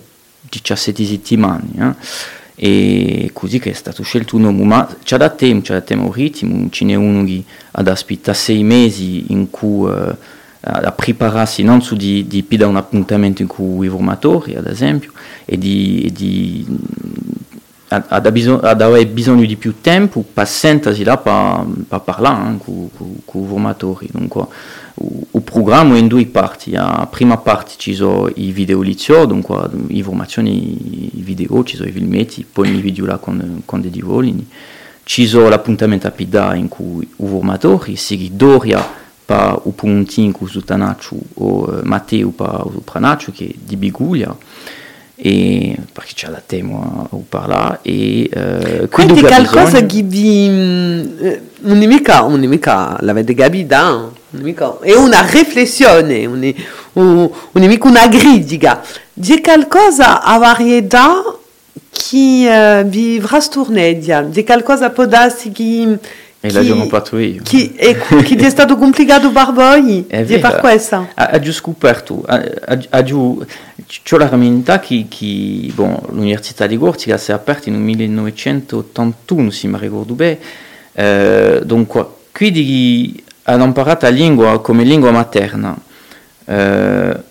17 0.49 1.05
settimane. 1.05 1.69
eh. 1.77 2.39
E 2.63 3.31
così 3.33 3.57
che 3.57 3.71
è 3.71 3.73
stato 3.73 4.03
scelto 4.03 4.35
un 4.35 4.43
nome, 4.43 4.63
ma 4.63 4.97
c'è 5.01 5.17
da 5.17 5.29
tempo, 5.29 5.65
c'è 5.65 5.73
da 5.73 5.81
tempo 5.81 6.05
un 6.05 6.11
ritmo, 6.11 6.69
ce 6.69 6.85
n'è 6.85 6.93
uno 6.93 7.23
che 7.23 7.43
ad 7.71 7.87
aspettare 7.87 8.37
sei 8.37 8.61
mesi 8.61 9.31
in 9.31 9.49
cui 9.49 9.89
eh, 9.89 10.15
a 10.59 10.91
prepararsi 10.91 11.63
non 11.63 11.81
solo 11.81 11.99
di, 11.99 12.27
di 12.27 12.43
pida 12.43 12.67
un 12.67 12.75
appuntamento 12.75 13.43
con 13.47 13.83
i 13.83 13.87
formatori, 13.87 14.55
ad 14.55 14.67
esempio, 14.67 15.11
e 15.43 15.57
di, 15.57 16.03
e 16.05 16.11
di 16.11 16.65
ad, 17.87 18.29
bisogno, 18.29 18.59
ad 18.59 18.79
avere 18.79 19.07
bisogno 19.07 19.43
di 19.43 19.55
più 19.55 19.81
tempo 19.81 20.23
per 20.31 20.47
sentirsi 20.47 21.03
là 21.03 21.17
per, 21.17 21.99
parlare 22.03 22.53
eh, 22.53 22.57
con, 22.63 22.89
con, 22.95 23.15
con 23.25 23.43
i 23.43 23.47
formatori. 23.47 24.07
Dunque, 24.11 24.45
il 25.31 25.41
programma 25.41 25.97
in 25.97 26.07
due 26.07 26.25
parti. 26.25 26.71
La 26.71 27.07
prima 27.09 27.37
parte 27.37 27.73
ci 27.77 27.93
sono 27.93 28.29
i 28.35 28.51
video 28.51 28.81
lezioni, 28.81 29.27
dunque 29.27 29.69
le 29.71 29.93
informazioni, 29.95 31.17
i 31.17 31.21
video, 31.21 31.63
ci 31.63 31.75
sono 31.75 31.89
i 31.89 31.91
filmetti, 31.91 32.45
poi 32.51 32.75
i 32.75 32.81
video 32.81 33.05
là 33.05 33.17
con, 33.17 33.61
con 33.65 33.81
dei 33.81 34.01
volini. 34.01 34.47
Ci 35.03 35.25
sono 35.25 35.49
l'appuntamento 35.49 36.07
a 36.07 36.11
pida 36.11 36.55
in 36.55 36.67
cui 36.67 37.03
i 37.03 37.27
formatori 37.27 37.95
si 37.95 38.31
doria 38.33 38.99
per 39.25 39.61
il 39.65 39.71
puntino 39.73 40.45
su 40.45 40.61
Tanaccio 40.61 41.15
o 41.35 41.79
eh, 41.79 41.81
Matteo 41.83 42.29
per 42.29 42.69
il 42.73 42.81
Pranaccio 42.83 43.31
che 43.31 43.47
è 43.47 43.53
di 43.57 43.77
Biguglia 43.77 44.35
e 45.23 45.75
perché 45.93 46.13
c'è 46.15 46.29
la 46.29 46.41
tema 46.43 47.07
a 47.11 47.15
parlare 47.29 47.79
e 47.83 48.23
eh, 48.31 48.87
Quindi 48.89 49.13
dunque 49.13 49.29
ha 49.33 49.35
qualcosa 49.45 49.81
bisogno- 49.81 49.87
che 49.87 50.01
vi... 50.03 51.15
eh, 51.19 51.41
Non 51.59 51.81
è 51.81 51.85
mica, 51.85 52.21
non 52.21 52.43
è 52.43 52.47
mica, 52.47 52.97
l'avete 53.01 53.35
capito, 53.35 53.75
eh? 53.75 53.79
Non 53.79 54.11
è 54.31 54.41
mica- 54.41 54.79
è 54.81 54.95
una 54.95 55.23
riflessione, 55.29 56.25
non 56.25 56.43
è, 56.43 56.53
un- 56.93 57.29
non 57.51 57.63
è 57.63 57.67
mica 57.67 57.87
una 57.87 58.07
critica. 58.09 58.81
Di 59.13 59.39
qualcosa 59.41 60.23
a 60.23 60.37
varietà 60.39 61.35
chi 61.91 62.47
uh, 62.47 62.83
vi 62.87 63.19
vrasturnedia, 63.19 64.21
di 64.23 64.43
qualcosa 64.43 64.89
può 64.89 65.05
darsi 65.05 65.51
che... 65.51 65.99
E 66.43 66.51
la 66.51 66.63
giorno 66.63 66.87
fatto 66.87 67.19
io. 67.19 67.43
Chi, 67.43 67.75
e, 67.75 67.95
chi 68.25 68.35
ti 68.35 68.45
è 68.45 68.49
stato 68.49 68.75
complicato 68.75 69.31
per 69.31 69.51
voi? 69.53 70.05
È 70.07 70.23
Di 70.23 70.39
per 70.39 70.49
vero. 70.49 70.59
questo? 70.59 71.07
Ha, 71.13 71.39
già 71.39 71.51
scoperto, 71.51 72.23
ha, 72.25 73.03
già, 73.03 73.03
c'ho 74.03 74.17
la 74.17 74.27
rammenta 74.27 74.79
che, 74.79 75.05
che 75.07 75.71
bon, 75.75 75.99
l'Università 76.09 76.65
di 76.65 76.77
Gortica 76.77 77.17
si 77.17 77.29
è 77.29 77.35
aperta 77.35 77.69
nel 77.69 77.79
1981, 77.79 79.51
se 79.51 79.67
mi 79.67 79.77
ricordo 79.77 80.15
bene, 80.15 80.39
eh, 80.93 81.61
dunque, 81.63 82.07
quindi 82.33 83.23
hanno 83.43 83.65
imparato 83.65 84.07
la 84.07 84.11
lingua 84.11 84.59
come 84.61 84.83
lingua 84.83 85.11
materna. 85.11 85.77
Eh, 86.45 87.29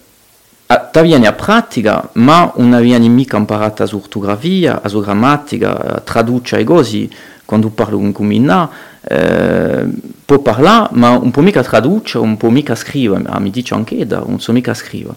Taviene 0.93 1.27
a 1.27 1.33
pratica, 1.33 2.11
ma 2.13 2.53
non 2.57 2.75
avevano 2.75 3.09
mica 3.09 3.37
imparato 3.37 3.83
la 3.83 3.91
ortografia, 3.93 4.81
la 4.81 5.01
grammatica, 5.01 5.97
a 5.97 6.01
traducere 6.01 6.63
e 6.63 6.65
così, 6.65 7.11
quando 7.45 7.71
parlo 7.71 7.97
con 7.97 8.13
comunità, 8.13 8.71
eh, 9.03 9.87
può 10.25 10.39
parlare, 10.41 10.89
ma 10.93 11.19
non 11.19 11.31
può 11.31 11.43
mica 11.43 11.63
tradurre, 11.63 12.21
non 12.21 12.37
può 12.37 12.51
mica 12.51 12.75
scrivere, 12.75 13.25
ah, 13.27 13.41
mi 13.41 13.51
dice 13.51 13.75
anche 13.75 14.07
da, 14.07 14.19
non 14.27 14.41
so 14.41 14.53
mica 14.53 14.75
scrivere. 14.75 15.17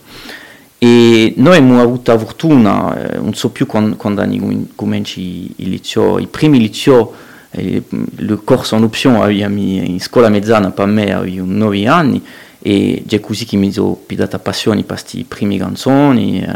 E 0.78 1.34
noi 1.38 1.58
abbiamo 1.58 1.82
avuto 1.82 2.12
la 2.12 2.20
fortuna, 2.20 3.14
eh, 3.14 3.18
non 3.18 3.34
so 3.34 3.50
più 3.50 3.66
quando, 3.66 3.96
quando 3.96 4.22
anni 4.22 4.70
cominci 4.76 5.54
il 5.58 5.70
liceo, 5.70 6.20
i 6.20 6.28
primi 6.28 6.60
liceo, 6.60 7.14
eh, 7.52 7.84
il 7.90 8.42
corso 8.44 8.76
in 8.76 8.84
opzione 8.84 9.34
in 9.34 10.00
scuola 10.02 10.30
mezzana 10.30 10.72
per 10.72 10.88
me 10.88 11.14
avevo 11.14 11.46
9 11.46 11.88
anni, 11.88 12.22
e 12.66 13.04
è 13.08 13.20
così 13.20 13.46
che 13.46 13.58
mi 13.58 13.72
sono 13.72 14.00
data 14.08 14.40
passione 14.40 14.84
per 14.84 15.00
queste 15.02 15.26
prime 15.28 15.58
canzoni, 15.58 16.42
eh, 16.42 16.48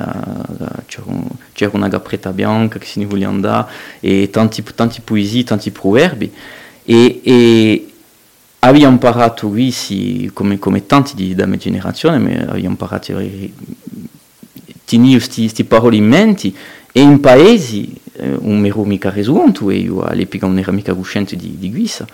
c'era 1.54 1.72
una 1.74 1.90
gapretta 1.90 2.32
bianca 2.32 2.80
che 2.80 2.86
se 2.86 3.00
ne 3.00 3.06
voleva 3.06 3.30
andare, 3.30 3.68
e 4.00 4.30
tanti, 4.30 4.64
tanti 4.76 5.02
poesie, 5.02 5.44
tanti 5.44 5.72
proverbi, 5.72 6.34
e, 6.90 7.20
e 7.22 7.88
avevo 8.60 8.88
imparato 8.88 9.50
qui, 9.50 9.72
sì, 9.72 10.30
come, 10.34 10.58
come 10.58 10.86
tanti 10.86 11.16
di, 11.16 11.36
della 11.36 11.48
mia 11.48 11.58
generazione, 11.58 12.18
ma 12.18 12.30
avevo 12.50 12.68
imparato 12.68 13.18
a 13.18 13.24
tenere 14.86 15.20
queste 15.20 15.66
parole 15.66 15.98
in 15.98 16.08
mente, 16.08 16.54
e 16.94 17.02
in 17.02 17.20
paesi 17.20 17.94
eh, 18.14 18.38
non 18.40 18.60
mi 18.60 18.70
ero 18.70 18.86
mica 18.86 19.10
reso 19.10 19.34
conto, 19.34 19.70
e 19.70 19.76
io 19.80 20.02
all'epoca 20.02 20.48
non 20.48 20.60
ero 20.60 20.72
mica 20.72 20.94
cosciente 20.94 21.36
di, 21.36 21.58
di 21.60 21.70
questo 21.72 22.08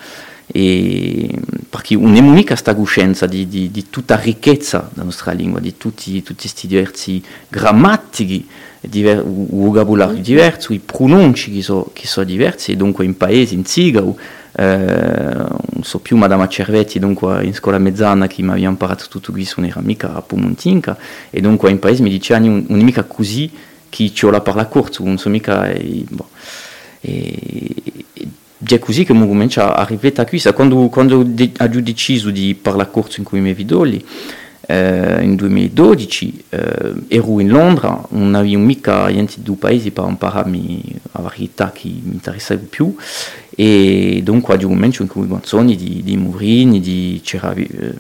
e 0.47 1.29
perché 1.69 1.95
non 1.95 2.09
abbiamo 2.09 2.31
mica 2.31 2.49
questa 2.49 2.75
coscienza 2.75 3.25
di, 3.25 3.47
di, 3.47 3.71
di, 3.71 3.89
tutta 3.89 4.15
la 4.15 4.21
ricchezza 4.21 4.89
della 4.91 5.05
nostra 5.05 5.31
lingua, 5.31 5.59
di 5.59 5.77
tutti, 5.77 6.21
tutti 6.21 6.41
questi 6.41 6.67
diversi 6.67 7.23
grammatici, 7.47 8.45
diver, 8.81 9.17
il 9.19 9.47
vocabolario 9.49 10.21
diverso, 10.21 10.73
i 10.73 10.79
pronunci 10.79 11.51
che 11.53 11.61
sono, 11.61 11.91
sono 11.95 12.25
diversi, 12.25 12.73
e 12.73 12.75
dunque 12.75 13.05
in 13.05 13.15
paesi, 13.15 13.53
in 13.53 13.65
Zigau, 13.65 14.17
non 14.55 15.83
so 15.83 15.99
più 15.99 16.15
Madama 16.17 16.47
Cervetti, 16.47 16.99
dunque 16.99 17.43
in 17.43 17.53
scuola 17.53 17.77
mezzana 17.77 18.27
che 18.27 18.41
mi 18.41 18.51
aveva 18.51 18.69
imparato 18.69 19.05
tutto 19.09 19.31
questo, 19.31 19.61
non 19.61 19.69
era 19.69 19.81
mica 19.81 20.13
a 20.13 20.21
Pumontinca, 20.21 20.97
e 21.29 21.41
dunque 21.41 21.71
in 21.71 21.79
paesi 21.79 22.01
mi 22.01 22.09
dicevano 22.09 22.47
non, 22.47 22.65
non 22.67 22.79
è 22.79 22.83
mica 22.83 23.03
così 23.03 23.51
che 23.89 24.11
ci 24.13 24.25
ho 24.25 24.29
la 24.29 24.41
parla 24.41 24.65
corta, 24.65 25.03
non 25.03 25.17
so 25.17 25.29
mica... 25.29 25.69
E, 25.69 26.05
boh, 26.09 26.29
e, 27.01 27.75
è 28.65 28.79
così 28.79 29.03
che 29.03 29.13
mi 29.13 29.27
comincia 29.27 29.75
a 29.75 29.83
riflettere 29.83 30.25
a 30.25 30.29
questo. 30.29 30.53
Quando, 30.53 30.87
quando 30.87 31.19
ho 31.19 31.23
deciso 31.23 32.29
di 32.29 32.55
parlare 32.55 32.89
corso 32.91 33.19
in 33.19 33.25
cui 33.25 33.39
mi 33.39 33.53
vedo 33.53 33.83
lì, 33.83 34.03
eh, 34.65 35.23
in 35.23 35.35
2012, 35.35 36.45
eh, 36.49 36.93
ero 37.07 37.39
in 37.39 37.49
Londra, 37.49 38.01
non 38.09 38.33
avevo 38.35 38.59
mica 38.59 39.07
niente 39.07 39.35
di 39.37 39.51
paesi 39.51 39.91
per 39.91 40.05
imparare 40.07 40.51
la 41.11 41.21
varietà 41.21 41.71
che 41.73 41.87
mi 41.87 42.13
interessava 42.13 42.61
più, 42.69 42.95
e 43.49 44.21
dunque 44.23 44.55
ho 44.55 44.67
cominciato 44.67 45.03
in 45.03 45.09
cui 45.09 45.27
canzoni 45.27 45.75
di, 45.75 46.01
di 46.03 46.17
Murini, 46.17 46.79
di 46.79 47.19
c'era 47.23 47.53
eh, 47.53 47.93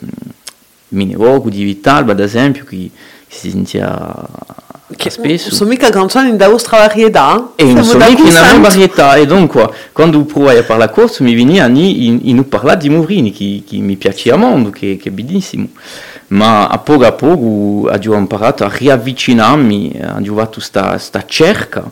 Minevogo, 0.89 1.49
di 1.49 1.63
Vitalba 1.63 2.13
ad 2.13 2.19
esempio, 2.19 2.63
che, 2.63 2.89
si 3.27 3.49
sentiva 3.49 4.27
che 4.95 5.09
spesso. 5.09 5.49
Non 5.49 5.57
sono 5.57 5.69
mica 5.69 5.89
canzoni 5.89 6.35
da 6.35 6.47
vostra 6.47 6.77
varietà. 6.77 7.51
E 7.55 7.73
non 7.73 7.83
sono 7.83 8.05
mica 8.07 8.21
una 8.23 8.59
varietà, 8.59 9.15
e 9.15 9.25
dunque 9.25 9.69
quando 9.91 10.23
provai 10.23 10.59
a 10.59 10.63
parlare 10.63 10.91
corso 10.91 11.23
mi 11.23 11.33
veniva 11.33 11.65
in, 11.65 12.19
in 12.23 12.47
parlare 12.47 12.79
di 12.79 12.89
Murini, 12.89 13.31
che, 13.31 13.63
che 13.67 13.77
mi 13.77 13.95
piaceva 13.95 14.37
molto, 14.37 14.69
che, 14.69 14.97
che 14.97 15.09
è 15.09 15.11
bellissimo. 15.11 15.67
Ma 16.27 16.67
a 16.67 16.77
poco 16.79 17.05
a 17.05 17.11
poco 17.11 17.89
ho 17.89 18.15
imparato 18.15 18.63
a 18.63 18.71
riavvicinarmi, 18.73 19.99
ho 20.27 20.35
fatto 20.35 20.59
questa 20.59 21.23
cerca, 21.25 21.89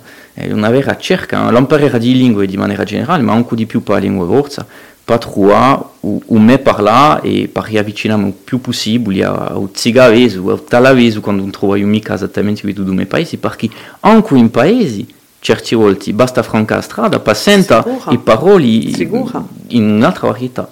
una 0.49 0.69
vera 0.69 0.97
cerca, 0.97 1.49
l'imparare 1.51 1.99
di 1.99 2.13
lingue 2.13 2.47
di 2.47 2.57
maniera 2.57 2.83
generale, 2.83 3.21
ma 3.21 3.33
anche 3.33 3.55
di 3.55 3.65
più 3.65 3.83
per 3.83 3.95
la 3.95 4.01
lingua 4.01 4.25
corsa, 4.25 4.65
per 5.03 5.17
trovare 5.17 5.83
o 5.99 6.37
me 6.37 6.57
parlare 6.57 7.27
e 7.27 7.47
per 7.47 7.63
riavvicinarmi 7.65 8.27
il 8.27 8.33
più 8.33 8.61
possibile 8.61 9.25
al 9.25 9.69
zigavese 9.73 10.37
o 10.37 10.51
al 10.51 10.63
talavese 10.63 11.19
quando 11.19 11.43
trovo 11.51 11.75
mica 11.75 12.13
esattamente 12.13 12.61
qui 12.61 12.73
tutti 12.73 12.89
i 12.89 12.93
miei 12.93 13.07
paesi, 13.07 13.37
perché 13.37 13.69
anche 13.99 14.37
in 14.37 14.49
paesi 14.49 15.07
certi 15.39 15.75
volte 15.75 16.13
basta 16.13 16.43
francare 16.43 16.81
la 16.81 16.85
strada 16.85 17.19
sentire 17.35 17.83
i 18.09 18.17
paroli 18.19 18.93
Sicura. 18.93 19.43
in 19.67 19.89
un'altra 19.89 20.27
varietà. 20.27 20.71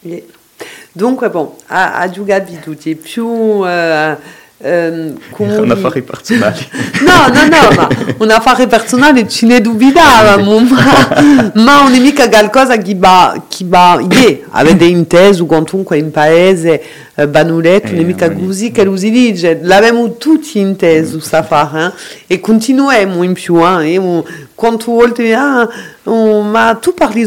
Yeah. 0.00 0.22
Dunque, 0.96 1.28
bon, 1.28 1.52
a, 1.66 1.98
a 2.00 2.08
giocare 2.08 2.58
tutti 2.62 2.96
più... 2.96 3.26
Uh, 3.26 4.16
um, 4.56 5.18
comuni... 5.30 5.56
Un 5.58 5.70
affare 5.70 6.00
personale. 6.00 6.66
No, 7.04 7.26
no, 7.28 7.42
no, 7.46 7.74
ma 7.76 7.88
un 8.16 8.30
affare 8.30 8.66
personale 8.66 9.28
ce 9.28 9.44
ne 9.44 9.60
dubitavamo, 9.60 10.58
ma, 10.60 11.52
ma 11.52 11.82
non 11.82 11.92
è 11.92 11.98
mica 11.98 12.30
qualcosa 12.30 12.78
che 12.78 12.94
va, 12.96 13.42
che 13.46 13.64
va, 13.66 14.02
yeah, 14.10 14.38
avete 14.52 14.86
inteso 14.86 15.44
quantunque 15.44 15.98
in 15.98 16.10
paese, 16.10 16.82
è 17.16 17.26
mica 18.04 18.30
così 18.30 18.70
che 18.70 18.84
si 18.98 19.10
dice, 19.10 19.60
l'abbiamo 19.62 20.18
tutti 20.18 20.58
inteso 20.58 21.18
questo 21.18 21.38
affare, 21.38 21.94
eh? 22.26 22.34
e 22.34 22.40
continuiamo 22.40 23.22
in 23.22 23.32
più, 23.32 23.66
eh? 23.66 23.94
e, 23.94 24.22
quante 24.54 24.84
volte, 24.86 25.32
ah, 25.32 25.66
ma 26.04 26.74
tu 26.78 26.92
parli 26.92 27.24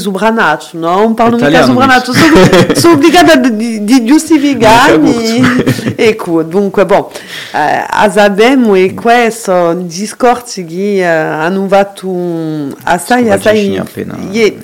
no? 0.74 0.99
Non? 0.99 1.16
Parlo 1.16 1.38
mica 1.38 2.14
sono, 2.14 2.74
sono 2.74 2.94
obbligata 2.94 3.36
di, 3.38 3.84
di 3.84 4.06
giustificarmi, 4.06 5.95
ecco, 5.95 6.44
dunque, 6.44 6.86
bon, 6.86 7.07
eh, 7.56 8.10
sappiamo 8.11 8.76
e 8.76 8.94
questo, 8.94 9.74
discorsi 9.74 10.66
che 10.66 10.98
eh, 10.98 11.03
hanno 11.03 11.68
fatto 11.68 12.76
assai, 12.84 13.28
assai, 13.32 13.82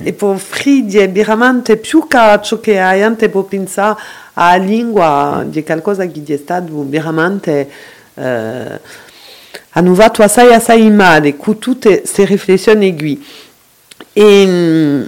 e 0.04 0.14
per 0.14 0.38
Fridi 0.38 1.00
è 1.00 1.10
veramente 1.10 1.78
più 1.78 2.06
che 2.08 2.40
ciò 2.44 2.60
che 2.60 2.80
hai 2.80 3.02
può 3.30 3.42
pensare 3.42 4.24
a 4.36 4.56
lingua 4.56 5.44
di 5.48 5.64
qualcosa 5.64 6.06
che 6.06 6.24
è 6.26 6.38
stato 6.38 6.86
veramente 6.88 7.70
eh, 8.14 8.80
fatto 9.96 10.24
assai 10.24 10.54
assai 10.54 10.90
male 10.90 11.36
con 11.36 11.60
tutte 11.60 12.00
queste 12.00 12.26
riflessioni 12.26 12.96
qui. 12.96 13.26
E 14.14 15.08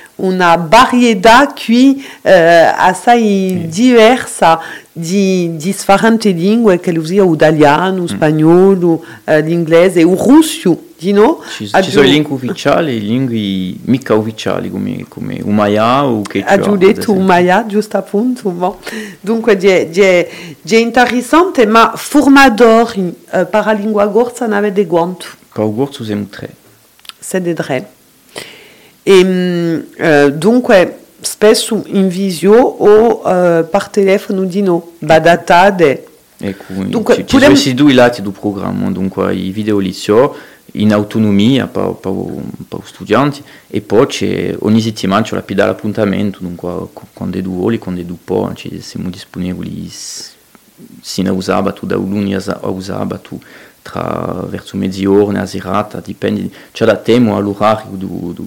una 0.17 0.55
varietà 0.55 1.53
qui 1.53 2.03
eh, 2.21 2.31
assai 2.31 3.63
mm. 3.65 3.69
diversa 3.69 4.59
di 4.91 5.55
differenti 5.55 6.33
lingue 6.33 6.79
che 6.79 6.91
usiamo 6.91 7.31
l'italiano, 7.31 8.01
lo 8.01 8.07
spagnolo, 8.07 9.03
eh, 9.23 9.41
l'inglese, 9.41 10.01
il 10.01 10.15
russo, 10.17 10.89
di 10.97 11.13
no? 11.13 11.41
Ci, 11.49 11.67
ci 11.67 11.89
sono 11.89 12.03
le 12.03 12.11
lingue 12.11 12.35
ufficiali 12.35 12.97
e 12.97 12.99
lingue 12.99 13.79
mica 13.85 14.13
ufficiali 14.13 14.69
come, 14.69 15.05
come 15.07 15.39
Umaya 15.41 16.05
o 16.05 16.21
che 16.21 16.43
Ha 16.43 16.57
detto 16.57 17.13
Umaya, 17.13 17.65
giusto 17.65 17.97
appunto. 17.97 18.49
Bon. 18.49 18.75
Dunque 19.19 19.57
è, 19.57 20.27
interessante, 20.77 21.65
ma 21.65 21.93
formatori 21.95 23.15
eh, 23.31 23.45
per 23.45 23.65
la 23.65 23.71
lingua 23.71 24.05
gorsa 24.07 24.45
ne 24.45 24.57
avete 24.57 24.85
quanto? 24.85 25.25
Per 25.51 25.73
gorsa 25.73 26.03
siamo 26.03 26.27
tre. 26.29 26.53
Siete 27.17 27.53
tre. 27.53 27.89
E 29.03 29.85
uh, 29.97 30.31
dunque 30.31 30.97
spesso 31.21 31.83
in 31.87 32.07
visio 32.07 32.53
o 32.53 33.19
uh, 33.19 33.67
per 33.69 33.87
telefono 33.89 34.43
di 34.43 34.61
no, 34.61 34.91
badatate 34.99 36.05
Ecco, 36.41 36.73
Dunque, 36.73 37.15
ci, 37.15 37.19
ci 37.21 37.25
podem- 37.25 37.27
sono 37.27 37.45
questi 37.47 37.73
due 37.75 37.93
lati 37.93 38.21
del 38.21 38.31
programma, 38.31 38.89
dunque 38.89 39.33
i 39.35 39.51
video 39.51 39.77
liceo 39.77 40.35
in 40.75 40.91
autonomia 40.91 41.67
per, 41.67 41.97
per, 41.99 42.13
per 42.67 42.79
gli 42.79 42.87
studenti 42.87 43.43
e 43.67 43.81
poi 43.81 44.07
c'è, 44.07 44.55
ogni 44.59 44.81
settimana 44.81 45.21
c'è 45.21 45.35
la 45.35 45.41
pida 45.41 45.65
l'appuntamento, 45.65 46.39
dunque 46.41 46.87
quando 47.13 47.37
è 47.37 47.41
due 47.41 47.63
ore, 47.63 47.77
quando 47.77 48.01
è 48.01 48.03
due 48.03 48.17
po', 48.23 48.51
siamo 48.79 49.09
disponibili 49.09 49.91
sino 51.01 51.37
a 51.37 51.41
sabato, 51.41 51.85
da 51.85 51.95
lunedì 51.95 52.33
a 52.33 52.39
sa- 52.39 52.59
a 52.59 52.81
sabato, 52.81 53.39
tra 53.83 54.43
verso 54.47 54.77
mezz'ora, 54.77 55.41
a 55.41 55.45
serata, 55.45 55.99
dipende, 55.99 56.49
c'è 56.71 56.85
da 56.85 56.95
tempo 56.95 57.35
all'orario 57.35 57.91
do, 57.91 58.31
do, 58.33 58.45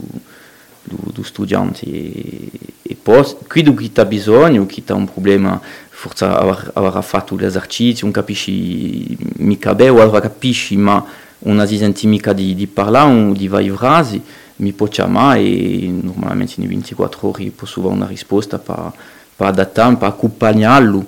do, 0.85 1.11
do 1.12 1.23
studente 1.23 1.86
e, 1.86 2.51
e 2.82 2.97
poi 3.01 3.24
qui 3.48 3.62
do 3.62 3.74
chi 3.74 3.90
ha 3.97 4.05
bisogno, 4.05 4.66
chi 4.66 4.82
ha 4.86 4.94
un 4.94 5.11
problema 5.11 5.61
forse 5.89 6.24
avrà, 6.24 6.70
avrà 6.74 7.02
fatto 7.02 7.36
l'esercizio, 7.36 8.05
non 8.05 8.12
capisci 8.12 9.16
mica 9.39 9.74
bene 9.74 9.90
o 9.90 10.01
allora 10.01 10.20
capisci 10.20 10.77
ma 10.77 11.05
non 11.40 11.66
si 11.66 11.77
sente 11.77 12.06
mica 12.06 12.32
di, 12.32 12.55
di 12.55 12.66
parlare 12.66 13.12
o 13.12 13.32
di 13.32 13.48
vai 13.48 13.69
frasi, 13.70 14.23
mi 14.56 14.73
può 14.73 14.86
chiamare 14.86 15.40
e 15.40 15.93
normalmente 16.02 16.61
in 16.61 16.69
24 16.69 17.28
ore 17.28 17.51
posso 17.51 17.81
avere 17.81 17.94
una 17.94 18.06
risposta 18.06 18.59
per, 18.59 18.93
per 19.35 19.47
adattare, 19.47 19.97
per 19.97 20.09
accompagnarlo 20.09 21.05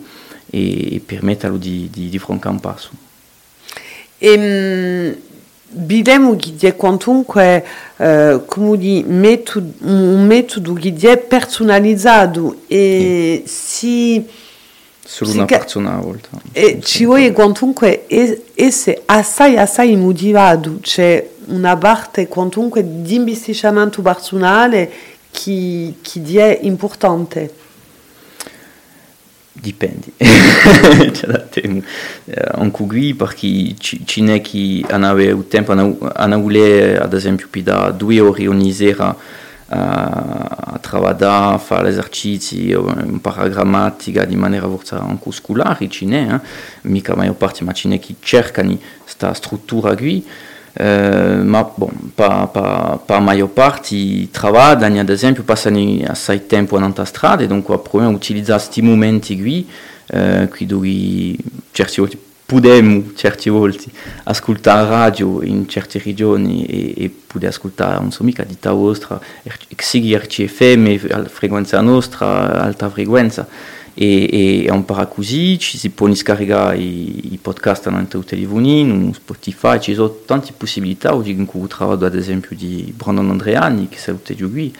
e, 0.50 0.96
e 0.96 1.00
permetterlo 1.00 1.56
di, 1.56 1.88
di, 1.90 2.08
di 2.08 2.16
affrontare 2.16 2.54
un 2.54 2.60
passo. 2.60 2.90
E, 4.18 5.20
Che 6.58 6.68
è 6.68 6.76
quantunque 6.76 7.64
eh, 7.96 8.40
come 8.46 8.78
di 8.78 9.04
metodo, 9.06 9.72
un 9.80 10.24
metodo 10.26 10.72
è 11.10 11.18
personalizzato 11.18 12.60
e 12.66 13.42
si 13.46 14.24
Solo 15.08 15.30
Sì 15.30 15.36
una 15.36 15.46
che- 15.46 15.58
persona 15.58 15.94
a 15.94 16.00
volta. 16.00 16.28
e 16.52 16.80
ci 16.82 17.04
vuole 17.04 17.30
quantunque 17.32 18.06
es- 18.08 18.38
essere 18.56 19.02
assai 19.06 19.56
assai 19.56 19.94
motivato 19.94 20.78
c'è 20.80 21.28
una 21.46 21.76
parte 21.76 22.26
quantunque 22.26 23.02
di 23.02 23.14
investimento 23.14 24.02
personale 24.02 24.90
che, 25.30 25.94
che 26.02 26.20
è 26.38 26.58
importante 26.62 27.52
Dipende. 29.60 30.12
C'è 30.16 31.26
da 31.26 31.38
tempo. 31.38 31.86
Eh, 32.24 32.48
Anche 32.52 32.86
qui 32.86 33.14
perché 33.14 33.74
ci, 33.78 34.20
n'è 34.20 34.40
chi 34.40 34.84
hanno 34.88 35.18
il 35.20 35.48
tempo, 35.48 35.72
hanno, 35.72 36.40
voluto 36.40 37.02
ad 37.02 37.12
esempio 37.14 37.48
più 37.50 37.62
da 37.62 37.90
due 37.90 38.20
ore 38.20 38.46
ogni 38.46 38.72
sera 38.72 39.16
eh, 39.68 39.76
a 39.76 40.80
lavorare, 40.90 41.58
fare 41.58 41.88
esercizi, 41.88 42.70
imparare 42.70 43.50
grammatica 43.50 44.24
di 44.24 44.36
maniera 44.36 44.68
forse 44.68 44.94
anche 44.94 45.32
scolare, 45.32 45.88
ci 45.88 46.06
n'è, 46.06 46.34
eh? 46.34 46.40
mica 46.82 47.12
la 47.12 47.18
maggior 47.18 47.36
parte, 47.36 47.64
ma 47.64 47.72
ci 47.72 47.88
n'è 47.88 47.98
chi 47.98 48.16
cercano 48.20 48.78
questa 49.02 49.32
struttura 49.32 49.96
qui. 49.96 50.24
Eh, 50.78 51.40
ma 51.42 51.62
bon, 51.74 52.10
pa, 52.14 52.46
pa, 52.52 53.00
pa 53.02 53.18
maggior 53.18 53.48
parte 53.48 54.28
lavorano, 54.42 55.00
ad 55.00 55.08
esempio, 55.08 55.42
passano 55.42 55.78
assai 56.06 56.46
tempo 56.46 56.76
in 56.76 56.82
autostrada 56.82 57.42
e 57.42 57.46
dunque 57.46 57.78
proviamo 57.78 58.12
a 58.12 58.16
utilizzare 58.16 58.60
questi 58.60 58.82
momenti 58.82 59.40
qui, 59.40 59.66
eh, 60.08 60.48
qui 60.50 60.66
dove 60.66 61.36
certe 61.72 61.94
volte 61.96 62.18
possiamo, 62.46 63.04
certe 63.14 63.50
volte, 63.50 63.90
ascoltare 64.24 64.88
radio 64.88 65.42
in 65.42 65.68
certe 65.68 65.98
regioni 65.98 66.64
e, 66.64 67.04
e 67.04 67.10
poter 67.26 67.48
ascoltare, 67.48 67.98
non 67.98 68.12
so 68.12 68.22
mica, 68.22 68.44
di 68.44 68.58
ta 68.58 68.72
vostra, 68.72 69.18
seguire 69.76 70.24
RCFM, 70.24 71.10
a 71.10 71.24
frequenza 71.24 71.80
nostra, 71.80 72.62
alta 72.62 72.88
frequenza, 72.88 73.48
e, 73.98 74.64
e 74.66 74.72
imparare 74.72 75.08
così, 75.08 75.58
ci 75.58 75.78
si 75.78 75.88
può 75.90 76.12
scaricare 76.14 76.76
i, 76.76 77.32
i 77.32 77.38
podcast 77.40 77.88
nel 77.88 78.06
telefonino, 78.06 79.06
su 79.06 79.12
Spotify, 79.14 79.80
ci 79.80 79.94
sono 79.94 80.18
tante 80.26 80.52
possibilità, 80.54 81.14
oggi 81.14 81.30
in 81.30 81.46
cui 81.46 81.66
lavoro 81.78 82.04
ad 82.04 82.14
esempio 82.14 82.54
di 82.54 82.92
Brandon 82.94 83.30
Andreani, 83.30 83.88
che 83.88 83.98
saluto 83.98 84.32
io 84.32 84.50
qui, 84.50 84.72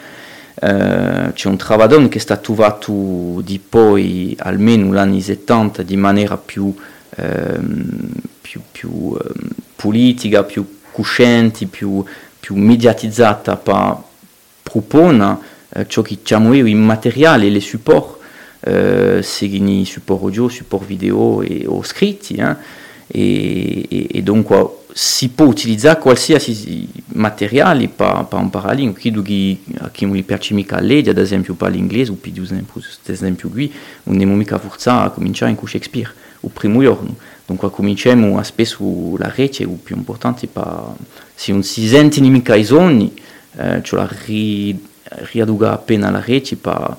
Eh, 0.59 1.33
c'è 1.35 1.49
un 1.49 1.59
travadon 1.59 2.09
che 2.09 2.17
è 2.17 2.21
stato 2.21 2.55
trovato 2.55 3.43
di 3.43 3.59
poi 3.59 4.35
almeno 4.39 4.87
negli 4.87 4.97
anni 4.97 5.21
70 5.21 5.83
di 5.83 5.97
maniera 5.99 6.39
più, 6.39 6.75
ehm, 7.15 8.09
più, 8.41 8.63
più 8.73 9.15
ehm, 9.21 9.49
politica, 9.77 10.45
più 10.45 10.79
cosciente, 10.93 11.67
più, 11.67 12.03
più 12.41 12.55
mediatizzata 12.55 13.57
per 13.57 13.97
proporre 14.63 15.37
eh, 15.75 15.87
ciò 15.87 16.01
che 16.01 16.19
chiamo 16.23 16.55
io 16.55 16.65
i 16.65 16.75
materiali, 16.75 17.51
le 17.51 17.61
support, 17.61 18.16
eh, 18.67 19.23
seguini 19.23 19.85
support 19.85 20.23
audio, 20.23 20.49
support 20.49 20.85
video 20.85 21.41
e, 21.41 21.65
o 21.67 21.83
scritti, 21.85 22.35
eh, 22.35 22.57
e, 23.07 23.87
e, 23.89 24.09
e 24.11 24.23
dunque 24.23 24.85
si 24.93 25.29
può 25.29 25.47
utilizzare 25.47 26.01
qualsiasi 26.01 26.89
materiale 27.09 27.89
per, 27.89 28.27
per 28.29 28.41
imparare 28.41 28.83
la 28.83 28.93
chi 28.95 29.11
che 29.93 30.05
a 30.07 30.55
mica 30.55 30.81
o 34.33 34.37
mica 34.37 34.59
forza 34.59 35.03
a 35.03 35.11
cominciare 35.11 35.55
con 35.55 35.69
Shakespeare, 35.69 36.13
il 36.41 36.51
primo 36.51 36.81
giorno, 36.81 37.15
dunque 37.47 37.71
la 39.19 39.31
rete, 39.35 39.65
è 39.65 39.67
più 39.67 39.95
importante, 39.95 40.49
per, 40.49 40.95
se 41.35 41.53
non 41.53 41.63
si 41.63 41.83
mica 42.31 42.57
i 42.57 42.65
sogni, 42.65 43.15
eh, 43.59 43.83
cioè 43.83 44.09
riaduga 45.31 45.73
appena 45.73 46.11
la 46.11 46.21
rete 46.21 46.57
per, 46.57 46.97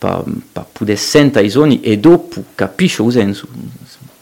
per, 0.00 0.24
per 0.52 0.64
poter 0.72 0.98
sentire 0.98 1.44
i 1.44 1.50
sogni 1.50 1.80
e 1.82 1.98
dopo 1.98 2.42
capisce 2.54 3.02
il 3.02 3.12
senso, 3.12 3.46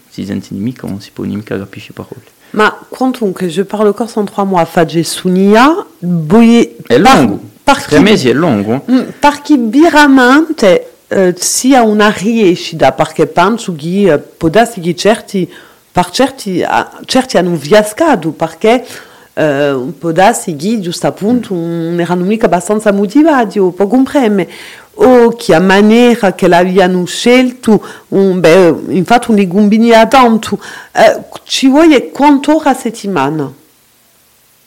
si 0.09 0.25
sente 0.25 0.49
mica, 0.51 0.89
non 0.89 1.01
si 1.01 1.11
può 1.13 1.25
mica 1.25 1.57
capire 1.57 1.87
le 1.89 1.95
parole. 1.95 2.37
ma 2.51 2.71
quantunque 2.89 3.49
je 3.49 3.63
parle 3.63 3.89
encore 3.91 4.17
en 4.17 4.25
trois 4.25 4.45
mois 4.45 4.65
fagge 4.65 5.05
sunia 5.05 5.87
boie 6.01 6.77
È 6.87 6.97
lungo, 6.99 7.41
par 7.63 7.85
tre 7.85 8.01
mesi 8.01 8.31
è 8.31 8.33
lungo? 8.33 8.85
Mm, 8.91 9.11
perché 9.19 9.57
veramente 9.59 10.93
eh, 11.09 11.35
sia 11.39 11.83
una 11.83 12.11
riescita 12.11 12.93
perché 12.93 13.27
penso 13.27 13.75
che 13.77 14.13
eh, 14.13 14.19
può 14.19 14.49
darsi 14.49 14.81
che 14.81 14.95
certi 14.97 15.51
per 15.93 16.11
certi, 16.11 16.63
ah, 16.63 17.01
certi 17.05 17.37
hanno 17.39 17.57
viascato 17.57 18.31
perché 18.31 18.87
eh, 19.39 19.93
può 19.97 20.11
darsi 20.11 20.57
che 20.57 20.81
giusto 20.81 21.07
appunto 21.07 21.55
non 21.55 22.01
erano 22.01 22.25
mica 22.25 22.47
abbastanza 22.47 22.91
motivati 22.91 23.61
o 23.61 23.71
può 23.71 23.87
comprendere 23.87 24.51
o 24.95 25.29
che 25.29 25.55
a 25.55 25.61
maniera 25.61 26.33
che 26.33 26.49
l'abbiano 26.49 27.05
scelto 27.05 27.81
un, 28.09 28.41
beh, 28.41 28.75
infatti 28.89 29.31
un 29.31 29.37
legumbini 29.37 29.93
a 29.93 30.09
tanto 30.09 30.59
eh, 30.91 31.23
ci 31.45 31.69
vuole 31.69 32.11
quanto 32.11 32.57
ora 32.57 32.71
a 32.71 32.75
settimana 32.75 33.53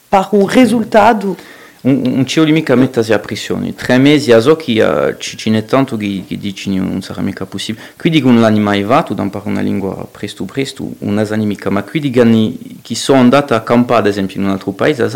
per 0.07 0.27
un 0.31 0.47
risultato 0.47 1.35
Un, 1.83 2.01
un 2.05 2.25
ci 2.27 2.35
vuole 2.37 2.51
mica 2.51 2.75
mettersi 2.75 3.11
a 3.11 3.17
pressione. 3.17 3.73
Tre 3.73 3.97
mesi 3.97 4.31
a 4.31 4.39
so 4.39 4.55
che 4.55 4.83
uh, 4.83 5.17
ci, 5.17 5.49
n'è 5.49 5.65
tanto 5.65 5.97
che, 5.97 6.23
che 6.27 6.37
dici 6.37 6.69
non 6.75 7.01
sarà 7.01 7.21
mica 7.21 7.45
possibile. 7.45 7.83
Qui 7.97 8.11
dicono 8.11 8.39
l'hanno 8.39 8.59
mai 8.59 8.83
fatto, 8.83 9.15
da 9.15 9.23
imparare 9.23 9.49
una 9.49 9.61
lingua 9.61 10.07
presto 10.11 10.43
presto, 10.43 10.91
sanno 11.25 11.43
mica, 11.43 11.71
ma 11.71 11.81
qui 11.81 11.99
dicono 11.99 12.51
che 12.83 12.93
sono 12.93 13.19
andati 13.19 13.53
a 13.53 13.61
campare, 13.61 14.01
ad 14.01 14.07
esempio, 14.07 14.39
in 14.39 14.45
un 14.45 14.51
altro 14.51 14.71
paese, 14.73 15.03
a 15.03 15.09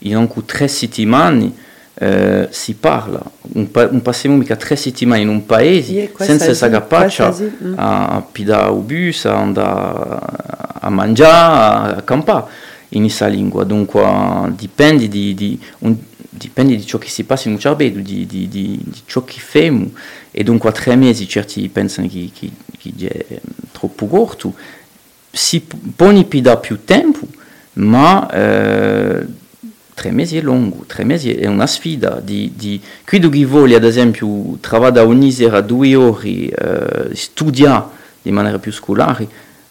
in 0.00 0.16
anche 0.16 0.44
tre 0.44 0.68
settimane 0.68 1.52
eh, 1.94 2.48
si 2.50 2.74
parla. 2.74 3.22
Un, 3.54 3.70
pa- 3.70 3.88
un 3.88 4.02
passiamo 4.02 4.36
mica 4.36 4.56
tre 4.56 4.76
settimane 4.76 5.22
in 5.22 5.28
un 5.28 5.46
paese 5.46 6.12
senza 6.18 6.46
essere 6.46 6.70
capace 6.70 7.24
mm. 7.62 7.74
a, 7.78 8.08
a 8.08 8.20
pidare 8.20 8.72
il 8.72 8.80
bus, 8.80 9.24
a 9.24 9.36
andare 9.36 10.20
a 10.80 10.90
mangiare, 10.90 11.96
a 11.96 12.02
campare 12.02 12.72
in 12.90 13.02
questa 13.02 13.26
lingua, 13.26 13.64
dunque 13.64 14.52
dipende 14.56 15.08
di, 15.08 15.34
di, 15.34 15.58
un- 15.80 15.96
dipende 16.30 16.76
di 16.76 16.86
ciò 16.86 16.98
che 16.98 17.08
si 17.08 17.24
passa 17.24 17.48
in 17.48 17.54
un 17.54 17.60
cervello, 17.60 18.00
di, 18.00 18.26
di, 18.26 18.80
ciò 19.06 19.24
che 19.24 19.38
facciamo 19.38 19.90
e 20.30 20.42
dunque 20.42 20.68
a 20.68 20.72
tre 20.72 20.96
mesi 20.96 21.28
certi 21.28 21.68
pensano 21.68 22.08
che, 22.08 22.30
che, 22.32 22.50
che 22.78 23.26
è 23.28 23.40
troppo 23.72 24.06
corto, 24.06 24.54
si 25.30 25.64
pone 25.96 26.24
più 26.24 26.40
da 26.40 26.56
più 26.56 26.84
tempo, 26.84 27.26
ma 27.74 28.30
eh, 28.30 29.26
tre 29.94 30.10
mesi 30.10 30.36
è 30.36 30.40
lungo, 30.40 30.84
tre 30.86 31.04
mesi 31.04 31.34
è 31.34 31.46
una 31.46 31.66
sfida. 31.66 32.20
Di, 32.20 32.52
di, 32.54 32.80
qui 33.04 33.30
chi 33.30 33.44
vuole 33.44 33.74
ad 33.74 33.84
esempio 33.84 34.58
lavorare 34.60 35.00
ogni 35.00 35.30
sera 35.32 35.60
due 35.60 35.94
ore, 35.94 36.28
eh, 36.28 37.14
studiare 37.14 37.86
di 38.22 38.30
maniera 38.30 38.58
più 38.58 38.72
scolare, 38.72 39.28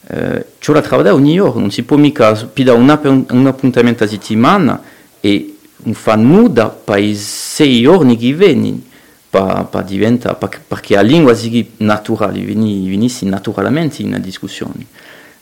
eh, 0.07 0.45
c'è 0.59 0.73
da 0.73 0.81
lavorare 0.81 1.09
ogni 1.09 1.39
ora, 1.39 1.59
non 1.59 1.71
si 1.71 1.83
può 1.83 1.97
mica 1.97 2.33
pidare 2.33 2.77
un, 2.77 2.89
app- 2.89 3.31
un 3.31 3.47
appuntamento 3.47 4.03
a 4.03 4.07
settimana 4.07 4.81
e 5.19 5.55
non 5.77 5.93
fa 5.93 6.15
nulla 6.15 6.69
per 6.69 7.15
sei 7.15 7.81
giorni 7.81 8.17
che 8.17 8.33
vengono, 8.33 8.81
per, 9.29 9.67
per 9.69 10.61
perché 10.67 10.95
la 10.95 11.01
lingua 11.01 11.33
sia 11.33 11.63
naturale, 11.77 12.41
veni- 12.41 12.89
venisse 12.89 13.25
naturalmente 13.25 14.01
in 14.01 14.19
discussione. 14.21 14.87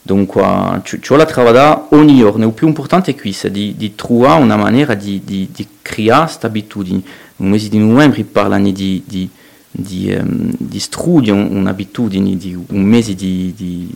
Dunque, 0.04 0.80
ci 0.82 0.98
vuole 1.06 1.28
lavorare 1.32 1.82
ogni 1.90 2.18
giorno. 2.18 2.46
Il 2.46 2.52
più 2.52 2.66
importante 2.66 3.12
è 3.12 3.14
questo, 3.14 3.48
di, 3.48 3.76
di 3.76 3.94
trovare 3.94 4.42
una 4.42 4.56
maniera 4.56 4.94
di, 4.94 5.22
di, 5.24 5.48
di 5.52 5.66
creare 5.80 6.24
questa 6.24 6.48
abitudine. 6.48 7.02
Nel 7.36 7.50
mese 7.50 7.68
di 7.68 7.78
novembre 7.78 8.24
parlano 8.24 8.70
di, 8.72 9.02
di, 9.06 9.28
di, 9.72 10.12
ehm, 10.12 10.52
di 10.58 10.78
studio 10.78 11.34
un'abitudine, 11.34 12.36
di 12.36 12.54
un 12.54 12.82
mese 12.82 13.14
di, 13.14 13.52
di 13.56 13.90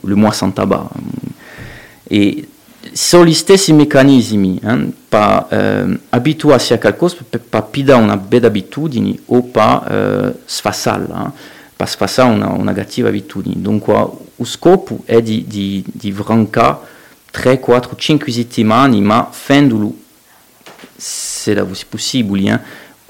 le 0.00 0.14
mois 0.14 0.36
sans 0.36 0.52
tabac. 0.52 0.90
E 2.02 2.48
sono 2.92 3.24
gli 3.24 3.32
stessi 3.32 3.72
meccanismi, 3.72 4.60
eh, 4.62 4.92
per 5.08 5.46
eh, 5.50 6.00
abituarsi 6.10 6.72
a 6.72 6.78
qualcosa, 6.78 7.16
per, 7.28 7.40
per 7.40 7.64
pidare 7.64 8.02
una 8.02 8.16
bella 8.16 8.48
abitudine 8.48 9.16
o 9.26 9.42
per 9.42 9.86
eh, 9.88 10.40
sfassarla, 10.44 11.28
eh, 11.28 11.30
per 11.76 11.88
sfassare 11.88 12.32
una, 12.32 12.50
una 12.50 12.72
cattiva 12.72 13.08
abitudine. 13.08 13.54
Dunque, 13.58 13.94
lo 14.34 14.44
scopo 14.44 15.02
è 15.04 15.22
di, 15.22 15.44
di, 15.46 15.84
di 15.86 16.10
vrancare 16.10 16.90
3, 17.30 17.60
4, 17.60 17.96
5 17.96 18.32
settimane, 18.32 19.00
ma 19.00 19.28
fendolo, 19.30 19.94
se 20.96 21.54
è 21.54 21.64
possibile, 21.88 22.52
eh, 22.52 22.60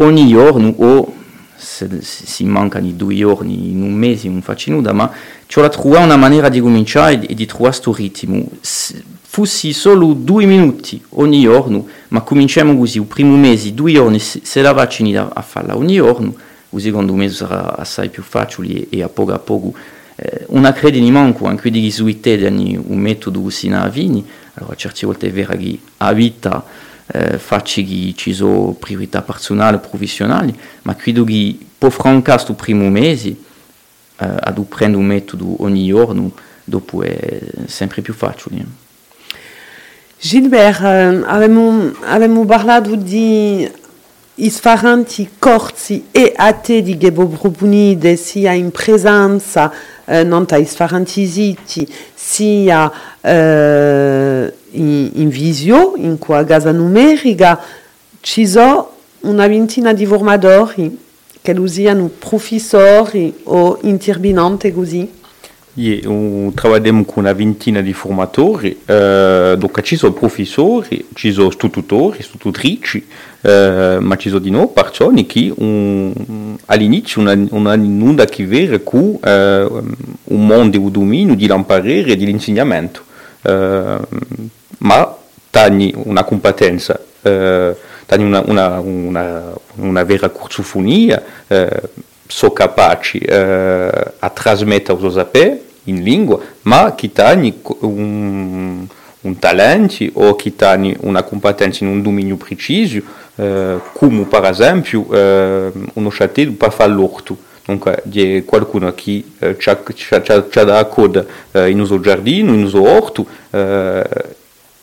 ogni 0.04 0.28
giorno 0.28 0.74
o 0.76 1.20
se, 1.62 1.88
si 2.02 2.44
mancano 2.44 2.90
due 2.90 3.14
giorni 3.14 3.70
in 3.70 3.82
un 3.82 3.94
mese 3.94 4.28
non 4.28 4.42
faccio 4.42 4.70
nulla, 4.70 4.92
ma 4.92 5.10
ci 5.46 5.58
ho 5.58 5.68
trovare 5.68 6.04
una 6.04 6.16
maniera 6.16 6.48
di 6.48 6.60
cominciare 6.60 7.26
e 7.26 7.34
di 7.34 7.46
trovare 7.46 7.70
questo 7.70 7.94
ritmo. 7.94 8.48
Se, 8.60 9.02
fossi 9.32 9.72
solo 9.72 10.12
due 10.12 10.44
minuti 10.44 11.02
ogni 11.10 11.40
giorno, 11.40 11.86
ma 12.08 12.20
cominciamo 12.20 12.76
così, 12.76 12.98
il 12.98 13.04
primo 13.04 13.34
mese, 13.36 13.72
due 13.72 13.92
giorni, 13.92 14.18
se 14.18 14.60
la 14.60 14.72
vaccini 14.72 15.16
a, 15.16 15.30
farla 15.40 15.74
ogni 15.74 15.94
giorno, 15.94 16.34
il 16.68 16.80
secondo 16.82 17.14
mese 17.14 17.36
sarà 17.36 17.76
assai 17.76 18.10
più 18.10 18.22
facile 18.22 18.88
e, 18.90 19.02
a 19.02 19.08
poco 19.08 19.32
a 19.32 19.38
poco. 19.38 19.72
Eh, 20.16 20.44
una 20.48 20.74
crede 20.74 21.00
di 21.00 21.10
manco, 21.10 21.46
anche 21.46 21.70
di 21.70 21.80
gesuite, 21.80 22.36
un 22.46 22.98
metodo 22.98 23.48
sino 23.48 23.80
a 23.80 23.88
vini, 23.88 24.22
allora 24.54 24.74
certe 24.74 25.06
volte 25.06 25.28
è 25.28 25.32
vero 25.32 25.56
che 25.56 25.78
a 25.96 26.12
vita 26.12 26.62
eh, 27.12 27.38
che 27.84 28.12
ci 28.16 28.32
sono 28.32 28.72
priorità 28.72 29.22
personali, 29.22 29.78
professionali, 29.78 30.58
ma 30.82 30.96
credo 30.96 31.24
che 31.24 31.58
può 31.76 31.90
francare 31.90 32.42
questo 32.42 32.54
primo 32.54 32.88
mese, 32.88 33.28
eh, 33.28 33.36
ad 34.16 34.64
prendere 34.66 35.00
un 35.02 35.06
metodo 35.06 35.62
ogni 35.62 35.86
giorno, 35.86 36.32
dopo 36.64 37.02
è 37.02 37.40
sempre 37.66 38.00
più 38.02 38.14
facile. 38.14 38.64
Gilbert, 40.18 40.80
uh, 40.80 41.24
avevamo, 41.26 41.92
avevamo 42.04 42.44
parlato 42.44 42.94
di 42.94 43.68
isfaranti 44.34 45.28
corsi 45.38 46.06
e 46.10 46.32
a 46.34 46.52
te 46.54 46.82
di 46.82 46.96
Gebo 46.96 47.26
Propunide 47.26 48.16
sia 48.16 48.52
in 48.52 48.70
presenza 48.70 49.70
uh, 50.04 50.24
non 50.24 50.46
ta 50.46 50.56
isfaranti 50.56 51.26
siti 51.26 51.86
sia 52.14 52.90
uh, 53.20 53.28
in, 53.28 55.10
in, 55.14 55.28
visio, 55.28 55.92
in 55.96 56.16
qua 56.18 56.44
casa 56.44 56.72
numerica, 56.72 57.60
ci 58.20 58.46
sono 58.46 58.90
una 59.20 59.46
ventina 59.46 59.92
di 59.92 60.06
formatori 60.06 60.98
che 61.42 61.52
usano 61.52 62.10
professori 62.18 63.34
o 63.44 63.78
intervenanti 63.82 64.72
così. 64.72 65.20
Yeah, 65.74 66.02
trabalhamos 66.54 67.06
com 67.06 67.22
uma 67.22 67.32
ventina 67.32 67.80
de 67.80 67.94
formatori, 67.94 68.76
uh, 68.86 69.56
donc 69.56 69.80
ci 69.80 69.96
sono 69.96 70.12
professori, 70.12 71.06
ci 71.14 71.32
sono 71.32 71.48
tutori, 71.48 72.22
tutrici, 72.36 73.02
uh, 73.42 73.98
ma 74.00 74.16
ci 74.16 74.28
sono 74.28 74.40
di 74.40 74.50
nuovo 74.50 74.68
persone 74.68 75.26
che 75.26 75.52
un, 75.54 76.56
all'inizio 76.66 77.22
non 77.22 77.66
hanno 77.66 78.22
a 78.22 78.24
che 78.24 78.46
vedere 78.46 78.82
con 78.82 79.00
uh, 79.00 79.26
un 79.28 80.46
mondo 80.46 80.78
di 80.78 80.90
dominio, 80.90 81.34
di 81.34 81.46
l'imparare 81.46 82.04
e 82.04 82.16
dell'insegnamento, 82.16 83.02
uh, 83.42 84.06
ma 84.78 85.16
hanno 85.50 85.90
una 86.04 86.24
competenza, 86.24 86.98
hanno 87.22 87.76
una, 88.06 88.42
una, 88.46 88.80
una, 88.80 89.52
una 89.76 90.02
vera 90.02 90.30
corsofonia, 90.30 91.22
sono 92.32 92.52
capaci 92.52 93.18
eh, 93.18 93.90
a 94.18 94.30
trasmettere 94.30 95.06
i 95.06 95.10
saperi 95.10 95.60
in 95.84 96.02
lingua, 96.02 96.40
ma 96.62 96.94
che 96.94 97.10
hanno 97.16 97.52
un, 97.80 98.86
un 99.20 99.38
talento 99.38 100.04
o 100.14 100.34
che 100.34 100.54
hanno 100.60 100.94
una 101.00 101.22
competenza 101.24 101.84
in 101.84 101.90
un 101.90 102.02
dominio 102.02 102.36
preciso, 102.36 102.98
eh, 102.98 103.02
come 103.34 104.24
per 104.28 104.44
esempio 104.44 105.06
eh, 105.10 105.72
uno 105.94 106.08
château 106.10 106.52
per 106.52 106.72
fare 106.72 106.92
l'orto. 106.92 107.36
Dunque, 107.64 108.02
c'è 108.10 108.44
qualcuno 108.44 108.92
che 108.92 109.24
eh, 109.38 109.56
ha 109.68 110.64
da 110.64 110.84
coda 110.86 111.24
eh, 111.52 111.70
in 111.70 111.80
uso 111.80 112.00
giardino, 112.00 112.52
in 112.52 112.64
uso 112.64 112.82
orto, 112.82 113.24
eh, 113.50 114.04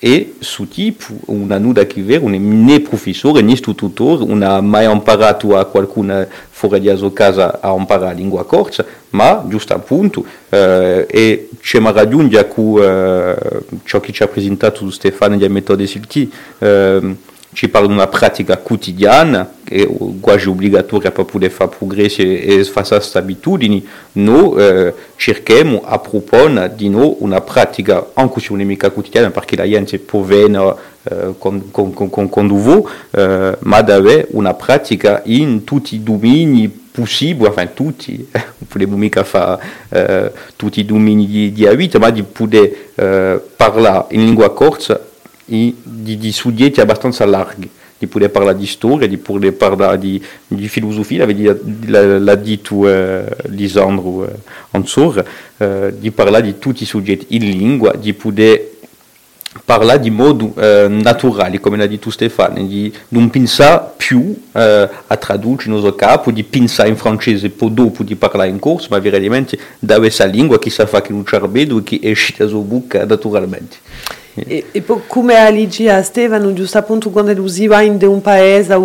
e 0.01 0.35
su 0.39 0.65
tipo 0.69 1.07
una 1.25 1.57
nuda 1.57 1.85
che 1.85 2.01
vera, 2.01 2.25
né 2.25 2.79
professore 2.79 3.41
né 3.41 3.55
tutore, 3.55 4.25
non 4.25 4.41
ha 4.43 4.61
mai 4.61 4.89
imparato 4.89 5.57
a 5.57 5.65
qualcuno 5.65 6.25
fuori 6.49 6.79
di 6.79 6.95
sua 6.95 7.11
casa 7.11 7.59
a 7.59 7.75
imparare 7.75 8.13
la 8.13 8.17
lingua 8.17 8.45
corsa, 8.45 8.85
ma 9.09 9.43
giusto 9.45 9.73
appunto, 9.73 10.23
eh, 10.47 11.05
e 11.09 11.49
c'è 11.59 11.79
una 11.79 11.91
raggiunge 11.91 12.47
con 12.47 12.81
eh, 12.81 13.35
ciò 13.83 13.99
che 13.99 14.13
ci 14.13 14.23
ha 14.23 14.27
presentato 14.27 14.89
Stefano 14.89 15.35
di 15.35 15.49
Metode 15.49 15.85
Silti, 15.85 16.31
eh, 16.59 17.15
ci 17.53 17.67
parla 17.67 17.87
di 17.87 17.93
una 17.93 18.07
pratica 18.07 18.57
quotidiana, 18.57 19.51
che 19.63 19.83
è 19.83 19.89
quasi 20.19 20.47
obbligatoria 20.47 21.11
per 21.11 21.25
poter 21.25 21.49
fare 21.49 21.71
progressi 21.75 22.39
e 22.39 22.63
fare 22.63 22.87
queste 22.87 23.17
abitudini, 23.17 23.85
noi 24.13 24.61
eh, 24.61 24.93
cerchiamo 25.15 25.81
a 25.83 25.97
proporre 25.97 26.73
di 26.75 26.89
noi 26.89 27.15
una 27.19 27.41
pratica, 27.41 28.11
anche 28.13 28.39
se 28.39 28.47
non 28.51 28.61
è 28.61 28.63
mica 28.65 28.91
quotidiana, 28.91 29.31
perché 29.31 29.55
la 29.55 29.67
gente 29.67 29.97
può 29.97 30.21
venire 30.21 30.75
eh, 31.03 31.33
con, 31.37 31.71
con, 31.71 31.93
con, 31.93 32.29
con 32.29 32.47
voi, 32.47 32.83
eh, 33.11 33.57
ma 33.59 33.81
di 33.81 33.91
avere 33.91 34.27
una 34.31 34.53
pratica 34.53 35.21
in 35.25 35.63
tutti 35.63 35.95
i 35.95 36.03
domini 36.03 36.69
possibili, 36.91 37.47
enfin 37.47 37.69
tutti, 37.73 38.27
non 38.31 38.43
possiamo 38.67 38.95
mica 38.95 39.23
fare 39.23 39.61
eh, 39.89 40.31
tutti 40.55 40.81
i 40.81 40.85
domini 40.85 41.25
di, 41.25 41.51
di 41.51 41.67
vita, 41.75 41.97
ma 41.97 42.11
di 42.11 42.21
poter 42.21 42.71
eh, 42.93 43.41
parlare 43.55 44.05
in 44.09 44.25
lingua 44.25 44.53
corsa 44.53 45.07
e 45.49 45.75
di, 45.83 46.17
di 46.17 46.31
soggetti 46.31 46.79
abbastanza 46.79 47.25
larghi, 47.25 47.69
di 47.97 48.07
poter 48.07 48.31
parlare 48.31 48.57
di 48.57 48.65
storia, 48.65 49.07
di 49.07 49.17
poter 49.17 49.53
parlare 49.53 49.99
di, 49.99 50.23
di 50.47 50.69
filosofia, 50.69 51.25
l'ha 51.25 52.35
detto 52.35 52.87
eh, 52.87 53.25
Lisandro 53.47 54.25
eh, 54.25 54.35
Ansor, 54.71 55.25
eh, 55.57 55.93
di 55.97 56.11
parlare 56.11 56.43
di 56.43 56.59
tutti 56.59 56.83
i 56.83 56.85
soggetti 56.85 57.35
in 57.35 57.49
lingua, 57.49 57.93
di 57.95 58.13
poter 58.13 58.77
parlare 59.65 59.99
di 59.99 60.11
modo 60.11 60.53
eh, 60.55 60.87
naturale, 60.87 61.59
come 61.59 61.75
l'ha 61.75 61.87
detto 61.87 62.09
Stefano, 62.09 62.65
di 62.65 62.93
non 63.09 63.29
pensare 63.29 63.91
più 63.97 64.33
eh, 64.53 64.89
a 65.07 65.17
tradurre 65.17 65.63
il 65.63 65.71
nostro 65.71 65.95
capo, 65.95 66.31
di 66.31 66.43
pensare 66.43 66.89
in 66.89 66.95
francese 66.95 67.49
poi 67.49 67.73
dopo 67.73 68.03
di 68.03 68.15
parlare 68.15 68.49
in 68.49 68.59
corso, 68.59 68.87
ma 68.91 68.99
veramente 68.99 69.59
da 69.79 69.97
questa 69.97 70.25
lingua 70.25 70.59
che 70.59 70.69
sa 70.69 70.85
fare 70.85 71.03
che. 71.03 71.13
E, 74.35 74.65
e 74.71 74.83
come 75.07 75.35
all'IG 75.37 75.87
a 75.87 76.01
Stefano, 76.01 76.53
giusto 76.53 76.77
appunto 76.77 77.09
quando 77.09 77.31
va 77.67 77.81
in 77.81 77.97
un 78.01 78.21
paese 78.21 78.73
a 78.73 78.77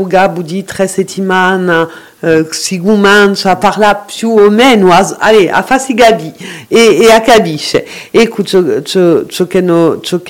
di 0.43 0.65
tre 0.65 0.87
settimane, 0.87 1.87
eh, 2.25 2.47
si 2.51 2.81
comincia 2.81 3.57
parla 3.57 3.95
più 3.95 4.31
o 4.31 4.49
meno, 4.49 4.91
a, 4.93 5.17
allez, 5.19 5.51
a 5.53 5.63
farsi 5.63 5.93
gabi 5.93 6.33
e, 6.69 7.03
e 7.03 7.11
a 7.11 7.21
capisce. 7.21 7.87
Ciò, 8.43 9.47
che, 9.47 9.61
no, 9.61 10.01
ciò, 10.01 10.21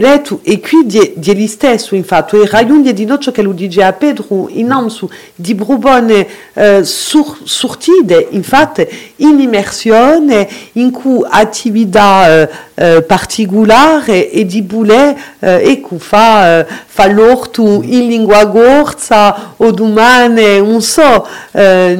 letto, 0.00 0.40
e 0.42 0.60
qui 0.60 0.86
di, 0.86 1.12
stesso, 1.46 1.94
infatti, 1.94 2.36
e 2.36 2.48
raggiunge 2.48 2.94
di 2.94 3.04
noi 3.04 3.18
lui 3.42 3.54
dice 3.54 3.82
a 3.82 3.92
Pedro, 3.92 4.48
in 4.48 4.72
di 5.34 5.54
brubone 5.54 6.26
eh, 6.54 6.82
sur, 6.84 7.38
surtide, 7.42 8.28
infatti, 8.30 8.86
in 9.16 9.38
immersione, 9.40 10.48
in 10.72 10.90
eh, 12.28 12.48
eh, 12.74 13.02
e 14.06 14.44
di 14.46 14.62
boulet, 14.62 15.16
eh, 15.40 15.70
ecco, 15.70 15.98
fa, 15.98 16.60
eh, 16.60 16.66
fa 16.86 17.06
l'orto 17.10 17.80
in 17.82 18.08
lingua 18.08 18.44
gorza 18.46 19.54
o 19.56 19.70
domani, 19.70 20.58
un 20.58 20.80
so, 20.80 21.26
eh, 21.52 21.96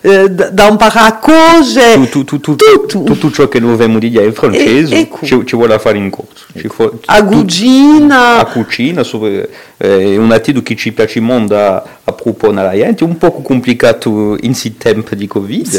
eh, 0.00 0.30
da 0.30 0.68
imparare 0.68 1.18
cose, 1.20 2.08
tu, 2.10 2.24
tu, 2.24 2.40
tu, 2.40 2.54
tutto. 2.56 3.02
tutto 3.02 3.30
ciò 3.30 3.48
che 3.48 3.58
noi 3.58 3.74
abbiamo 3.74 3.98
dire 3.98 4.24
in 4.24 4.32
francese 4.32 4.94
e, 4.94 5.00
e 5.00 5.10
ci, 5.24 5.42
ci, 5.44 5.56
vuole 5.56 5.78
fare 5.78 5.98
in 5.98 6.10
corso. 6.10 6.46
Ci 6.56 6.68
fu, 6.68 6.90
a 7.06 7.24
cucina. 7.24 8.38
A 8.38 8.44
cucina, 8.46 9.02
è 9.02 9.48
eh, 9.78 10.16
un 10.16 10.30
attito 10.30 10.62
che 10.62 10.76
ci 10.76 10.92
piace 10.92 11.20
molto 11.20 11.56
a, 11.56 11.82
a 12.04 12.12
proporre 12.12 12.60
alla 12.60 12.72
gente, 12.72 13.04
un 13.04 13.18
po' 13.18 13.32
complicato 13.32 14.36
in 14.40 14.50
questi 14.50 14.76
tempi 14.76 15.16
di 15.16 15.26
Covid. 15.26 15.74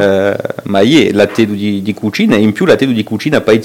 Eh, 0.00 0.36
ma 0.64 0.80
è 0.80 1.10
l'attedo 1.12 1.52
di, 1.52 1.82
di 1.82 1.94
cucina 1.94 2.36
e 2.36 2.40
in 2.40 2.52
più 2.52 2.66
l'attedo 2.66 2.92
di 2.92 3.04
cucina 3.04 3.40
per 3.40 3.54
i 3.54 3.62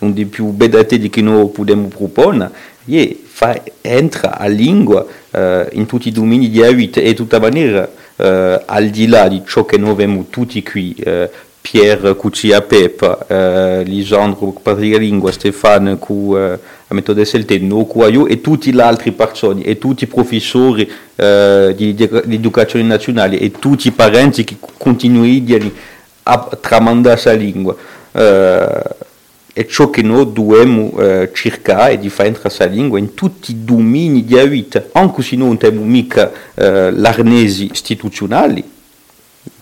Un 0.00 0.12
dei 0.12 0.26
più 0.26 0.54
attedi 0.58 1.08
che 1.08 1.22
noi 1.22 1.48
possiamo 1.48 1.86
proporre 1.86 2.50
è 2.86 3.16
fa, 3.24 3.60
entra 3.80 4.36
a 4.38 4.46
lingua 4.46 5.06
eh, 5.30 5.68
in 5.72 5.86
tutti 5.86 6.08
i 6.08 6.12
domini 6.12 6.50
di 6.50 6.60
vita 6.74 7.00
e 7.00 7.04
di 7.04 7.14
tutta 7.14 7.38
maniera 7.38 7.88
eh, 8.16 8.62
al 8.64 8.88
di 8.88 9.06
là 9.06 9.28
di 9.28 9.42
ciò 9.46 9.64
che 9.64 9.78
noi 9.78 9.90
abbiamo 9.90 10.26
tutti 10.28 10.62
qui 10.62 10.94
eh, 10.94 11.30
Pierre 11.64 12.14
Cuccia 12.14 12.60
Peppa, 12.60 13.24
eh, 13.26 13.84
Lisandro 13.84 14.52
Patria 14.60 14.98
Lingua, 14.98 15.32
Stefano 15.32 15.96
cu 15.96 16.36
eh, 16.36 16.58
a 16.86 16.94
Metode 16.94 17.24
Selte, 17.24 17.58
no 17.58 17.88
e 18.26 18.42
tutti 18.42 18.70
gli 18.70 18.80
altri 18.80 19.12
persone 19.12 19.62
e 19.62 19.78
tutti 19.78 20.04
i 20.04 20.06
professori 20.06 20.86
eh, 21.16 21.72
di, 21.74 21.94
di, 21.94 22.06
di 22.26 22.34
educazione 22.34 22.84
nazionale 22.84 23.38
e 23.38 23.50
tutti 23.50 23.88
i 23.88 23.92
parenti 23.92 24.44
che 24.44 24.56
continuano 24.76 25.70
a 26.24 26.58
tramandare 26.60 27.20
la 27.24 27.32
lingua. 27.32 27.74
Eh, 28.12 28.82
è 29.54 29.66
ciò 29.66 29.88
che 29.88 30.02
noi 30.02 30.32
dobbiamo 30.32 30.98
eh, 30.98 31.30
cercare 31.32 31.96
di 32.00 32.08
fare 32.08 32.26
entrare 32.26 32.48
questa 32.48 32.64
lingua 32.64 32.98
in 32.98 33.14
tutti 33.14 33.52
i 33.52 33.64
domini 33.64 34.24
della 34.24 34.46
vita, 34.46 34.82
anche 34.90 35.22
se 35.22 35.36
non 35.36 35.52
abbiamo 35.52 35.84
mica 35.84 36.32
eh, 36.54 36.90
l'arnesi 36.90 37.70
istituzionali. 37.72 38.72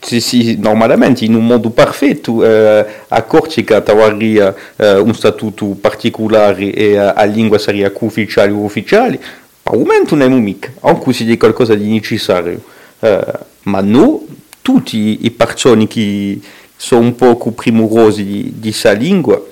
Sì, 0.00 0.22
sì, 0.22 0.56
normalmente 0.58 1.26
in 1.26 1.34
un 1.34 1.46
mondo 1.46 1.68
perfetto 1.68 2.42
eh, 2.42 2.86
a 3.06 3.22
Corsica 3.24 3.82
trovaria 3.82 4.54
eh, 4.76 4.96
un 4.96 5.14
statuto 5.14 5.66
particolare 5.78 6.72
e 6.72 6.92
eh, 6.92 6.96
a 6.96 7.24
lingua 7.24 7.58
sarebbe 7.58 7.92
ufficiale 8.00 8.50
o 8.50 8.64
ufficiale, 8.64 9.20
al 9.64 9.76
momento 9.76 10.14
non 10.14 10.32
è 10.32 10.34
mica, 10.36 10.72
anche 10.80 11.12
se 11.12 11.26
è 11.26 11.36
qualcosa 11.36 11.74
di 11.74 11.86
necessario. 11.86 12.62
Eh, 12.98 13.26
ma 13.64 13.82
noi, 13.82 14.26
tutti 14.62 15.18
i 15.26 15.30
persone 15.32 15.86
che 15.86 16.40
sono 16.74 17.02
un 17.02 17.14
po' 17.14 17.36
primorosi 17.52 18.54
di 18.56 18.70
questa 18.70 18.92
lingua, 18.92 19.50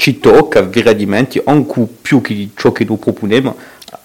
ci 0.00 0.18
tocca 0.18 0.62
veramente 0.62 1.42
più 2.00 2.22
che 2.22 2.48
ciò 2.56 2.72
che 2.72 2.84
noi 2.88 2.96
proponiamo 2.96 3.54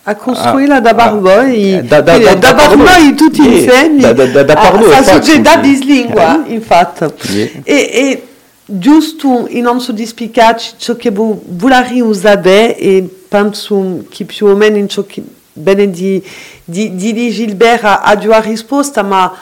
a 0.03 0.15
costruirla 0.15 0.81
da 0.81 0.93
Barboi, 0.93 1.76
Ah, 1.76 1.81
da, 1.84 2.01
da, 2.01 2.17
da, 2.17 2.34
da, 2.34 2.35
da 2.35 2.53
Barboi 2.53 2.85
Parlo. 2.85 3.15
tutti 3.15 3.41
Yeah, 3.41 3.53
insieme, 3.53 4.01
da- 4.01 4.11
da- 4.13 4.26
da- 4.26 4.43
da 4.43 4.53
a- 4.53 4.55
Parlo 4.72 4.89
è 4.91 4.95
a 4.97 5.01
facile. 5.03 5.23
società 5.23 5.57
bislingua, 5.57 6.45
Eh? 6.45 6.53
infatti. 6.53 7.31
Yeah. 7.31 7.49
E, 7.63 7.73
e 7.93 8.27
giusto 8.65 9.45
in 9.47 9.63
non 9.63 9.80
soddisficarci 9.80 10.73
ciò 10.77 10.95
che 10.97 11.11
vo- 11.11 11.41
volare 11.47 12.01
usare 12.01 12.77
e 12.77 13.07
penso 13.30 14.03
che 14.09 14.26
più 14.26 14.47
o 14.47 14.55
meno 14.55 14.76
in 14.76 14.89
ciò 14.89 15.05
che 15.05 15.23
bene 15.53 15.89
di, 15.89 16.22
di, 16.65 16.93
di, 16.95 17.13
di 17.13 17.30
Gilbert 17.31 17.85
ha, 17.85 18.01
ha 18.01 18.17
già 18.17 18.41
risposta, 18.41 19.01
ma 19.01 19.34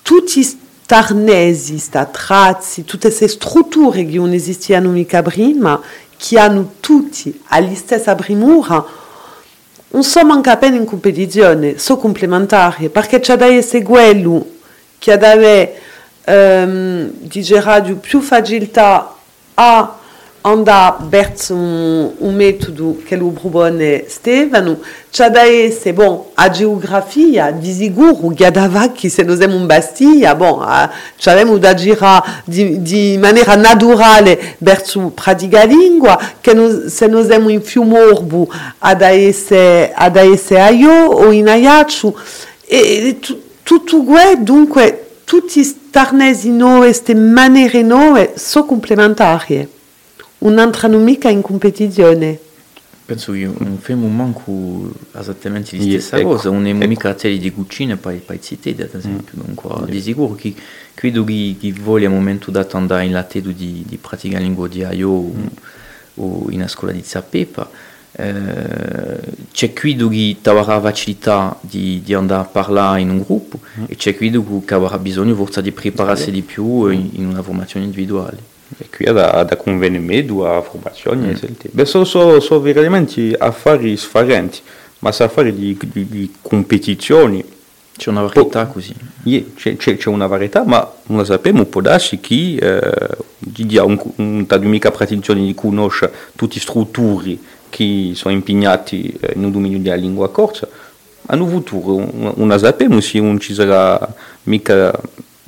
tutti 0.00 0.58
starnesi, 0.92 1.78
sta 1.78 2.04
trazzi, 2.04 2.84
tutte 2.84 3.08
queste 3.08 3.26
strutture 3.26 4.04
che 4.04 4.18
non 4.18 4.30
esistevano 4.34 4.90
mica 4.90 5.22
prima, 5.22 5.80
che 6.18 6.38
hanno 6.38 6.74
tutti 6.80 7.40
alla 7.46 7.74
stessa 7.74 8.14
primura, 8.14 8.84
non 9.88 10.04
sono 10.04 10.34
anche 10.34 10.50
appena 10.50 10.76
in 10.76 10.84
competizione, 10.84 11.78
sono 11.78 11.98
complementari, 11.98 12.90
perché 12.90 13.20
c'è 13.20 13.36
da 13.36 13.46
essere 13.46 13.82
quello 13.82 14.46
che 14.98 15.16
deve 15.16 15.80
ehm, 16.24 17.10
di 17.22 17.94
più 17.98 18.20
facilità 18.20 19.14
a 19.54 19.98
andare 20.42 21.04
verso 21.08 21.54
un, 21.54 22.10
un 22.18 22.34
metodo 22.34 23.00
che 23.04 23.16
lo 23.16 23.28
propone 23.28 24.04
Stefano, 24.08 24.80
c'è 25.10 25.30
da 25.30 25.42
essere, 25.42 25.92
bon, 25.92 26.24
a 26.34 26.50
geografia, 26.50 27.50
di 27.50 27.72
sicuro, 27.72 28.34
che 28.34 28.50
da 28.50 28.90
che 28.92 29.08
se 29.08 29.22
noi 29.22 29.36
siamo 29.36 29.56
in 29.56 29.66
Bastiglia, 29.66 30.34
bon, 30.34 30.60
a, 30.62 30.90
c'abbiamo 31.16 31.58
da 31.58 31.74
girare 31.74 32.42
di, 32.44 32.82
di 32.82 33.16
maniera 33.18 33.54
naturale 33.54 34.56
verso 34.58 35.12
pratica 35.14 35.64
lingua, 35.64 36.18
che 36.40 36.54
noi, 36.54 36.88
se 36.88 37.06
noi 37.06 37.24
siamo 37.24 37.48
in 37.48 37.62
Fiumorbu, 37.62 38.50
ad 38.78 39.02
essere, 39.02 39.92
ad 39.94 40.16
essere 40.16 40.60
a 40.60 40.70
io 40.70 41.06
o 41.06 41.30
in 41.30 41.48
Aiaccio, 41.48 42.18
e, 42.66 43.08
e 43.08 43.18
tu- 43.20 43.40
tutto 43.62 44.02
questo, 44.02 44.38
dunque, 44.40 45.06
tutti 45.24 45.62
starnesi 45.62 46.50
nuovi, 46.50 46.86
queste 46.86 47.14
maniere 47.14 47.82
nuove, 47.82 48.32
sono 48.36 48.66
complementari. 48.66 49.80
Non 50.42 50.58
entrano 50.58 50.98
mica 50.98 51.28
in 51.28 51.40
competizione. 51.40 52.38
Penso 53.04 53.32
che 53.32 53.50
non 53.58 53.78
facciamo 53.78 54.06
manco 54.08 54.90
esattamente 55.12 55.76
la 55.76 55.82
stessa 55.82 56.16
ecco, 56.18 56.30
cosa, 56.30 56.50
non 56.50 56.64
ecco. 56.66 56.86
mica 56.86 57.18
serie 57.18 57.38
di 57.38 57.50
cucine 57.52 57.96
per 57.96 58.14
i 58.14 58.40
cittadini, 58.40 58.82
ad 58.82 58.94
esempio. 58.94 59.42
Dunque, 59.42 59.90
di 59.90 60.00
sicuro 60.00 60.34
che 60.34 60.54
credo 60.94 61.24
che, 61.24 61.56
che 61.60 61.72
voglia 61.72 62.06
al 62.06 62.14
momento 62.14 62.50
dato 62.50 62.76
andare 62.76 63.04
in 63.04 63.12
lattedo 63.12 63.50
di, 63.50 63.84
di 63.86 63.96
praticare 63.96 64.40
la 64.40 64.46
lingua 64.46 64.68
di 64.68 64.84
Aio 64.84 65.10
o, 65.10 65.32
o 66.14 66.46
in 66.50 66.64
scuola 66.68 66.92
di 66.92 67.02
Zappepa, 67.02 67.68
eh, 68.12 69.20
c'è 69.52 69.72
credo 69.72 70.08
che 70.08 70.36
avrà 70.44 70.80
facilità 70.80 71.58
di, 71.60 72.02
di 72.04 72.14
andare 72.14 72.42
a 72.42 72.44
parlare 72.44 73.00
in 73.00 73.10
un 73.10 73.22
gruppo 73.22 73.58
e 73.86 73.96
c'è 73.96 74.14
credo 74.14 74.44
che 74.64 74.74
avrà 74.74 74.98
bisogno 74.98 75.34
forse 75.34 75.62
di 75.62 75.72
prepararsi 75.72 76.30
di 76.30 76.42
più 76.42 76.86
in, 76.88 77.10
in 77.12 77.26
una 77.26 77.42
formazione 77.42 77.86
individuale. 77.86 78.51
E 78.78 78.88
qui 78.90 79.04
da, 79.06 79.44
da 79.44 79.56
convenimento 79.56 80.46
a 80.46 80.62
formazione. 80.62 81.38
Mm. 81.38 81.80
Sono 81.82 82.04
so, 82.04 82.40
so 82.40 82.60
veramente 82.60 83.34
affari 83.36 83.96
sfarenti, 83.96 84.60
ma 85.00 85.12
sono 85.12 85.28
affari 85.28 85.54
di, 85.54 85.76
di, 85.80 86.06
di 86.08 86.34
competizioni. 86.40 87.44
C'è 87.94 88.08
una 88.08 88.22
varietà 88.22 88.66
così. 88.66 88.94
Yeah, 89.24 89.44
c'è, 89.54 89.76
c'è, 89.76 89.96
c'è 89.96 90.08
una 90.08 90.26
varietà, 90.26 90.64
ma 90.64 90.90
non 91.06 91.24
sappiamo, 91.26 91.66
può 91.66 91.80
darsi 91.82 92.20
che 92.20 92.56
eh, 92.56 93.16
di 93.38 93.76
un, 93.76 94.00
un 94.16 94.46
ta 94.46 94.56
mica 94.58 94.90
pretensione 94.90 95.44
di 95.44 95.54
conoscere 95.54 96.12
tutte 96.34 96.54
le 96.54 96.60
strutture 96.60 97.38
che 97.68 98.12
sono 98.14 98.34
impegnate 98.34 98.96
eh, 98.96 99.32
nel 99.34 99.50
dominio 99.50 99.78
della 99.78 99.94
lingua 99.94 100.30
corsa. 100.30 100.66
A 101.26 101.36
un 101.36 101.48
futuro, 101.48 101.98
non 101.98 102.32
non 102.36 102.58
sappiamo 102.58 103.00
se 103.00 103.20
non 103.20 103.38
ci 103.38 103.54
sarà 103.54 104.12
mica 104.44 104.92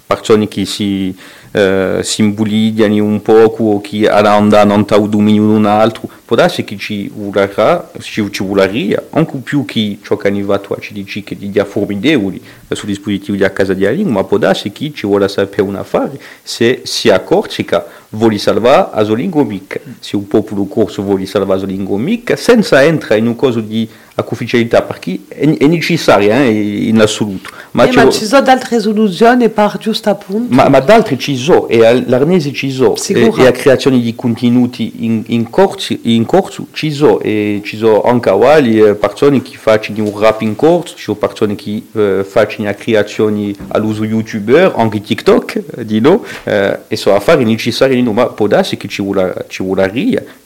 persone 0.06 0.46
che 0.46 0.64
si, 0.64 1.16
eh, 1.56 2.01
si 2.02 2.22
imbolidiano 2.22 3.05
un 3.05 3.22
poco 3.22 3.62
o 3.64 3.81
che 3.81 4.09
andano 4.09 4.74
in 4.74 4.85
un 4.85 5.09
dominio 5.09 5.47
di 5.47 5.55
un 5.55 5.66
altro. 5.66 6.09
Può 6.24 6.36
darsi 6.36 6.64
che 6.64 6.78
ci 6.78 7.10
vorrà, 7.14 7.90
ci, 8.01 8.26
ci 8.30 8.42
vorrebbe, 8.42 9.09
anche 9.10 9.36
più 9.38 9.64
che 9.66 9.98
ciò 10.02 10.16
che 10.16 10.28
è 10.28 10.30
arrivato 10.30 10.72
a 10.72 10.78
ci 10.80 10.94
dice 10.94 11.22
che 11.22 11.36
di 11.36 11.51
dia 11.51 11.66
formidevoli 11.66 12.40
sul 12.70 12.88
dispositivo 12.88 13.36
della 13.36 13.52
casa 13.52 13.74
della 13.74 13.90
lingua, 13.90 14.12
ma 14.12 14.24
può 14.24 14.38
darsi 14.38 14.72
che 14.72 14.92
ci 14.94 15.06
vuole 15.06 15.28
sapere 15.28 15.62
un 15.62 15.76
affare 15.76 16.18
se 16.42 16.80
si 16.84 17.10
a 17.10 17.20
Corsica 17.20 17.84
vuole 18.14 18.38
salvare 18.38 19.05
la 19.05 19.14
lingua 19.14 19.44
mica, 19.44 19.78
se 20.01 20.16
un 20.16 20.26
popolo 20.26 20.64
corso 20.64 21.02
vuole 21.02 21.26
salvare 21.26 21.60
la 21.60 21.66
lingua 21.66 21.98
mica, 21.98 22.36
senza 22.36 22.82
entrare 22.82 23.18
in 23.18 23.26
un 23.26 23.36
coso 23.36 23.60
di 23.60 23.88
ufficialità, 24.30 24.82
perché 24.82 25.20
è, 25.28 25.56
è 25.56 25.66
necessario 25.66 26.32
eh, 26.32 26.88
in 26.88 27.01
assoluto. 27.01 27.51
Ma, 27.72 27.84
ci 27.84 27.90
eh, 27.90 27.94
ma 27.94 28.02
vuole- 28.02 28.16
ci 28.16 28.24
sono 28.24 28.46
altre 28.46 28.80
soluzioni 28.80 29.48
per 29.48 29.76
giusto 29.78 30.10
appunto. 30.10 30.55
ma, 30.55 30.68
ma 30.68 30.80
d'altri 30.80 31.18
ci 31.18 31.36
sono, 31.36 31.66
e 31.68 31.78
l'arnese 32.06 32.52
ci 32.52 32.70
sono, 32.70 32.94
e, 32.94 33.20
e 33.20 33.42
la 33.42 33.51
creazione 33.51 34.01
di 34.01 34.14
contenuti 34.14 34.92
in, 35.01 35.24
in, 35.26 35.51
corsi, 35.51 36.01
in 36.15 36.27
corso 36.27 36.66
ci 36.73 36.91
sono, 36.91 37.20
e 37.20 37.61
ci 37.65 37.77
sono 37.77 38.03
anche 38.03 38.31
uguali 38.31 38.81
eh, 38.81 38.95
persone 38.95 39.43
che 39.43 39.57
fanno 39.57 39.81
un 39.99 40.19
rap 40.19 40.41
in 40.43 40.57
corso, 40.57 40.97
ci 40.97 41.03
sono 41.03 41.16
persone 41.16 41.55
che 41.55 41.82
eh, 41.93 42.24
fanno 42.24 42.55
la 42.59 42.74
creazione 42.74 43.55
all'uso 43.69 44.05
youtuber, 44.05 44.73
anche 44.77 45.01
TikTok, 45.01 45.62
eh, 45.77 45.85
di 45.85 46.01
no, 46.01 46.24
eh, 46.45 46.78
e 46.89 46.97
sono 46.97 47.16
affari 47.16 47.45
necessari 47.45 48.03
no, 48.03 48.12
ma 48.12 48.27
può 48.27 48.47
darsi 48.47 48.77
che 48.77 48.89
ci 48.89 49.03
vuole 49.03 49.45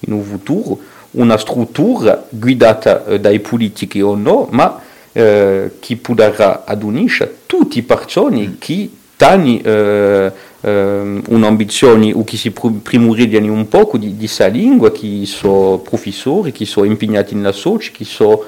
in 0.00 0.12
un 0.12 0.22
futuro 0.22 0.78
una 1.10 1.38
struttura 1.38 2.26
guidata 2.28 3.04
eh, 3.06 3.20
dai 3.20 3.40
politici 3.40 4.00
o 4.00 4.14
no, 4.14 4.48
ma 4.50 4.80
eh, 5.12 5.72
che 5.80 5.96
potrà 5.96 6.64
ad 6.64 6.82
unire 6.82 7.38
tutti 7.46 7.78
i 7.78 7.82
persone 7.82 8.56
che 8.58 8.90
hanno 9.18 9.60
eh, 9.62 10.32
eh, 10.60 11.22
un'ambizione 11.28 12.14
che 12.24 12.36
si 12.36 12.50
pr- 12.50 12.80
primoridiano 12.82 13.52
un 13.52 13.68
poco 13.68 13.98
di, 13.98 14.16
di 14.16 14.26
sa 14.26 14.46
lingua, 14.46 14.90
che 14.90 15.22
sono 15.24 15.78
professori, 15.78 16.52
che 16.52 16.64
sono 16.64 16.86
impegnati 16.86 17.34
nella 17.34 17.52
soci, 17.52 17.92
che 17.92 18.04
sono 18.04 18.42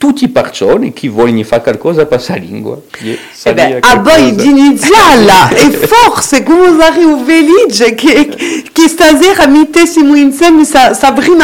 tutti 0.00 0.28
persone 0.28 0.94
che 0.94 1.10
vogliono 1.10 1.44
fare 1.44 1.60
qualcosa 1.60 2.06
per 2.06 2.22
sa 2.22 2.34
lingua. 2.34 2.80
E 3.00 3.18
Eh 3.42 3.52
beh, 3.52 3.80
a 3.80 3.98
voi 3.98 4.02
qualcosa- 4.02 4.42
di 4.42 4.48
iniziarla 4.48 5.50
e 5.52 5.70
forse 5.72 6.42
come 6.42 7.22
felici 7.22 7.94
che, 7.94 8.64
che 8.72 8.88
stasera 8.88 9.46
mettessimo 9.46 10.14
insieme 10.16 10.64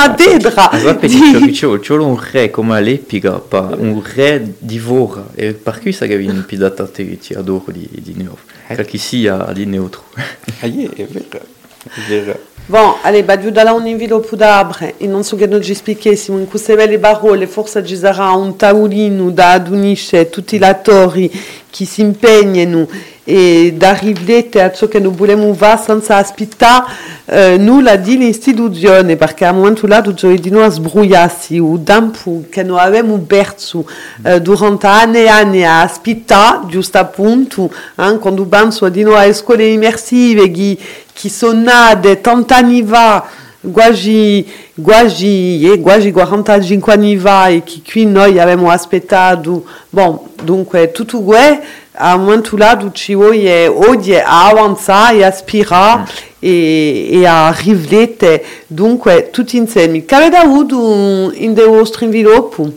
dedra. 0.08 0.70
Di- 1.00 1.52
che 1.52 1.78
c'è, 1.80 1.92
un 1.92 2.18
re 2.30 2.48
come 2.48 2.78
all'epica, 2.78 3.38
un 3.50 4.02
re 4.02 4.54
divora, 4.58 5.26
e 5.34 5.52
per 5.52 5.78
questo 5.82 6.06
che 6.06 6.16
viene 6.16 6.40
pidata 6.40 6.86
te 6.88 7.18
ti 7.18 7.34
adoro 7.34 7.66
di, 7.72 7.86
di 7.92 8.14
Neo, 8.16 8.38
perché 8.68 8.96
sia 8.96 9.50
di 9.52 9.66
neutro. 9.66 10.04
Ah, 10.14 10.64
è 10.64 10.70
vero, 10.70 10.92
è 10.94 12.08
vero. 12.08 12.54
Bon, 12.68 12.96
allez, 13.02 13.22
bah, 13.22 13.38
giù 13.38 13.50
dalla 13.50 13.72
un 13.72 13.86
invido 13.86 14.26
d'abre 14.32 14.94
e 14.96 15.06
non 15.06 15.22
so 15.22 15.36
che 15.36 15.46
non 15.46 15.62
ci 15.62 15.72
spiegessimo 15.72 16.36
in 16.36 16.48
queste 16.48 16.74
belle 16.74 16.98
parole, 16.98 17.46
forse 17.46 17.84
ci 17.86 17.96
sarà 17.96 18.30
un 18.30 18.56
tavolino 18.56 19.30
da 19.30 19.52
adunisce 19.52 20.28
tutti 20.30 20.58
gli 20.58 20.64
attori 20.64 21.30
che 21.70 21.84
si 21.84 22.00
impegnano 22.00 22.88
e 23.24 23.74
da 23.76 23.92
riflettere 23.94 24.64
a 24.64 24.72
ciò 24.72 24.86
che 24.86 25.00
noi 25.00 25.12
vogliamo 25.12 25.52
fare 25.52 25.82
senza 25.82 26.16
aspettare 26.16 26.84
eh, 27.24 27.56
nulla 27.58 27.96
di 27.96 28.16
l'istituzione, 28.16 29.16
perché 29.16 29.44
al 29.44 29.54
momento 29.54 29.86
là 29.86 30.00
giovedì 30.00 30.48
noi 30.48 30.70
sbrugliassi 30.70 31.58
o 31.58 31.80
tempo 31.82 32.44
che 32.48 32.62
noi 32.62 32.78
abbiamo 32.78 33.18
perso 33.18 33.84
eh, 34.22 34.40
durante 34.40 34.86
anni 34.86 35.18
e 35.18 35.28
anni 35.28 35.64
a 35.64 35.82
aspettare, 35.82 36.66
giusto 36.68 36.98
appunto, 36.98 37.70
eh, 37.96 38.18
quando 38.18 38.44
penso 38.46 38.88
di 38.88 39.02
noi 39.02 39.28
a 39.28 39.32
scuole 39.32 39.66
immersive 39.66 40.50
che 40.50 40.78
che 41.16 41.30
sono 41.30 41.62
nate 41.62 42.20
tant'anni 42.20 42.84
fa, 42.84 43.24
quasi, 43.72 44.46
quasi, 44.80 45.70
eh, 45.70 45.80
quasi 45.80 46.12
45 46.12 46.92
anni 46.92 47.16
fa 47.16 47.48
e 47.48 47.62
che 47.62 47.82
qui 47.88 48.06
noi 48.06 48.38
abbiamo 48.38 48.70
aspettato, 48.70 49.64
bon, 49.90 50.20
dunque 50.42 50.90
tutto 50.92 51.22
questo 51.22 51.84
a 51.98 52.16
momento 52.16 52.56
lado 52.56 52.92
ci 52.92 53.14
vuole 53.14 53.66
oggi 53.66 54.14
a 54.14 54.48
avanzare, 54.48 55.24
a 55.24 55.28
aspirare 55.28 56.04
e, 56.38 57.08
e 57.10 57.26
a 57.26 57.50
riflettere. 57.52 58.44
Dunque, 58.66 59.30
tutti 59.30 59.56
insieme. 59.56 60.04
Che 60.04 60.14
avete 60.14 60.36
avuto 60.36 61.32
in 61.34 61.54
del 61.54 61.68
vostro 61.68 62.06
sviluppo? 62.06 62.70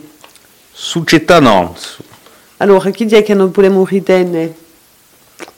Società 0.72 1.40
non. 1.40 1.72
Allora, 2.58 2.90
chi 2.90 3.04
dice 3.04 3.22
che 3.22 3.34
non 3.34 3.50
possiamo 3.50 3.84
ritenere? 3.84 4.54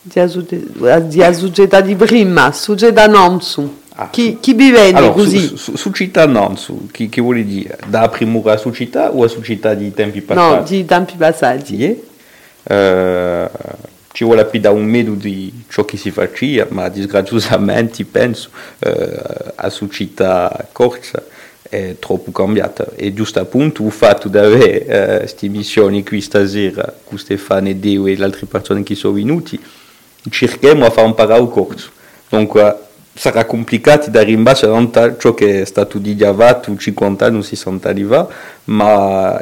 Di 0.00 0.28
suge- 0.28 0.66
di 1.06 1.24
società 1.32 1.80
di 1.80 1.94
prima, 1.94 2.52
società 2.52 3.06
non 3.06 3.40
su. 3.40 3.80
Ah, 3.94 4.08
Chi, 4.10 4.38
chi 4.40 4.54
vive 4.54 4.88
Allora, 4.88 5.12
così? 5.12 5.38
su, 5.38 5.56
su, 5.56 5.76
su 5.76 5.90
città 5.92 6.26
non, 6.26 6.56
su, 6.56 6.88
chi, 6.90 7.08
che 7.10 7.20
vuole 7.20 7.44
dire? 7.44 7.78
Da 7.86 8.08
primura 8.08 8.56
su 8.56 8.72
città 8.72 9.10
o 9.12 9.22
a 9.24 9.28
su 9.28 9.42
città 9.42 9.74
di 9.74 9.92
tempi 9.92 10.20
no, 10.20 10.24
passati? 10.34 10.76
di 10.76 10.84
tempi 10.86 11.14
passati. 11.16 11.76
Sì. 11.76 12.02
Eh, 12.64 13.50
ci 14.12 14.24
vuole 14.24 14.44
più 14.46 14.60
da 14.60 14.70
un 14.70 14.84
metodo 14.84 15.16
di 15.16 15.64
ciò 15.68 15.84
che 15.84 15.96
si 15.96 16.10
faceva, 16.10 16.66
ma 16.70 16.88
disgraziosamente 16.88 18.04
penso 18.04 18.50
eh, 18.78 19.20
a 19.56 19.68
su 19.70 19.88
città 19.88 20.68
corsa 20.72 21.22
è 21.68 21.96
troppo 21.98 22.30
cambiata 22.32 22.86
e 22.96 23.14
giusto 23.14 23.40
appunto 23.40 23.82
il 23.84 23.92
fatto 23.92 24.28
di 24.28 24.36
avere 24.36 25.18
queste 25.20 25.48
missioni 25.48 26.04
qui 26.04 26.20
stasera 26.20 26.94
con 27.04 27.16
Stefano 27.18 27.68
e 27.68 27.76
Deo 27.76 28.06
e 28.06 28.14
le 28.16 28.24
altre 28.24 28.44
persone 28.44 28.82
che 28.82 28.94
sono 28.94 29.14
venuti 29.14 29.58
cerchiamo 30.28 30.84
a 30.84 30.90
fare 30.90 31.06
un 31.06 31.14
parao 31.14 31.48
corso 31.48 31.90
dunque 32.28 32.76
sarà 33.14 33.44
complicato 33.44 34.10
da 34.10 34.22
rimbalzare 34.22 34.88
da 34.90 35.16
ciò 35.18 35.34
che 35.34 35.62
è 35.62 35.64
stato 35.64 35.98
dichiarato 35.98 36.74
50 36.74 37.26
anni 37.26 37.42
60 37.42 37.88
anni 37.88 38.04
fa 38.04 38.28
ma 38.64 39.40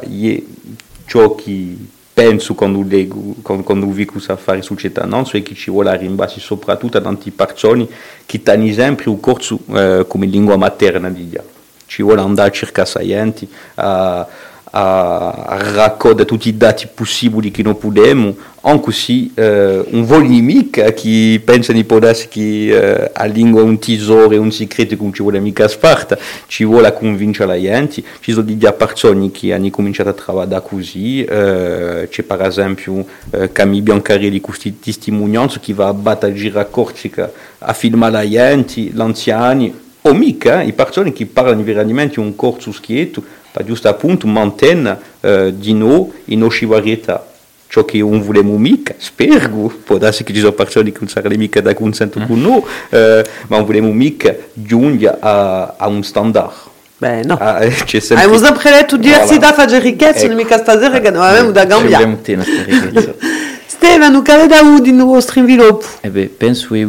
ciò 1.05 1.35
che 1.35 1.77
penso 2.13 2.53
quando 2.53 2.83
leggo 2.85 3.35
quando, 3.41 3.63
quando 3.63 3.87
vi 3.87 4.05
cosa 4.05 4.35
fare 4.35 4.61
società 4.61 5.05
non 5.05 5.25
so 5.25 5.41
che 5.41 5.55
ci 5.55 5.71
vuole 5.71 5.95
rimbalzare 5.95 6.41
soprattutto 6.41 6.97
a 6.97 7.01
tante 7.01 7.31
persone 7.31 7.87
che 8.25 8.41
hanno 8.45 8.71
sempre 8.73 9.09
un 9.09 9.19
corso 9.19 9.59
eh, 9.73 10.05
come 10.07 10.25
lingua 10.25 10.57
materna 10.57 11.09
di 11.09 11.29
dia 11.29 11.43
ci 11.85 12.03
vuole 12.03 12.21
andare 12.21 12.49
a 12.49 12.51
cercare 12.51 12.87
saienti 12.87 13.49
a, 13.75 14.27
a, 14.71 15.57
raccogliere 15.73 16.25
tutti 16.25 16.49
i 16.49 16.57
dati 16.57 16.87
possibili 16.93 17.51
che 17.51 17.63
non 17.63 17.77
possiamo 17.77 18.35
anche 18.63 18.91
se 18.91 19.31
eh, 19.33 19.83
un 19.89 20.05
volimica 20.05 20.93
che 20.93 21.41
pensa 21.43 21.73
di 21.73 21.83
poter 21.83 22.27
che 22.27 22.69
eh, 22.69 23.11
a 23.11 23.25
lingua 23.25 23.63
un 23.63 23.79
tesoro 23.79 24.31
e 24.31 24.37
un 24.37 24.51
segreto 24.51 24.95
che 24.95 25.01
non 25.01 25.13
ci 25.13 25.23
vuole 25.23 25.39
mica 25.39 25.67
sparta 25.67 26.17
ci 26.47 26.63
vuole 26.63 26.93
convincere 26.93 27.47
la 27.47 27.59
gente. 27.59 28.03
Ci 28.19 28.31
sono 28.31 28.45
delle 28.45 28.73
persone 28.73 29.31
che 29.31 29.53
hanno 29.53 29.69
cominciato 29.71 30.09
a 30.09 30.13
lavorare 30.27 30.61
così 30.63 31.23
eh, 31.23 32.07
c'è 32.09 32.23
per 32.23 32.41
esempio 32.41 33.05
eh, 33.31 33.51
Camille 33.51 33.81
Biancarelli 33.81 34.39
con 34.39 34.51
queste 34.51 34.79
testimonianze 34.79 35.59
che 35.59 35.73
va 35.73 35.87
a 35.87 35.93
battere 35.93 36.51
a 36.53 36.65
Corsica 36.65 37.31
a 37.59 37.73
filmare 37.73 38.11
la 38.11 38.29
gente 38.29 38.89
l'anziani 38.93 39.73
o 40.01 40.13
mica 40.13 40.61
i 40.61 40.73
persone 40.73 41.11
che 41.13 41.25
parlano 41.25 41.63
veramente 41.63 42.19
un 42.19 42.35
corso 42.35 42.71
schietto 42.71 43.23
giusto 43.63 43.87
appunto 43.87 44.27
mantenere 44.27 44.99
eh, 45.21 45.53
di 45.55 45.73
noi 45.73 46.11
in 46.25 46.39
nostra 46.39 46.67
varietà 46.67 47.25
ciò 47.67 47.85
che 47.85 47.99
non 47.99 48.21
vogliamo 48.21 48.57
mica 48.57 48.93
spero 48.97 49.71
può 49.83 49.97
darsi 49.97 50.23
che 50.23 50.33
ci 50.33 50.39
sono 50.39 50.51
persone 50.51 50.91
che 50.91 50.97
non 50.99 51.09
saranno 51.09 51.37
mica 51.37 51.61
da 51.61 51.73
consento 51.73 52.19
con 52.19 52.41
noi 52.41 52.61
eh, 52.89 53.25
ma 53.47 53.57
non 53.57 53.65
vogliamo 53.65 53.91
mica 53.93 54.35
giungere 54.53 55.17
a, 55.19 55.75
a 55.77 55.87
un 55.87 56.03
standard 56.03 56.69
Beh, 57.01 57.23
no. 57.23 57.33
Ah, 57.33 57.57
c'è 57.61 57.99
sempre 57.99 58.25
Abbiamo 58.25 58.45
sempre 58.45 58.69
detto 58.69 58.95
diversità 58.95 59.53
fa 59.53 59.65
ricchezza, 59.79 60.19
Ecco. 60.19 60.27
non 60.27 60.35
mica 60.35 60.59
stasera 60.59 60.99
che 60.99 61.09
non 61.09 61.23
avevamo 61.23 61.49
da 61.49 61.65
cambiare. 61.65 62.03
Abbiamo 62.03 62.21
te 62.21 62.35
questa 62.35 62.61
ricchezza. 62.61 63.15
Stefano, 63.65 64.21
che 64.21 64.31
avete 64.31 64.53
avuto 64.53 64.87
in 64.87 65.03
vostro 65.03 65.41
sviluppo? 65.41 65.83
Eh 66.01 66.11
beh, 66.11 66.27
penso 66.27 66.75
che 66.75 66.85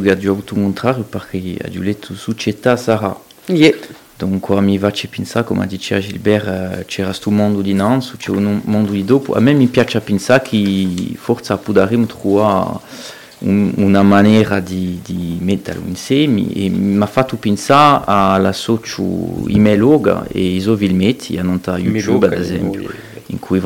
perché 1.09 1.39
detto 1.81 2.13
società 2.13 2.77
sarà. 2.77 3.19
Yeah. 3.47 3.75
Dunque 4.27 4.61
mi 4.61 4.79
faccio 4.79 5.09
pensare, 5.11 5.45
come 5.45 5.67
diceva 5.67 6.01
Gilbert, 6.01 6.85
c'era 6.85 7.09
questo 7.09 7.31
mondo 7.31 7.61
c'è 8.17 8.31
un 8.31 8.61
mondo 8.65 8.93
di 8.93 9.05
dopo. 9.05 9.35
A 9.35 9.41
me 9.41 9.53
mi 9.53 9.67
piace 9.67 10.01
pensare 10.01 10.43
che 10.43 11.15
forse 11.17 11.57
potremmo 11.57 12.07
trovare 12.07 12.79
un- 13.39 13.73
una 13.79 14.03
maniera 14.03 14.61
di, 14.61 15.01
di 15.05 15.39
metterlo 15.41 15.83
insieme 15.89 16.53
e 16.53 16.69
mi 16.69 17.03
ha 17.03 17.07
fatto 17.07 17.35
pensare 17.37 18.05
alla 18.07 18.53
socio 18.53 19.03
Imeloga 19.49 20.25
e 20.29 20.55
i 20.55 20.61
suoi 20.61 20.77
filmetti, 20.77 21.37
a 21.39 21.43
nota 21.43 21.77
YouTube 21.77 22.27
ad 22.27 22.33
esempio, 22.41 22.89
in 23.27 23.39
cui 23.41 23.59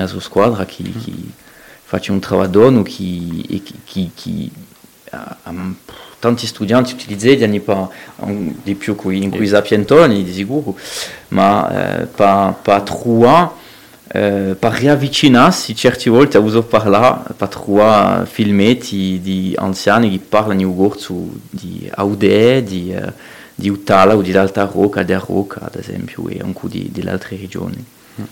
alla 0.00 0.08
sua 0.08 0.20
squadra 0.20 0.66
che, 0.66 0.82
che 0.82 1.12
faccio 1.84 2.12
un 2.12 2.18
lavoro 2.20 2.82
e 3.48 3.62
che, 3.62 3.72
che, 3.84 4.10
che 4.14 4.50
ha- 5.12 5.36
ha 5.44 5.52
tanti 6.20 6.46
studenti 6.46 6.92
utilizzati 6.92 7.60
pa, 7.60 7.88
un- 8.16 8.54
di 8.62 8.74
più 8.76 8.94
qui, 8.94 9.22
in 9.22 9.30
cui 9.30 9.46
sapientoni 9.46 10.22
di 10.22 10.32
sicuro 10.32 10.76
ma 11.28 12.00
eh, 12.02 12.06
per, 12.06 12.54
per 12.62 12.82
trovare 12.82 13.58
eh, 14.12 14.56
per 14.58 14.72
riavvicinarsi 14.72 15.74
certe 15.74 16.10
volte 16.10 16.36
a 16.36 16.40
uso 16.40 16.64
parlare 16.64 17.32
per 17.36 17.46
trovare 17.48 18.26
filmetti 18.26 19.20
di 19.20 19.54
anziani 19.56 20.10
che 20.10 20.18
parlano 20.18 20.60
in 20.60 20.76
corso 20.76 21.28
di 21.48 21.88
Aude, 21.94 22.64
di, 22.64 22.92
eh, 22.92 23.12
di 23.54 23.68
Utala 23.68 24.16
o 24.16 24.20
di 24.20 24.36
Alta 24.36 24.68
Rocca, 24.72 25.04
del 25.04 25.20
Rocca 25.20 25.60
ad 25.62 25.76
esempio 25.76 26.28
e 26.28 26.40
anche 26.42 26.68
di, 26.68 26.90
delle 26.92 27.10
altre 27.10 27.36
regioni 27.36 27.84
A 28.16 28.26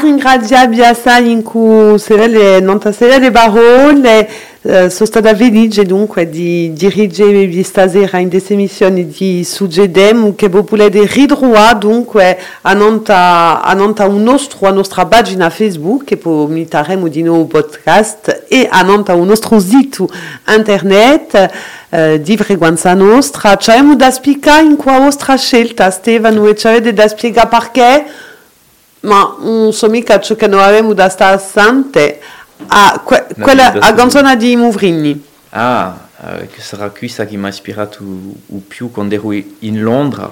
ringraziarvi 0.00 0.84
assai 0.84 1.32
in 1.32 1.42
cui 1.42 1.98
serele, 1.98 2.60
non 2.60 2.80
serie 2.92 3.18
le 3.18 3.32
parole, 3.32 4.28
eh, 4.62 4.88
sono 4.88 5.04
stata 5.04 5.34
felice 5.34 5.84
dunque 5.84 6.30
di 6.30 6.72
dirigervi 6.72 7.62
stasera 7.64 8.18
in 8.18 8.30
queste 8.30 8.54
missioni 8.54 9.08
di 9.08 9.42
Sugedem 9.42 10.36
che 10.36 10.48
voi 10.48 10.62
potete 10.62 11.04
ritrovare 11.06 11.78
dunque 11.78 12.38
a 12.62 12.72
nonta, 12.72 13.62
a 13.62 13.74
nonta 13.74 14.06
un 14.06 14.22
nostro, 14.22 14.68
a 14.68 14.70
nostra 14.70 15.06
pagina 15.06 15.50
Facebook 15.50 16.04
che 16.04 16.18
poi 16.18 16.46
metteremo 16.46 17.08
di 17.08 17.22
nuovo 17.22 17.46
podcast 17.46 18.44
e 18.48 18.68
a 18.70 18.80
nonta 18.82 19.14
un 19.14 19.26
nostro 19.26 19.58
sito 19.58 20.08
internet 20.48 21.50
eh, 21.90 22.20
di 22.22 22.36
frequenza 22.36 22.94
nostra. 22.94 23.56
C'è 23.56 23.82
da 23.96 24.12
spiegare 24.12 24.62
in 24.62 24.76
qua 24.76 25.00
vostra 25.00 25.34
scelta 25.36 25.90
Stefano 25.90 26.46
e 26.46 26.54
c'avete 26.54 26.92
da 26.92 27.08
spiegare 27.08 27.48
perché? 27.48 28.04
Ma 29.04 29.36
non 29.40 29.72
so 29.72 29.88
mica 29.88 30.20
ciò 30.20 30.34
che 30.34 30.46
noi 30.46 30.62
avevamo 30.62 30.92
da 30.92 31.08
stare 31.08 31.36
assente 31.36 32.20
a 32.66 33.00
que- 33.04 33.26
No, 33.36 33.44
quella 33.44 33.72
a 33.72 33.92
canzone 33.94 34.36
di 34.36 34.56
Muvrini. 34.56 35.24
Ah, 35.50 36.08
eh, 36.22 36.48
che 36.48 36.60
sarà 36.60 36.90
questa 36.90 37.26
che 37.26 37.36
mi 37.36 37.46
ha 37.46 37.48
ispirato 37.48 38.02
di 38.02 38.62
più 38.66 38.90
quando 38.90 39.14
ero 39.14 39.32
in 39.32 39.82
Londra 39.82 40.30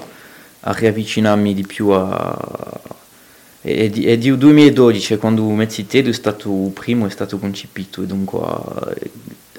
a 0.60 0.72
riavvicinarmi 0.72 1.54
di 1.54 1.66
più 1.66 1.88
a... 1.88 2.80
È 3.64 3.88
di, 3.88 4.06
è 4.06 4.18
di 4.18 4.36
2012, 4.36 5.18
quando 5.18 5.44
Mezzitedo 5.44 6.10
è 6.10 6.12
stato 6.12 6.48
il 6.48 6.72
primo, 6.72 7.06
è 7.06 7.10
stato 7.10 7.38
concepito, 7.38 8.02
e 8.02 8.06
dunque 8.06 8.40
a, 8.40 8.92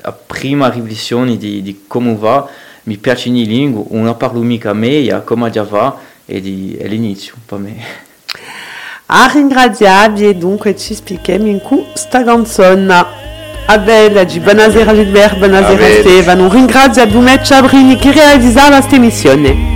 a 0.01 0.11
prima 0.11 0.69
riflessione 0.69 1.37
di, 1.37 1.61
di 1.61 1.85
come 1.87 2.13
va, 2.17 2.45
mi 2.83 2.97
piace 2.97 3.29
in 3.29 3.35
lingua, 3.35 3.85
non 3.91 4.17
parlo 4.17 4.41
mica 4.41 4.73
meglio, 4.73 5.21
come 5.23 5.49
già 5.51 5.63
va, 5.63 5.97
e 6.25 6.41
di, 6.41 6.75
è 6.75 6.85
l'inizio 6.87 7.35
per 7.45 7.59
me. 7.59 7.77
A 9.07 9.29
ringraziarvi 9.31 10.27
e 10.27 10.35
dunque 10.35 10.77
ci 10.77 10.93
spieghiamo 10.95 11.47
in 11.47 11.59
questa 11.59 12.23
canzone. 12.23 13.21
A 13.65 13.77
bella, 13.77 14.23
di 14.23 14.39
buonasera 14.39 14.93
Gilbert, 14.93 15.37
buonasera 15.37 15.75
bene. 15.75 15.99
Stefano. 15.99 16.49
Ringrazio 16.49 17.01
a 17.01 17.05
Dumet 17.05 17.41
Ciabrini 17.43 17.97
che 17.97 18.11
realizzava 18.11 18.77
questa 18.77 18.95
emissione. 18.95 19.72